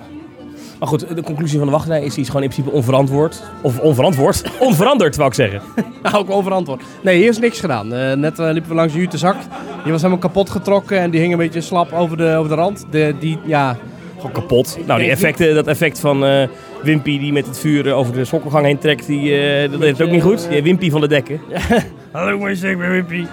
Maar 0.85 0.92
goed, 0.92 1.16
de 1.16 1.23
conclusie 1.23 1.59
van 1.59 1.66
de 1.66 1.73
wachtrij 1.73 2.03
is 2.03 2.14
die 2.14 2.23
is 2.23 2.27
gewoon 2.27 2.42
in 2.42 2.49
principe 2.49 2.77
onverantwoord. 2.77 3.42
Of 3.61 3.79
onverantwoord. 3.79 4.42
Onveranderd, 4.59 5.16
wou 5.16 5.29
ik 5.29 5.35
zeggen. 5.35 5.61
Nou, 6.03 6.16
ook 6.23 6.31
onverantwoord. 6.31 6.83
Nee, 7.03 7.16
hier 7.16 7.29
is 7.29 7.38
niks 7.38 7.61
gedaan. 7.61 7.94
Eh, 7.94 8.12
net 8.12 8.38
eh, 8.38 8.51
liepen 8.51 8.70
we 8.70 8.77
langs 8.77 8.92
de 8.92 8.99
Jutezak. 8.99 9.37
Die 9.83 9.92
was 9.92 10.01
helemaal 10.03 10.23
kapot 10.23 10.51
getrokken 10.51 10.99
en 10.99 11.11
die 11.11 11.20
hing 11.20 11.33
een 11.33 11.38
beetje 11.38 11.61
slap 11.61 11.92
over 11.92 12.16
de, 12.16 12.37
over 12.37 12.49
de 12.49 12.55
rand. 12.55 12.87
De, 12.90 13.14
die, 13.20 13.38
ja, 13.44 13.77
Gewoon 14.16 14.33
kapot. 14.33 14.79
Nou, 14.87 15.01
die 15.01 15.11
effecten, 15.11 15.55
dat 15.55 15.66
effect 15.66 16.01
van 16.01 16.25
eh, 16.25 16.49
Wimpy 16.83 17.18
die 17.18 17.33
met 17.33 17.47
het 17.47 17.59
vuur 17.59 17.92
over 17.92 18.12
de 18.12 18.25
sokkelgang 18.25 18.64
heen 18.64 18.79
trekt, 18.79 19.07
die, 19.07 19.31
dat 19.70 19.81
deed 19.81 19.99
het 19.99 20.03
ook 20.03 20.12
niet 20.12 20.23
goed. 20.23 20.49
Die 20.49 20.62
Wimpy 20.62 20.90
van 20.90 21.01
de 21.01 21.09
dekken. 21.09 21.40
Hallo, 22.12 22.38
maar 22.38 22.51
ik 22.51 22.79
ben 22.79 22.90
Wimpy. 22.90 23.27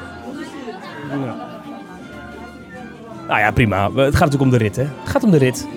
Nou 3.28 3.40
ja, 3.40 3.52
prima. 3.52 3.84
Het 3.84 3.96
gaat 3.96 4.32
natuurlijk 4.32 4.42
om 4.42 4.50
de 4.50 4.58
rit, 4.58 4.76
hè. 4.76 4.84
Het 4.84 5.10
gaat 5.10 5.24
om 5.24 5.32
de 5.32 5.38
rit. 5.38 5.68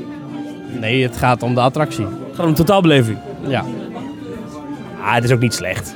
Nee, 0.81 1.03
het 1.03 1.17
gaat 1.17 1.43
om 1.43 1.55
de 1.55 1.61
attractie. 1.61 2.05
Het 2.05 2.35
gaat 2.37 2.45
om 2.45 2.51
de 2.51 2.57
totaalbeleving. 2.57 3.19
Ja. 3.47 3.65
Ah, 5.05 5.15
het 5.15 5.25
is 5.25 5.31
ook 5.31 5.41
niet 5.41 5.55
slecht. 5.55 5.95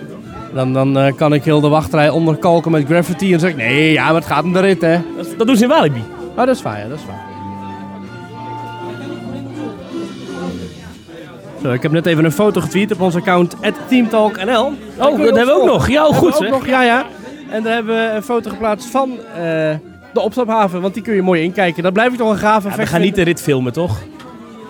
Dan, 0.55 0.73
dan 0.73 0.99
eh, 0.99 1.15
kan 1.17 1.33
ik 1.33 1.45
heel 1.45 1.61
de 1.61 1.69
wachtrij 1.69 2.11
onderkalken 2.11 2.71
met 2.71 2.85
graffiti 2.87 3.25
en 3.25 3.31
dan 3.31 3.41
zeg 3.41 3.51
ik, 3.51 3.57
nee, 3.57 3.93
ja, 3.93 4.05
maar 4.05 4.15
het 4.15 4.27
gaat 4.27 4.45
om 4.45 4.53
de 4.53 4.61
rit, 4.61 4.81
hè. 4.81 4.99
Dat, 5.17 5.27
dat 5.37 5.47
doen 5.47 5.57
ze 5.57 5.63
in 5.63 5.69
Walibi. 5.69 6.03
Oh, 6.31 6.37
dat 6.37 6.49
is 6.49 6.63
waar, 6.63 6.79
ja, 6.79 6.89
dat 6.89 6.99
is 6.99 7.05
waar. 7.07 7.27
Zo, 11.63 11.73
ik 11.73 11.83
heb 11.83 11.93
net 11.93 12.07
even 12.07 12.25
een 12.25 12.33
foto 12.33 12.61
getweet 12.61 12.93
op 12.93 13.01
ons 13.01 13.15
account 13.15 13.57
@teamtalknl. 13.89 14.65
Oh, 14.99 15.19
dat 15.19 15.19
hebben 15.19 15.47
we 15.47 15.53
ook 15.53 15.67
nog. 15.67 15.89
Ja, 15.89 16.05
goed 16.05 16.13
Hebben 16.15 16.31
we 16.31 16.37
zeg. 16.37 16.47
ook 16.47 16.59
nog, 16.59 16.67
ja, 16.67 16.83
ja. 16.83 17.05
En 17.51 17.63
daar 17.63 17.75
hebben 17.75 17.95
we 17.95 18.13
een 18.15 18.23
foto 18.23 18.51
geplaatst 18.51 18.91
van 18.91 19.11
eh, 19.35 19.43
de 20.13 20.21
opstaphaven, 20.21 20.81
want 20.81 20.95
die 20.95 21.03
kun 21.03 21.15
je 21.15 21.23
mooi 21.23 21.43
inkijken. 21.43 21.83
Dat 21.83 21.93
blijf 21.93 22.13
ik 22.13 22.19
toch 22.19 22.31
een 22.31 22.39
gaaf 22.39 22.63
Ja, 22.63 22.69
effect 22.69 22.89
we 22.89 22.95
gaan 22.95 23.05
niet 23.05 23.15
de 23.15 23.23
rit 23.23 23.41
filmen, 23.43 23.73
toch? 23.73 23.99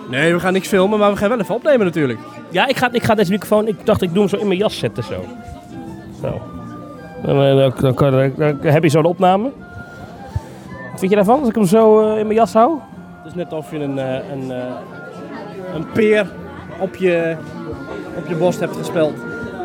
Nee, 0.09 0.33
we 0.33 0.39
gaan 0.39 0.53
niks 0.53 0.67
filmen, 0.67 0.99
maar 0.99 1.11
we 1.11 1.17
gaan 1.17 1.29
wel 1.29 1.39
even 1.39 1.55
opnemen 1.55 1.85
natuurlijk. 1.85 2.19
Ja, 2.49 2.67
ik 2.67 2.77
ga, 2.77 2.89
ik 2.91 3.03
ga 3.03 3.15
deze 3.15 3.31
microfoon... 3.31 3.67
Ik 3.67 3.85
dacht, 3.85 4.01
ik 4.01 4.09
doe 4.13 4.19
hem 4.19 4.29
zo 4.29 4.37
in 4.37 4.47
mijn 4.47 4.59
jas 4.59 4.77
zetten, 4.77 5.03
zo. 5.03 5.23
Zo. 6.21 6.41
Dan, 7.25 7.41
eh, 7.43 7.55
dan, 7.57 7.93
dan, 7.95 8.11
dan- 8.37 8.57
dan 8.61 8.71
heb 8.71 8.83
je 8.83 8.89
zo 8.89 9.01
de 9.01 9.07
opname. 9.07 9.51
Wat 10.91 10.99
vind 10.99 11.09
je 11.11 11.15
daarvan, 11.15 11.39
als 11.39 11.49
ik 11.49 11.55
hem 11.55 11.65
zo 11.65 11.99
eh, 12.01 12.19
in 12.19 12.25
mijn 12.27 12.39
jas 12.39 12.53
hou? 12.53 12.77
Het 13.17 13.27
is 13.27 13.33
net 13.33 13.53
of 13.53 13.71
je 13.71 13.79
een, 13.79 13.99
eh, 13.99 14.13
een, 14.31 14.49
een 15.75 15.85
peer 15.93 16.31
op 16.79 16.95
je 16.95 17.35
op 18.17 18.27
je 18.27 18.35
borst 18.35 18.59
hebt 18.59 18.75
gespeld. 18.77 19.13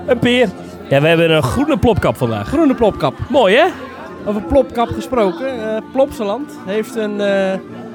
Een 0.07 0.19
peer. 0.19 0.49
Ja, 0.89 1.01
we 1.01 1.09
hebben 1.09 1.31
een 1.31 1.43
groene 1.43 1.77
plopkap 1.79 2.17
vandaag. 2.17 2.49
Groene 2.49 2.75
plopkap. 2.75 3.15
Mooi, 3.29 3.57
hè? 3.57 3.65
Over 4.27 4.43
plopkap 4.43 4.89
gesproken. 4.89 5.47
eh 5.77 5.83
Plopsaland 5.93 6.59
heeft, 6.67 6.95
een, 6.97 7.21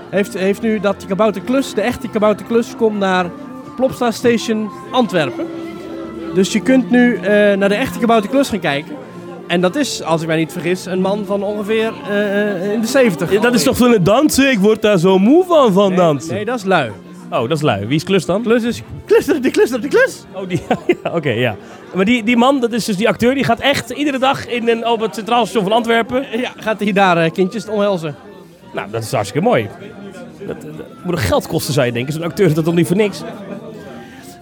heeft, 0.09 0.33
heeft 0.33 0.61
nu 0.61 0.79
dat 0.79 0.99
die 0.99 1.07
kabouterklus, 1.07 1.73
de 1.73 1.81
echte 1.81 2.07
kabouterklus, 2.07 2.75
komt 2.75 2.99
naar 2.99 3.25
Plopsa 3.75 4.11
Station 4.11 4.69
Antwerpen. 4.91 5.45
Dus 6.33 6.51
je 6.51 6.61
kunt 6.61 6.89
nu 6.89 7.15
eh, 7.15 7.21
naar 7.57 7.69
de 7.69 7.75
echte 7.75 7.99
kabouterklus 7.99 8.49
gaan 8.49 8.59
kijken. 8.59 8.95
En 9.47 9.61
dat 9.61 9.75
is, 9.75 10.03
als 10.03 10.21
ik 10.21 10.27
mij 10.27 10.37
niet 10.37 10.51
vergis, 10.51 10.85
een 10.85 11.01
man 11.01 11.25
van 11.25 11.43
ongeveer 11.43 11.93
eh, 12.09 12.51
eh, 12.51 12.73
in 12.73 12.81
de 12.81 12.87
70. 12.87 13.31
Ja, 13.31 13.41
dat 13.41 13.53
is 13.53 13.63
toch 13.63 13.77
van 13.77 13.91
het 13.91 14.05
dansen? 14.05 14.51
Ik 14.51 14.59
word 14.59 14.81
daar 14.81 14.97
zo 14.97 15.19
moe 15.19 15.45
van, 15.45 15.73
van 15.73 15.89
nee, 15.89 15.97
dansen. 15.97 16.33
Nee, 16.33 16.45
dat 16.45 16.57
is 16.57 16.63
lui. 16.63 16.91
Oh, 17.31 17.41
dat 17.41 17.51
is 17.51 17.61
lui. 17.61 17.85
Wie 17.85 17.95
is 17.95 18.03
Klus 18.03 18.25
dan? 18.25 18.41
Klus 18.41 18.63
is 18.63 18.81
kluster, 19.05 19.41
de 19.41 19.51
klus 19.51 19.73
op 19.73 19.81
de 19.81 19.87
klus. 19.87 20.23
Oh, 20.33 20.47
die, 20.47 20.61
ja, 21.03 21.11
oké, 21.11 21.29
ja. 21.29 21.55
Maar 21.93 22.05
die, 22.05 22.23
die 22.23 22.37
man, 22.37 22.59
dat 22.59 22.71
is 22.71 22.85
dus 22.85 22.97
die 22.97 23.07
acteur, 23.07 23.33
die 23.33 23.43
gaat 23.43 23.59
echt 23.59 23.89
iedere 23.89 24.17
dag 24.17 24.47
in 24.47 24.69
een, 24.69 24.87
op 24.87 24.99
het 24.99 25.15
Centraal 25.15 25.45
Station 25.45 25.63
van 25.63 25.73
Antwerpen. 25.73 26.25
Ja, 26.39 26.51
gaat 26.57 26.79
hij 26.79 26.91
daar 26.91 27.17
eh, 27.17 27.31
kindjes 27.31 27.67
omhelzen. 27.67 28.15
Nou, 28.73 28.91
dat 28.91 29.03
is 29.03 29.11
hartstikke 29.11 29.47
mooi. 29.47 29.69
Dat, 30.47 30.61
dat 30.61 30.85
moet 31.03 31.19
geld 31.19 31.47
kosten, 31.47 31.73
zou 31.73 31.85
je 31.85 31.91
denken. 31.91 32.13
Zo'n 32.13 32.23
acteur 32.23 32.53
dat 32.53 32.65
toch 32.65 32.75
niet 32.75 32.87
voor 32.87 32.95
niks? 32.95 33.21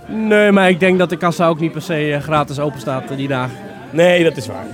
Nee, 0.08 0.52
maar 0.52 0.70
ik 0.70 0.80
denk 0.80 0.98
dat 0.98 1.10
de 1.10 1.18
kassa 1.18 1.48
ook 1.48 1.60
niet 1.60 1.72
per 1.72 1.82
se 1.82 2.14
eh, 2.14 2.22
gratis 2.22 2.60
open 2.60 2.80
staat 2.80 3.12
eh, 3.12 3.18
die 3.18 3.28
dagen. 3.28 3.58
Nee, 3.90 4.24
dat 4.24 4.38
is 4.38 4.48
waar. 4.48 4.66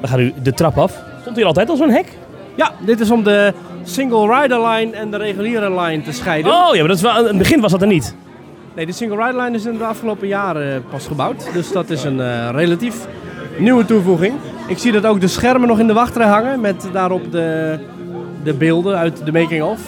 We 0.00 0.06
gaan 0.06 0.18
nu 0.18 0.32
de 0.42 0.52
trap 0.52 0.78
af. 0.78 1.02
Stond 1.20 1.36
hier 1.36 1.46
altijd 1.46 1.68
al 1.68 1.76
zo'n 1.76 1.90
hek? 1.90 2.18
Ja, 2.54 2.72
dit 2.78 3.00
is 3.00 3.10
om 3.10 3.22
de 3.22 3.52
single 3.82 4.40
rider 4.40 4.68
line 4.68 4.96
en 4.96 5.10
de 5.10 5.16
reguliere 5.16 5.80
line 5.80 6.02
te 6.02 6.12
scheiden. 6.12 6.52
Oh 6.52 6.74
ja, 6.74 6.78
maar 6.78 6.88
dat 6.88 6.96
is 6.96 7.02
wel, 7.02 7.18
in 7.18 7.24
het 7.24 7.38
begin 7.38 7.60
was 7.60 7.70
dat 7.70 7.82
er 7.82 7.88
niet. 7.88 8.14
Nee, 8.74 8.86
de 8.86 8.92
single 8.92 9.26
rider 9.26 9.42
line 9.42 9.56
is 9.56 9.64
in 9.64 9.78
de 9.78 9.84
afgelopen 9.84 10.28
jaren 10.28 10.74
eh, 10.74 10.80
pas 10.90 11.06
gebouwd. 11.06 11.52
Dus 11.52 11.72
dat 11.72 11.90
is 11.90 12.04
een 12.04 12.20
eh, 12.20 12.48
relatief 12.52 13.06
nieuwe 13.58 13.84
toevoeging. 13.84 14.34
Ik 14.66 14.78
zie 14.78 14.92
dat 14.92 15.06
ook 15.06 15.20
de 15.20 15.28
schermen 15.28 15.68
nog 15.68 15.78
in 15.78 15.86
de 15.86 15.92
wachtrij 15.92 16.26
hangen 16.26 16.60
met 16.60 16.88
daarop 16.92 17.32
de, 17.32 17.78
de 18.42 18.54
beelden 18.54 18.96
uit 18.96 19.24
de 19.24 19.32
making-of. 19.32 19.80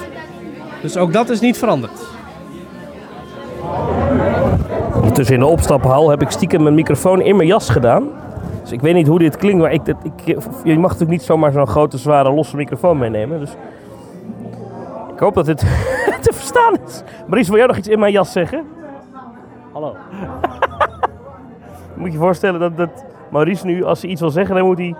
Dus 0.83 0.97
ook 0.97 1.12
dat 1.12 1.30
is 1.30 1.41
niet 1.41 1.59
veranderd. 1.59 2.07
Tussen 5.12 5.35
in 5.35 5.41
de 5.41 5.47
opstaphal 5.47 6.11
heb 6.11 6.22
ik 6.22 6.30
stiekem 6.30 6.62
mijn 6.62 6.74
microfoon 6.74 7.20
in 7.20 7.37
mijn 7.37 7.49
jas 7.49 7.68
gedaan. 7.68 8.09
Dus 8.61 8.72
ik 8.72 8.80
weet 8.80 8.95
niet 8.95 9.07
hoe 9.07 9.18
dit 9.18 9.37
klinkt, 9.37 9.61
maar 9.61 9.72
ik, 9.72 9.87
ik, 9.87 10.37
je 10.64 10.78
mag 10.78 10.83
natuurlijk 10.83 11.11
niet 11.11 11.22
zomaar 11.22 11.53
zo'n 11.53 11.66
grote, 11.66 11.99
zware, 11.99 12.33
losse 12.33 12.57
microfoon 12.57 12.99
meenemen. 12.99 13.39
Dus 13.39 13.51
ik 15.12 15.18
hoop 15.18 15.35
dat 15.35 15.47
dit 15.47 15.59
te 16.24 16.33
verstaan 16.33 16.74
is. 16.87 17.03
Maries, 17.26 17.49
wil 17.49 17.57
jij 17.59 17.66
nog 17.66 17.76
iets 17.76 17.89
in 17.89 17.99
mijn 17.99 18.12
jas 18.12 18.33
zeggen? 18.33 18.64
Hallo. 19.72 19.97
moet 21.97 22.12
je 22.12 22.18
voorstellen 22.18 22.61
dat, 22.61 22.76
dat 22.76 23.05
Maurice 23.30 23.66
nu, 23.66 23.85
als 23.85 24.03
hij 24.03 24.11
iets 24.11 24.20
wil 24.20 24.30
zeggen, 24.30 24.55
dan 24.55 24.64
moet 24.64 24.78
hij 24.78 24.95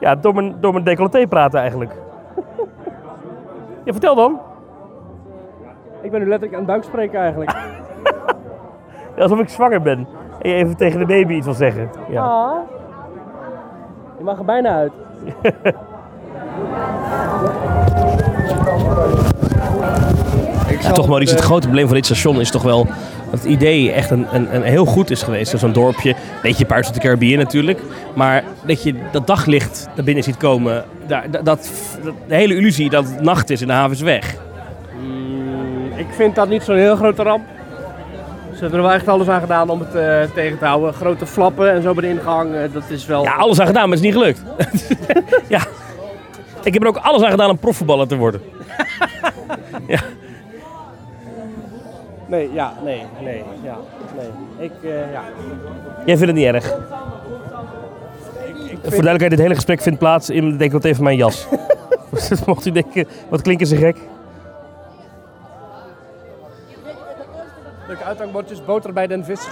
ja, 0.00 0.14
door, 0.14 0.34
mijn, 0.34 0.56
door 0.60 0.72
mijn 0.72 0.84
decolleté 0.84 1.26
praten 1.26 1.60
eigenlijk. 1.60 1.92
ja, 3.84 3.92
vertel 3.92 4.14
dan. 4.14 4.40
Ik 6.02 6.10
ben 6.10 6.20
nu 6.20 6.26
letterlijk 6.28 6.52
aan 6.52 6.58
het 6.58 6.68
buikspreken 6.68 7.20
eigenlijk. 7.20 7.50
Ja, 9.16 9.22
alsof 9.24 9.38
ik 9.40 9.48
zwanger 9.48 9.82
ben. 9.82 10.06
En 10.42 10.50
je 10.50 10.56
even 10.56 10.76
tegen 10.76 10.98
de 10.98 11.06
baby 11.06 11.34
iets 11.34 11.44
wil 11.44 11.54
zeggen. 11.54 11.90
Ja. 12.10 12.22
Ah. 12.22 12.54
Je 14.18 14.24
mag 14.24 14.38
er 14.38 14.44
bijna 14.44 14.74
uit. 14.74 14.92
Ik 20.68 20.82
Ja, 20.82 20.92
toch 20.92 21.08
Maurice, 21.08 21.34
het 21.34 21.42
grote 21.44 21.66
probleem 21.66 21.86
van 21.86 21.94
dit 21.96 22.04
station 22.04 22.40
is 22.40 22.50
toch 22.50 22.62
wel 22.62 22.84
dat 23.30 23.40
het 23.40 23.44
idee 23.44 23.92
echt 23.92 24.10
een, 24.10 24.26
een, 24.32 24.54
een 24.54 24.62
heel 24.62 24.84
goed 24.84 25.10
is 25.10 25.22
geweest. 25.22 25.58
Zo'n 25.58 25.72
dorpje, 25.72 26.14
beetje 26.42 26.64
Pirates 26.64 26.88
of 26.88 26.94
the 26.94 27.00
Caribbean 27.00 27.38
natuurlijk. 27.38 27.80
Maar 28.14 28.44
dat 28.66 28.82
je 28.82 28.94
dat 29.12 29.26
daglicht 29.26 29.88
naar 29.96 30.04
binnen 30.04 30.24
ziet 30.24 30.36
komen, 30.36 30.84
daar, 31.06 31.30
dat, 31.30 31.44
dat, 31.44 31.70
dat- 32.02 32.14
de 32.28 32.34
hele 32.34 32.54
illusie 32.56 32.90
dat 32.90 33.04
het 33.08 33.20
nacht 33.20 33.50
is 33.50 33.60
en 33.60 33.66
de 33.66 33.72
haven 33.72 33.92
is 33.92 34.00
weg. 34.00 34.36
Ik 36.18 36.24
vind 36.24 36.36
dat 36.36 36.48
niet 36.48 36.62
zo'n 36.62 36.76
heel 36.76 36.96
grote 36.96 37.22
ramp. 37.22 37.46
Ze 38.52 38.58
hebben 38.60 38.78
er 38.78 38.84
wel 38.84 38.94
echt 38.94 39.08
alles 39.08 39.28
aan 39.28 39.40
gedaan 39.40 39.70
om 39.70 39.80
het 39.80 39.94
eh, 39.94 40.22
tegen 40.34 40.58
te 40.58 40.64
houden. 40.64 40.94
Grote 40.94 41.26
flappen 41.26 41.72
en 41.72 41.82
zo 41.82 41.94
bij 41.94 42.02
de 42.02 42.08
ingang, 42.08 42.54
eh, 42.54 42.72
dat 42.72 42.82
is 42.88 43.06
wel... 43.06 43.22
Ja, 43.22 43.34
alles 43.34 43.60
aan 43.60 43.66
gedaan, 43.66 43.88
maar 43.88 43.98
het 43.98 44.06
is 44.06 44.12
niet 44.14 44.22
gelukt. 44.22 44.42
ja. 45.56 45.60
Ik 46.62 46.72
heb 46.72 46.82
er 46.82 46.88
ook 46.88 46.96
alles 46.96 47.22
aan 47.22 47.30
gedaan 47.30 47.50
om 47.50 47.58
profvoetballer 47.58 48.08
te 48.08 48.16
worden. 48.16 48.40
Nee, 52.26 52.50
ja, 52.52 52.72
nee, 52.84 53.02
nee, 53.22 53.44
ja, 53.62 53.76
nee. 54.16 54.28
Ik, 54.66 54.72
eh, 54.82 55.12
ja. 55.12 55.22
Jij 56.06 56.16
vindt 56.16 56.26
het 56.26 56.34
niet 56.34 56.44
erg? 56.46 56.74
Voor 58.82 58.90
duidelijkheid, 58.90 59.30
dit 59.30 59.40
hele 59.40 59.54
gesprek 59.54 59.80
vindt 59.80 59.98
plaats 59.98 60.30
in 60.30 60.50
de 60.50 60.56
decolleté 60.56 60.94
van 60.94 61.04
mijn 61.04 61.16
jas. 61.16 61.46
Dus 62.10 62.44
mocht 62.46 62.66
u 62.66 62.70
denken, 62.70 63.08
wat 63.28 63.42
klinken 63.42 63.66
ze 63.66 63.76
gek? 63.76 63.96
Leuke 67.88 68.04
uithangbordjes, 68.04 68.64
boter 68.64 68.92
bij 68.92 69.06
den 69.06 69.24
vis. 69.24 69.48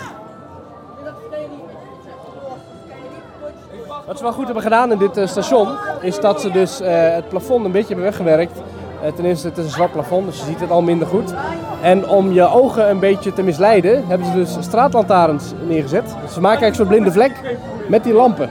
Wat 4.07 4.17
ze 4.17 4.23
wel 4.23 4.33
goed 4.33 4.45
hebben 4.45 4.63
gedaan 4.63 4.93
in 4.93 4.99
dit 4.99 5.17
eh, 5.17 5.27
station, 5.27 5.69
is 6.01 6.21
dat 6.21 6.41
ze 6.41 6.51
dus 6.51 6.81
eh, 6.81 7.15
het 7.15 7.29
plafond 7.29 7.65
een 7.65 7.73
beetje 7.73 7.87
hebben 7.87 8.05
weggewerkt. 8.05 8.63
Eh, 9.03 9.13
ten 9.13 9.25
eerste, 9.25 9.49
het 9.49 9.59
is 9.59 9.65
een 9.65 9.71
zwart 9.71 9.93
plafond, 9.93 10.27
dus 10.27 10.39
je 10.39 10.45
ziet 10.45 10.61
het 10.61 10.71
al 10.71 10.83
minder 10.83 11.09
goed. 11.09 11.35
En 11.83 12.09
om 12.09 12.33
je 12.33 12.49
ogen 12.49 12.91
een 12.91 12.99
beetje 12.99 13.33
te 13.33 13.43
misleiden, 13.43 14.07
hebben 14.07 14.27
ze 14.27 14.33
dus 14.33 14.57
straatlantaarns 14.61 15.53
neergezet. 15.67 16.05
Dus 16.23 16.35
ze 16.35 16.41
maken 16.41 16.63
eigenlijk 16.63 16.75
zo'n 16.75 16.87
blinde 16.87 17.13
vlek 17.13 17.57
met 17.89 18.05
die 18.05 18.13
lampen. 18.13 18.51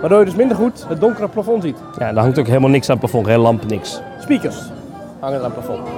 Waardoor 0.00 0.18
je 0.18 0.24
dus 0.24 0.34
minder 0.34 0.56
goed 0.56 0.84
het 0.88 1.00
donkere 1.00 1.28
plafond 1.28 1.62
ziet. 1.62 1.78
Ja, 1.98 2.12
daar 2.12 2.22
hangt 2.22 2.38
ook 2.38 2.46
helemaal 2.46 2.70
niks 2.70 2.88
aan 2.88 2.96
het 2.96 3.04
plafond, 3.04 3.26
geen 3.26 3.38
lamp, 3.38 3.66
niks. 3.66 4.00
Speakers 4.20 4.56
hangen 5.20 5.38
er 5.38 5.44
aan 5.44 5.50
het 5.50 5.64
plafond. 5.64 5.88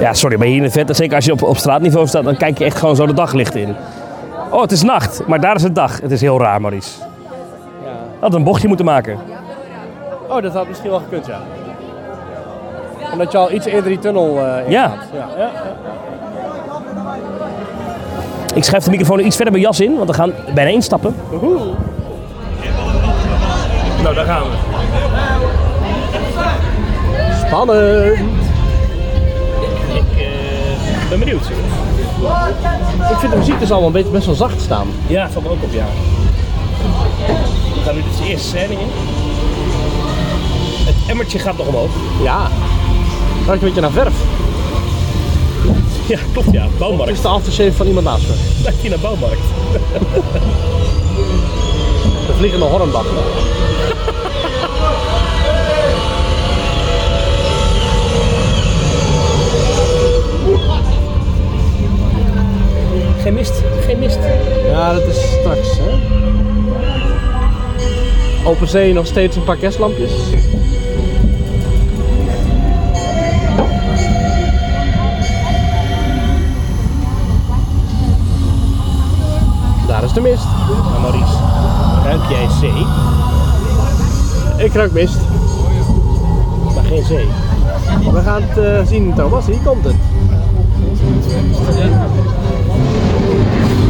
Ja, 0.00 0.12
sorry, 0.14 0.36
maar 0.38 0.46
hier 0.46 0.56
in 0.56 0.62
de 0.62 0.70
vet, 0.70 0.96
zeker 0.96 1.14
als 1.16 1.24
je 1.24 1.32
op, 1.32 1.42
op 1.42 1.56
straatniveau 1.56 2.06
staat, 2.06 2.24
dan 2.24 2.36
kijk 2.36 2.58
je 2.58 2.64
echt 2.64 2.76
gewoon 2.78 2.96
zo 2.96 3.06
de 3.06 3.14
daglicht 3.14 3.54
in. 3.54 3.76
Oh, 4.50 4.60
het 4.60 4.72
is 4.72 4.82
nacht, 4.82 5.22
maar 5.26 5.40
daar 5.40 5.54
is 5.54 5.62
het 5.62 5.74
dag. 5.74 6.00
Het 6.00 6.10
is 6.10 6.20
heel 6.20 6.38
raar, 6.40 6.60
Maurice. 6.60 6.90
Ja. 7.84 7.90
Had 8.20 8.34
een 8.34 8.44
bochtje 8.44 8.68
moeten 8.68 8.86
maken. 8.86 9.18
Oh, 10.28 10.42
dat 10.42 10.52
had 10.52 10.68
misschien 10.68 10.90
wel 10.90 10.98
gekund, 10.98 11.26
ja. 11.26 11.40
Omdat 13.12 13.32
je 13.32 13.38
al 13.38 13.52
iets 13.52 13.66
eerder 13.66 13.88
die 13.88 13.98
tunnel 13.98 14.38
eh 14.38 14.64
in 14.64 14.70
Ja. 14.70 14.88
gaat. 14.88 15.06
Ja. 15.12 15.28
Ja, 15.38 15.44
ja. 15.44 15.50
Ik 18.54 18.64
schuif 18.64 18.84
de 18.84 18.90
microfoon 18.90 19.20
iets 19.20 19.36
verder 19.36 19.52
mijn 19.52 19.64
jas 19.64 19.80
in, 19.80 19.96
want 19.96 20.08
we 20.08 20.14
gaan 20.14 20.32
bijna 20.54 20.70
instappen. 20.70 21.14
Woehoe. 21.30 21.58
Nou, 24.02 24.14
daar 24.14 24.24
gaan 24.24 24.42
we. 24.42 25.33
Spannend. 27.54 28.18
Ik 31.00 31.08
ben 31.08 31.18
benieuwd. 31.18 31.46
Ik 33.10 33.18
vind 33.18 33.32
de 33.32 33.38
muziek 33.38 33.58
dus 33.58 33.70
allemaal 33.70 33.86
een 33.86 33.92
beetje 33.92 34.10
best 34.10 34.26
wel 34.26 34.34
zacht 34.34 34.60
staan. 34.60 34.88
Ja, 35.06 35.30
valt 35.30 35.44
me 35.44 35.50
ook 35.50 35.62
op, 35.62 35.72
ja. 35.72 35.84
We 37.74 37.80
gaan 37.84 37.94
nu 37.94 38.02
dus 38.02 38.16
de 38.16 38.24
eerste 38.28 38.48
scène 38.48 38.72
in. 38.72 38.88
Het 40.84 40.94
emmertje 41.08 41.38
gaat 41.38 41.56
nog 41.56 41.66
omhoog. 41.66 41.90
Ja. 42.22 42.48
Ruikt 43.46 43.62
een 43.62 43.68
beetje 43.68 43.80
naar 43.80 43.90
verf. 43.90 44.14
Ja, 46.06 46.18
klopt 46.32 46.52
ja. 46.52 46.62
Het 46.62 46.78
Bouwmarkt. 46.78 47.12
is 47.12 47.20
de 47.20 47.28
aftershave 47.28 47.72
van 47.72 47.86
iemand 47.86 48.06
naast 48.06 48.28
me. 48.28 48.34
Lijkt 48.62 48.80
hier 48.80 48.90
naar 48.90 48.98
bouwmarkt. 48.98 49.42
De 52.26 52.34
vliegende 52.36 52.64
hornbak. 52.64 53.04
Geen 63.24 63.34
mist, 63.34 63.62
geen 63.86 63.98
mist. 63.98 64.18
Ja, 64.66 64.92
dat 64.92 65.02
is 65.02 65.32
straks, 65.40 65.78
hè. 65.78 65.92
Open 68.46 68.68
zee 68.68 68.92
nog 68.92 69.06
steeds 69.06 69.36
een 69.36 69.44
paar 69.44 69.56
kerstlampjes. 69.56 70.12
Daar 79.86 80.04
is 80.04 80.12
de 80.12 80.20
mist. 80.20 80.44
Nou 80.68 81.00
Maurice, 81.00 81.36
ruik 82.04 82.22
jij 82.28 82.48
zee, 82.60 82.86
Ik 84.66 84.72
ruik 84.72 84.92
mist. 84.92 85.18
maar 86.74 86.84
geen 86.84 87.04
zee? 87.04 87.28
We 88.12 88.20
gaan 88.20 88.42
het 88.42 88.58
eh, 88.58 88.86
zien, 88.86 89.14
Thomas. 89.14 89.46
Hier 89.46 89.60
komt 89.64 89.84
het. 89.84 89.96
Thank 93.34 93.78
you. 93.78 93.83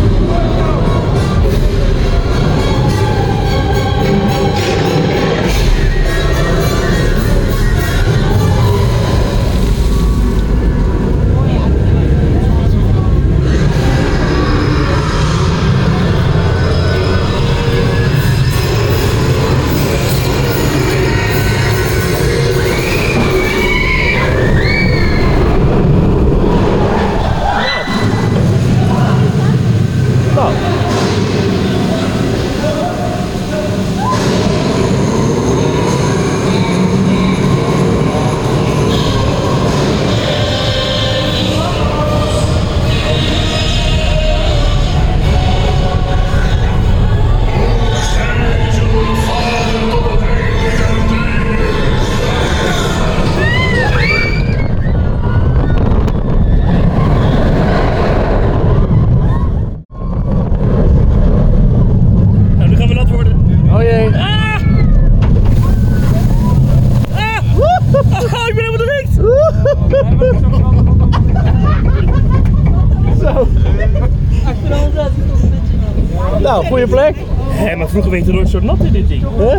Vroeger 77.95 78.12
werd 78.12 78.26
je 78.26 78.32
nooit 78.32 78.49
zo 78.49 78.61
nat 78.61 78.80
in 78.80 78.92
dit 78.92 79.09
ding. 79.09 79.22
Huh? 79.38 79.59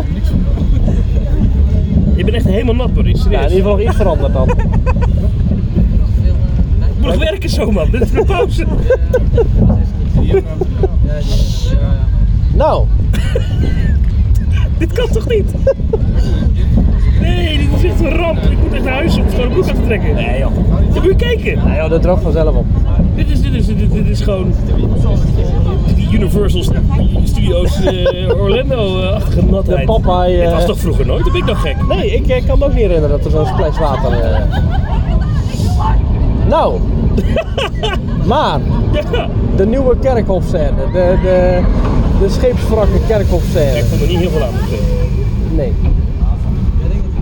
Je 2.15 2.23
bent 2.23 2.35
echt 2.35 2.45
helemaal 2.45 2.75
nat, 2.75 2.93
Maurice. 2.93 3.29
Ja, 3.29 3.37
in 3.37 3.43
ieder 3.43 3.57
geval 3.57 3.77
nog 3.77 3.87
iets 3.87 3.95
veranderd 3.95 4.33
dan. 4.33 4.49
moet 6.97 7.05
nog 7.05 7.17
werken 7.17 7.49
zo, 7.49 7.71
man. 7.71 7.91
Dit 7.91 8.01
is 8.01 8.11
een 8.11 8.25
pauze. 8.25 8.65
Nou, 12.55 12.85
Dit 14.77 14.93
kan 14.93 15.07
toch 15.07 15.27
niet? 15.27 15.53
Nee, 17.21 17.57
dit 17.57 17.67
is 17.77 17.83
echt 17.83 17.99
een 17.99 18.15
ramp. 18.15 18.37
Ik 18.37 18.57
moet 18.63 18.73
echt 18.73 18.83
naar 18.83 18.93
huis 18.93 19.17
om 19.17 19.29
gewoon 19.29 19.45
een 19.45 19.51
broek 19.51 19.63
af 19.63 19.75
te 19.75 19.83
trekken. 19.85 20.13
Nee, 20.15 20.39
joh. 20.39 20.55
Dan 20.93 20.93
moet 20.93 21.03
je 21.03 21.15
kijken. 21.15 21.57
nou 21.57 21.73
ja, 21.73 21.87
dat 21.87 22.01
droogt 22.01 22.21
vanzelf 22.21 22.55
op. 22.55 22.65
Dit 23.55 23.67
is, 23.67 23.75
dit 23.75 23.77
is, 23.81 23.89
dit, 23.89 23.93
dit 24.03 24.07
is 24.07 24.21
gewoon 24.21 24.53
die 25.95 26.07
Universal 26.11 26.63
Studios 27.23 27.83
eh, 27.83 28.39
Orlando-achtige 28.41 29.45
natheid. 29.45 29.77
De 29.79 29.85
Popeye, 29.85 30.39
Dit 30.41 30.51
was 30.51 30.65
toch 30.65 30.77
vroeger 30.79 31.05
nooit? 31.05 31.23
Dan 31.23 31.31
ben 31.31 31.41
ik 31.41 31.47
nog 31.47 31.61
gek. 31.61 31.75
Nee, 31.87 32.13
ik 32.13 32.27
eh, 32.27 32.45
kan 32.47 32.59
me 32.59 32.65
ook 32.65 32.73
niet 32.73 32.81
herinneren 32.81 33.09
dat 33.09 33.25
er 33.25 33.31
zo'n 33.31 33.45
splash 33.45 33.77
water... 33.79 34.11
eh. 34.11 34.41
Nou. 36.49 36.79
maar, 38.31 38.59
Ja. 39.11 39.27
de 39.55 39.65
nieuwe 39.65 39.97
kerkhofscène. 39.99 40.71
De, 40.93 41.17
de, 41.23 41.61
de 42.19 42.29
scheepswrakken 42.29 42.99
kerkhofscène. 43.07 43.77
Ik 43.77 43.83
vond 43.83 44.01
er 44.01 44.07
niet 44.07 44.17
heel 44.19 44.29
veel 44.29 44.43
aan. 44.43 44.53
Nee. 45.55 45.73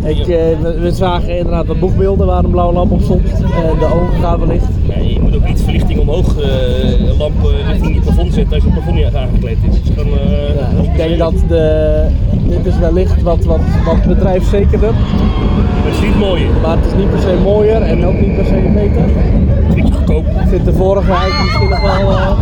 Ik, 0.03 0.19
eh, 0.19 0.27
we, 0.61 0.79
we 0.79 0.91
zagen 0.91 1.37
inderdaad 1.37 1.65
wat 1.65 1.79
boegbeelden 1.79 2.27
waar 2.27 2.43
een 2.43 2.51
blauwe 2.51 2.73
lamp 2.73 2.91
op 2.91 3.01
stond. 3.01 3.29
En 3.31 3.79
de 3.79 3.85
ogen 3.85 4.19
gaven 4.21 4.47
licht. 4.47 4.65
Nee, 4.87 5.13
je 5.13 5.19
moet 5.19 5.35
ook 5.35 5.47
iets 5.47 5.61
verlichting 5.63 5.92
omhoog, 6.07 6.37
eh, 6.37 7.07
een 7.09 7.17
lamp 7.17 7.43
eh, 7.43 7.67
richting 7.71 7.95
het 7.95 8.03
plafond 8.03 8.33
zetten 8.33 8.53
als 8.53 8.63
je 8.63 8.69
het 8.69 8.77
plafond 8.77 8.95
niet 9.05 9.15
aangekleed 9.15 9.57
is. 9.69 9.75
Het 9.77 9.83
is 9.83 9.91
gewoon, 9.95 10.19
eh, 10.19 10.55
Ja, 10.55 10.81
ik 10.91 10.97
denk 10.97 11.17
dat 11.17 11.33
de, 11.47 12.05
dit 12.47 12.65
is 12.65 12.77
wellicht 12.79 13.21
wat, 13.21 13.43
wat, 13.43 13.59
wat 13.85 14.03
bedrijfszekerder. 14.07 14.91
Het 14.93 15.93
is 15.95 16.01
niet 16.01 16.19
mooier. 16.19 16.49
Maar 16.61 16.77
het 16.77 16.85
is 16.85 16.93
niet 16.97 17.09
per 17.09 17.19
se 17.19 17.37
mooier 17.43 17.81
en 17.81 18.05
ook 18.05 18.19
niet 18.19 18.35
per 18.35 18.45
se 18.45 18.71
beter. 18.73 19.01
Een 19.01 19.75
beetje 19.75 19.93
goedkoop. 19.93 20.25
Ik 20.25 20.47
vind 20.49 20.65
de 20.65 20.73
vorige 20.73 21.11
eigenlijk 21.11 21.41
misschien 21.43 21.69
nog 21.69 21.81
wel... 21.81 22.11
eh, 22.11 22.39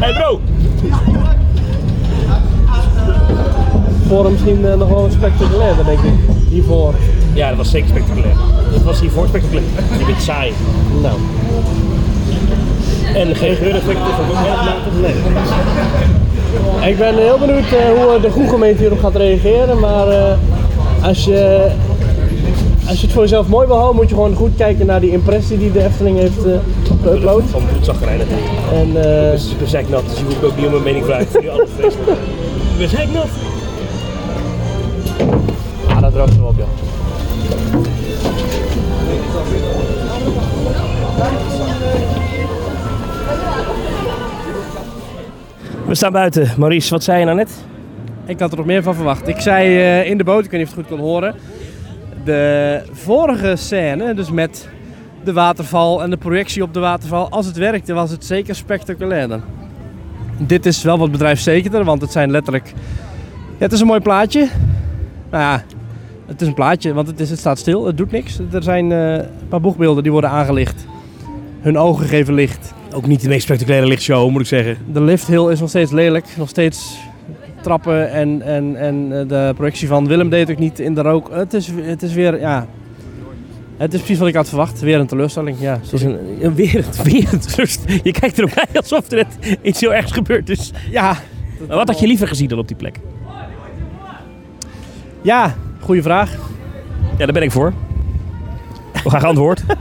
Hé 0.00 0.04
hey 0.04 0.12
bro! 0.12 0.40
voor 4.08 4.30
misschien 4.30 4.66
eh, 4.66 4.76
nog 4.76 4.88
wel 4.88 5.08
spectaculairder, 5.10 5.84
denk 5.84 5.98
ik. 5.98 6.12
Hiervoor. 6.48 6.94
Ja, 7.36 7.48
dat 7.48 7.56
was 7.56 7.70
zeker 7.70 7.88
spectaculair. 7.88 8.34
Dat 8.72 8.82
was 8.82 9.00
hiervoor 9.00 9.26
spectaculair. 9.26 9.66
Je 9.98 10.04
bent 10.04 10.22
saai. 10.22 10.52
Nou. 11.02 11.18
En 13.14 13.34
geen 13.36 13.56
geureffecten 13.56 14.14
van 14.14 14.24
ook 14.24 14.46
erg 14.46 14.64
later. 14.64 14.92
Nee. 15.00 15.14
Ik 16.90 16.98
ben 16.98 17.14
heel 17.14 17.38
benieuwd 17.38 17.72
eh, 17.72 17.88
hoe 17.88 18.14
eh, 18.14 18.22
de 18.22 18.30
goede 18.30 18.48
gemeente 18.48 18.80
hierop 18.82 19.00
gaat 19.00 19.16
reageren. 19.16 19.78
Maar 19.78 20.08
eh, 20.08 20.36
als, 21.02 21.24
je, 21.24 21.70
als 22.88 23.00
je 23.00 23.04
het 23.04 23.12
voor 23.14 23.22
jezelf 23.22 23.46
mooi 23.48 23.66
wil 23.66 23.76
houden, 23.76 23.96
moet 23.96 24.08
je 24.08 24.14
gewoon 24.14 24.34
goed 24.34 24.56
kijken 24.56 24.86
naar 24.86 25.00
die 25.00 25.10
impressie 25.10 25.58
die 25.58 25.72
de 25.72 25.84
Efteling 25.84 26.18
heeft 26.18 26.44
eh 26.44 26.52
geüpload. 27.06 27.50
Van 27.50 27.62
bloedzaggerijnig. 27.72 28.26
En 28.72 28.88
eh, 28.96 29.30
Dus 29.30 29.50
ik 29.50 29.58
ben 29.58 29.68
zeiknat, 29.68 30.02
dus 30.08 30.18
je 30.18 30.24
moet 30.24 30.44
ook 30.44 30.56
niet 30.56 30.64
om 30.66 30.70
mijn 30.70 30.82
mening 30.82 31.04
vragen. 31.04 31.26
Ik 31.42 32.78
ben 32.78 32.88
zeiknat. 32.88 33.28
ja, 35.88 36.00
dat 36.00 36.12
droogt 36.12 36.36
wel 36.36 36.46
op, 36.46 36.56
joh. 36.56 36.85
Staan 45.96 46.12
buiten. 46.12 46.50
Maurice, 46.56 46.90
wat 46.90 47.04
zei 47.04 47.18
je 47.18 47.24
nou 47.24 47.36
net? 47.36 47.50
Ik 48.26 48.40
had 48.40 48.50
er 48.50 48.56
nog 48.56 48.66
meer 48.66 48.82
van 48.82 48.94
verwacht. 48.94 49.28
Ik 49.28 49.40
zei 49.40 49.76
eh, 49.76 50.10
in 50.10 50.18
de 50.18 50.24
boot, 50.24 50.44
ik 50.44 50.50
weet 50.50 50.60
niet 50.60 50.68
of 50.68 50.76
het 50.76 50.86
goed 50.86 50.96
kon 50.96 51.06
horen. 51.06 51.34
De 52.24 52.82
vorige 52.92 53.56
scène, 53.56 54.14
dus 54.14 54.30
met 54.30 54.68
de 55.24 55.32
waterval 55.32 56.02
en 56.02 56.10
de 56.10 56.16
projectie 56.16 56.62
op 56.62 56.74
de 56.74 56.80
waterval. 56.80 57.28
Als 57.30 57.46
het 57.46 57.56
werkte, 57.56 57.92
was 57.92 58.10
het 58.10 58.24
zeker 58.24 58.54
spectaculairder. 58.54 59.40
Dit 60.38 60.66
is 60.66 60.82
wel 60.82 60.98
wat 60.98 61.10
bedrijfszekerder, 61.10 61.84
want 61.84 62.00
het 62.00 62.12
zijn 62.12 62.30
letterlijk... 62.30 62.72
Ja, 63.46 63.62
het 63.64 63.72
is 63.72 63.80
een 63.80 63.86
mooi 63.86 64.00
plaatje. 64.00 64.48
Nou 65.30 65.42
ja, 65.42 65.64
het 66.26 66.40
is 66.40 66.46
een 66.46 66.54
plaatje, 66.54 66.92
want 66.92 67.06
het, 67.06 67.20
is, 67.20 67.30
het 67.30 67.38
staat 67.38 67.58
stil, 67.58 67.86
het 67.86 67.96
doet 67.96 68.10
niks. 68.10 68.38
Er 68.52 68.62
zijn 68.62 68.92
eh, 68.92 69.12
een 69.14 69.48
paar 69.48 69.60
boegbeelden 69.60 70.02
die 70.02 70.12
worden 70.12 70.30
aangelicht. 70.30 70.86
Hun 71.60 71.78
ogen 71.78 72.06
geven 72.06 72.34
licht. 72.34 72.74
Ook 72.96 73.06
niet 73.06 73.20
de 73.20 73.28
meest 73.28 73.42
spectaculaire 73.42 73.86
lichtshow, 73.86 74.30
moet 74.30 74.40
ik 74.40 74.46
zeggen. 74.46 74.76
De 74.92 75.00
lifthill 75.00 75.50
is 75.50 75.60
nog 75.60 75.68
steeds 75.68 75.90
lelijk. 75.90 76.26
Nog 76.36 76.48
steeds 76.48 76.98
trappen 77.62 78.10
en, 78.10 78.42
en, 78.42 78.76
en 78.76 79.20
eh, 79.20 79.28
de 79.28 79.52
projectie 79.56 79.88
van 79.88 80.06
Willem 80.06 80.28
deed 80.28 80.50
ook 80.50 80.58
niet 80.58 80.78
in 80.78 80.94
de 80.94 81.00
rook. 81.00 81.30
Het 81.32 81.54
is, 81.54 81.70
het 81.82 82.02
is 82.02 82.12
weer, 82.12 82.40
ja... 82.40 82.66
Het 83.76 83.94
is 83.94 84.00
precies 84.00 84.18
wat 84.18 84.28
ik 84.28 84.34
had 84.34 84.48
verwacht. 84.48 84.80
Weer 84.80 84.98
een 85.00 85.06
teleurstelling, 85.06 85.60
ja. 85.60 85.80
Het 85.82 85.92
is 85.92 86.02
een, 86.02 86.18
een 86.40 86.54
weer, 86.54 86.84
weer 87.04 87.28
een 87.32 87.40
rust. 87.56 87.82
Je 88.02 88.12
kijkt 88.12 88.38
erop 88.38 88.50
bij 88.54 88.80
alsof 88.80 89.10
er 89.10 89.16
net 89.16 89.58
iets 89.62 89.80
heel 89.80 89.94
ergs 89.94 90.12
gebeurd 90.12 90.48
is. 90.48 90.72
Ja, 90.90 91.16
Maar 91.68 91.76
wat 91.76 91.88
had 91.88 92.00
je 92.00 92.06
liever 92.06 92.28
gezien 92.28 92.48
dan 92.48 92.58
op 92.58 92.68
die 92.68 92.76
plek? 92.76 92.98
ja, 95.22 95.54
goede 95.80 96.02
vraag. 96.02 96.30
Ja, 97.18 97.24
daar 97.24 97.32
ben 97.32 97.42
ik 97.42 97.50
voor. 97.52 97.72
We 99.04 99.10
gaan 99.10 99.22
antwoord. 99.22 99.64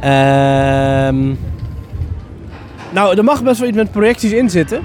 Ehm, 0.00 1.34
nou, 2.92 3.16
er 3.16 3.24
mag 3.24 3.42
best 3.42 3.58
wel 3.58 3.68
iets 3.68 3.76
met 3.76 3.90
projecties 3.90 4.32
in 4.32 4.50
zitten. 4.50 4.80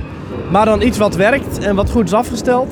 Maar 0.51 0.65
dan 0.65 0.81
iets 0.81 0.97
wat 0.97 1.15
werkt 1.15 1.59
en 1.59 1.75
wat 1.75 1.89
goed 1.89 2.05
is 2.05 2.13
afgesteld. 2.13 2.69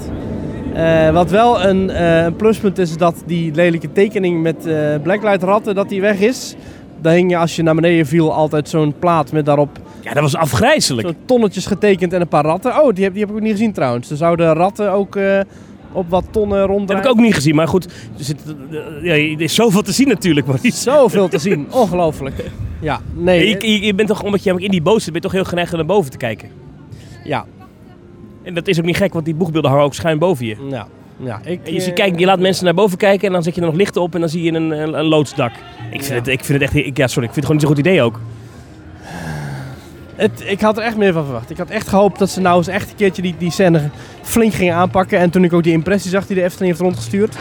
Eh, 0.74 1.10
wat 1.10 1.30
wel 1.30 1.64
een, 1.64 1.90
eh, 1.90 2.24
een 2.24 2.36
pluspunt 2.36 2.78
is, 2.78 2.90
is 2.90 2.98
dat 2.98 3.24
die 3.26 3.54
lelijke 3.54 3.92
tekening 3.92 4.42
met 4.42 4.66
eh 4.66 4.76
blacklight 5.04 5.44
ratten, 5.44 5.76
dat 5.76 5.90
die 5.90 6.02
weg 6.02 6.20
is. 6.20 6.56
Daar 7.02 7.14
hing 7.14 7.32
je 7.32 7.38
als 7.38 7.56
je 7.56 7.64
naar 7.64 7.76
beneden 7.76 8.06
viel 8.06 8.34
altijd 8.34 8.70
zo'n 8.70 8.94
plaat 9.00 9.32
met 9.32 9.46
daarop 9.46 9.80
Ja, 10.02 10.14
dat 10.14 10.22
was 10.24 10.36
afgrijzelijk. 10.36 11.08
zo'n 11.08 11.18
tonnetjes 11.26 11.66
getekend 11.66 12.14
en 12.14 12.22
een 12.22 12.28
paar 12.28 12.44
ratten. 12.44 12.82
Oh, 12.82 12.94
die 12.94 13.04
heb, 13.04 13.14
die 13.14 13.22
heb 13.22 13.30
ik 13.32 13.36
ook 13.36 13.42
niet 13.42 13.52
gezien 13.52 13.74
trouwens. 13.74 14.10
Er 14.10 14.18
zouden 14.18 14.54
ratten 14.54 14.92
ook 14.92 15.20
op 15.92 16.10
wat 16.10 16.26
tonnen 16.32 16.58
Dat 16.60 16.68
ronddraaien. 16.68 17.04
heb 17.04 17.12
ik 17.12 17.18
ook 17.20 17.26
niet 17.26 17.34
gezien, 17.36 17.56
maar 17.56 17.68
goed. 17.68 17.86
Er, 17.86 18.24
zit, 18.24 18.56
ja, 19.02 19.14
er 19.14 19.42
is 19.42 19.56
zoveel 19.56 19.82
te 19.82 19.92
zien 19.92 20.08
natuurlijk, 20.08 20.48
Maurice. 20.48 20.78
Zoveel 20.92 21.28
te 21.28 21.38
zien. 21.40 21.68
Ongelooflijk. 21.72 22.46
Ja, 22.80 23.02
nee. 23.14 23.48
Je, 23.50 23.72
je, 23.72 23.86
je 23.86 23.94
bent 23.96 24.08
toch, 24.08 24.24
omdat 24.24 24.44
je 24.44 24.54
in 24.58 24.72
die 24.72 24.82
boot 24.82 25.02
zit, 25.02 25.06
ben 25.06 25.16
je 25.16 25.22
toch 25.22 25.32
heel 25.32 25.44
geneigd 25.44 25.72
om 25.72 25.78
naar 25.78 25.88
boven 25.88 26.12
te 26.12 26.18
kijken. 26.18 26.50
Ja, 27.24 27.46
En 28.44 28.54
dat 28.54 28.68
is 28.68 28.80
ook 28.80 28.86
niet 28.86 28.98
gek, 28.98 29.14
want 29.14 29.26
die 29.26 29.36
boegbeelden 29.36 29.70
hangen 29.72 29.86
ook 29.86 29.94
schuin 29.94 30.20
boven 30.20 30.46
je. 30.46 30.56
ja. 30.70 30.88
ja 31.24 31.42
ik, 31.44 31.60
En 31.64 31.74
je, 31.74 31.80
ziet, 31.80 31.90
eh, 31.90 31.96
kijk, 31.96 32.20
je 32.20 32.26
laat 32.26 32.40
mensen 32.40 32.66
naar 32.66 32.74
boven 32.74 32.98
kijken 32.98 33.28
en 33.28 33.34
dan 33.34 33.44
zet 33.44 33.56
je 33.56 33.62
er 33.62 33.68
nog 33.68 33.76
lichten 33.76 34.02
op 34.02 34.14
en 34.14 34.20
dan 34.20 34.30
zie 34.30 34.44
je 34.44 34.52
een, 34.54 34.72
een, 34.72 35.00
een 35.00 35.06
loodsdak. 35.06 35.52
Ik 35.92 36.04
vind, 36.04 36.20
het, 36.20 36.28
ik 36.28 36.44
vind 36.44 36.62
het 36.62 36.74
echt, 36.74 36.86
ik, 36.86 36.98
ja 36.98 37.08
sorry, 37.08 37.28
ik 37.28 37.34
vind 37.34 37.36
het 37.36 37.46
gewoon 37.46 37.52
niet 37.56 37.62
zo'n 37.62 37.76
goed 37.76 37.86
idee 37.86 38.02
ook. 38.02 38.20
Het, 40.16 40.44
ik 40.46 40.62
had 40.62 40.78
er 40.78 40.84
echt 40.84 40.98
meer 40.98 41.14
van 41.14 41.24
verwacht. 41.24 41.50
Ik 41.50 41.58
had 41.58 41.70
echt 41.70 41.88
gehoopt 41.88 42.20
dat 42.20 42.30
ze 42.30 42.42
nou 42.42 42.58
eens 42.58 42.68
echt 42.68 42.90
een 42.90 42.96
keertje 42.96 43.22
die, 43.22 43.36
die 43.38 43.52
scène 43.52 43.90
flink 44.22 44.54
gingen 44.54 44.76
aanpakken. 44.76 45.20
En 45.20 45.30
toen 45.30 45.44
ik 45.44 45.54
ook 45.54 45.64
die 45.64 45.74
impressie 45.74 46.12
zag 46.12 46.28
die 46.28 46.36
de 46.36 46.44
Efteling 46.44 46.70
heeft 46.70 46.82
rondgestuurd. 46.84 47.36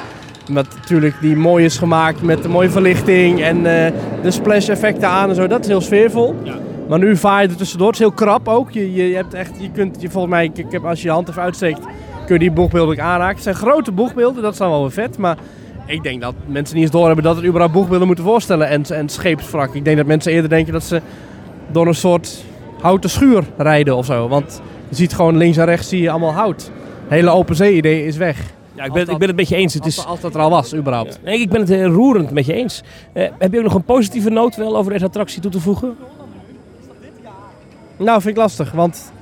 Met 0.48 0.66
natuurlijk 0.74 1.14
die 1.20 1.36
mooi 1.36 1.64
is 1.64 1.78
gemaakt 1.78 2.22
met 2.22 2.42
de 2.42 2.48
mooie 2.48 2.70
verlichting 2.70 3.42
en 3.42 3.56
eh, 3.56 3.92
de 4.22 4.30
splash 4.30 4.68
effecten 4.68 5.08
aan 5.08 5.28
en 5.28 5.34
zo. 5.34 5.46
Dat 5.46 5.60
is 5.60 5.66
heel 5.66 5.80
sfeervol. 5.80 6.34
Ja. 6.42 6.58
Maar 6.88 6.98
nu 6.98 7.16
vaar 7.16 7.42
je 7.42 7.48
er 7.48 7.56
tussendoor. 7.56 7.86
Het 7.86 7.96
is 7.96 8.02
heel 8.02 8.12
krap 8.12 8.48
ook. 8.48 8.70
Je, 8.70 8.92
je, 8.92 9.14
hebt 9.14 9.34
echt, 9.34 9.52
je 9.58 9.70
kunt, 9.70 9.96
je, 10.00 10.10
volgens 10.10 10.32
mij, 10.32 10.44
ik, 10.44 10.58
ik 10.58 10.66
heb, 10.70 10.84
als 10.84 11.00
je 11.00 11.06
je 11.06 11.12
hand 11.12 11.28
even 11.28 11.42
uitsteekt, 11.42 11.80
kun 12.26 12.34
je 12.34 12.38
die 12.38 12.50
boegbeelden 12.50 12.94
ook 12.94 13.00
aanraken. 13.00 13.34
Het 13.34 13.42
zijn 13.42 13.54
grote 13.54 13.92
boegbeelden, 13.92 14.42
dat 14.42 14.52
is 14.52 14.58
dan 14.58 14.70
wel 14.70 14.80
weer 14.80 14.90
vet. 14.90 15.18
Maar 15.18 15.36
ik 15.86 16.02
denk 16.02 16.20
dat 16.20 16.34
mensen 16.46 16.74
niet 16.74 16.84
eens 16.84 16.92
doorhebben 16.92 17.24
dat 17.24 17.36
het 17.36 17.44
überhaupt 17.44 17.74
boegbeelden 17.74 18.06
moeten 18.06 18.24
voorstellen. 18.24 18.68
En, 18.68 18.84
en 18.84 19.08
scheepswrak. 19.08 19.74
Ik 19.74 19.84
denk 19.84 19.96
dat 19.96 20.06
mensen 20.06 20.32
eerder 20.32 20.50
denken 20.50 20.72
dat 20.72 20.84
ze 20.84 21.00
door 21.72 21.86
een 21.86 21.94
soort 21.94 22.44
houten 22.80 23.10
schuur 23.10 23.44
rijden 23.56 23.96
of 23.96 24.06
zo. 24.06 24.28
Want 24.28 24.60
je 24.88 24.94
ziet 24.94 25.14
gewoon 25.14 25.36
links 25.36 25.56
en 25.56 25.64
rechts 25.64 25.88
zie 25.88 26.02
je 26.02 26.10
allemaal 26.10 26.32
hout. 26.32 26.62
Het 27.02 27.10
hele 27.10 27.30
open 27.30 27.56
zee 27.56 27.74
idee 27.74 28.06
is 28.06 28.16
weg. 28.16 28.38
Ja, 28.74 28.84
ik 28.84 28.92
ben, 28.92 29.08
ik 29.08 29.18
ben 29.18 29.28
het 29.28 29.36
met 29.36 29.48
je 29.48 29.56
eens. 29.56 29.74
Het 29.74 29.84
Als, 29.84 29.96
is, 29.96 30.04
als 30.06 30.20
dat 30.20 30.34
er 30.34 30.40
al 30.40 30.50
was, 30.50 30.74
überhaupt. 30.74 31.20
nee, 31.24 31.40
ik 31.40 31.50
ben 31.50 31.60
het 31.60 31.70
eh, 31.70 31.86
roerend 31.86 32.30
met 32.30 32.46
je 32.46 32.52
eens. 32.52 32.82
Eh, 33.12 33.28
heb 33.38 33.52
je 33.52 33.58
ook 33.58 33.64
nog 33.64 33.74
een 33.74 33.84
positieve 33.84 34.30
noot 34.30 34.56
wel 34.56 34.76
over 34.76 34.92
deze 34.92 35.04
attractie 35.04 35.40
toe 35.40 35.50
te 35.50 35.60
voegen? 35.60 35.96
Nou, 37.96 38.20
vind 38.20 38.36
ik 38.36 38.40
lastig, 38.42 38.72
want... 38.72 39.12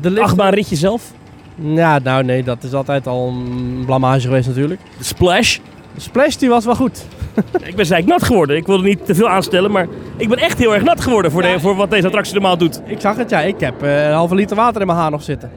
De 0.00 0.10
lift... 0.10 0.22
Achtbaanritje 0.22 0.76
zelf? 0.76 1.12
Ja, 1.54 1.98
nou 1.98 2.24
nee, 2.24 2.42
dat 2.42 2.62
is 2.62 2.72
altijd 2.72 3.06
al 3.06 3.28
een 3.28 3.82
blamage 3.86 4.20
geweest 4.20 4.48
natuurlijk. 4.48 4.80
De 4.98 5.04
splash? 5.04 5.58
De 5.94 6.00
splash 6.00 6.34
die 6.36 6.48
was 6.48 6.64
wel 6.64 6.74
goed. 6.74 7.06
Ik 7.52 7.76
ben 7.76 7.76
eigenlijk 7.76 8.06
nat 8.06 8.22
geworden. 8.22 8.56
Ik 8.56 8.66
wilde 8.66 8.84
niet 8.84 9.06
te 9.06 9.14
veel 9.14 9.28
aanstellen, 9.28 9.70
maar 9.70 9.86
ik 10.16 10.28
ben 10.28 10.38
echt 10.38 10.58
heel 10.58 10.74
erg 10.74 10.82
nat 10.82 11.00
geworden 11.00 11.30
voor, 11.30 11.42
de, 11.42 11.60
voor 11.60 11.76
wat 11.76 11.90
deze 11.90 12.06
attractie 12.06 12.34
normaal 12.34 12.58
doet. 12.58 12.80
Ik 12.84 13.00
zag 13.00 13.16
het, 13.16 13.30
ja. 13.30 13.40
Ik 13.40 13.60
heb 13.60 13.82
eh, 13.82 14.06
een 14.06 14.12
halve 14.12 14.34
liter 14.34 14.56
water 14.56 14.80
in 14.80 14.86
mijn 14.86 14.98
haar 14.98 15.10
nog 15.10 15.22
zitten. 15.22 15.50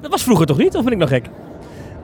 Dat 0.00 0.10
was 0.10 0.22
vroeger 0.22 0.46
toch 0.46 0.58
niet? 0.58 0.76
Of 0.76 0.84
ben 0.84 0.92
ik 0.92 0.98
nog 0.98 1.08
gek? 1.08 1.26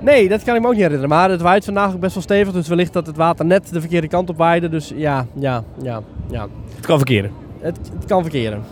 Nee, 0.01 0.29
dat 0.29 0.43
kan 0.43 0.55
ik 0.55 0.61
me 0.61 0.67
ook 0.67 0.73
niet 0.73 0.83
herinneren. 0.83 1.09
Maar 1.09 1.31
het 1.31 1.41
waait 1.41 1.65
vandaag 1.65 1.93
ook 1.93 2.01
best 2.01 2.15
wel 2.15 2.23
stevig. 2.23 2.53
Dus 2.53 2.69
wellicht 2.69 2.93
dat 2.93 3.07
het 3.07 3.17
water 3.17 3.45
net 3.45 3.73
de 3.73 3.81
verkeerde 3.81 4.09
kant 4.09 4.31
op 4.31 4.37
waaide. 4.37 4.69
Dus 4.69 4.93
ja, 4.95 5.27
ja, 5.35 5.65
ja, 5.83 6.01
ja. 6.31 6.47
Het 6.77 6.87
kan 6.87 6.97
verkeren. 6.97 7.31
Het, 7.61 7.79
het 7.95 8.05
kan 8.07 8.23
verkeren. 8.23 8.63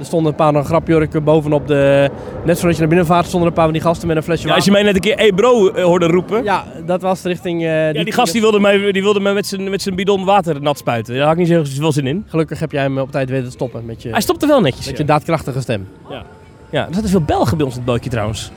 Er 0.00 0.06
stonden 0.06 0.30
een 0.32 0.52
paar 0.52 0.64
grapjurken 0.64 1.24
bovenop 1.24 1.66
de... 1.66 2.10
Net 2.44 2.54
voordat 2.56 2.72
je 2.74 2.78
naar 2.78 2.88
binnen 2.88 3.06
vaart 3.06 3.26
stonden 3.26 3.48
een 3.48 3.54
paar 3.54 3.64
van 3.64 3.72
die 3.72 3.82
gasten 3.82 4.08
met 4.08 4.16
een 4.16 4.22
flesje 4.22 4.46
Ja, 4.48 4.54
als 4.54 4.64
je 4.64 4.70
water. 4.70 4.84
mij 4.84 4.92
net 4.92 5.04
een 5.04 5.10
keer 5.10 5.18
hey 5.24 5.32
bro 5.32 5.68
eh, 5.68 5.84
hoorde 5.84 6.06
roepen. 6.06 6.44
Ja, 6.44 6.64
Ja, 6.74 6.80
dat 6.86 7.00
was 7.02 7.22
richting... 7.22 7.64
eh, 7.66 8.04
die 8.04 8.12
gast 8.12 8.32
die 8.32 8.40
wilde 8.40 8.60
mij, 8.60 8.92
die 8.92 9.02
wilde 9.02 9.20
mij 9.20 9.32
met, 9.32 9.46
zijn, 9.46 9.70
met 9.70 9.82
zijn 9.82 9.94
bidon 9.94 10.24
water 10.24 10.62
nat 10.62 10.78
spuiten. 10.78 11.14
Daar 11.14 11.22
had 11.26 11.32
ik 11.32 11.38
niet 11.38 11.48
zoveel 11.68 11.92
zin 11.92 12.06
in. 12.06 12.24
Gelukkig 12.28 12.58
heb 12.60 12.72
jij 12.72 12.82
hem 12.82 12.98
op 12.98 13.10
tijd 13.10 13.30
weten 13.30 13.44
te 13.44 13.50
stoppen 13.50 13.84
met 13.84 14.02
je, 14.02 14.10
Hij 14.10 14.20
stopte 14.20 14.46
wel 14.46 14.60
netjes. 14.60 14.86
met 14.86 14.94
ja. 14.96 15.00
je 15.00 15.08
daadkrachtige 15.08 15.60
stem. 15.60 15.88
Ja, 16.70 16.86
er 16.88 16.94
zaten 16.94 17.08
veel 17.10 17.20
Belgen 17.22 17.56
bij 17.56 17.66
ons 17.66 17.74
in 17.74 17.80
het 17.80 17.90
bootje 17.90 18.10
trouwens. 18.10 18.50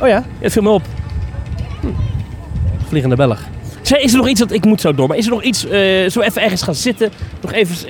Oh 0.00 0.08
ja? 0.08 0.14
Ja, 0.16 0.24
het 0.38 0.52
viel 0.52 0.62
me 0.62 0.68
op. 0.70 0.82
Vliegende 2.88 3.16
Belg. 3.16 3.40
Is 3.82 4.12
er 4.12 4.16
nog 4.18 4.28
iets 4.28 4.40
dat 4.40 4.52
ik 4.52 4.64
moet 4.64 4.80
zo 4.80 4.94
door? 4.94 5.08
Maar 5.08 5.16
is 5.16 5.24
er 5.24 5.30
nog 5.30 5.42
iets, 5.42 5.66
eh, 5.66 6.08
zo 6.08 6.20
even 6.20 6.42
ergens 6.42 6.62
gaan 6.62 6.74
zitten? 6.74 7.10
Nog 7.40 7.52
even, 7.52 7.88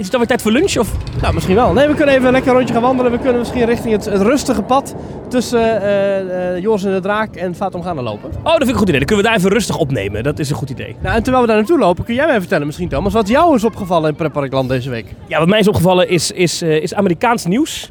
is 0.00 0.06
het 0.06 0.10
dan 0.10 0.20
weer 0.20 0.28
tijd 0.28 0.42
voor 0.42 0.52
lunch? 0.52 0.76
Of? 0.78 0.92
Nou, 1.20 1.34
misschien 1.34 1.54
wel. 1.54 1.72
Nee, 1.72 1.86
we 1.86 1.94
kunnen 1.94 2.14
even 2.14 2.32
lekker 2.32 2.50
een 2.50 2.56
rondje 2.56 2.74
gaan 2.74 2.82
wandelen. 2.82 3.12
We 3.12 3.18
kunnen 3.18 3.38
misschien 3.38 3.64
richting 3.64 3.92
het, 3.92 4.04
het 4.04 4.22
rustige 4.22 4.62
pad 4.62 4.94
tussen 5.28 5.82
eh, 5.82 6.62
Joris 6.62 6.84
en 6.84 6.92
de 6.92 7.00
Draak 7.00 7.36
en 7.36 7.54
Fatum 7.54 7.82
gaan 7.82 8.00
lopen. 8.00 8.30
Oh, 8.30 8.44
dat 8.44 8.56
vind 8.56 8.62
ik 8.62 8.68
een 8.68 8.78
goed 8.78 8.88
idee. 8.88 8.98
Dan 8.98 9.06
kunnen 9.06 9.24
we 9.24 9.30
daar 9.30 9.38
even 9.38 9.50
rustig 9.50 9.78
opnemen. 9.78 10.22
Dat 10.22 10.38
is 10.38 10.50
een 10.50 10.56
goed 10.56 10.70
idee. 10.70 10.96
Nou, 11.02 11.16
en 11.16 11.22
terwijl 11.22 11.42
we 11.42 11.48
daar 11.48 11.58
naartoe 11.58 11.78
lopen, 11.78 12.04
kun 12.04 12.14
jij 12.14 12.26
mij 12.26 12.40
vertellen 12.40 12.66
misschien, 12.66 12.88
Thomas, 12.88 13.12
wat 13.12 13.28
jou 13.28 13.54
is 13.54 13.64
opgevallen 13.64 14.10
in 14.10 14.16
Pretparkland 14.16 14.68
deze 14.68 14.90
week? 14.90 15.06
Ja, 15.26 15.38
wat 15.38 15.48
mij 15.48 15.58
is 15.58 15.68
opgevallen 15.68 16.08
is, 16.08 16.30
is, 16.30 16.62
eh, 16.62 16.82
is 16.82 16.94
Amerikaans 16.94 17.44
nieuws. 17.44 17.88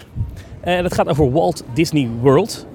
En 0.62 0.84
dat 0.84 0.94
gaat 0.94 1.08
over 1.08 1.32
Walt 1.32 1.64
Disney 1.74 2.10
World. 2.22 2.68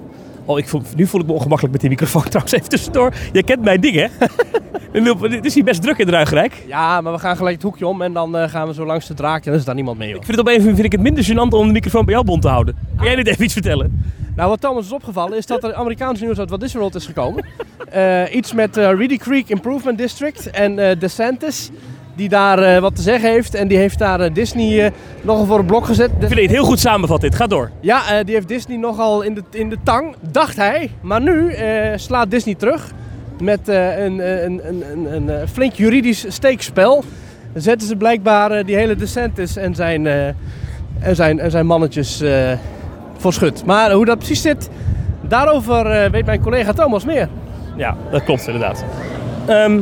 Oh, 0.45 0.59
ik 0.59 0.67
voel, 0.67 0.81
nu 0.95 1.07
voel 1.07 1.21
ik 1.21 1.27
me 1.27 1.33
ongemakkelijk 1.33 1.71
met 1.71 1.81
die 1.81 1.89
microfoon 1.89 2.23
trouwens 2.29 2.53
even 2.53 2.69
tussendoor. 2.69 3.13
Jij 3.31 3.43
kent 3.43 3.61
mijn 3.61 3.81
ding, 3.81 3.95
hè? 3.95 4.07
Het 4.95 5.45
is 5.45 5.53
hier 5.53 5.63
best 5.63 5.81
druk 5.81 5.97
in 5.97 6.09
Ruigrijk. 6.09 6.63
Ja, 6.67 7.01
maar 7.01 7.13
we 7.13 7.19
gaan 7.19 7.37
gelijk 7.37 7.55
het 7.55 7.63
hoekje 7.63 7.87
om 7.87 8.01
en 8.01 8.13
dan 8.13 8.37
eh, 8.37 8.49
gaan 8.49 8.67
we 8.67 8.73
zo 8.73 8.85
langs 8.85 9.07
de 9.07 9.13
Draak 9.13 9.45
en 9.45 9.51
dan 9.51 9.59
is 9.59 9.65
daar 9.65 9.75
niemand 9.75 9.97
mee, 9.97 10.07
joh. 10.09 10.17
Ik 10.17 10.25
vind 10.25 10.37
het 10.37 10.47
op 10.47 10.53
een 10.53 10.61
vind 10.61 10.83
ik 10.83 10.91
het 10.91 11.01
minder 11.01 11.25
gênant 11.25 11.49
om 11.49 11.67
de 11.67 11.73
microfoon 11.73 12.05
bij 12.05 12.13
jou 12.13 12.25
bond 12.25 12.41
te 12.41 12.47
houden. 12.47 12.75
Kan 12.95 13.05
jij 13.05 13.15
dit 13.15 13.27
even 13.27 13.43
iets 13.43 13.53
vertellen? 13.53 14.13
Nou, 14.35 14.49
wat 14.49 14.61
Thomas 14.61 14.85
is 14.85 14.91
opgevallen 14.91 15.37
is 15.37 15.45
dat 15.45 15.63
er 15.63 15.73
Amerikaans 15.73 16.19
nieuws 16.19 16.39
uit 16.39 16.49
Walt 16.49 16.61
Disney 16.61 16.81
World 16.81 16.95
is 16.95 17.05
gekomen. 17.05 17.45
Eh, 17.85 18.35
iets 18.35 18.53
met 18.53 18.77
eh, 18.77 18.91
Reedy 18.93 19.17
Creek 19.17 19.49
Improvement 19.49 19.97
District 19.97 20.49
en 20.49 20.99
DeSantis, 20.99 21.69
die 22.15 22.29
daar 22.29 22.59
eh, 22.59 22.81
wat 22.81 22.95
te 22.95 23.01
zeggen 23.01 23.29
heeft. 23.29 23.55
En 23.55 23.67
die 23.67 23.77
heeft 23.77 23.99
daar 23.99 24.19
eh, 24.19 24.33
Disney 24.33 24.85
eh, 24.85 24.91
nogal 25.21 25.45
voor 25.45 25.59
een 25.59 25.65
blok 25.65 25.85
gezet. 25.85 26.09
Ik 26.19 26.27
vind 26.27 26.39
het 26.39 26.49
heel 26.49 26.65
goed 26.65 26.79
samenvat 26.79 27.21
dit. 27.21 27.35
Ga 27.35 27.47
door. 27.47 27.71
Ja, 27.79 28.23
die 28.23 28.33
heeft 28.33 28.47
Disney 28.47 28.77
nogal 28.77 29.21
in 29.21 29.33
de, 29.33 29.43
in 29.51 29.69
de 29.69 29.77
tang, 29.83 30.15
dacht 30.31 30.55
hij. 30.55 30.91
Maar 31.01 31.21
nu 31.21 31.55
slaat 31.95 32.31
Disney 32.31 32.55
terug 32.55 32.91
met 33.41 33.67
een, 33.67 34.45
een, 34.45 34.67
een, 34.67 34.83
een, 34.91 35.27
een, 35.27 35.47
flink 35.47 35.73
juridisch 35.73 36.25
steekspel. 36.27 37.03
Dan 37.53 37.61
zetten 37.61 37.87
ze 37.87 37.95
blijkbaar 37.95 38.65
die 38.65 38.75
hele 38.75 38.95
DeSantis 38.95 39.55
en 39.55 39.75
zijn, 39.75 40.07
en 40.99 41.15
zijn, 41.15 41.39
en 41.39 41.51
zijn 41.51 41.65
mannetjes 41.65 42.23
voor 43.17 43.33
schut. 43.33 43.65
Maar 43.65 43.91
hoe 43.91 44.05
dat 44.05 44.17
precies 44.17 44.41
zit, 44.41 44.69
daarover 45.21 46.11
weet 46.11 46.25
mijn 46.25 46.41
collega 46.41 46.73
Thomas 46.73 47.05
meer. 47.05 47.29
Ja, 47.75 47.97
dat 48.11 48.23
klopt 48.23 48.47
inderdaad. 48.47 48.85
Ehm, 49.45 49.79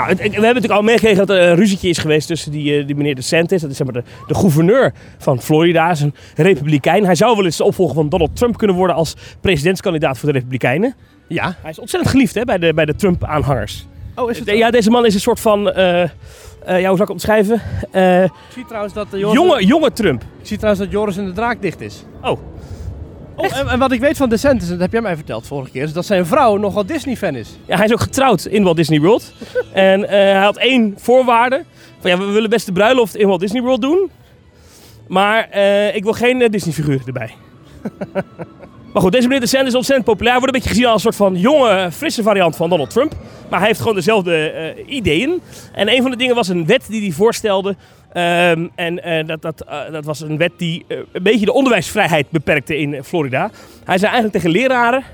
nou, 0.00 0.08
het- 0.08 0.18
we 0.18 0.24
hebben 0.32 0.42
natuurlijk 0.42 0.72
al 0.72 0.82
meegekregen 0.82 1.26
dat 1.26 1.36
er 1.36 1.42
een 1.48 1.56
ruzietje 1.56 1.88
is 1.88 1.98
geweest 1.98 2.26
tussen 2.26 2.52
die, 2.52 2.78
eh, 2.78 2.86
die 2.86 2.96
meneer 2.96 3.14
DeSantis. 3.14 3.60
Dat 3.60 3.70
is 3.70 3.76
zeg 3.76 3.86
maar 3.92 4.02
de, 4.02 4.08
de 4.26 4.34
gouverneur 4.34 4.92
van 5.18 5.40
Florida. 5.42 5.90
Is 5.90 6.00
een 6.00 6.14
republikein. 6.36 7.04
Hij 7.04 7.14
zou 7.14 7.36
wel 7.36 7.44
eens 7.44 7.56
de 7.56 7.64
opvolger 7.64 7.94
van 7.94 8.08
Donald 8.08 8.36
Trump 8.36 8.56
kunnen 8.58 8.76
worden 8.76 8.96
als 8.96 9.14
presidentskandidaat 9.40 10.18
voor 10.18 10.32
de 10.32 10.38
republikeinen. 10.38 10.94
Ja. 11.28 11.54
Hij 11.62 11.70
is 11.70 11.78
ontzettend 11.78 12.12
geliefd 12.12 12.34
hè, 12.34 12.44
bij 12.44 12.58
de, 12.58 12.74
bij 12.74 12.84
de 12.84 12.94
Trump-aanhangers. 12.94 13.86
Oh, 14.14 14.30
is 14.30 14.36
het 14.38 14.46
De- 14.46 14.56
ja, 14.56 14.70
deze 14.70 14.90
man 14.90 15.06
is 15.06 15.14
een 15.14 15.20
soort 15.20 15.40
van... 15.40 15.70
eh, 15.70 16.02
eh, 16.02 16.08
ja, 16.64 16.72
hoe 16.74 16.80
zou 16.80 16.92
ik 16.92 16.98
het 16.98 17.10
omschrijven? 17.10 17.54
Ik 17.92 18.30
zie 18.54 18.64
trouwens 18.66 18.94
dat 18.94 19.06
Joris, 19.10 19.32
jonge, 19.34 19.64
jonge 19.66 19.92
Trump. 19.92 20.22
Ik 20.22 20.46
zie 20.46 20.56
trouwens 20.56 20.84
dat 20.84 20.92
Joris 20.92 21.16
en 21.16 21.24
de 21.24 21.32
Draak 21.32 21.62
dicht 21.62 21.80
is. 21.80 22.04
Oh, 22.22 22.38
Oh, 23.40 23.58
en, 23.58 23.68
en 23.68 23.78
wat 23.78 23.92
ik 23.92 24.00
weet 24.00 24.16
van 24.16 24.32
en 24.32 24.58
dat 24.58 24.80
heb 24.80 24.92
jij 24.92 25.00
mij 25.00 25.16
verteld 25.16 25.46
vorige 25.46 25.70
keer, 25.70 25.82
is 25.82 25.92
dat 25.92 26.06
zijn 26.06 26.26
vrouw 26.26 26.56
nogal 26.56 26.86
Disney-fan 26.86 27.34
is. 27.34 27.48
Ja, 27.66 27.76
hij 27.76 27.84
is 27.84 27.92
ook 27.92 28.00
getrouwd 28.00 28.44
in 28.44 28.62
Walt 28.62 28.76
Disney 28.76 29.00
World. 29.00 29.32
en 29.72 30.04
eh, 30.04 30.10
hij 30.10 30.42
had 30.42 30.56
één 30.56 30.94
voorwaarde. 30.98 31.64
Van, 32.00 32.10
ja, 32.10 32.18
we 32.18 32.24
willen 32.24 32.50
best 32.50 32.66
de 32.66 32.72
bruiloft 32.72 33.16
in 33.16 33.26
Walt 33.26 33.40
Disney 33.40 33.62
World 33.62 33.80
doen. 33.80 34.10
Maar 35.08 35.48
eh, 35.50 35.94
ik 35.94 36.02
wil 36.02 36.12
geen 36.12 36.42
eh, 36.42 36.50
Disney 36.50 36.74
figuren 36.74 37.06
erbij. 37.06 37.34
maar 38.92 39.02
goed, 39.02 39.12
deze 39.12 39.26
meneer 39.26 39.40
DeSantis 39.40 39.68
is 39.68 39.74
ontzettend 39.74 40.08
populair. 40.08 40.38
Wordt 40.38 40.54
een 40.54 40.60
beetje 40.60 40.74
gezien 40.74 40.86
als 40.86 40.94
een 41.04 41.12
soort 41.12 41.30
van 41.30 41.40
jonge, 41.40 41.88
frisse 41.92 42.22
variant 42.22 42.56
van 42.56 42.68
Donald 42.68 42.90
Trump. 42.90 43.14
Maar 43.48 43.58
hij 43.58 43.68
heeft 43.68 43.80
gewoon 43.80 43.94
dezelfde 43.94 44.74
ideeën. 44.86 45.40
En 45.72 45.88
een 45.88 46.02
van 46.02 46.10
de 46.10 46.16
dingen 46.16 46.34
was 46.34 46.48
een 46.48 46.66
wet 46.66 46.86
die 46.88 47.00
hij 47.02 47.10
voorstelde. 47.10 47.76
Ehm, 48.12 48.66
en 48.74 49.02
eh, 49.02 49.26
dat, 49.26 49.42
dat, 49.42 49.60
eh, 49.60 49.92
dat 49.92 50.04
was 50.04 50.20
een 50.20 50.36
wet 50.36 50.52
die 50.56 50.84
eh, 50.88 50.96
een 51.12 51.22
beetje 51.22 51.46
de 51.46 51.52
onderwijsvrijheid 51.52 52.30
beperkte 52.30 52.78
in 52.78 53.04
Florida. 53.04 53.50
Hij 53.84 53.98
zei 53.98 54.12
eigenlijk 54.12 54.32
tegen 54.32 54.50
leraren... 54.50 55.04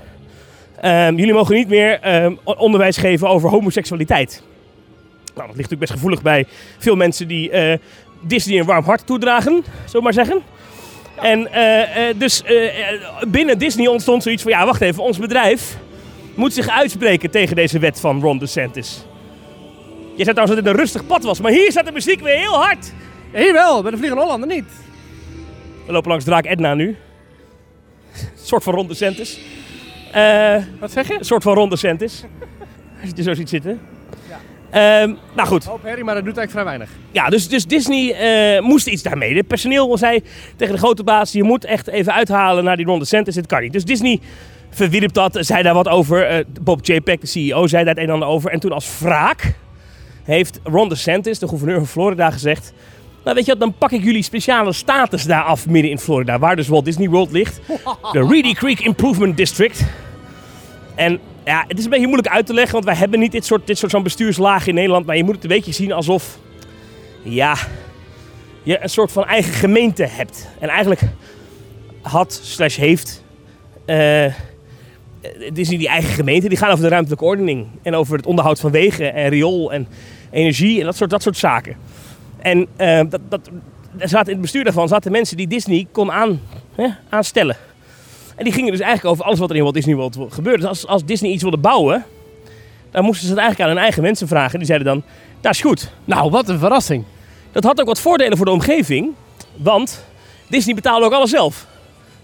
Ehm, 0.81 1.15
jullie 1.15 1.33
mogen 1.33 1.55
niet 1.55 1.67
meer 1.67 1.99
ehm, 1.99 2.33
onderwijs 2.43 2.97
geven 2.97 3.27
over 3.29 3.49
homoseksualiteit. 3.49 4.43
Nou, 5.35 5.47
dat 5.47 5.57
ligt 5.57 5.69
natuurlijk 5.69 5.79
best 5.79 5.91
gevoelig 5.91 6.21
bij 6.21 6.45
veel 6.77 6.95
mensen 6.95 7.27
die 7.27 7.51
Disney 8.21 8.59
een 8.59 8.65
warm 8.65 8.83
hart 8.83 9.05
toedragen, 9.05 9.63
zullen 9.85 9.91
we 9.91 10.01
maar 10.01 10.13
zeggen. 10.13 10.41
En 11.21 11.47
dus 12.17 12.43
binnen 13.27 13.57
Disney 13.57 13.87
ontstond 13.87 14.23
zoiets 14.23 14.43
van, 14.43 14.51
ja, 14.51 14.65
wacht 14.65 14.81
even, 14.81 15.03
ons 15.03 15.17
bedrijf 15.17 15.77
moet 16.35 16.53
zich 16.53 16.69
uitspreken 16.69 17.31
tegen 17.31 17.55
deze 17.55 17.79
wet 17.79 17.99
van 17.99 18.21
Ron 18.21 18.37
DeSantis. 18.37 19.05
Je 20.17 20.23
zei 20.23 20.35
trouwens 20.35 20.55
dat 20.55 20.65
het 20.65 20.67
een 20.67 20.81
rustig 20.81 21.05
pad 21.05 21.23
was, 21.23 21.41
maar 21.41 21.51
hier 21.51 21.71
staat 21.71 21.85
de 21.85 21.91
muziek 21.91 22.21
weer 22.21 22.37
heel 22.37 22.53
hard. 22.53 22.91
Ja, 23.33 23.39
hier 23.39 23.53
wel, 23.53 23.81
bij 23.81 23.91
de 23.91 23.97
Vliegende 23.97 24.23
Hollander 24.23 24.49
niet. 24.49 24.65
We 25.85 25.91
lopen 25.91 26.09
langs 26.09 26.25
Draak 26.25 26.45
Edna 26.45 26.73
nu. 26.73 26.87
Een 26.87 26.97
soort 28.43 28.63
van 28.63 28.73
Ron 28.73 28.87
DeSantis. 28.87 29.39
Eh... 30.11 30.55
Wat 30.79 30.91
zeg 30.91 31.07
je? 31.07 31.13
Een 31.13 31.25
soort 31.25 31.43
van 31.43 31.53
ronde 31.53 31.75
centis. 31.75 32.23
Als 33.01 33.09
je 33.09 33.15
er 33.15 33.23
zo 33.23 33.33
ziet 33.33 33.49
zitten. 33.49 33.79
Ehm, 34.69 35.13
nou 35.35 35.47
goed, 35.47 35.65
Hoop 35.65 35.83
Harry, 35.83 36.01
maar 36.01 36.15
dat 36.15 36.25
doet 36.25 36.37
eigenlijk 36.37 36.51
vrij 36.51 36.63
weinig. 36.63 36.89
ja, 37.11 37.29
dus, 37.29 37.47
dus 37.47 37.65
Disney 37.65 38.13
eh, 38.13 38.61
moest 38.61 38.87
iets 38.87 39.03
daarmee. 39.03 39.35
Het 39.35 39.47
personeel 39.47 39.97
zei 39.97 40.23
tegen 40.55 40.73
de 40.73 40.79
grote 40.79 41.03
baas, 41.03 41.31
je 41.31 41.43
moet 41.43 41.65
echt 41.65 41.87
even 41.87 42.13
uithalen 42.13 42.63
naar 42.63 42.77
die 42.77 42.85
ronde 42.85 43.05
centis. 43.05 43.35
Dit 43.35 43.45
kan 43.45 43.61
niet. 43.61 43.73
Dus 43.73 43.85
Disney 43.85 44.19
verwierp 44.69 45.13
dat, 45.13 45.37
zei 45.39 45.63
daar 45.63 45.73
wat 45.73 45.87
over. 45.87 46.27
Eh, 46.27 46.45
Bob 46.61 46.79
Chapek, 46.81 47.21
de 47.21 47.27
CEO, 47.27 47.67
zei 47.67 47.83
daar 47.83 47.93
het 47.93 48.03
een 48.03 48.07
en 48.09 48.13
ander 48.13 48.27
over. 48.27 48.51
En 48.51 48.59
toen 48.59 48.71
als 48.71 48.99
wraak 48.99 49.53
heeft 50.27 50.59
Ron 50.63 50.89
DeSantis, 50.89 51.39
de 51.39 51.47
gouverneur 51.47 51.77
van 51.77 51.87
Florida, 51.87 52.31
gezegd... 52.31 52.73
Nou 53.23 53.39
weet 53.39 53.47
je 53.47 53.51
wat, 53.51 53.61
dan 53.61 53.77
pak 53.77 53.91
ik 53.91 54.03
jullie 54.03 54.23
speciale 54.23 54.73
status 54.73 55.23
daar 55.23 55.43
af 55.43 55.67
midden 55.67 55.91
in 55.91 55.99
Florida, 55.99 56.39
waar 56.39 56.55
dus 56.55 56.67
Walt 56.67 56.85
Disney 56.85 57.09
World 57.09 57.31
ligt. 57.31 57.59
De 58.13 58.27
Reedy 58.27 58.53
Creek 58.53 58.79
Improvement 58.79 59.37
District. 59.37 59.85
En 60.95 61.19
ja, 61.45 61.65
het 61.67 61.77
is 61.77 61.83
een 61.83 61.89
beetje 61.89 62.07
moeilijk 62.07 62.33
uit 62.33 62.45
te 62.45 62.53
leggen, 62.53 62.73
want 62.73 62.85
wij 62.85 62.95
hebben 62.95 63.19
niet 63.19 63.31
dit 63.31 63.45
soort, 63.45 63.67
dit 63.67 63.77
soort 63.77 63.91
zo'n 63.91 64.03
bestuurslaag 64.03 64.67
in 64.67 64.73
Nederland. 64.73 65.05
Maar 65.05 65.17
je 65.17 65.23
moet 65.23 65.35
het 65.35 65.43
een 65.43 65.49
beetje 65.49 65.71
zien 65.71 65.91
alsof, 65.91 66.37
ja, 67.23 67.55
je 68.63 68.83
een 68.83 68.89
soort 68.89 69.11
van 69.11 69.25
eigen 69.25 69.53
gemeente 69.53 70.03
hebt. 70.03 70.47
En 70.59 70.69
eigenlijk 70.69 71.01
had 72.01 72.39
slash 72.43 72.77
heeft 72.77 73.23
eh 73.85 74.33
Disney 75.53 75.77
die 75.77 75.87
eigen 75.87 76.13
gemeente. 76.13 76.49
Die 76.49 76.57
gaan 76.57 76.71
over 76.71 76.83
de 76.83 76.89
ruimtelijke 76.89 77.25
ordening 77.25 77.67
en 77.81 77.95
over 77.95 78.17
het 78.17 78.25
onderhoud 78.25 78.59
van 78.59 78.71
wegen 78.71 79.13
en 79.13 79.29
riool 79.29 79.73
en 79.73 79.87
energie 80.31 80.79
en 80.79 80.85
dat 80.85 80.95
soort, 80.95 81.09
dat 81.09 81.21
soort 81.21 81.37
zaken. 81.37 81.75
En 82.37 82.67
eh, 82.75 83.01
dat, 83.09 83.21
dat, 83.29 83.49
er 83.97 84.09
zaten 84.09 84.27
in 84.27 84.33
het 84.33 84.41
bestuur 84.41 84.63
daarvan 84.63 84.87
zaten 84.87 85.11
mensen 85.11 85.37
die 85.37 85.47
Disney 85.47 85.87
kon 85.91 86.11
aan, 86.11 86.41
hè, 86.75 86.87
aanstellen. 87.09 87.55
En 88.35 88.43
die 88.43 88.53
gingen 88.53 88.71
dus 88.71 88.79
eigenlijk 88.79 89.13
over 89.13 89.25
alles 89.25 89.39
wat 89.39 89.49
er 89.49 89.55
in 89.55 89.61
Walt 89.61 89.73
Disney 89.73 89.95
World 89.95 90.17
gebeurde. 90.29 90.59
Dus 90.59 90.67
als, 90.67 90.87
als 90.87 91.05
Disney 91.05 91.31
iets 91.31 91.41
wilde 91.41 91.57
bouwen, 91.57 92.05
dan 92.91 93.03
moesten 93.03 93.27
ze 93.27 93.31
het 93.31 93.39
eigenlijk 93.39 93.69
aan 93.69 93.75
hun 93.75 93.85
eigen 93.85 94.03
mensen 94.03 94.27
vragen. 94.27 94.57
Die 94.57 94.67
zeiden 94.67 94.87
dan, 94.87 95.03
dat 95.41 95.53
is 95.53 95.61
goed. 95.61 95.91
Nou, 96.05 96.29
wat 96.29 96.49
een 96.49 96.59
verrassing. 96.59 97.03
Dat 97.51 97.63
had 97.63 97.79
ook 97.79 97.87
wat 97.87 97.99
voordelen 97.99 98.37
voor 98.37 98.45
de 98.45 98.51
omgeving, 98.51 99.13
want 99.55 100.05
Disney 100.47 100.75
betaalde 100.75 101.05
ook 101.05 101.13
alles 101.13 101.29
zelf. 101.29 101.67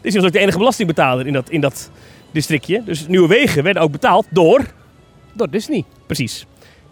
Disney 0.02 0.22
was 0.22 0.30
ook 0.30 0.36
de 0.36 0.42
enige 0.42 0.58
belastingbetaler 0.58 1.28
in 1.28 1.34
dat, 1.34 1.50
in 1.50 1.62
dat 1.62 1.90
districtje. 2.32 2.82
Dus 2.86 3.08
nieuwe 3.08 3.28
wegen 3.28 3.64
werden 3.64 3.82
ook 3.82 3.92
betaald 3.92 4.26
door... 4.30 4.66
Door 5.36 5.50
Disney. 5.50 5.84
Precies. 6.06 6.46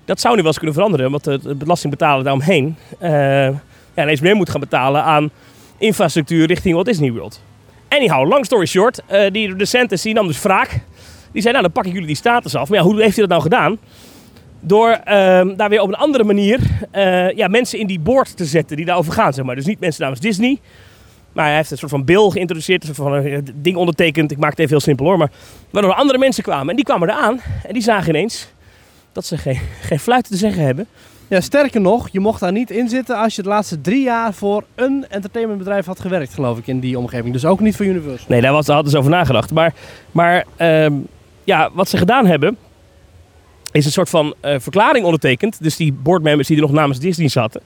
Dat 0.05 0.19
zou 0.19 0.35
nu 0.35 0.39
wel 0.39 0.47
eens 0.47 0.57
kunnen 0.57 0.75
veranderen, 0.75 1.11
want 1.11 1.25
het 1.25 1.57
belastingbetaler 1.57 2.23
daaromheen 2.23 2.75
eh 2.99 3.49
ja, 3.93 4.03
ineens 4.03 4.21
meer 4.21 4.35
moet 4.35 4.49
gaan 4.49 4.59
betalen 4.59 5.03
aan 5.03 5.29
infrastructuur 5.77 6.47
richting 6.47 6.73
Walt 6.73 6.85
Disney 6.85 7.11
World. 7.11 7.41
Anyhow, 7.87 8.29
long 8.29 8.45
story 8.45 8.65
short, 8.65 9.01
eh 9.07 9.31
die 9.31 9.55
DeSantis 9.55 10.01
die 10.01 10.13
nam 10.13 10.27
dus 10.27 10.41
wraak. 10.41 10.79
Die 11.31 11.41
zei, 11.41 11.53
nou 11.53 11.65
dan 11.65 11.73
pak 11.73 11.85
ik 11.85 11.91
jullie 11.91 12.07
die 12.07 12.15
status 12.15 12.55
af. 12.55 12.69
Maar 12.69 12.77
ja, 12.77 12.83
hoe 12.83 13.01
heeft 13.01 13.15
hij 13.15 13.27
dat 13.27 13.29
nou 13.29 13.41
gedaan? 13.41 13.77
Door 14.59 14.89
ehm, 14.89 15.55
daar 15.55 15.69
weer 15.69 15.81
op 15.81 15.87
een 15.87 15.95
andere 15.95 16.23
manier 16.23 16.59
eh, 16.91 17.31
ja, 17.31 17.47
mensen 17.47 17.79
in 17.79 17.87
die 17.87 17.99
board 17.99 18.37
te 18.37 18.45
zetten 18.45 18.77
die 18.77 18.85
daarover 18.85 19.13
gaan. 19.13 19.33
Zeg 19.33 19.45
maar. 19.45 19.55
Dus 19.55 19.65
niet 19.65 19.79
mensen 19.79 20.01
namens 20.01 20.21
Disney. 20.21 20.59
Maar 21.33 21.45
hij 21.45 21.55
heeft 21.55 21.71
een 21.71 21.77
soort 21.77 21.91
van 21.91 22.05
bill 22.05 22.29
geïntroduceerd, 22.29 22.87
een 22.87 22.95
soort 22.95 23.07
van 23.07 23.43
ding 23.55 23.75
ondertekend. 23.75 24.31
Ik 24.31 24.37
maak 24.37 24.49
het 24.49 24.59
even 24.59 24.71
heel 24.71 24.79
simpel 24.79 25.05
hoor. 25.05 25.17
Maar 25.17 25.31
waardoor 25.69 25.93
andere 25.93 26.17
mensen 26.17 26.43
kwamen. 26.43 26.69
En 26.69 26.75
die 26.75 26.85
kwamen 26.85 27.09
eraan 27.09 27.39
en 27.67 27.73
die 27.73 27.81
zagen 27.81 28.09
ineens 28.09 28.53
dat 29.11 29.25
ze 29.25 29.37
geen, 29.37 29.59
geen 29.89 29.99
fluit 29.99 30.27
te 30.27 30.37
zeggen 30.37 30.63
hebben 30.63 30.87
Ja, 31.27 31.41
sterker 31.41 31.81
nog, 31.81 32.09
je 32.11 32.19
mocht 32.19 32.39
daar 32.39 32.51
niet 32.51 32.71
in 32.71 32.89
zitten 32.89 33.17
als 33.17 33.35
je 33.35 33.41
de 33.41 33.49
laatste 33.49 33.81
drie 33.81 34.03
jaar 34.03 34.33
voor 34.33 34.63
een 34.75 35.05
entertainmentbedrijf 35.09 35.85
had 35.85 35.99
gewerkt, 35.99 36.33
geloof 36.33 36.57
ik, 36.57 36.67
in 36.67 36.79
die 36.79 36.97
omgeving. 36.97 37.33
Dus 37.33 37.45
ook 37.45 37.59
niet 37.59 37.75
voor 37.75 37.85
Universal. 37.85 38.25
Nee, 38.29 38.41
daar, 38.41 38.51
was, 38.51 38.65
daar 38.65 38.75
hadden 38.75 38.93
ze 38.93 38.99
over 38.99 39.11
nagedacht. 39.11 39.51
Maar, 39.51 39.73
maar 40.11 40.45
ehm, 40.55 40.93
ja, 41.43 41.69
wat 41.73 41.89
ze 41.89 41.97
gedaan 41.97 42.25
hebben, 42.25 42.57
is 43.71 43.85
een 43.85 43.91
soort 43.91 44.09
van 44.09 44.33
eh, 44.39 44.55
verklaring 44.59 45.05
ondertekend. 45.05 45.63
Dus 45.63 45.75
die 45.75 45.93
boardmembers 45.93 46.47
die 46.47 46.57
er 46.57 46.63
nog 46.63 46.71
namens 46.71 46.99
Disney 46.99 47.27
zaten. 47.27 47.61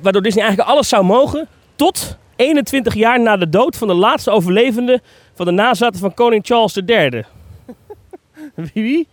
Waardoor 0.00 0.22
Disney 0.22 0.44
eigenlijk 0.44 0.72
alles 0.72 0.88
zou 0.88 1.04
mogen 1.04 1.48
tot 1.74 2.16
21 2.36 2.94
jaar 2.94 3.20
na 3.20 3.36
de 3.36 3.48
dood 3.48 3.76
van 3.76 3.88
de 3.88 3.94
laatste 3.94 4.30
overlevende 4.30 5.00
van 5.34 5.46
de 5.46 5.52
nazaten 5.52 6.00
van 6.00 6.14
koning 6.14 6.46
Charles 6.46 6.76
III. 6.86 7.10
Wie? 8.54 8.70
Wie, 8.72 9.08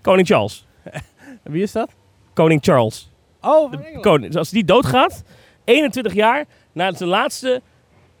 Koning 0.00 0.26
Charles. 0.26 0.66
wie 1.42 1.62
is 1.62 1.72
dat? 1.72 1.90
Koning 2.34 2.60
Charles. 2.62 3.10
Oh, 3.40 3.70
De 3.70 3.98
koning. 4.00 4.26
Dus 4.26 4.36
als 4.36 4.50
die 4.50 4.64
doodgaat, 4.64 5.22
21 5.64 6.14
jaar 6.14 6.44
na 6.72 6.92
zijn 6.92 7.08
laatste 7.08 7.60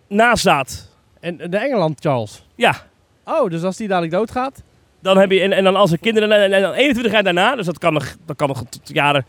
nazaat. 0.08 0.88
En 1.20 1.36
de 1.36 1.56
Engeland 1.56 2.00
Charles. 2.00 2.44
Ja, 2.54 2.88
Oh, 3.24 3.50
dus 3.50 3.62
als 3.62 3.76
die 3.76 3.88
dadelijk 3.88 4.12
doodgaat. 4.12 4.62
Dan 5.02 5.18
heb 5.18 5.30
je, 5.30 5.40
en, 5.40 5.52
en 5.52 5.64
dan 5.64 5.76
als 5.76 5.92
er 5.92 5.98
kinderen, 5.98 6.32
en, 6.32 6.52
en 6.52 6.62
dan 6.62 6.72
21 6.72 7.12
jaar 7.12 7.22
daarna, 7.22 7.56
dus 7.56 7.66
dat 7.66 7.78
kan 7.78 7.92
nog, 7.92 8.16
dat 8.26 8.36
kan 8.36 8.48
nog 8.48 8.64
tot 8.68 8.90
jaren, 8.92 9.26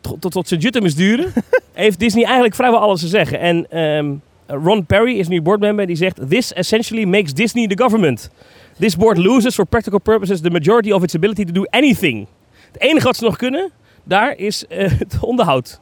tot, 0.00 0.20
tot, 0.20 0.32
tot 0.32 0.48
zijn 0.48 0.60
Juttemus 0.60 0.94
duren, 0.94 1.32
heeft 1.72 1.98
Disney 1.98 2.24
eigenlijk 2.24 2.54
vrijwel 2.54 2.80
alles 2.80 3.00
te 3.00 3.06
zeggen. 3.06 3.40
En 3.40 3.70
ehm, 3.70 4.14
Ron 4.46 4.86
Perry 4.86 5.18
is 5.18 5.28
nu 5.28 5.42
boardmember, 5.42 5.86
die 5.86 5.96
zegt, 5.96 6.28
This 6.28 6.52
essentially 6.52 7.04
makes 7.04 7.34
Disney 7.34 7.66
the 7.66 7.82
government. 7.82 8.30
This 8.78 8.96
board 8.96 9.18
loses 9.18 9.54
for 9.54 9.66
practical 9.66 9.98
purposes 9.98 10.40
the 10.40 10.50
majority 10.50 10.92
of 10.92 11.02
its 11.02 11.14
ability 11.14 11.44
to 11.44 11.52
do 11.52 11.64
anything. 11.70 12.26
Het 12.72 12.80
enige 12.80 13.06
wat 13.06 13.16
ze 13.16 13.24
nog 13.24 13.36
kunnen, 13.36 13.70
daar 14.04 14.36
is 14.36 14.66
eh, 14.66 14.90
het 14.98 15.16
onderhoud 15.20 15.80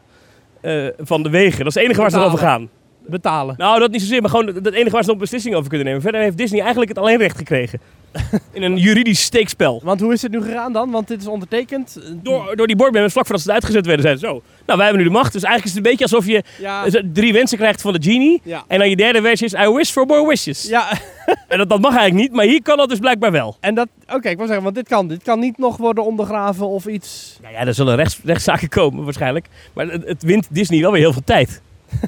eh, 0.60 0.86
van 0.98 1.22
de 1.22 1.30
wegen. 1.30 1.58
Dat 1.58 1.66
is 1.66 1.74
het 1.74 1.84
enige 1.84 2.00
waar 2.00 2.10
ze 2.10 2.18
over 2.18 2.38
gaan. 2.38 2.68
Betalen. 3.06 3.54
Nou, 3.58 3.78
dat 3.78 3.90
niet 3.90 4.00
zozeer, 4.00 4.20
maar 4.20 4.30
gewoon 4.30 4.46
het 4.46 4.72
enige 4.72 4.90
waar 4.90 5.02
ze 5.02 5.10
nog 5.10 5.18
beslissingen 5.18 5.58
over 5.58 5.68
kunnen 5.68 5.86
nemen. 5.86 6.02
Verder 6.02 6.20
heeft 6.20 6.36
Disney 6.36 6.60
eigenlijk 6.60 6.90
het 6.90 6.98
alleen 6.98 7.18
recht 7.18 7.36
gekregen. 7.36 7.80
In 8.52 8.62
een 8.62 8.76
juridisch 8.76 9.22
steekspel. 9.22 9.80
Want 9.84 10.00
hoe 10.00 10.12
is 10.12 10.22
het 10.22 10.32
nu 10.32 10.42
gegaan 10.42 10.72
dan? 10.72 10.90
Want 10.90 11.08
dit 11.08 11.20
is 11.20 11.26
ondertekend. 11.26 11.98
Door, 12.22 12.56
door 12.56 12.66
die 12.66 12.76
boardmembers, 12.76 13.12
vlak 13.12 13.26
voordat 13.26 13.44
ze 13.44 13.52
uitgezet 13.52 13.86
werden, 13.86 14.02
zeiden 14.02 14.22
ze 14.22 14.26
zo. 14.28 14.42
Nou, 14.66 14.78
wij 14.78 14.86
hebben 14.86 15.04
nu 15.04 15.10
de 15.10 15.14
macht. 15.16 15.32
Dus 15.32 15.42
eigenlijk 15.42 15.64
is 15.64 15.76
het 15.76 15.84
een 15.86 15.90
beetje 15.96 16.16
alsof 16.16 16.26
je 16.26 16.42
Ja. 16.60 17.02
drie 17.12 17.32
wensen 17.32 17.58
krijgt 17.58 17.80
van 17.80 17.92
de 17.92 18.02
genie. 18.02 18.40
Ja. 18.44 18.64
En 18.68 18.78
dan 18.78 18.88
je 18.90 18.96
derde 18.96 19.20
wens 19.20 19.42
is, 19.42 19.52
I 19.52 19.68
wish 19.68 19.90
for 19.90 20.06
more 20.06 20.28
wishes. 20.28 20.62
Ja, 20.68 20.88
En 21.48 21.58
dat, 21.58 21.68
dat 21.68 21.80
mag 21.80 21.96
eigenlijk 21.96 22.22
niet, 22.28 22.32
maar 22.36 22.44
hier 22.44 22.62
kan 22.62 22.76
dat 22.76 22.88
dus 22.88 22.98
blijkbaar 22.98 23.32
wel. 23.32 23.56
en 23.60 23.74
dat... 23.74 23.88
Oké, 24.12 24.28
ik 24.28 24.36
wil 24.36 24.46
zeggen, 24.46 24.64
want 24.64 24.74
dit 24.74 24.88
kan. 24.88 25.08
Dit 25.08 25.22
kan 25.22 25.38
niet 25.38 25.58
nog 25.58 25.76
worden 25.76 26.04
ondergraven 26.04 26.66
of 26.66 26.86
iets... 26.86 27.38
Nou 27.42 27.54
ja, 27.54 27.60
er 27.66 27.74
zullen 27.74 27.96
rechts, 27.96 28.20
rechtszaken 28.24 28.68
komen 28.68 29.04
waarschijnlijk. 29.04 29.46
Maar 29.72 29.86
het, 29.86 30.06
het 30.06 30.22
wint 30.22 30.46
Disney 30.50 30.80
wel 30.80 30.92
weer 30.92 31.00
heel 31.00 31.12
veel 31.12 31.24
tijd. 31.24 31.60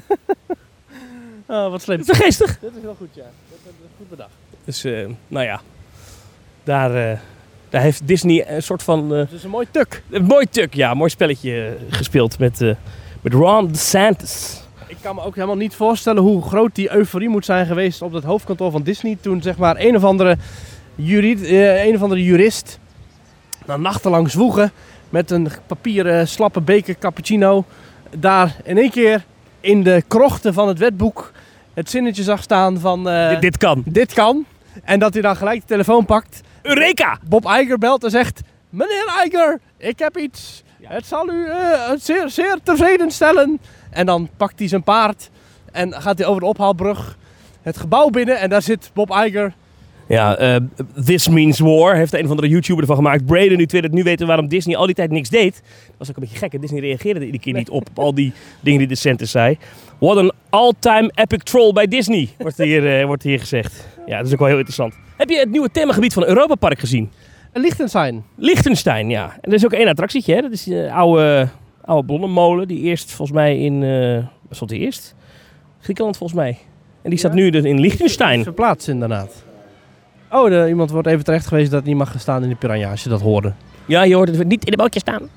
Oh, 1.47 1.69
wat 1.69 1.81
slim. 1.81 1.97
Dat 1.97 2.09
is 2.09 2.17
geestig? 2.17 2.59
Dit 2.59 2.71
is 2.75 2.81
heel 2.81 2.95
goed, 2.97 3.07
ja. 3.15 3.21
Dat 3.49 3.59
is 3.63 3.89
goed 3.97 4.09
bedacht. 4.09 4.29
Dus, 4.65 4.83
eh, 4.83 5.05
nou 5.27 5.45
ja. 5.45 5.61
Daar, 6.63 6.95
eh, 7.11 7.17
daar 7.69 7.81
heeft 7.81 8.07
Disney 8.07 8.45
een 8.47 8.63
soort 8.63 8.83
van... 8.83 9.11
eh, 9.13 9.19
Het 9.19 9.31
is 9.31 9.43
een 9.43 9.49
mooi 9.49 9.67
tuk. 9.71 10.03
een 10.09 10.23
mooi 10.23 10.45
tuk, 10.49 10.73
ja. 10.73 10.91
Een 10.91 10.97
mooi 10.97 11.09
spelletje 11.09 11.65
eh, 11.65 11.71
gespeeld 11.97 12.39
met, 12.39 12.59
met 13.21 13.33
Ron 13.33 13.67
DeSantis. 13.67 14.61
Ik 14.87 14.97
kan 15.01 15.15
me 15.15 15.23
ook 15.23 15.35
helemaal 15.35 15.55
niet 15.55 15.75
voorstellen 15.75 16.23
hoe 16.23 16.41
groot 16.41 16.75
die 16.75 16.93
euforie 16.93 17.29
moet 17.29 17.45
zijn 17.45 17.65
geweest 17.65 18.01
op 18.01 18.11
het 18.13 18.23
hoofdkantoor 18.23 18.71
van 18.71 18.83
Disney. 18.83 19.17
Toen 19.21 19.41
zeg 19.41 19.57
maar 19.57 19.75
een 19.79 19.95
of 19.95 20.03
andere, 20.03 20.37
juried, 20.95 21.43
eh, 21.43 21.85
een 21.85 21.95
of 21.95 22.01
andere 22.01 22.23
jurist 22.23 22.79
na 23.65 23.77
nachtenlang 23.77 24.29
zwoegen 24.31 24.71
met 25.09 25.31
een 25.31 25.47
papieren 25.67 26.27
slappe 26.27 26.61
beker 26.61 26.97
cappuccino 26.97 27.65
daar 28.17 28.55
in 28.63 28.77
één 28.77 28.89
keer 28.91 29.25
in 29.59 29.83
de 29.83 30.03
krochten 30.07 30.53
van 30.53 30.67
het 30.67 30.79
wetboek 30.79 31.31
het 31.73 31.89
zinnetje 31.89 32.23
zag 32.23 32.41
staan 32.41 32.79
van 32.79 33.03
dit, 33.03 33.41
dit 33.41 33.57
kan. 33.57 33.83
dit 33.85 34.13
kan. 34.13 34.45
En 34.83 34.99
dat 34.99 35.13
hij 35.13 35.21
dan 35.21 35.35
gelijk 35.35 35.59
de 35.61 35.67
telefoon 35.67 36.05
pakt, 36.05 36.41
Eureka! 36.63 37.17
Bob 37.27 37.45
Iger 37.45 37.77
belt 37.77 38.03
en 38.03 38.09
zegt... 38.09 38.41
Meneer 38.69 39.23
Iger, 39.25 39.59
ik 39.77 39.99
heb 39.99 40.17
iets. 40.17 40.63
Ja. 40.79 40.89
Het 40.89 41.05
zal 41.05 41.29
u 41.29 41.47
eh, 41.47 41.91
zeer, 41.97 42.29
zeer 42.29 42.57
tevreden 42.63 43.11
stellen. 43.11 43.59
En 43.89 44.05
dan 44.05 44.29
pakt 44.37 44.59
hij 44.59 44.67
zijn 44.67 44.83
paard 44.83 45.29
en 45.71 45.93
gaat 45.93 46.17
hij 46.17 46.27
over 46.27 46.41
de 46.41 46.47
ophaalbrug 46.47 47.17
het 47.61 47.77
gebouw 47.77 48.09
binnen. 48.09 48.39
En 48.39 48.49
daar 48.49 48.61
zit 48.61 48.91
Bob 48.93 49.09
Iger. 49.09 49.53
Ja, 50.07 50.35
eh, 50.35 50.55
This 51.05 51.27
Means 51.27 51.59
War 51.59 51.95
heeft 51.95 52.13
een 52.13 52.23
of 52.23 52.29
andere 52.29 52.47
YouTuber 52.47 52.81
ervan 52.81 52.95
gemaakt. 52.95 53.25
Braden, 53.25 53.57
nu 53.57 53.65
wil 53.69 53.81
het 53.81 53.91
nu 53.91 54.03
weten 54.03 54.27
waarom 54.27 54.47
Disney 54.47 54.75
al 54.75 54.85
die 54.85 54.95
tijd 54.95 55.11
niks 55.11 55.29
deed. 55.29 55.53
Dat 55.87 55.95
was 55.97 56.09
ook 56.09 56.15
een 56.15 56.21
beetje 56.21 56.37
gek. 56.37 56.51
hè. 56.51 56.59
Disney 56.59 56.79
reageerde 56.79 57.19
iedere 57.19 57.43
keer 57.43 57.53
niet 57.53 57.69
op, 57.69 57.87
op 57.89 57.99
al 57.99 58.13
die 58.13 58.33
dingen 58.59 58.79
die 58.79 58.87
de 58.87 58.95
Santis 58.95 59.31
zei. 59.31 59.57
What 59.99 60.17
an 60.17 60.31
all-time 60.53 61.11
epic 61.15 61.43
troll 61.43 61.73
bij 61.73 61.87
Disney, 61.87 62.29
wordt 62.37 62.57
hier, 62.57 62.99
eh, 62.99 63.05
wordt 63.05 63.23
hier 63.23 63.39
gezegd. 63.39 63.87
Ja, 64.05 64.17
dat 64.17 64.25
is 64.27 64.33
ook 64.33 64.39
wel 64.39 64.47
heel 64.47 64.57
interessant. 64.57 64.93
Heb 65.17 65.29
je 65.29 65.37
het 65.39 65.49
nieuwe 65.49 65.69
themagebied 65.71 66.13
van 66.13 66.25
Europa 66.25 66.55
Park 66.55 66.79
gezien? 66.79 67.11
Liechtenstein. 67.53 68.23
Liechtenstein, 68.35 69.09
ja. 69.09 69.37
En 69.41 69.49
er 69.49 69.53
is 69.53 69.65
ook 69.65 69.73
één 69.73 69.87
attractietje, 69.87 70.35
hè. 70.35 70.41
Dat 70.41 70.51
is 70.51 70.63
de 70.63 70.91
oude, 70.91 71.47
oude 71.85 72.05
blonnenmolen 72.05 72.67
die 72.67 72.79
eerst 72.81 73.11
volgens 73.11 73.37
mij 73.37 73.57
in... 73.59 73.83
eh 73.83 74.15
wat 74.47 74.55
stond 74.55 74.69
die 74.69 74.79
eerst? 74.79 75.15
Griekenland 75.81 76.17
volgens 76.17 76.39
mij. 76.39 76.57
En 77.01 77.09
die 77.09 77.19
staat 77.19 77.33
Ja. 77.33 77.39
nu 77.39 77.49
dus 77.49 77.63
in 77.63 77.79
Liechtenstein. 77.79 78.43
Verplaatst 78.43 78.87
inderdaad. 78.87 79.43
Oh, 80.31 80.49
de, 80.49 80.65
iemand 80.67 80.91
wordt 80.91 81.07
even 81.07 81.23
terecht 81.23 81.47
geweest 81.47 81.69
dat 81.71 81.79
het 81.79 81.87
niet 81.89 81.97
mag 81.97 82.11
gaan 82.11 82.19
staan 82.19 82.43
in 82.43 82.49
de 82.49 82.55
piranha 82.55 82.89
als 82.91 83.03
je 83.03 83.09
dat 83.09 83.21
hoorde. 83.21 83.53
Ja, 83.85 84.03
je 84.03 84.15
hoort 84.15 84.37
het 84.37 84.47
niet 84.47 84.65
in 84.65 84.71
de 84.71 84.77
bootje 84.77 84.99
staan. 84.99 85.29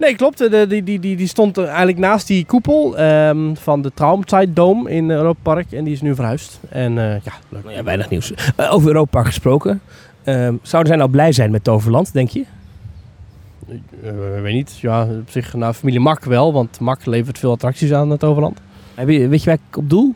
Nee, 0.00 0.14
klopt. 0.16 0.38
De, 0.38 0.66
die, 0.68 0.82
die, 0.82 1.00
die, 1.00 1.16
die 1.16 1.26
stond 1.26 1.58
eigenlijk 1.58 1.98
naast 1.98 2.26
die 2.26 2.44
koepel 2.44 2.96
ehm, 2.98 3.54
van 3.54 3.82
de 3.82 3.90
Traumzeit-dome 3.94 4.90
in 4.90 5.10
Europa 5.10 5.38
Park. 5.42 5.72
En 5.72 5.84
die 5.84 5.92
is 5.92 6.00
nu 6.00 6.14
verhuisd. 6.14 6.60
En 6.68 6.98
eh, 6.98 7.04
ja, 7.24 7.32
leuk. 7.48 7.64
Nou 7.64 7.74
ja, 7.76 7.82
weinig 7.82 8.10
nieuws. 8.10 8.32
Eh, 8.56 8.72
over 8.74 8.88
Europa 8.88 9.10
Park 9.10 9.26
gesproken. 9.26 9.80
Ehm, 10.24 10.54
zouden 10.62 10.92
zij 10.92 10.96
nou 11.00 11.10
blij 11.10 11.32
zijn 11.32 11.50
met 11.50 11.64
Toverland, 11.64 12.12
denk 12.12 12.28
je? 12.28 12.44
Eh, 14.02 14.40
weet 14.42 14.54
niet. 14.54 14.78
Ja, 14.80 15.02
op 15.02 15.30
zich, 15.30 15.54
nou, 15.54 15.72
familie 15.74 16.00
Mak 16.00 16.24
wel, 16.24 16.52
want 16.52 16.80
Mak 16.80 17.06
levert 17.06 17.38
veel 17.38 17.50
attracties 17.50 17.92
aan 17.92 18.10
het 18.10 18.24
Overland. 18.24 18.58
Heb 18.94 19.08
je, 19.08 19.28
weet 19.28 19.40
je 19.42 19.46
waar 19.50 19.58
ik 19.68 19.76
op 19.76 19.90
doel? 19.90 20.14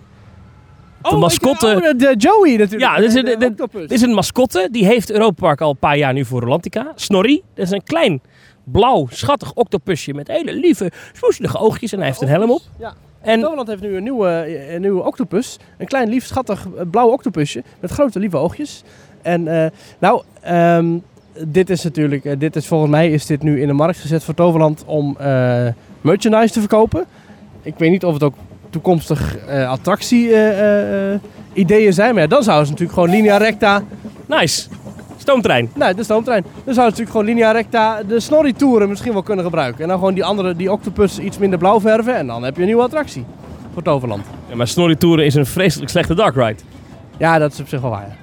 De 1.02 1.16
mascotte. 1.16 1.66
Oh, 1.66 1.98
de, 1.98 2.14
Joey 2.18 2.56
natuurlijk. 2.56 2.80
Ja, 2.80 2.96
dit 2.96 3.08
is, 3.08 3.14
een- 3.14 3.38
dit- 3.38 3.56
dit 3.72 3.90
is 3.90 4.02
een 4.02 4.12
mascotte. 4.14 4.68
Die 4.72 4.86
heeft 4.86 5.10
Europa 5.10 5.34
Park 5.46 5.60
al 5.60 5.70
een 5.70 5.76
paar 5.76 5.96
jaar 5.96 6.12
nu 6.12 6.24
voor 6.24 6.40
Rolantica. 6.40 6.92
Snorri. 6.94 7.42
Dat 7.54 7.64
is 7.64 7.70
een 7.70 7.82
klein, 7.84 8.20
blauw, 8.64 9.06
schattig 9.10 9.52
octopusje 9.54 10.14
met 10.14 10.28
hele 10.28 10.54
lieve, 10.54 10.90
smoeselige 11.12 11.58
oogjes. 11.58 11.92
En 11.92 11.98
hij 11.98 12.06
heeft 12.06 12.20
een 12.20 12.28
helm 12.28 12.50
op. 12.50 12.62
Ja. 12.78 12.94
En 13.20 13.40
Toverland 13.40 13.68
heeft 13.68 13.82
nu 13.82 13.96
een 13.96 14.02
nieuwe, 14.02 14.58
een 14.74 14.80
nieuwe 14.80 15.02
octopus. 15.02 15.58
Een 15.78 15.86
klein, 15.86 16.08
lief, 16.08 16.24
schattig 16.26 16.66
eh, 16.76 16.82
blauw 16.90 17.08
octopusje 17.08 17.62
met 17.80 17.90
grote, 17.90 18.18
lieve 18.18 18.36
oogjes. 18.36 18.82
En 19.22 19.64
eh, 19.64 19.70
nou, 19.98 20.22
ehm, 20.40 20.98
dit 21.46 21.70
is 21.70 21.82
natuurlijk, 21.82 22.24
eh, 22.24 22.38
dit 22.38 22.56
is 22.56 22.66
volgens 22.66 22.90
mij 22.90 23.10
is 23.10 23.26
dit 23.26 23.42
nu 23.42 23.60
in 23.60 23.66
de 23.66 23.72
markt 23.72 23.98
gezet 23.98 24.24
voor 24.24 24.34
Toverland 24.34 24.84
om 24.86 25.16
eh, 25.18 25.66
merchandise 26.00 26.52
te 26.52 26.60
verkopen. 26.60 27.04
Ik 27.62 27.74
weet 27.76 27.90
niet 27.90 28.04
of 28.04 28.12
het 28.12 28.22
ook 28.22 28.34
toekomstig 28.74 29.36
eh, 29.36 29.70
attractie 29.70 30.32
eh, 30.32 31.12
eh, 31.12 31.20
ideeën 31.52 31.92
zijn, 31.92 32.12
maar 32.14 32.22
ja, 32.22 32.28
dan 32.28 32.42
zouden 32.42 32.66
ze 32.66 32.72
natuurlijk 32.72 32.98
gewoon 32.98 33.16
linea 33.16 33.36
recta 33.36 33.82
nice. 34.26 34.68
Stoomtrein. 35.24 35.70
Nee, 35.74 35.94
de 35.94 36.04
stoomtrein. 36.04 36.42
Dan 36.42 36.52
zouden 36.74 36.74
ze 36.74 36.80
natuurlijk 36.80 37.10
gewoon 37.10 37.26
linea 37.26 37.50
recta 37.52 38.02
de 38.02 38.20
snorri-toeren 38.20 38.88
misschien 38.88 39.12
wel 39.12 39.22
kunnen 39.22 39.44
gebruiken. 39.44 39.82
En 39.82 39.88
dan 39.88 39.98
gewoon 39.98 40.14
die 40.14 40.24
andere, 40.24 40.56
die 40.56 40.72
octopus 40.72 41.18
iets 41.18 41.38
minder 41.38 41.58
blauw 41.58 41.80
verven. 41.80 42.16
En 42.16 42.26
dan 42.26 42.42
heb 42.42 42.54
je 42.54 42.60
een 42.60 42.66
nieuwe 42.66 42.82
attractie 42.82 43.24
voor 43.72 43.82
Toverland. 43.82 44.24
Ja, 44.48 44.54
maar 44.56 44.68
Snorri 44.68 44.96
Touren 44.96 45.24
is 45.24 45.34
een 45.34 45.46
vreselijk 45.46 45.90
slechte 45.90 46.14
dark 46.14 46.34
ride. 46.34 46.60
Ja, 47.18 47.38
dat 47.38 47.52
is 47.52 47.60
op 47.60 47.68
zich 47.68 47.80
wel 47.80 47.90
waar. 47.90 48.16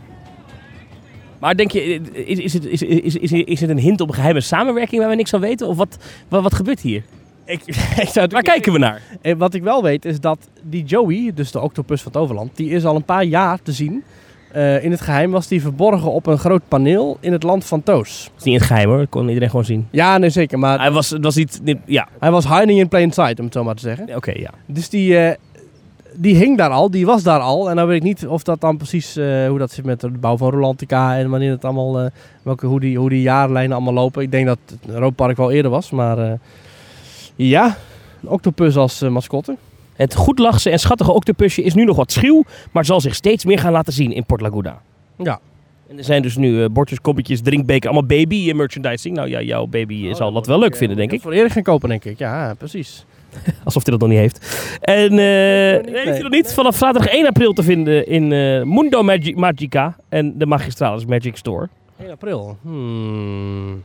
Maar 1.40 1.56
denk 1.56 1.72
je, 1.72 1.84
is, 2.26 2.38
is, 2.40 2.54
het, 2.54 2.66
is, 2.66 2.82
is, 2.82 3.16
is, 3.16 3.32
is 3.32 3.62
het 3.62 3.70
een 3.70 3.80
hint 3.80 4.02
op 4.02 4.08
een 4.08 4.14
geheime 4.14 4.42
samenwerking 4.42 5.02
waar 5.02 5.10
we 5.10 5.16
niks 5.16 5.30
van 5.30 5.40
weten? 5.40 5.68
Of 5.68 5.78
wat, 5.78 5.98
wat, 6.28 6.44
wat 6.44 6.54
gebeurt 6.54 6.80
hier? 6.80 7.04
Ik, 7.46 7.62
ik 8.06 8.10
zou 8.12 8.28
Waar 8.32 8.42
kijken 8.42 8.74
we 8.74 8.80
naar? 8.80 9.02
Eh, 9.22 9.36
Wat 9.38 9.54
ik 9.54 9.64
wel 9.64 9.84
weet 9.84 10.06
is 10.06 10.20
dat 10.20 10.38
die 10.62 10.84
Joey, 10.84 11.32
dus 11.36 11.52
de 11.52 11.60
octopus 11.60 12.02
van 12.02 12.12
Toverland, 12.12 12.56
die 12.58 12.70
is 12.70 12.86
al 12.86 12.96
een 12.96 13.04
paar 13.04 13.24
jaar 13.24 13.62
te 13.62 13.72
zien. 13.72 14.04
Eh, 14.52 14.84
in 14.84 14.92
het 14.92 15.02
geheim 15.02 15.32
was 15.32 15.48
die 15.48 15.62
verborgen 15.62 16.12
op 16.12 16.26
een 16.26 16.38
groot 16.38 16.62
paneel 16.68 17.18
in 17.20 17.32
het 17.32 17.44
land 17.44 17.66
van 17.66 17.84
Toos. 17.84 18.24
Dat 18.24 18.38
is 18.38 18.44
niet 18.44 18.54
in 18.54 18.60
het 18.60 18.70
geheim 18.70 18.90
hoor, 18.90 18.98
dat 18.98 19.10
kon 19.10 19.28
iedereen 19.28 19.50
gewoon 19.50 19.66
zien. 19.66 19.88
Ja, 19.92 20.18
nee 20.18 20.30
zeker. 20.30 20.60
Maar 20.60 20.80
Hij 20.80 20.92
was, 20.92 21.10
het 21.10 21.24
was 21.24 21.36
niet, 21.36 21.62
ja, 21.86 22.08
hij 22.20 22.32
was 22.32 22.48
hiding 22.48 22.80
in 22.80 22.88
plain 22.88 23.12
sight, 23.12 23.40
om 23.40 23.46
het 23.46 23.54
zo 23.54 23.64
maar 23.64 23.76
te 23.76 23.82
zeggen. 23.82 24.16
oké, 24.16 24.32
ja. 24.32 24.50
Dus 24.66 24.90
die, 24.90 25.18
eh, 25.18 25.36
die 26.14 26.36
hing 26.36 26.58
daar 26.58 26.70
al, 26.70 26.92
die 26.92 27.06
was 27.06 27.24
daar 27.24 27.40
al. 27.40 27.70
En 27.70 27.76
dan 27.76 27.88
weet 27.88 27.98
ik 27.98 28.04
niet 28.04 28.28
of 28.28 28.44
dat 28.44 28.62
dan 28.62 28.78
precies, 28.78 29.16
eh, 29.16 29.48
hoe 29.48 29.58
dat 29.58 29.72
zit 29.72 29.86
met 29.86 30.00
de 30.00 30.10
bouw 30.10 30.38
van 30.38 30.50
Rolantica 30.50 31.18
en 31.18 31.30
wanneer 31.30 31.52
het 31.52 31.66
allemaal, 31.66 32.10
welke, 32.44 32.66
hoe, 32.66 32.80
die, 32.80 32.98
hoe 32.98 33.10
die 33.10 33.22
jaarlijnen 33.22 33.76
allemaal 33.76 33.94
lopen. 33.94 34.22
Ik 34.24 34.32
denk 34.32 34.46
dat 34.46 34.60
het 34.66 34.94
Europa 34.94 35.26
Park 35.26 35.38
wel 35.38 35.52
eerder 35.52 35.72
was, 35.72 35.92
maar 35.92 36.38
ja, 37.36 37.78
een 38.22 38.30
octopus 38.30 38.78
als 38.78 39.02
mascotte. 39.02 39.56
Het 40.02 40.16
goedlachse 40.16 40.70
en 40.70 40.80
schattige 40.80 41.12
octopusje 41.12 41.62
is 41.64 41.74
nu 41.74 41.84
nog 41.84 41.96
wat 41.96 42.12
schuw, 42.12 42.44
maar 42.72 42.86
zal 42.86 43.02
zich 43.02 43.16
steeds 43.16 43.46
meer 43.46 43.60
gaan 43.60 43.72
laten 43.72 43.94
zien 43.94 44.12
in 44.12 44.26
Port 44.26 44.42
Laguna. 44.42 44.82
Ja. 45.18 45.40
En 45.90 45.98
er 45.98 46.04
zijn 46.04 46.22
dus 46.22 46.38
nu 46.38 46.64
eh, 46.64 46.70
bordjes, 46.70 47.02
kopjes, 47.02 47.42
drinkbeker, 47.42 47.90
allemaal 47.90 48.08
baby 48.08 48.50
eh, 48.50 48.56
merchandising. 48.56 49.16
Nou 49.16 49.30
ja, 49.30 49.42
jouw 49.42 49.66
baby 49.66 50.08
Oh, 50.10 50.16
zal 50.16 50.32
dat 50.32 50.48
wel 50.48 50.60
leuk 50.60 50.76
vinden, 50.76 50.98
denk 50.98 51.12
ik. 51.12 51.22
Voor 51.22 51.32
Erik 51.32 51.52
gaan 51.52 51.64
kopen, 51.64 51.90
denk 51.90 52.06
ik. 52.06 52.18
Ja, 52.20 52.54
precies. 52.58 53.06
Alsof 53.64 53.84
hij 53.86 53.92
dat 53.98 54.02
nog 54.02 54.10
niet 54.10 54.20
heeft. 54.20 54.68
En 54.82 55.10
eh 55.10 55.10
nee, 55.10 55.78
niet, 55.78 55.86
heeft 55.86 56.04
hij 56.04 56.12
nee. 56.14 56.22
nog 56.22 56.32
niet. 56.32 56.54
Vanaf 56.54 56.76
zaterdag 56.78 57.12
1 57.12 57.28
april 57.28 57.54
te 57.54 57.64
vinden 57.64 58.08
in 58.08 58.32
eh, 58.32 58.64
Mundo 58.64 59.04
Magi- 59.04 59.36
Magica 59.36 59.96
en 60.10 60.38
de 60.38 60.46
Magistralis 60.46 61.06
Magic 61.06 61.38
Store. 61.38 61.70
1 62.00 62.12
april. 62.12 62.58
Hmm. 62.62 63.84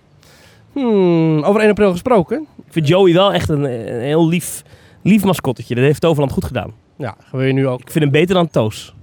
Hmm. 0.72 1.42
Over 1.42 1.60
1 1.60 1.70
april 1.70 1.90
gesproken. 1.90 2.46
Ik 2.66 2.72
vind 2.72 2.88
Joey 2.88 3.12
wel 3.12 3.32
echt 3.32 3.48
een, 3.48 3.64
een 3.64 4.00
heel 4.00 4.28
lief, 4.28 4.62
lief 5.06 5.24
mascottetje. 5.24 5.74
Dat 5.74 5.84
heeft 5.84 6.00
Toverland 6.00 6.32
goed 6.32 6.44
gedaan. 6.44 6.72
Ja, 6.96 7.14
gaan 7.30 7.40
we 7.40 7.46
nu 7.52 7.68
ook. 7.68 7.80
Ik 7.80 7.90
vind 7.90 8.04
hem 8.04 8.12
beter 8.12 8.34
dan 8.34 8.48
Toos. 8.48 8.94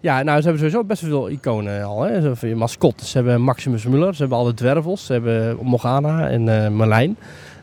Ja, 0.00 0.22
nou, 0.22 0.36
ze 0.40 0.42
hebben 0.48 0.58
sowieso 0.58 0.84
best 0.84 1.02
wel 1.02 1.10
veel 1.10 1.30
iconen 1.30 1.84
al. 1.84 2.02
Hè. 2.02 2.20
Ze 2.20 2.26
hebben 2.26 2.56
mascottes. 2.58 3.10
Ze 3.10 3.16
hebben 3.16 3.42
Maximus 3.42 3.84
Muller. 3.86 4.14
Ze 4.14 4.20
hebben 4.20 4.38
alle 4.38 4.54
dwervels. 4.54 5.06
Ze 5.06 5.12
hebben 5.12 5.58
Morgana 5.62 6.28
en 6.28 6.74
Marlijn. 6.74 7.08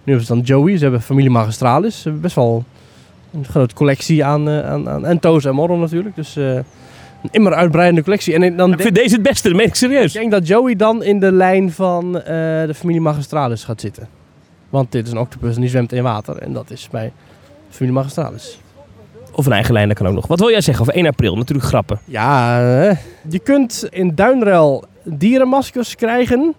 Nu 0.03 0.14
hebben 0.14 0.26
ze 0.26 0.34
dan 0.34 0.41
Joey. 0.43 0.78
Ze 0.78 0.84
hebben 0.84 1.01
familie 1.01 1.30
Magistralis. 1.30 1.95
Ze 1.97 2.03
hebben 2.03 2.22
best 2.22 2.36
wel 2.36 2.64
een 3.34 3.45
grote 3.45 3.76
collectie 3.76 4.26
aan... 4.26 4.49
eh, 4.49 4.70
aan, 4.70 4.89
aan 4.89 5.06
en 5.06 5.20
Toos 5.20 5.45
en 5.45 5.53
Morron 5.56 5.80
natuurlijk. 5.80 6.16
Dus 6.16 6.36
eh, 6.36 6.56
een 6.56 6.64
immer 7.32 7.53
uitbreidende 7.53 8.03
collectie. 8.03 8.34
En 8.34 8.43
ik- 8.43 8.58
dan 8.58 8.72
Ik 8.74 8.82
vind 8.82 8.95
deze 8.95 9.14
het 9.14 9.24
beste, 9.24 9.47
dat 9.47 9.58
meen 9.58 9.68
ik 9.68 9.76
serieus. 9.76 10.16
ik 10.16 10.20
denk 10.20 10.32
dat 10.32 10.47
Joey 10.47 10.76
dan 10.76 11.03
in 11.03 11.20
de 11.20 11.32
lijn 11.32 11.72
van 11.72 12.12
de 12.12 12.72
familie 12.76 13.01
Magistralis 13.01 13.64
gaat 13.64 13.82
zitten. 13.82 14.08
Want 14.70 14.91
dit 14.91 15.06
is 15.06 15.12
een 15.12 15.18
octopus 15.18 15.56
en 15.56 15.62
die 15.62 15.70
zwemt 15.70 15.91
in 15.93 16.03
water. 16.03 16.38
En 16.38 16.53
dat 16.53 16.72
is 16.72 16.88
bij 16.91 17.12
familie 17.70 17.95
Magistralis. 17.95 18.59
Of 19.32 19.45
een 19.45 19.51
eigen 19.51 19.74
lijn, 19.74 19.88
dat 19.88 19.97
kan 19.97 20.07
ook 20.07 20.13
nog. 20.13 20.28
Wat 20.28 20.39
wil 20.39 20.49
jij 20.49 20.61
zeggen 20.61 20.84
over 20.84 20.95
1 20.95 21.07
april? 21.07 21.36
Natuurlijk 21.36 21.68
grappen. 21.68 21.99
Ja, 22.05 22.59
eh, 22.89 22.97
je 23.30 23.39
kunt 23.39 23.88
in 23.89 24.16
Duinruil 24.16 24.84
dierenmaskers 25.03 25.95
krijgen. 25.95 26.55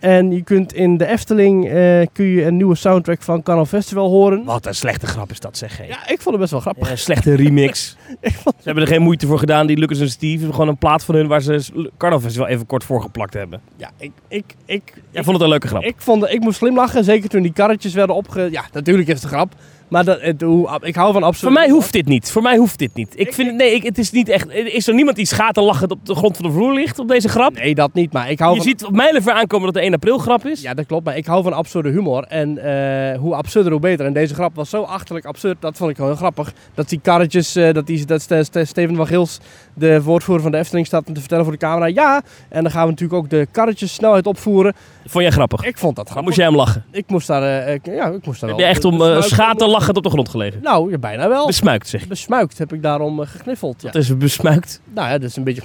En 0.00 0.30
je 0.32 0.42
kunt 0.42 0.72
in 0.72 0.96
de 0.96 1.06
Efteling 1.06 1.64
eh, 1.68 1.72
kun 2.12 2.24
je 2.24 2.44
een 2.44 2.56
nieuwe 2.56 2.74
soundtrack 2.74 3.22
van 3.22 3.42
Carnaval 3.42 3.78
Festival 3.78 4.08
horen. 4.10 4.44
Wat 4.44 4.66
een 4.66 4.74
slechte 4.74 5.06
grap 5.06 5.30
is 5.30 5.40
dat, 5.40 5.56
zeg. 5.56 5.76
Hey. 5.76 5.86
Ja, 5.86 5.96
ik 6.08 6.20
vond 6.20 6.24
het 6.24 6.38
best 6.38 6.50
wel 6.50 6.60
grappig. 6.60 6.84
Ja, 6.86 6.90
een 6.92 6.98
slechte 6.98 7.34
remix. 7.34 7.96
Ik 8.20 8.32
vond- 8.42 8.54
Ze 8.58 8.62
hebben 8.64 8.82
er 8.82 8.88
geen 8.88 9.02
moeite 9.02 9.26
voor 9.26 9.38
gedaan, 9.38 9.66
die 9.66 9.76
Lucas 9.76 10.00
en 10.00 10.08
Steve. 10.10 10.50
Gewoon 10.52 10.68
een 10.68 10.76
plaat 10.76 11.04
van 11.04 11.14
hun 11.14 11.26
waar 11.26 11.40
ze 11.42 11.60
Carnaval 11.96 12.24
Festival 12.24 12.48
even 12.48 12.66
kort 12.66 12.84
voor 12.84 13.02
geplakt 13.02 13.34
hebben. 13.34 13.60
Ja, 13.76 13.90
ik, 13.98 14.12
ik, 14.28 14.44
ik, 14.64 14.82
Jij 15.10 15.22
vond 15.22 15.36
het 15.36 15.44
een 15.44 15.50
leuke 15.50 15.66
grap. 15.68 15.82
ik, 15.82 15.94
vond, 15.98 16.28
ik 16.30 16.40
moest 16.40 16.58
glimlachen, 16.58 17.04
zeker 17.04 17.28
toen 17.28 17.42
die 17.42 17.52
karretjes 17.52 17.94
werden 17.94 18.16
opge... 18.16 18.48
Ja, 18.50 18.64
natuurlijk 18.72 19.08
is 19.08 19.14
het 19.14 19.22
een 19.22 19.28
grap. 19.28 19.54
Maar 19.88 20.04
dat, 20.04 20.20
het, 20.20 20.40
hoe, 20.42 20.78
ik 20.82 20.94
hou 20.94 21.12
van 21.12 21.20
Voor 21.20 21.30
absurd. 21.30 21.52
mij 21.52 21.68
hoeft 21.68 21.92
dit 21.92 22.06
niet. 22.06 22.30
Voor 22.30 22.42
mij 22.42 22.56
hoeft 22.56 22.78
dit 22.78 22.94
niet. 22.94 23.12
Ik 23.14 23.26
Ik- 23.26 23.34
vind, 23.34 23.54
nee, 23.56 23.74
ik, 23.74 23.82
het 23.82 23.98
is 23.98 24.10
niet 24.10 24.28
echt. 24.28 24.52
Is 24.52 24.88
er 24.88 24.94
niemand 24.94 25.16
die 25.16 25.26
schaterlachend 25.26 25.90
op 25.90 26.06
de 26.06 26.14
grond 26.14 26.36
van 26.36 26.46
de 26.46 26.52
vloer 26.52 26.72
ligt 26.74 26.98
op 26.98 27.08
deze 27.08 27.28
grap? 27.28 27.54
Nee, 27.54 27.74
dat 27.74 27.94
niet. 27.94 28.12
Maar 28.12 28.30
ik 28.30 28.38
hou 28.38 28.50
Je 28.50 28.56
van... 28.60 28.66
ziet 28.68 28.84
op 28.84 28.92
mijlenver 28.92 29.32
aankomen 29.32 29.64
dat 29.66 29.74
de 29.74 29.80
1 29.80 29.94
april 29.94 30.18
grap 30.18 30.46
is. 30.46 30.60
Ja, 30.60 30.74
dat 30.74 30.86
klopt. 30.86 31.04
Maar 31.04 31.16
ik 31.16 31.26
hou 31.26 31.42
van 31.42 31.52
absurde 31.52 31.90
humor. 31.90 32.22
En 32.24 32.58
eh, 32.58 33.18
hoe 33.18 33.34
absurder, 33.34 33.72
hoe 33.72 33.80
beter. 33.80 34.06
En 34.06 34.12
deze 34.12 34.34
grap 34.34 34.54
was 34.54 34.70
zo 34.70 34.82
achterlijk 34.82 35.26
absurd. 35.26 35.56
Dat 35.60 35.76
vond 35.76 35.90
ik 35.90 35.96
gewoon 35.96 36.10
heel 36.10 36.20
grappig. 36.20 36.52
Dat 36.74 36.88
die 36.88 37.00
karretjes, 37.02 37.56
eh, 37.56 37.72
dat, 37.72 37.86
die, 37.86 38.04
dat 38.06 38.20
Ste- 38.22 38.44
Ste- 38.44 38.64
Steven 38.64 38.96
van 38.96 39.06
Gils, 39.06 39.38
de 39.74 40.02
woordvoerder 40.02 40.42
van 40.42 40.52
de 40.52 40.58
Efteling, 40.58 40.86
staat 40.86 41.06
om 41.08 41.14
te 41.14 41.20
vertellen 41.20 41.44
voor 41.44 41.52
de 41.52 41.58
camera. 41.58 41.86
Ja, 41.86 42.22
en 42.48 42.62
dan 42.62 42.72
gaan 42.72 42.84
we 42.84 42.90
natuurlijk 42.90 43.18
ook 43.22 43.30
de 43.30 43.46
karretjes 43.50 43.94
snelheid 43.94 44.26
opvoeren. 44.26 44.74
Vond 45.06 45.24
jij 45.24 45.32
grappig? 45.32 45.64
Ik 45.64 45.78
vond 45.78 45.96
dat 45.96 46.04
Dan 46.06 46.14
grappig. 46.14 46.24
moest 46.24 46.36
jij 46.36 46.46
hem 46.46 46.56
lachen. 46.56 46.84
Ik 46.90 47.04
moest 47.06 47.26
daar, 47.26 47.42
eh, 47.66 47.74
ik- 47.74 47.86
ja, 47.86 48.06
ik 48.08 48.26
moest 48.26 48.40
daar 48.40 48.50
Heb 48.50 48.58
je 48.58 48.64
echt 48.64 48.84
om 48.84 49.00
uh, 49.02 49.22
schaterlachend 49.22 49.96
op 49.96 50.02
de 50.02 50.10
grond 50.10 50.28
gelegen? 50.28 50.60
Nou, 50.62 50.90
ja, 50.90 50.98
bijna 50.98 51.28
wel. 51.28 51.46
Besmuikt 51.46 51.88
zeg. 51.88 52.08
Besmuikt 52.08 52.58
heb 52.58 52.72
ik 52.72 52.82
daarom 52.82 53.20
eh, 53.20 53.26
gekniffeld. 53.28 53.82
Ja. 53.82 53.90
Dat 53.90 54.02
is 54.02 54.16
besmuikt. 54.16 54.80
Nou 54.94 55.08
ja, 55.08 55.18
dat 55.18 55.28
is 55.30 55.36
een 55.36 55.44
beetje... 55.44 55.62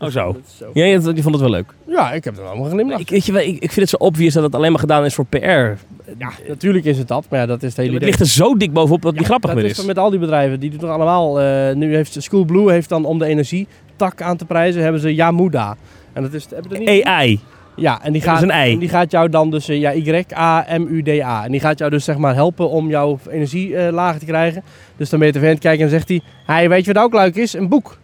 Oh 0.00 0.08
zo. 0.08 0.36
Ja, 0.72 0.84
je, 0.84 0.90
je 1.14 1.22
vond 1.22 1.34
het 1.34 1.40
wel 1.40 1.50
leuk. 1.50 1.74
Ja, 1.86 2.12
ik 2.12 2.24
heb 2.24 2.36
er 2.38 2.44
allemaal 2.44 2.68
glimlachen. 2.70 3.00
Ik, 3.02 3.08
weet 3.10 3.26
je, 3.26 3.32
wel, 3.32 3.42
ik, 3.42 3.48
ik 3.54 3.72
vind 3.72 3.76
het 3.76 3.88
zo 3.88 3.96
obvious 3.96 4.34
dat 4.34 4.42
het 4.42 4.54
alleen 4.54 4.70
maar 4.70 4.80
gedaan 4.80 5.04
is 5.04 5.14
voor 5.14 5.26
PR. 5.26 5.38
Ja, 5.38 6.30
natuurlijk 6.48 6.84
is 6.84 6.98
het 6.98 7.08
dat. 7.08 7.26
Maar 7.30 7.40
ja, 7.40 7.46
dat 7.46 7.62
is 7.62 7.68
het 7.68 7.76
hele 7.76 7.88
Het 7.88 7.96
idee. 7.96 8.08
ligt 8.08 8.20
er 8.20 8.26
zo 8.26 8.56
dik 8.56 8.72
bovenop 8.72 9.02
dat 9.02 9.10
het 9.10 9.20
niet 9.20 9.20
Ja, 9.20 9.26
grappig 9.28 9.50
dat 9.50 9.58
meer 9.60 9.70
is 9.70 9.78
is. 9.78 9.84
met 9.84 9.98
al 9.98 10.10
die 10.10 10.18
bedrijven. 10.18 10.60
Die 10.60 10.70
doen 10.70 10.78
toch 10.78 10.90
allemaal. 10.90 11.40
eh, 11.40 11.74
nu 11.74 11.94
heeft 11.94 12.16
Schoolblue 12.22 12.70
heeft 12.70 12.88
dan 12.88 13.04
om 13.04 13.18
de 13.18 13.26
energietak 13.26 14.22
aan 14.22 14.36
te 14.36 14.44
prijzen, 14.44 14.82
hebben 14.82 15.00
ze 15.00 15.14
Yamuda. 15.14 15.76
En 16.12 16.22
dat 16.22 16.32
is. 16.32 16.46
Heb 16.54 16.62
je 16.62 16.68
dat 16.68 16.78
niet? 16.78 17.04
AI. 17.04 17.40
Ja, 17.76 18.02
en 18.02 18.12
die 18.12 18.22
gaat, 18.22 18.36
is 18.36 18.42
een 18.42 18.50
ei. 18.50 18.72
en 18.72 18.78
die 18.78 18.88
gaat 18.88 19.10
jou 19.10 19.28
dan 19.28 19.50
dus, 19.50 19.68
eh, 19.68 19.80
ja, 19.80 19.92
Y-A-M-U-D-A. 19.94 21.44
En 21.44 21.50
die 21.50 21.60
gaat 21.60 21.78
jou 21.78 21.90
dus 21.90 22.04
zeg 22.04 22.16
maar 22.16 22.34
helpen 22.34 22.70
om 22.70 22.88
jouw 22.88 23.18
energie 23.30 23.76
eh, 23.76 23.92
lager 23.92 24.20
te 24.20 24.26
krijgen. 24.26 24.62
Dus 24.96 25.10
dan 25.10 25.18
ben 25.18 25.28
je 25.28 25.34
tv 25.34 25.42
aan 25.42 25.48
het 25.48 25.58
kijken 25.58 25.84
en 25.84 25.90
zegt 25.90 26.08
hij, 26.08 26.20
hey, 26.44 26.68
weet 26.68 26.84
je 26.84 26.92
wat 26.92 27.02
ook 27.02 27.14
leuk 27.14 27.34
is? 27.34 27.52
Een 27.52 27.68
boek. 27.68 27.98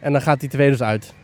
En 0.00 0.12
dan 0.12 0.22
gaat 0.22 0.40
die 0.40 0.48
tv 0.48 0.70
dus 0.70 0.82
uit. 0.82 1.14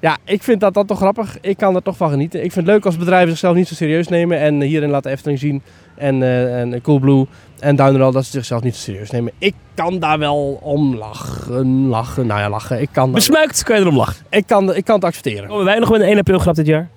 Ja, 0.00 0.16
ik 0.24 0.42
vind 0.42 0.60
dat, 0.60 0.74
dat 0.74 0.86
toch 0.86 0.98
grappig. 0.98 1.38
Ik 1.40 1.56
kan 1.56 1.74
er 1.74 1.82
toch 1.82 1.96
van 1.96 2.10
genieten. 2.10 2.44
Ik 2.44 2.52
vind 2.52 2.66
het 2.66 2.74
leuk 2.74 2.84
als 2.84 2.96
bedrijven 2.96 3.28
zichzelf 3.28 3.54
niet 3.54 3.68
zo 3.68 3.74
serieus 3.74 4.08
nemen. 4.08 4.38
En 4.38 4.60
hierin 4.60 4.90
laten 4.90 5.10
Efteling 5.10 5.38
zien. 5.38 5.62
En, 5.96 6.22
eh 6.22 6.60
en 6.60 6.80
Coolblue 6.80 7.26
en 7.58 7.76
Duinrel 7.76 8.12
dat 8.12 8.24
ze 8.24 8.30
zichzelf 8.30 8.62
niet 8.62 8.76
zo 8.76 8.80
serieus 8.80 9.10
nemen. 9.10 9.32
Ik 9.38 9.54
kan 9.74 9.98
daar 9.98 10.18
wel 10.18 10.58
om 10.62 10.96
lachen. 10.96 11.86
Lachen, 11.86 12.26
nou 12.26 12.40
ja, 12.40 12.50
lachen. 12.50 12.80
Ik 12.80 12.88
kan, 12.92 13.12
Besmuikt, 13.12 13.62
kan 13.62 13.76
je 13.76 13.82
erom 13.82 13.96
lachen. 13.96 14.24
ik 14.30 14.46
kan, 14.46 14.74
ik 14.74 14.84
kan 14.84 14.94
het 14.94 15.04
accepteren. 15.04 15.48
Komen 15.48 15.64
wij 15.64 15.78
nog 15.78 15.90
met 15.90 16.00
een 16.00 16.06
1 16.06 16.18
april 16.18 16.38
grap 16.38 16.54
dit 16.54 16.66
jaar? 16.66 16.88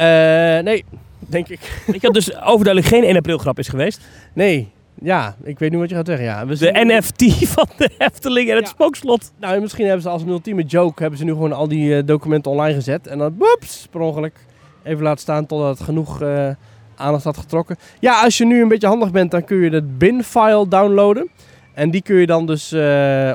Eh, 0.00 0.62
nee, 0.64 0.84
denk 1.18 1.48
ik. 1.48 1.60
Ik 1.92 2.02
had 2.02 2.14
dus 2.14 2.34
overduidelijk 2.36 2.86
geen 2.86 3.04
1 3.04 3.16
april 3.16 3.38
grap 3.38 3.58
is 3.58 3.68
geweest. 3.68 4.00
Nee, 4.32 4.68
ja, 5.02 5.36
ik 5.42 5.58
weet 5.58 5.70
nu 5.70 5.78
wat 5.78 5.88
je 5.88 5.94
gaat 5.94 6.06
zeggen. 6.06 6.24
Ja, 6.26 6.42
we 6.46 6.48
De 6.50 6.56
zien- 6.56 6.86
NFT 6.96 7.22
van 7.56 7.66
de 7.76 7.90
Efteling 7.98 8.48
en 8.50 8.54
het 8.56 8.64
Ja. 8.64 8.70
spookslot. 8.70 9.32
Nou, 9.40 9.60
misschien 9.60 9.84
hebben 9.84 10.02
ze 10.02 10.08
als 10.08 10.22
een 10.22 10.28
ultieme 10.28 10.62
joke 10.62 11.00
hebben 11.02 11.18
ze 11.18 11.24
nu 11.24 11.32
gewoon 11.32 11.52
al 11.52 11.68
die 11.68 11.96
eh, 11.96 12.02
documenten 12.06 12.50
online 12.50 12.74
gezet. 12.74 13.06
En 13.06 13.18
dan, 13.18 13.36
boeps, 13.36 13.86
per 13.90 14.00
ongeluk 14.00 14.34
even 14.82 15.02
laten 15.02 15.20
staan 15.20 15.46
totdat 15.46 15.68
het 15.78 15.86
genoeg 15.86 16.22
eh, 16.22 16.48
aandacht 16.96 17.24
had 17.24 17.36
getrokken. 17.38 17.76
Ja, 18.00 18.22
als 18.22 18.38
je 18.38 18.46
nu 18.46 18.62
een 18.62 18.68
beetje 18.68 18.86
handig 18.88 19.10
bent, 19.10 19.30
dan 19.30 19.44
kun 19.44 19.56
je 19.56 19.70
de 19.70 19.82
bin-file 19.82 20.68
downloaden. 20.68 21.28
En 21.74 21.90
die 21.90 22.02
kun 22.02 22.16
je 22.16 22.26
dan 22.26 22.46
dus 22.46 22.74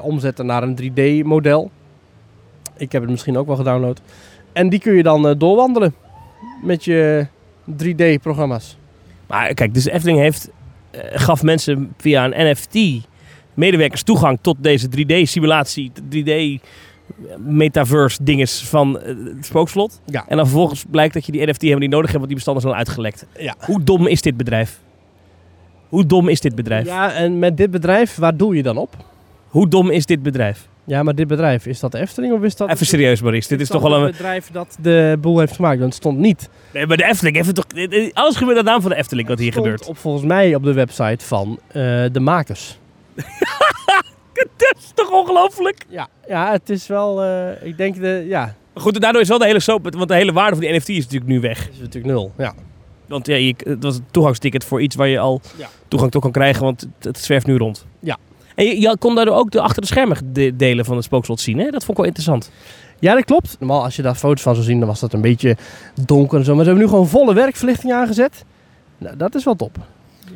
omzetten 0.01 0.45
naar 0.45 0.63
een 0.63 0.75
3D-model. 0.81 1.71
Ik 2.77 2.91
heb 2.91 3.01
het 3.01 3.11
misschien 3.11 3.37
ook 3.37 3.47
wel 3.47 3.55
gedownload. 3.55 4.01
En 4.53 4.69
die 4.69 4.79
kun 4.79 4.93
je 4.93 5.03
dan 5.03 5.35
doorwandelen 5.37 5.95
met 6.63 6.83
je 6.83 7.27
3D-programma's. 7.83 8.77
Maar 9.27 9.53
kijk, 9.53 9.73
dus 9.73 9.85
Efteling 9.85 10.19
heeft, 10.19 10.49
eh, 10.91 11.01
gaf 11.13 11.43
mensen 11.43 11.93
via 11.97 12.25
een 12.25 12.51
NFT 12.51 12.77
medewerkers 13.53 14.03
toegang 14.03 14.37
tot 14.41 14.57
deze 14.59 14.87
3D-simulatie, 14.87 15.91
3D-metaverse 16.09 18.23
dinges 18.23 18.63
van 18.63 18.99
eh, 18.99 19.15
het 19.35 19.45
spookslot. 19.45 20.01
Ja. 20.05 20.25
En 20.27 20.37
dan 20.37 20.45
vervolgens 20.45 20.85
blijkt 20.89 21.13
dat 21.13 21.25
je 21.25 21.31
die 21.31 21.47
NFT 21.47 21.61
helemaal 21.61 21.81
niet 21.81 21.91
nodig 21.91 22.11
hebt, 22.11 22.17
want 22.17 22.27
die 22.27 22.35
bestanden 22.35 22.61
zijn 22.61 22.73
al 22.73 22.79
uitgelekt. 22.79 23.25
Ja. 23.39 23.55
Hoe 23.59 23.83
dom 23.83 24.07
is 24.07 24.21
dit 24.21 24.37
bedrijf? 24.37 24.79
Hoe 25.89 26.05
dom 26.05 26.27
is 26.27 26.41
dit 26.41 26.55
bedrijf? 26.55 26.85
Ja, 26.85 27.13
en 27.13 27.39
met 27.39 27.57
dit 27.57 27.71
bedrijf, 27.71 28.15
waar 28.15 28.37
doe 28.37 28.55
je 28.55 28.63
dan 28.63 28.77
op? 28.77 28.95
Hoe 29.47 29.67
dom 29.67 29.89
is 29.89 30.05
dit 30.05 30.23
bedrijf? 30.23 30.67
Ja, 30.87 31.03
maar 31.03 31.15
dit 31.15 31.27
bedrijf, 31.27 31.65
is 31.65 31.79
dat 31.79 31.91
de 31.91 31.99
Efteling 31.99 32.33
of 32.33 32.41
is 32.41 32.55
dat... 32.55 32.69
Even 32.69 32.85
serieus, 32.85 33.21
Maurice. 33.21 33.47
Dit 33.47 33.61
is 33.61 33.67
toch 33.67 33.81
wel 33.81 33.93
een... 33.95 34.01
het 34.01 34.11
bedrijf 34.11 34.49
dat 34.51 34.77
de 34.81 35.17
boel 35.21 35.39
heeft 35.39 35.55
gemaakt? 35.55 35.79
Want 35.79 35.93
het 35.93 36.01
stond 36.01 36.17
niet. 36.17 36.49
Nee, 36.73 36.85
maar 36.87 36.97
de 36.97 37.03
Efteling 37.05 37.35
heeft 37.35 37.47
het 37.47 37.55
toch... 37.55 38.11
Alles 38.13 38.35
gebeurt 38.35 38.57
aan 38.57 38.63
de 38.65 38.69
naam 38.71 38.81
van 38.81 38.89
de 38.89 38.95
Efteling 38.97 39.27
wat 39.27 39.39
hier 39.39 39.51
stond 39.51 39.65
gebeurt. 39.65 39.87
Op, 39.87 39.97
volgens 39.97 40.23
mij 40.25 40.55
op 40.55 40.63
de 40.63 40.73
website 40.73 41.25
van 41.25 41.59
eh, 41.67 41.73
de 42.11 42.19
makers. 42.19 42.77
Dat 44.57 44.75
is 44.77 44.91
toch 44.93 45.11
ongelooflijk? 45.11 45.85
Ja, 45.87 46.07
ja 46.27 46.51
het 46.51 46.69
is 46.69 46.87
wel... 46.87 47.23
eh, 47.23 47.67
ik 47.67 47.77
denk 47.77 47.95
de... 48.01 48.25
Ja, 48.27 48.55
goed, 48.73 49.01
daardoor 49.01 49.21
is 49.21 49.27
wel 49.27 49.37
de 49.37 49.45
hele 49.45 49.59
soap... 49.59 49.93
Want 49.93 50.07
de 50.07 50.15
hele 50.15 50.33
waarde 50.33 50.55
van 50.55 50.65
die 50.65 50.75
NFT 50.77 50.89
is 50.89 51.03
natuurlijk 51.03 51.31
nu 51.31 51.39
weg. 51.39 51.69
is 51.69 51.79
natuurlijk 51.79 52.13
nul. 52.13 52.31
Ja. 52.37 52.53
Want 53.07 53.27
ja, 53.27 53.35
je, 53.35 53.55
het 53.57 53.83
was 53.83 53.95
een 53.95 54.05
toegangsticket 54.11 54.63
voor 54.63 54.81
iets 54.81 54.95
waar 54.95 55.07
je 55.07 55.19
al 55.19 55.41
Ja. 55.57 55.67
toegang 55.87 56.11
tot 56.11 56.21
kan 56.21 56.31
krijgen, 56.31 56.63
want 56.63 56.81
het, 56.81 57.03
het 57.03 57.19
zwerft 57.19 57.45
nu 57.45 57.57
rond. 57.57 57.85
Ja. 57.99 58.17
En 58.55 58.65
je, 58.65 58.79
je 58.81 58.97
kon 58.99 59.15
daardoor 59.15 59.35
ook 59.35 59.51
de 59.51 59.61
achter 59.61 59.81
de 59.81 59.87
schermen 59.87 60.17
de- 60.33 60.55
delen 60.55 60.85
van 60.85 60.95
het 60.95 61.05
spookslot 61.05 61.39
zien, 61.39 61.57
hè? 61.57 61.63
Dat 61.63 61.83
vond 61.83 61.89
ik 61.89 61.97
wel 61.97 62.05
interessant. 62.05 62.51
ja, 62.99 63.13
dat 63.13 63.25
klopt. 63.25 63.55
Normaal 63.59 63.83
als 63.83 63.95
je 63.95 64.01
daar 64.01 64.15
foto's 64.15 64.41
van 64.41 64.53
zou 64.53 64.65
zien, 64.65 64.79
dan 64.79 64.87
was 64.87 64.99
dat 64.99 65.13
een 65.13 65.21
beetje 65.21 65.57
donker 66.05 66.37
en 66.39 66.45
zo. 66.45 66.55
Maar 66.55 66.63
ze 66.63 66.69
hebben 66.69 66.83
nu 66.87 66.91
gewoon 66.93 67.07
volle 67.07 67.33
werkverlichting 67.33 67.93
aangezet. 67.93 68.45
Nou, 68.97 69.17
dat 69.17 69.35
is 69.35 69.43
wel 69.43 69.55
top. 69.55 69.77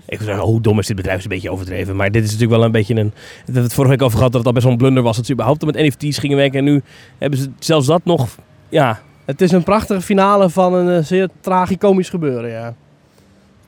Ik 0.06 0.18
zou 0.18 0.24
zeggen, 0.30 0.44
hoe 0.46 0.62
dom 0.62 0.80
is 0.80 0.88
dit 0.88 0.96
bedrijf? 0.96 1.18
is 1.18 1.24
een 1.24 1.30
beetje 1.30 1.52
overdreven. 1.52 1.96
Maar 1.96 2.12
dit 2.12 2.24
is 2.24 2.32
natuurlijk 2.32 2.58
wel 2.58 2.66
een 2.66 2.72
beetje 2.72 2.96
een... 2.96 3.12
We 3.16 3.42
hebben 3.46 3.64
het 3.64 3.74
vorige 3.74 3.94
week 3.94 4.02
over 4.04 4.18
gehad 4.18 4.32
dat 4.32 4.40
het 4.40 4.48
al 4.50 4.54
best 4.54 4.66
wel 4.66 4.74
een 4.74 4.80
blunder 4.82 5.04
was. 5.04 5.16
Dat 5.16 5.26
ze 5.26 5.32
überhaupt 5.32 5.66
met 5.66 5.76
NFT's 5.76 6.18
gingen 6.18 6.38
werken. 6.38 6.58
En 6.60 6.64
nu 6.66 6.82
hebben 7.18 7.40
ze 7.40 7.50
zelfs 7.60 7.88
dat 7.88 8.02
nog... 8.04 8.28
Ja, 8.70 9.00
Het 9.26 9.42
is 9.42 9.52
een 9.52 9.64
prachtige 9.64 10.02
finale 10.02 10.50
van 10.50 10.74
een 10.74 10.98
eh, 10.98 11.04
zeer 11.04 11.30
tragicomisch 11.42 12.10
gebeuren, 12.10 12.50
ja. 12.50 12.74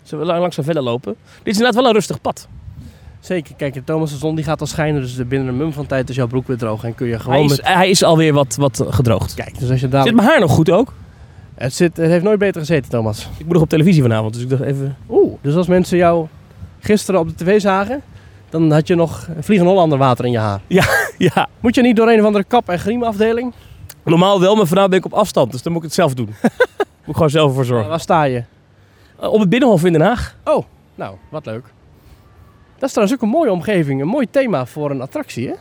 zullen 0.04 0.24
we 0.26 0.30
lang- 0.32 0.42
langzaam 0.42 0.66
verder 0.66 0.84
lopen? 0.84 1.16
Dit 1.38 1.48
is 1.54 1.54
inderdaad 1.54 1.76
wel 1.76 1.86
een 1.86 1.94
rustig 1.94 2.22
pad. 2.22 2.48
Zeker. 3.22 3.56
Kijk, 3.56 3.74
de 3.74 3.84
Thomas 3.84 4.12
de 4.12 4.18
zon 4.18 4.36
die 4.36 4.44
gaat 4.44 4.62
al 4.62 4.68
schijnen, 4.68 5.02
dus 5.02 5.16
binnen 5.28 5.48
een 5.48 5.58
mum 5.58 5.74
van 5.74 5.86
tijd 5.86 6.10
is 6.10 6.16
jouw 6.16 6.28
broek 6.28 6.48
weer 6.48 6.58
droog. 6.58 6.84
En 6.84 6.96
kun 6.96 7.08
je 7.08 7.20
gewoon 7.20 7.36
Hij 7.36 7.44
is, 7.46 7.50
met... 7.58 7.68
hij 7.68 7.90
is 7.90 8.04
alweer 8.04 8.34
wat, 8.34 8.56
wat 8.56 8.86
gedroogd. 8.90 9.34
Kijk, 9.34 9.60
dus 9.60 9.70
als 9.70 9.80
je 9.82 9.88
daar... 9.88 10.04
Zit 10.04 10.16
mijn 10.16 10.28
haar 10.28 10.40
nog 10.40 10.52
goed 10.52 10.72
ook? 10.72 10.94
Het, 11.56 11.74
zit, 11.74 11.98
het 11.98 12.10
heeft 12.10 12.24
nooit 12.24 12.40
beter 12.40 12.60
gezeten, 12.60 12.90
Thomas. 12.90 13.30
Ik 13.38 13.46
moet 13.46 13.54
nog 13.54 13.62
op 13.62 13.70
televisie 13.70 14.02
vanavond, 14.02 14.34
dus 14.34 14.44
ik 14.44 14.50
dacht 14.50 14.62
even... 14.62 14.98
Oeh, 15.10 15.34
dus 15.42 15.56
als 15.56 15.68
mensen 15.68 15.98
jou 15.98 16.28
gisteren 16.80 17.20
op 17.20 17.28
de 17.28 17.44
tv 17.44 17.62
zagen, 17.62 18.02
dan 18.50 18.72
had 18.72 18.88
je 18.88 18.96
nog 18.96 19.28
een 19.36 19.44
vliegende 19.44 19.72
Hollander 19.72 19.98
water 19.98 20.26
in 20.26 20.32
je 20.32 20.38
haar. 20.38 20.62
Ja, 21.18 21.48
Moet 21.60 21.76
je 21.76 21.82
niet 21.82 21.96
door 21.96 22.08
een 22.10 22.20
of 22.20 22.26
andere 22.26 22.44
kap- 22.44 22.70
en 22.70 22.80
griemafdeling? 22.80 23.54
Normaal 24.04 24.40
wel, 24.40 24.56
maar 24.56 24.66
vandaag 24.66 24.90
ben 24.90 24.98
ik 24.98 25.06
op 25.06 25.14
afstand, 25.14 25.52
dus 25.52 25.62
dan 25.62 25.72
moet 25.72 25.82
ik 25.82 25.88
het 25.88 25.98
zelf 25.98 26.14
doen. 26.14 26.26
moet 26.82 27.08
ik 27.08 27.14
gewoon 27.14 27.30
zelf 27.30 27.50
ervoor 27.50 27.66
zorgen. 27.66 27.90
Waar 27.90 28.00
sta 28.00 28.24
je? 28.24 28.44
Eh, 29.20 29.32
op 29.34 29.40
het 29.40 29.50
Binnenhof 29.50 29.86
in 29.86 29.92
Den 29.92 30.02
Haag. 30.02 30.36
Oh, 30.44 30.64
nou, 30.96 31.16
wat 31.30 31.46
leuk. 31.46 31.64
Dat 32.82 32.90
is 32.90 32.96
trouwens 32.96 33.14
ook 33.18 33.22
een 33.24 33.36
mooie 33.38 33.52
omgeving, 33.52 34.02
een 34.02 34.08
mooi 34.08 34.28
thema 34.30 34.66
voor 34.66 34.92
een 34.92 35.02
attractie, 35.02 35.48
hè? 35.48 35.54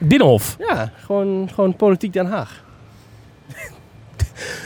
Binnenhof. 0.00 0.56
Ja, 0.68 0.92
gewoon, 1.04 1.48
gewoon 1.54 1.76
politiek 1.76 2.12
Den 2.12 2.26
Haag. 2.26 2.64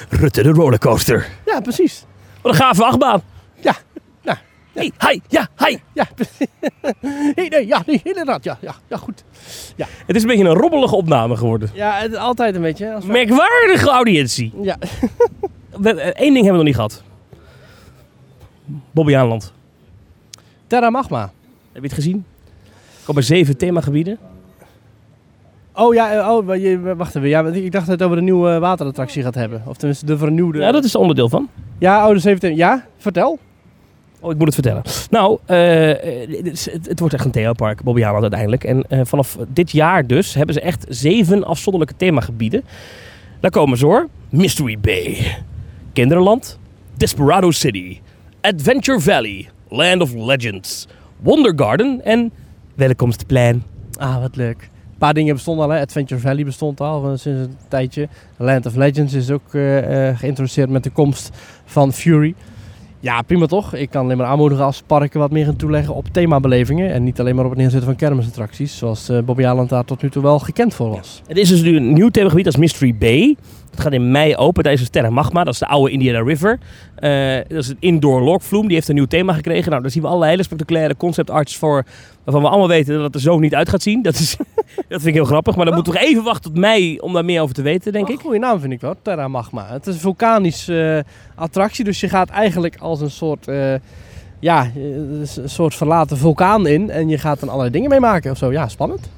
Rutte 0.09 0.43
de 0.43 0.49
rollercoaster. 0.51 1.29
Ja, 1.47 1.61
precies. 1.61 2.05
Wat 2.43 2.53
een 2.53 2.59
gave 2.59 2.85
achtbaan. 2.85 3.23
Ja, 3.61 3.75
nou, 4.23 4.39
Hey, 4.73 4.93
hi, 4.99 5.21
ja, 5.29 5.49
hi. 5.57 5.77
ja, 5.93 6.07
precies. 6.15 6.47
nee, 7.37 7.49
nee, 7.49 7.67
ja, 7.67 7.83
nee, 7.87 8.01
inderdaad, 8.05 8.45
ja, 8.45 8.59
ja, 8.61 8.75
ja, 8.89 8.97
goed. 8.97 9.25
Het 10.07 10.17
is 10.17 10.23
een 10.23 10.29
beetje 10.29 10.45
een 10.45 10.55
robbelige 10.55 10.97
opname 10.97 11.37
geworden. 11.37 11.71
Ja, 11.75 11.93
het, 11.99 12.17
altijd 12.17 12.55
een 12.55 12.63
beetje. 12.63 12.85
hè, 12.85 12.95
Als 12.95 13.05
we- 13.05 13.13
Merkwaardige 13.13 13.89
audiëntie. 13.91 14.53
ja, 14.63 14.77
We- 15.71 15.91
eh, 16.01 16.27
Eén 16.27 16.33
ding 16.35 16.45
hebben 16.45 16.51
we 16.53 16.57
nog 16.57 16.65
niet 16.65 16.75
gehad. 16.75 17.03
Bobby 18.91 19.17
Aanland. 19.17 19.53
Terra 20.67 20.91
Magma. 20.91 21.31
Heb 21.81 21.91
je 21.91 21.97
het 21.97 22.05
gezien? 22.05 22.25
Ik 22.99 23.05
kom 23.05 23.15
bij 23.15 23.25
zeven 23.25 23.57
themagebieden. 23.57 24.19
Oh 25.75 25.95
ja, 25.95 26.13
eh, 26.13 26.29
oh, 26.29 26.97
wacht 26.97 27.17
even. 27.17 27.29
Ja, 27.29 27.47
ik 27.47 27.73
dacht 27.73 27.87
dat 27.87 27.99
het 27.99 28.03
over 28.03 28.17
de 28.17 28.23
nieuwe 28.23 28.59
waterattractie 28.59 29.23
gaat 29.23 29.35
hebben. 29.35 29.63
Of 29.67 29.77
tenminste 29.77 30.07
de 30.07 30.19
vernieuwde. 30.19 30.59
Ja, 30.59 30.73
dat 30.73 30.85
is 30.85 30.95
er 30.95 31.01
onderdeel 31.01 31.29
van. 31.29 31.49
Ja, 31.79 32.09
oh, 32.09 32.13
de 32.13 32.19
17. 32.19 32.57
Ja, 32.57 32.87
vertel. 32.97 33.39
Oh, 34.21 34.31
ik 34.31 34.37
moet 34.37 34.47
het 34.47 34.55
vertellen. 34.55 34.83
Nou, 35.11 35.39
eh, 35.47 36.23
eh, 36.23 36.45
het, 36.83 36.99
wordt 36.99 37.15
echt 37.15 37.25
een 37.25 37.31
themapark, 37.31 37.83
Bobby 37.83 38.05
uiteindelijk. 38.05 38.65
En 38.65 38.85
eh, 38.89 39.01
vanaf 39.05 39.39
dit 39.49 39.71
jaar 39.71 40.07
dus 40.07 40.35
hebben 40.35 40.55
ze 40.55 40.61
echt 40.61 40.87
zeven 40.89 41.45
afzonderlijke 41.45 41.97
themagebieden. 41.97 42.65
Daar 43.41 43.51
komen 43.51 43.79
ze 43.79 43.87
hoor. 43.87 44.09
Mystery 44.29 44.79
Bay, 44.81 45.37
Kinderland, 45.93 46.59
Desperado 46.97 47.51
City, 47.51 48.01
Adventure 48.41 49.01
Valley, 49.01 49.49
Land 49.69 50.01
of 50.03 50.15
Legends, 50.15 50.87
Wonder 51.23 51.53
Garden 51.57 52.05
en 52.05 52.33
Welkomstplein. 52.75 53.63
Ah, 53.99 54.21
wat 54.21 54.37
leuk. 54.37 54.63
Een 54.63 54.99
paar 54.99 55.15
dingen 55.15 55.35
bestonden 55.35 55.65
al. 55.65 55.71
Hè. 55.71 55.81
Adventure 55.81 56.21
Valley 56.21 56.45
bestond 56.45 56.81
al 56.81 57.05
eh, 57.05 57.17
sinds 57.17 57.41
een 57.41 57.57
tijdje. 57.69 58.09
Land 58.37 58.67
of 58.67 58.75
Legends 58.75 59.15
is 59.15 59.31
ook 59.31 59.55
eh, 59.55 60.19
geïntroduceerd 60.19 60.71
met 60.71 60.85
de 60.85 60.91
komst 60.91 61.31
van 61.65 61.93
Fury. 61.93 62.35
Ja, 63.01 63.23
prima 63.23 63.47
toch? 63.47 63.75
Ik 63.75 63.91
kan 63.91 64.05
alleen 64.05 64.17
maar 64.17 64.27
aanmoedigen 64.27 64.65
als 64.65 64.83
parken 64.87 65.21
wat 65.21 65.31
meer 65.31 65.45
gaan 65.45 65.57
toeleggen 65.57 65.95
op 65.95 66.09
themabelevingen. 66.09 66.93
En 66.93 67.05
niet 67.05 67.21
alleen 67.21 67.35
maar 67.35 67.45
op 67.45 67.51
het 67.51 67.59
neerzetten 67.59 67.89
van 67.89 67.97
kermisattracties. 67.97 68.79
Zoals 68.79 69.09
eh, 69.09 69.19
Bobby 69.19 69.45
Aland 69.45 69.69
daar 69.69 69.85
tot 69.85 70.03
nu 70.03 70.11
toe 70.11 70.23
wel 70.23 70.39
gekend 70.39 70.75
voor 70.75 70.89
was. 70.89 71.23
Het 71.27 71.37
is 71.37 71.49
dus 71.49 71.63
nu 71.63 71.77
een 71.77 71.93
nieuw 71.93 72.09
themagebied, 72.09 72.47
is 72.47 72.57
Mystery 72.57 72.95
Bay. 72.95 73.37
Dat 73.81 73.93
gaat 73.93 74.01
in 74.01 74.11
mei 74.11 74.37
open. 74.37 74.63
Daar 74.63 74.73
is 74.73 74.79
dus 74.79 74.89
Terra 74.89 75.11
Magma, 75.11 75.45
dat 75.45 75.53
is 75.53 75.59
de 75.59 75.67
oude 75.67 75.91
Indiana 75.91 76.23
River. 76.23 76.59
Eh, 76.95 77.37
dat 77.49 77.59
is 77.59 77.69
een 77.69 77.77
indoor 77.81 78.41
flume, 78.41 78.67
die 78.67 78.75
heeft 78.75 78.89
een 78.89 78.95
nieuw 78.95 79.07
thema 79.07 79.33
gekregen. 79.33 79.71
Nou, 79.71 79.83
daar 79.83 79.91
zien 79.91 80.03
we 80.03 80.09
allerlei 80.09 80.31
hele 80.31 80.43
spectaculaire 80.43 80.97
concept 80.97 81.31
arts 81.31 81.57
voor. 81.57 81.85
Waarvan 82.25 82.43
we 82.43 82.49
allemaal 82.49 82.69
weten 82.69 82.95
dat 82.95 83.03
het 83.03 83.15
er 83.15 83.21
zo 83.21 83.39
niet 83.39 83.55
uit 83.55 83.69
gaat 83.69 83.83
zien. 83.83 84.03
Dat, 84.03 84.15
is, 84.15 84.37
dat 84.77 84.85
vind 84.89 85.07
ik 85.07 85.15
heel 85.15 85.25
grappig. 85.25 85.57
Maar 85.57 85.65
dan 85.65 85.75
moeten 85.75 85.93
we 85.93 85.99
even 85.99 86.23
wachten 86.23 86.53
tot 86.53 86.61
mei 86.61 86.99
om 86.99 87.13
daar 87.13 87.25
meer 87.25 87.43
over 87.43 87.55
te 87.55 87.63
weten, 87.63 87.93
denk 87.93 88.07
Wel 88.07 88.17
ik. 88.17 88.23
Goede 88.23 88.39
naam 88.39 88.61
vind 88.61 88.73
ik 88.73 88.81
wel, 88.81 88.95
Terra 89.03 89.29
Magma. 89.29 89.67
Het 89.69 89.87
is 89.87 89.95
een 89.95 90.01
vulkanische 90.01 91.05
eh, 91.07 91.43
attractie, 91.43 91.85
dus 91.85 92.01
je 92.01 92.09
gaat 92.09 92.29
eigenlijk 92.29 92.77
als 92.81 93.01
een 93.01 93.11
soort, 93.11 93.49
eh, 93.49 93.75
ja, 94.39 94.71
een 94.75 95.29
soort 95.45 95.75
verlaten 95.75 96.17
vulkaan 96.17 96.67
in. 96.67 96.91
En 96.91 97.09
je 97.09 97.19
gaat 97.19 97.41
er 97.43 97.49
allerlei 97.49 97.71
dingen 97.71 97.91
mee 97.91 98.01
maken 98.01 98.31
of 98.31 98.37
zo. 98.37 98.53
Ja, 98.53 98.69
spannend. 98.69 99.11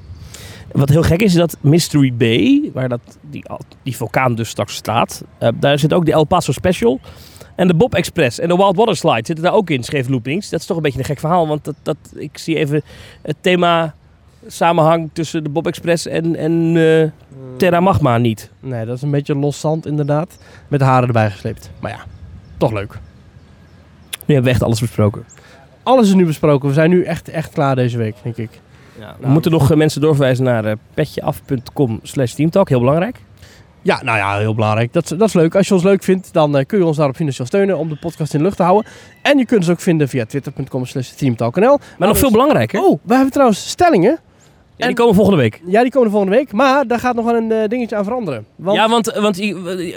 Wat 0.73 0.89
heel 0.89 1.03
gek 1.03 1.21
is, 1.21 1.31
is 1.31 1.39
dat 1.39 1.57
Mystery 1.61 2.13
Bay, 2.13 2.69
waar 2.73 2.89
dat, 2.89 3.17
die, 3.21 3.45
die 3.83 3.95
vulkaan 3.95 4.35
dus 4.35 4.49
straks 4.49 4.75
staat. 4.75 5.23
eh, 5.37 5.49
daar 5.59 5.79
zit 5.79 5.93
ook 5.93 6.05
de 6.05 6.11
El 6.11 6.23
Paso 6.23 6.51
Special. 6.51 6.99
En 7.55 7.67
de 7.67 7.73
Bob 7.73 7.95
Express 7.95 8.39
en 8.39 8.47
de 8.47 8.55
Wild 8.55 8.75
Water 8.75 8.95
Slide 8.95 9.25
zitten 9.25 9.43
daar 9.43 9.53
ook 9.53 9.69
in, 9.69 9.83
schreef 9.83 10.07
Loopings. 10.07 10.49
Dat 10.49 10.59
is 10.59 10.65
toch 10.65 10.77
een 10.77 10.83
beetje 10.83 10.99
een 10.99 11.05
gek 11.05 11.19
verhaal, 11.19 11.47
want 11.47 11.63
dat, 11.65 11.75
dat, 11.83 11.97
ik 12.15 12.37
zie 12.37 12.55
even 12.57 12.81
het 13.21 13.35
thema 13.41 13.95
samenhang 14.47 15.09
tussen 15.13 15.43
de 15.43 15.49
Bob 15.49 15.67
Express 15.67 16.07
en, 16.07 16.35
en 16.35 16.73
eh, 16.77 17.09
Terra 17.57 17.79
Magma 17.79 18.17
niet. 18.17 18.51
Nee, 18.59 18.85
dat 18.85 18.95
is 18.95 19.01
een 19.01 19.11
beetje 19.11 19.35
los 19.35 19.59
zand 19.59 19.85
inderdaad. 19.85 20.37
Met 20.67 20.79
de 20.79 20.85
haren 20.85 21.07
erbij 21.07 21.31
gesleept. 21.31 21.71
Maar 21.79 21.91
ja, 21.91 21.99
toch 22.57 22.71
leuk. 22.71 22.99
Nu 24.25 24.33
hebben 24.33 24.43
we 24.43 24.49
echt 24.49 24.63
alles 24.63 24.79
besproken. 24.79 25.25
Alles 25.83 26.07
is 26.07 26.13
nu 26.13 26.25
besproken. 26.25 26.67
We 26.67 26.73
zijn 26.73 26.89
nu 26.89 27.03
echt, 27.03 27.29
echt 27.29 27.53
klaar 27.53 27.75
deze 27.75 27.97
week, 27.97 28.15
denk 28.23 28.37
ik. 28.37 28.61
We 29.19 29.27
moeten 29.27 29.51
nog 29.51 29.71
eh, 29.71 29.77
mensen 29.77 30.01
doorverwijzen 30.01 30.43
naar 30.45 30.65
eh, 30.65 30.73
petjeaf.com 30.93 31.99
slash 32.03 32.33
teamtalk, 32.33 32.69
heel 32.69 32.79
belangrijk. 32.79 33.19
Ja, 33.81 34.03
nou 34.03 34.17
ja, 34.17 34.37
heel 34.37 34.55
belangrijk. 34.55 34.93
Dat, 34.93 35.03
is- 35.11 35.17
dat 35.17 35.27
is 35.27 35.33
leuk. 35.33 35.55
Als 35.55 35.67
je 35.67 35.73
ons 35.73 35.83
leuk 35.83 36.03
vindt, 36.03 36.33
dan 36.33 36.57
eh, 36.57 36.65
kun 36.65 36.77
je 36.77 36.85
ons 36.85 36.97
daarop 36.97 37.15
financieel 37.15 37.47
steunen 37.47 37.77
om 37.77 37.89
de 37.89 37.95
podcast 37.95 38.33
in 38.33 38.39
de 38.39 38.45
lucht 38.45 38.57
te 38.57 38.63
houden. 38.63 38.91
En 39.21 39.37
je 39.37 39.45
kunt 39.45 39.59
ons 39.61 39.69
ook 39.69 39.79
vinden 39.79 40.09
via 40.09 40.25
twitter.com 40.25 40.85
slash 40.85 41.09
teamtalknl. 41.09 41.79
Maar 41.97 42.07
nog 42.07 42.17
veel 42.17 42.31
belangrijker, 42.31 42.79
Oh, 42.83 42.99
we 43.03 43.13
hebben 43.13 43.31
trouwens 43.31 43.69
stellingen. 43.69 44.19
Ja, 44.83 44.87
die 44.89 44.97
komen 44.97 45.15
volgende 45.15 45.39
week. 45.39 45.61
Ja, 45.65 45.81
die 45.81 45.91
komen 45.91 46.11
volgende 46.11 46.35
week. 46.35 46.51
Maar 46.51 46.87
daar 46.87 46.99
gaat 46.99 47.15
nog 47.15 47.25
wel 47.25 47.35
een 47.35 47.51
eh, 47.51 47.67
dingetje 47.67 47.95
aan 47.95 48.03
veranderen. 48.03 48.45
Want, 48.55 48.77
Ja, 48.77 48.89
want, 48.89 49.05
want 49.13 49.41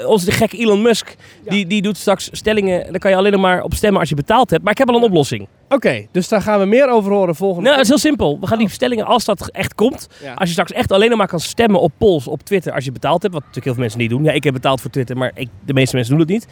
onze 0.06 0.30
gek 0.30 0.52
Elon 0.52 0.82
Musk, 0.82 1.16
Ja. 1.44 1.50
die, 1.50 1.66
die 1.66 1.82
doet 1.82 1.96
straks 1.96 2.28
stellingen, 2.32 2.90
daar 2.90 2.98
kan 3.00 3.10
je 3.10 3.16
alleen 3.16 3.32
nog 3.32 3.40
maar 3.40 3.62
op 3.62 3.74
stemmen 3.74 4.00
als 4.00 4.08
je 4.08 4.14
betaald 4.14 4.50
hebt. 4.50 4.62
Maar 4.62 4.72
ik 4.72 4.78
heb 4.78 4.88
al 4.88 4.96
een 4.96 5.02
oplossing. 5.02 5.46
Oké, 5.68 6.06
dus 6.12 6.28
daar 6.28 6.42
gaan 6.42 6.58
we 6.60 6.64
meer 6.66 6.88
over 6.90 7.12
horen 7.12 7.34
volgende 7.34 7.62
Nou, 7.62 7.74
dat 7.74 7.82
is 7.84 7.88
heel 7.90 7.98
simpel. 7.98 8.38
We 8.40 8.46
gaan 8.46 8.58
die 8.58 8.68
stellingen, 8.68 9.06
als 9.06 9.24
dat 9.24 9.48
echt 9.50 9.74
komt, 9.74 10.08
Ja. 10.22 10.32
als 10.34 10.46
je 10.48 10.52
straks 10.52 10.72
echt 10.72 10.92
alleen 10.92 11.08
nog 11.08 11.18
maar 11.18 11.28
kan 11.28 11.40
stemmen 11.40 11.80
op 11.80 11.92
polls 11.98 12.28
op 12.28 12.42
Twitter 12.42 12.72
als 12.72 12.84
je 12.84 12.92
betaald 12.92 13.22
hebt, 13.22 13.34
wat 13.34 13.42
natuurlijk 13.46 13.64
heel 13.64 13.74
veel 13.74 13.82
mensen 13.82 14.00
niet 14.00 14.10
doen. 14.10 14.24
Ja, 14.24 14.32
ik 14.32 14.44
heb 14.44 14.52
betaald 14.52 14.80
voor 14.80 14.90
Twitter, 14.90 15.16
maar 15.16 15.30
ik, 15.34 15.48
de 15.66 15.72
meeste 15.72 15.94
mensen 15.96 16.12
doen 16.12 16.22
het 16.22 16.32
niet. 16.32 16.46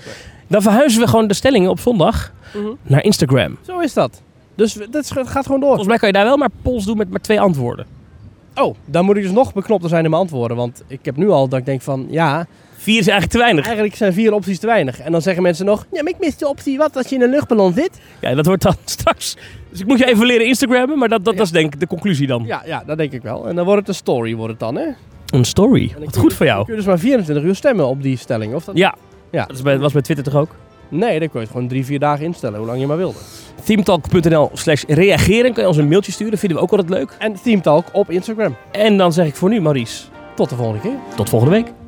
Dan 0.48 0.62
verhuizen 0.62 1.00
we 1.00 1.06
gewoon 1.08 1.26
de 1.26 1.34
stellingen 1.34 1.70
op 1.70 1.80
zondag 1.80 2.32
Mhm. 2.54 2.66
naar 2.82 3.04
Instagram. 3.04 3.58
Zo 3.66 3.78
is 3.78 3.92
dat. 3.92 4.22
Dus 4.56 4.78
dat 4.90 5.10
gaat 5.10 5.44
gewoon 5.46 5.60
door. 5.60 5.68
Volgens 5.68 5.86
mij 5.88 5.98
kan 5.98 6.08
je 6.08 6.14
daar 6.14 6.24
wel 6.24 6.36
maar 6.36 6.48
polls 6.62 6.84
doen 6.84 6.96
met 6.96 7.10
maar 7.10 7.20
twee 7.20 7.40
antwoorden. 7.40 7.86
Oh, 8.54 8.74
dan 8.84 9.04
moet 9.04 9.16
ik 9.16 9.22
dus 9.22 9.32
nog 9.32 9.52
beknopter 9.52 9.88
zijn 9.88 10.04
in 10.04 10.10
mijn 10.10 10.22
antwoorden. 10.22 10.56
Want 10.56 10.82
ik 10.86 10.98
heb 11.02 11.16
nu 11.16 11.28
al 11.30 11.48
dat 11.48 11.58
ik 11.58 11.64
denk 11.66 11.82
van, 11.82 12.06
ja, 12.10 12.46
Vier 12.76 12.98
is 12.98 13.06
eigenlijk 13.08 13.30
te 13.32 13.38
weinig. 13.38 13.64
eigenlijk 13.64 13.96
zijn 13.96 14.12
vier 14.12 14.32
opties 14.32 14.58
te 14.58 14.66
weinig. 14.66 15.00
En 15.00 15.12
dan 15.12 15.22
zeggen 15.22 15.42
mensen 15.42 15.66
nog, 15.66 15.86
ja, 15.92 16.02
maar 16.02 16.12
ik 16.12 16.18
mis 16.20 16.36
de 16.36 16.48
optie 16.48 16.78
wat 16.78 16.96
als 16.96 17.08
je 17.08 17.14
in 17.14 17.22
een 17.22 17.30
luchtballon 17.30 17.72
zit. 17.72 18.00
Ja, 18.20 18.34
dat 18.34 18.46
wordt 18.46 18.62
dan 18.62 18.74
straks. 18.84 19.36
Dus 19.70 19.80
ik 19.80 19.86
moet 19.86 19.98
je 19.98 20.06
even 20.06 20.26
leren 20.26 20.46
Instagrammen, 20.46 20.98
maar 20.98 21.08
dat, 21.08 21.24
dat, 21.24 21.36
dat 21.36 21.46
is 21.46 21.52
denk 21.52 21.74
ik 21.74 21.80
de 21.80 21.86
conclusie 21.86 22.26
dan. 22.26 22.42
Ja, 22.46 22.62
ja, 22.66 22.82
dat 22.86 22.98
denk 22.98 23.12
ik 23.12 23.22
wel. 23.22 23.48
En 23.48 23.54
dan 23.56 23.64
wordt 23.64 23.80
het 23.80 23.88
een 23.88 23.94
story, 23.94 24.34
wordt 24.34 24.50
het 24.50 24.60
dan, 24.60 24.74
hè? 24.76 24.86
Een 25.30 25.44
story. 25.44 25.90
Dan 25.94 26.04
Wat 26.04 26.16
goed 26.16 26.34
voor 26.34 26.46
Dan 26.46 26.54
jou. 26.54 26.64
kun 26.64 26.72
je 26.74 26.78
dus 26.80 26.88
maar 26.88 26.98
24 26.98 27.44
uur 27.44 27.54
stemmen 27.54 27.86
op 27.86 28.02
die 28.02 28.16
stelling. 28.16 28.54
Of 28.54 28.64
dat... 28.64 28.76
Ja. 28.76 28.94
Ja. 29.30 29.44
Dat 29.46 29.56
is 29.56 29.62
bij, 29.62 29.78
was 29.78 29.92
bij 29.92 30.02
Twitter 30.02 30.24
toch 30.24 30.34
ook? 30.34 30.48
Nee, 30.88 31.18
dan 31.18 31.28
kun 31.28 31.40
je 31.40 31.46
het 31.46 31.50
gewoon 31.50 31.68
drie, 31.68 31.84
vier 31.84 31.98
dagen 31.98 32.24
instellen, 32.24 32.58
hoe 32.58 32.66
lang 32.66 32.80
je 32.80 32.86
maar 32.86 32.96
wilde. 32.96 33.18
Themetalk.nl 33.64 34.50
slash 34.52 34.82
reageren. 34.86 35.52
Kan 35.52 35.62
je 35.62 35.68
ons 35.68 35.76
een 35.78 35.88
mailtje 35.88 36.12
sturen. 36.12 36.38
Vinden 36.38 36.58
we 36.58 36.64
ook 36.64 36.70
altijd 36.70 36.90
leuk. 36.90 37.16
En 37.18 37.34
Teamtalk 37.42 37.86
op 37.92 38.10
Instagram. 38.10 38.56
En 38.72 38.96
dan 38.96 39.12
zeg 39.12 39.26
ik 39.26 39.34
voor 39.34 39.48
nu, 39.48 39.60
Maurice, 39.60 40.04
Tot 40.34 40.48
de 40.48 40.56
volgende 40.56 40.80
keer. 40.80 40.96
tot 41.16 41.28
volgende 41.28 41.54
week. 41.54 41.83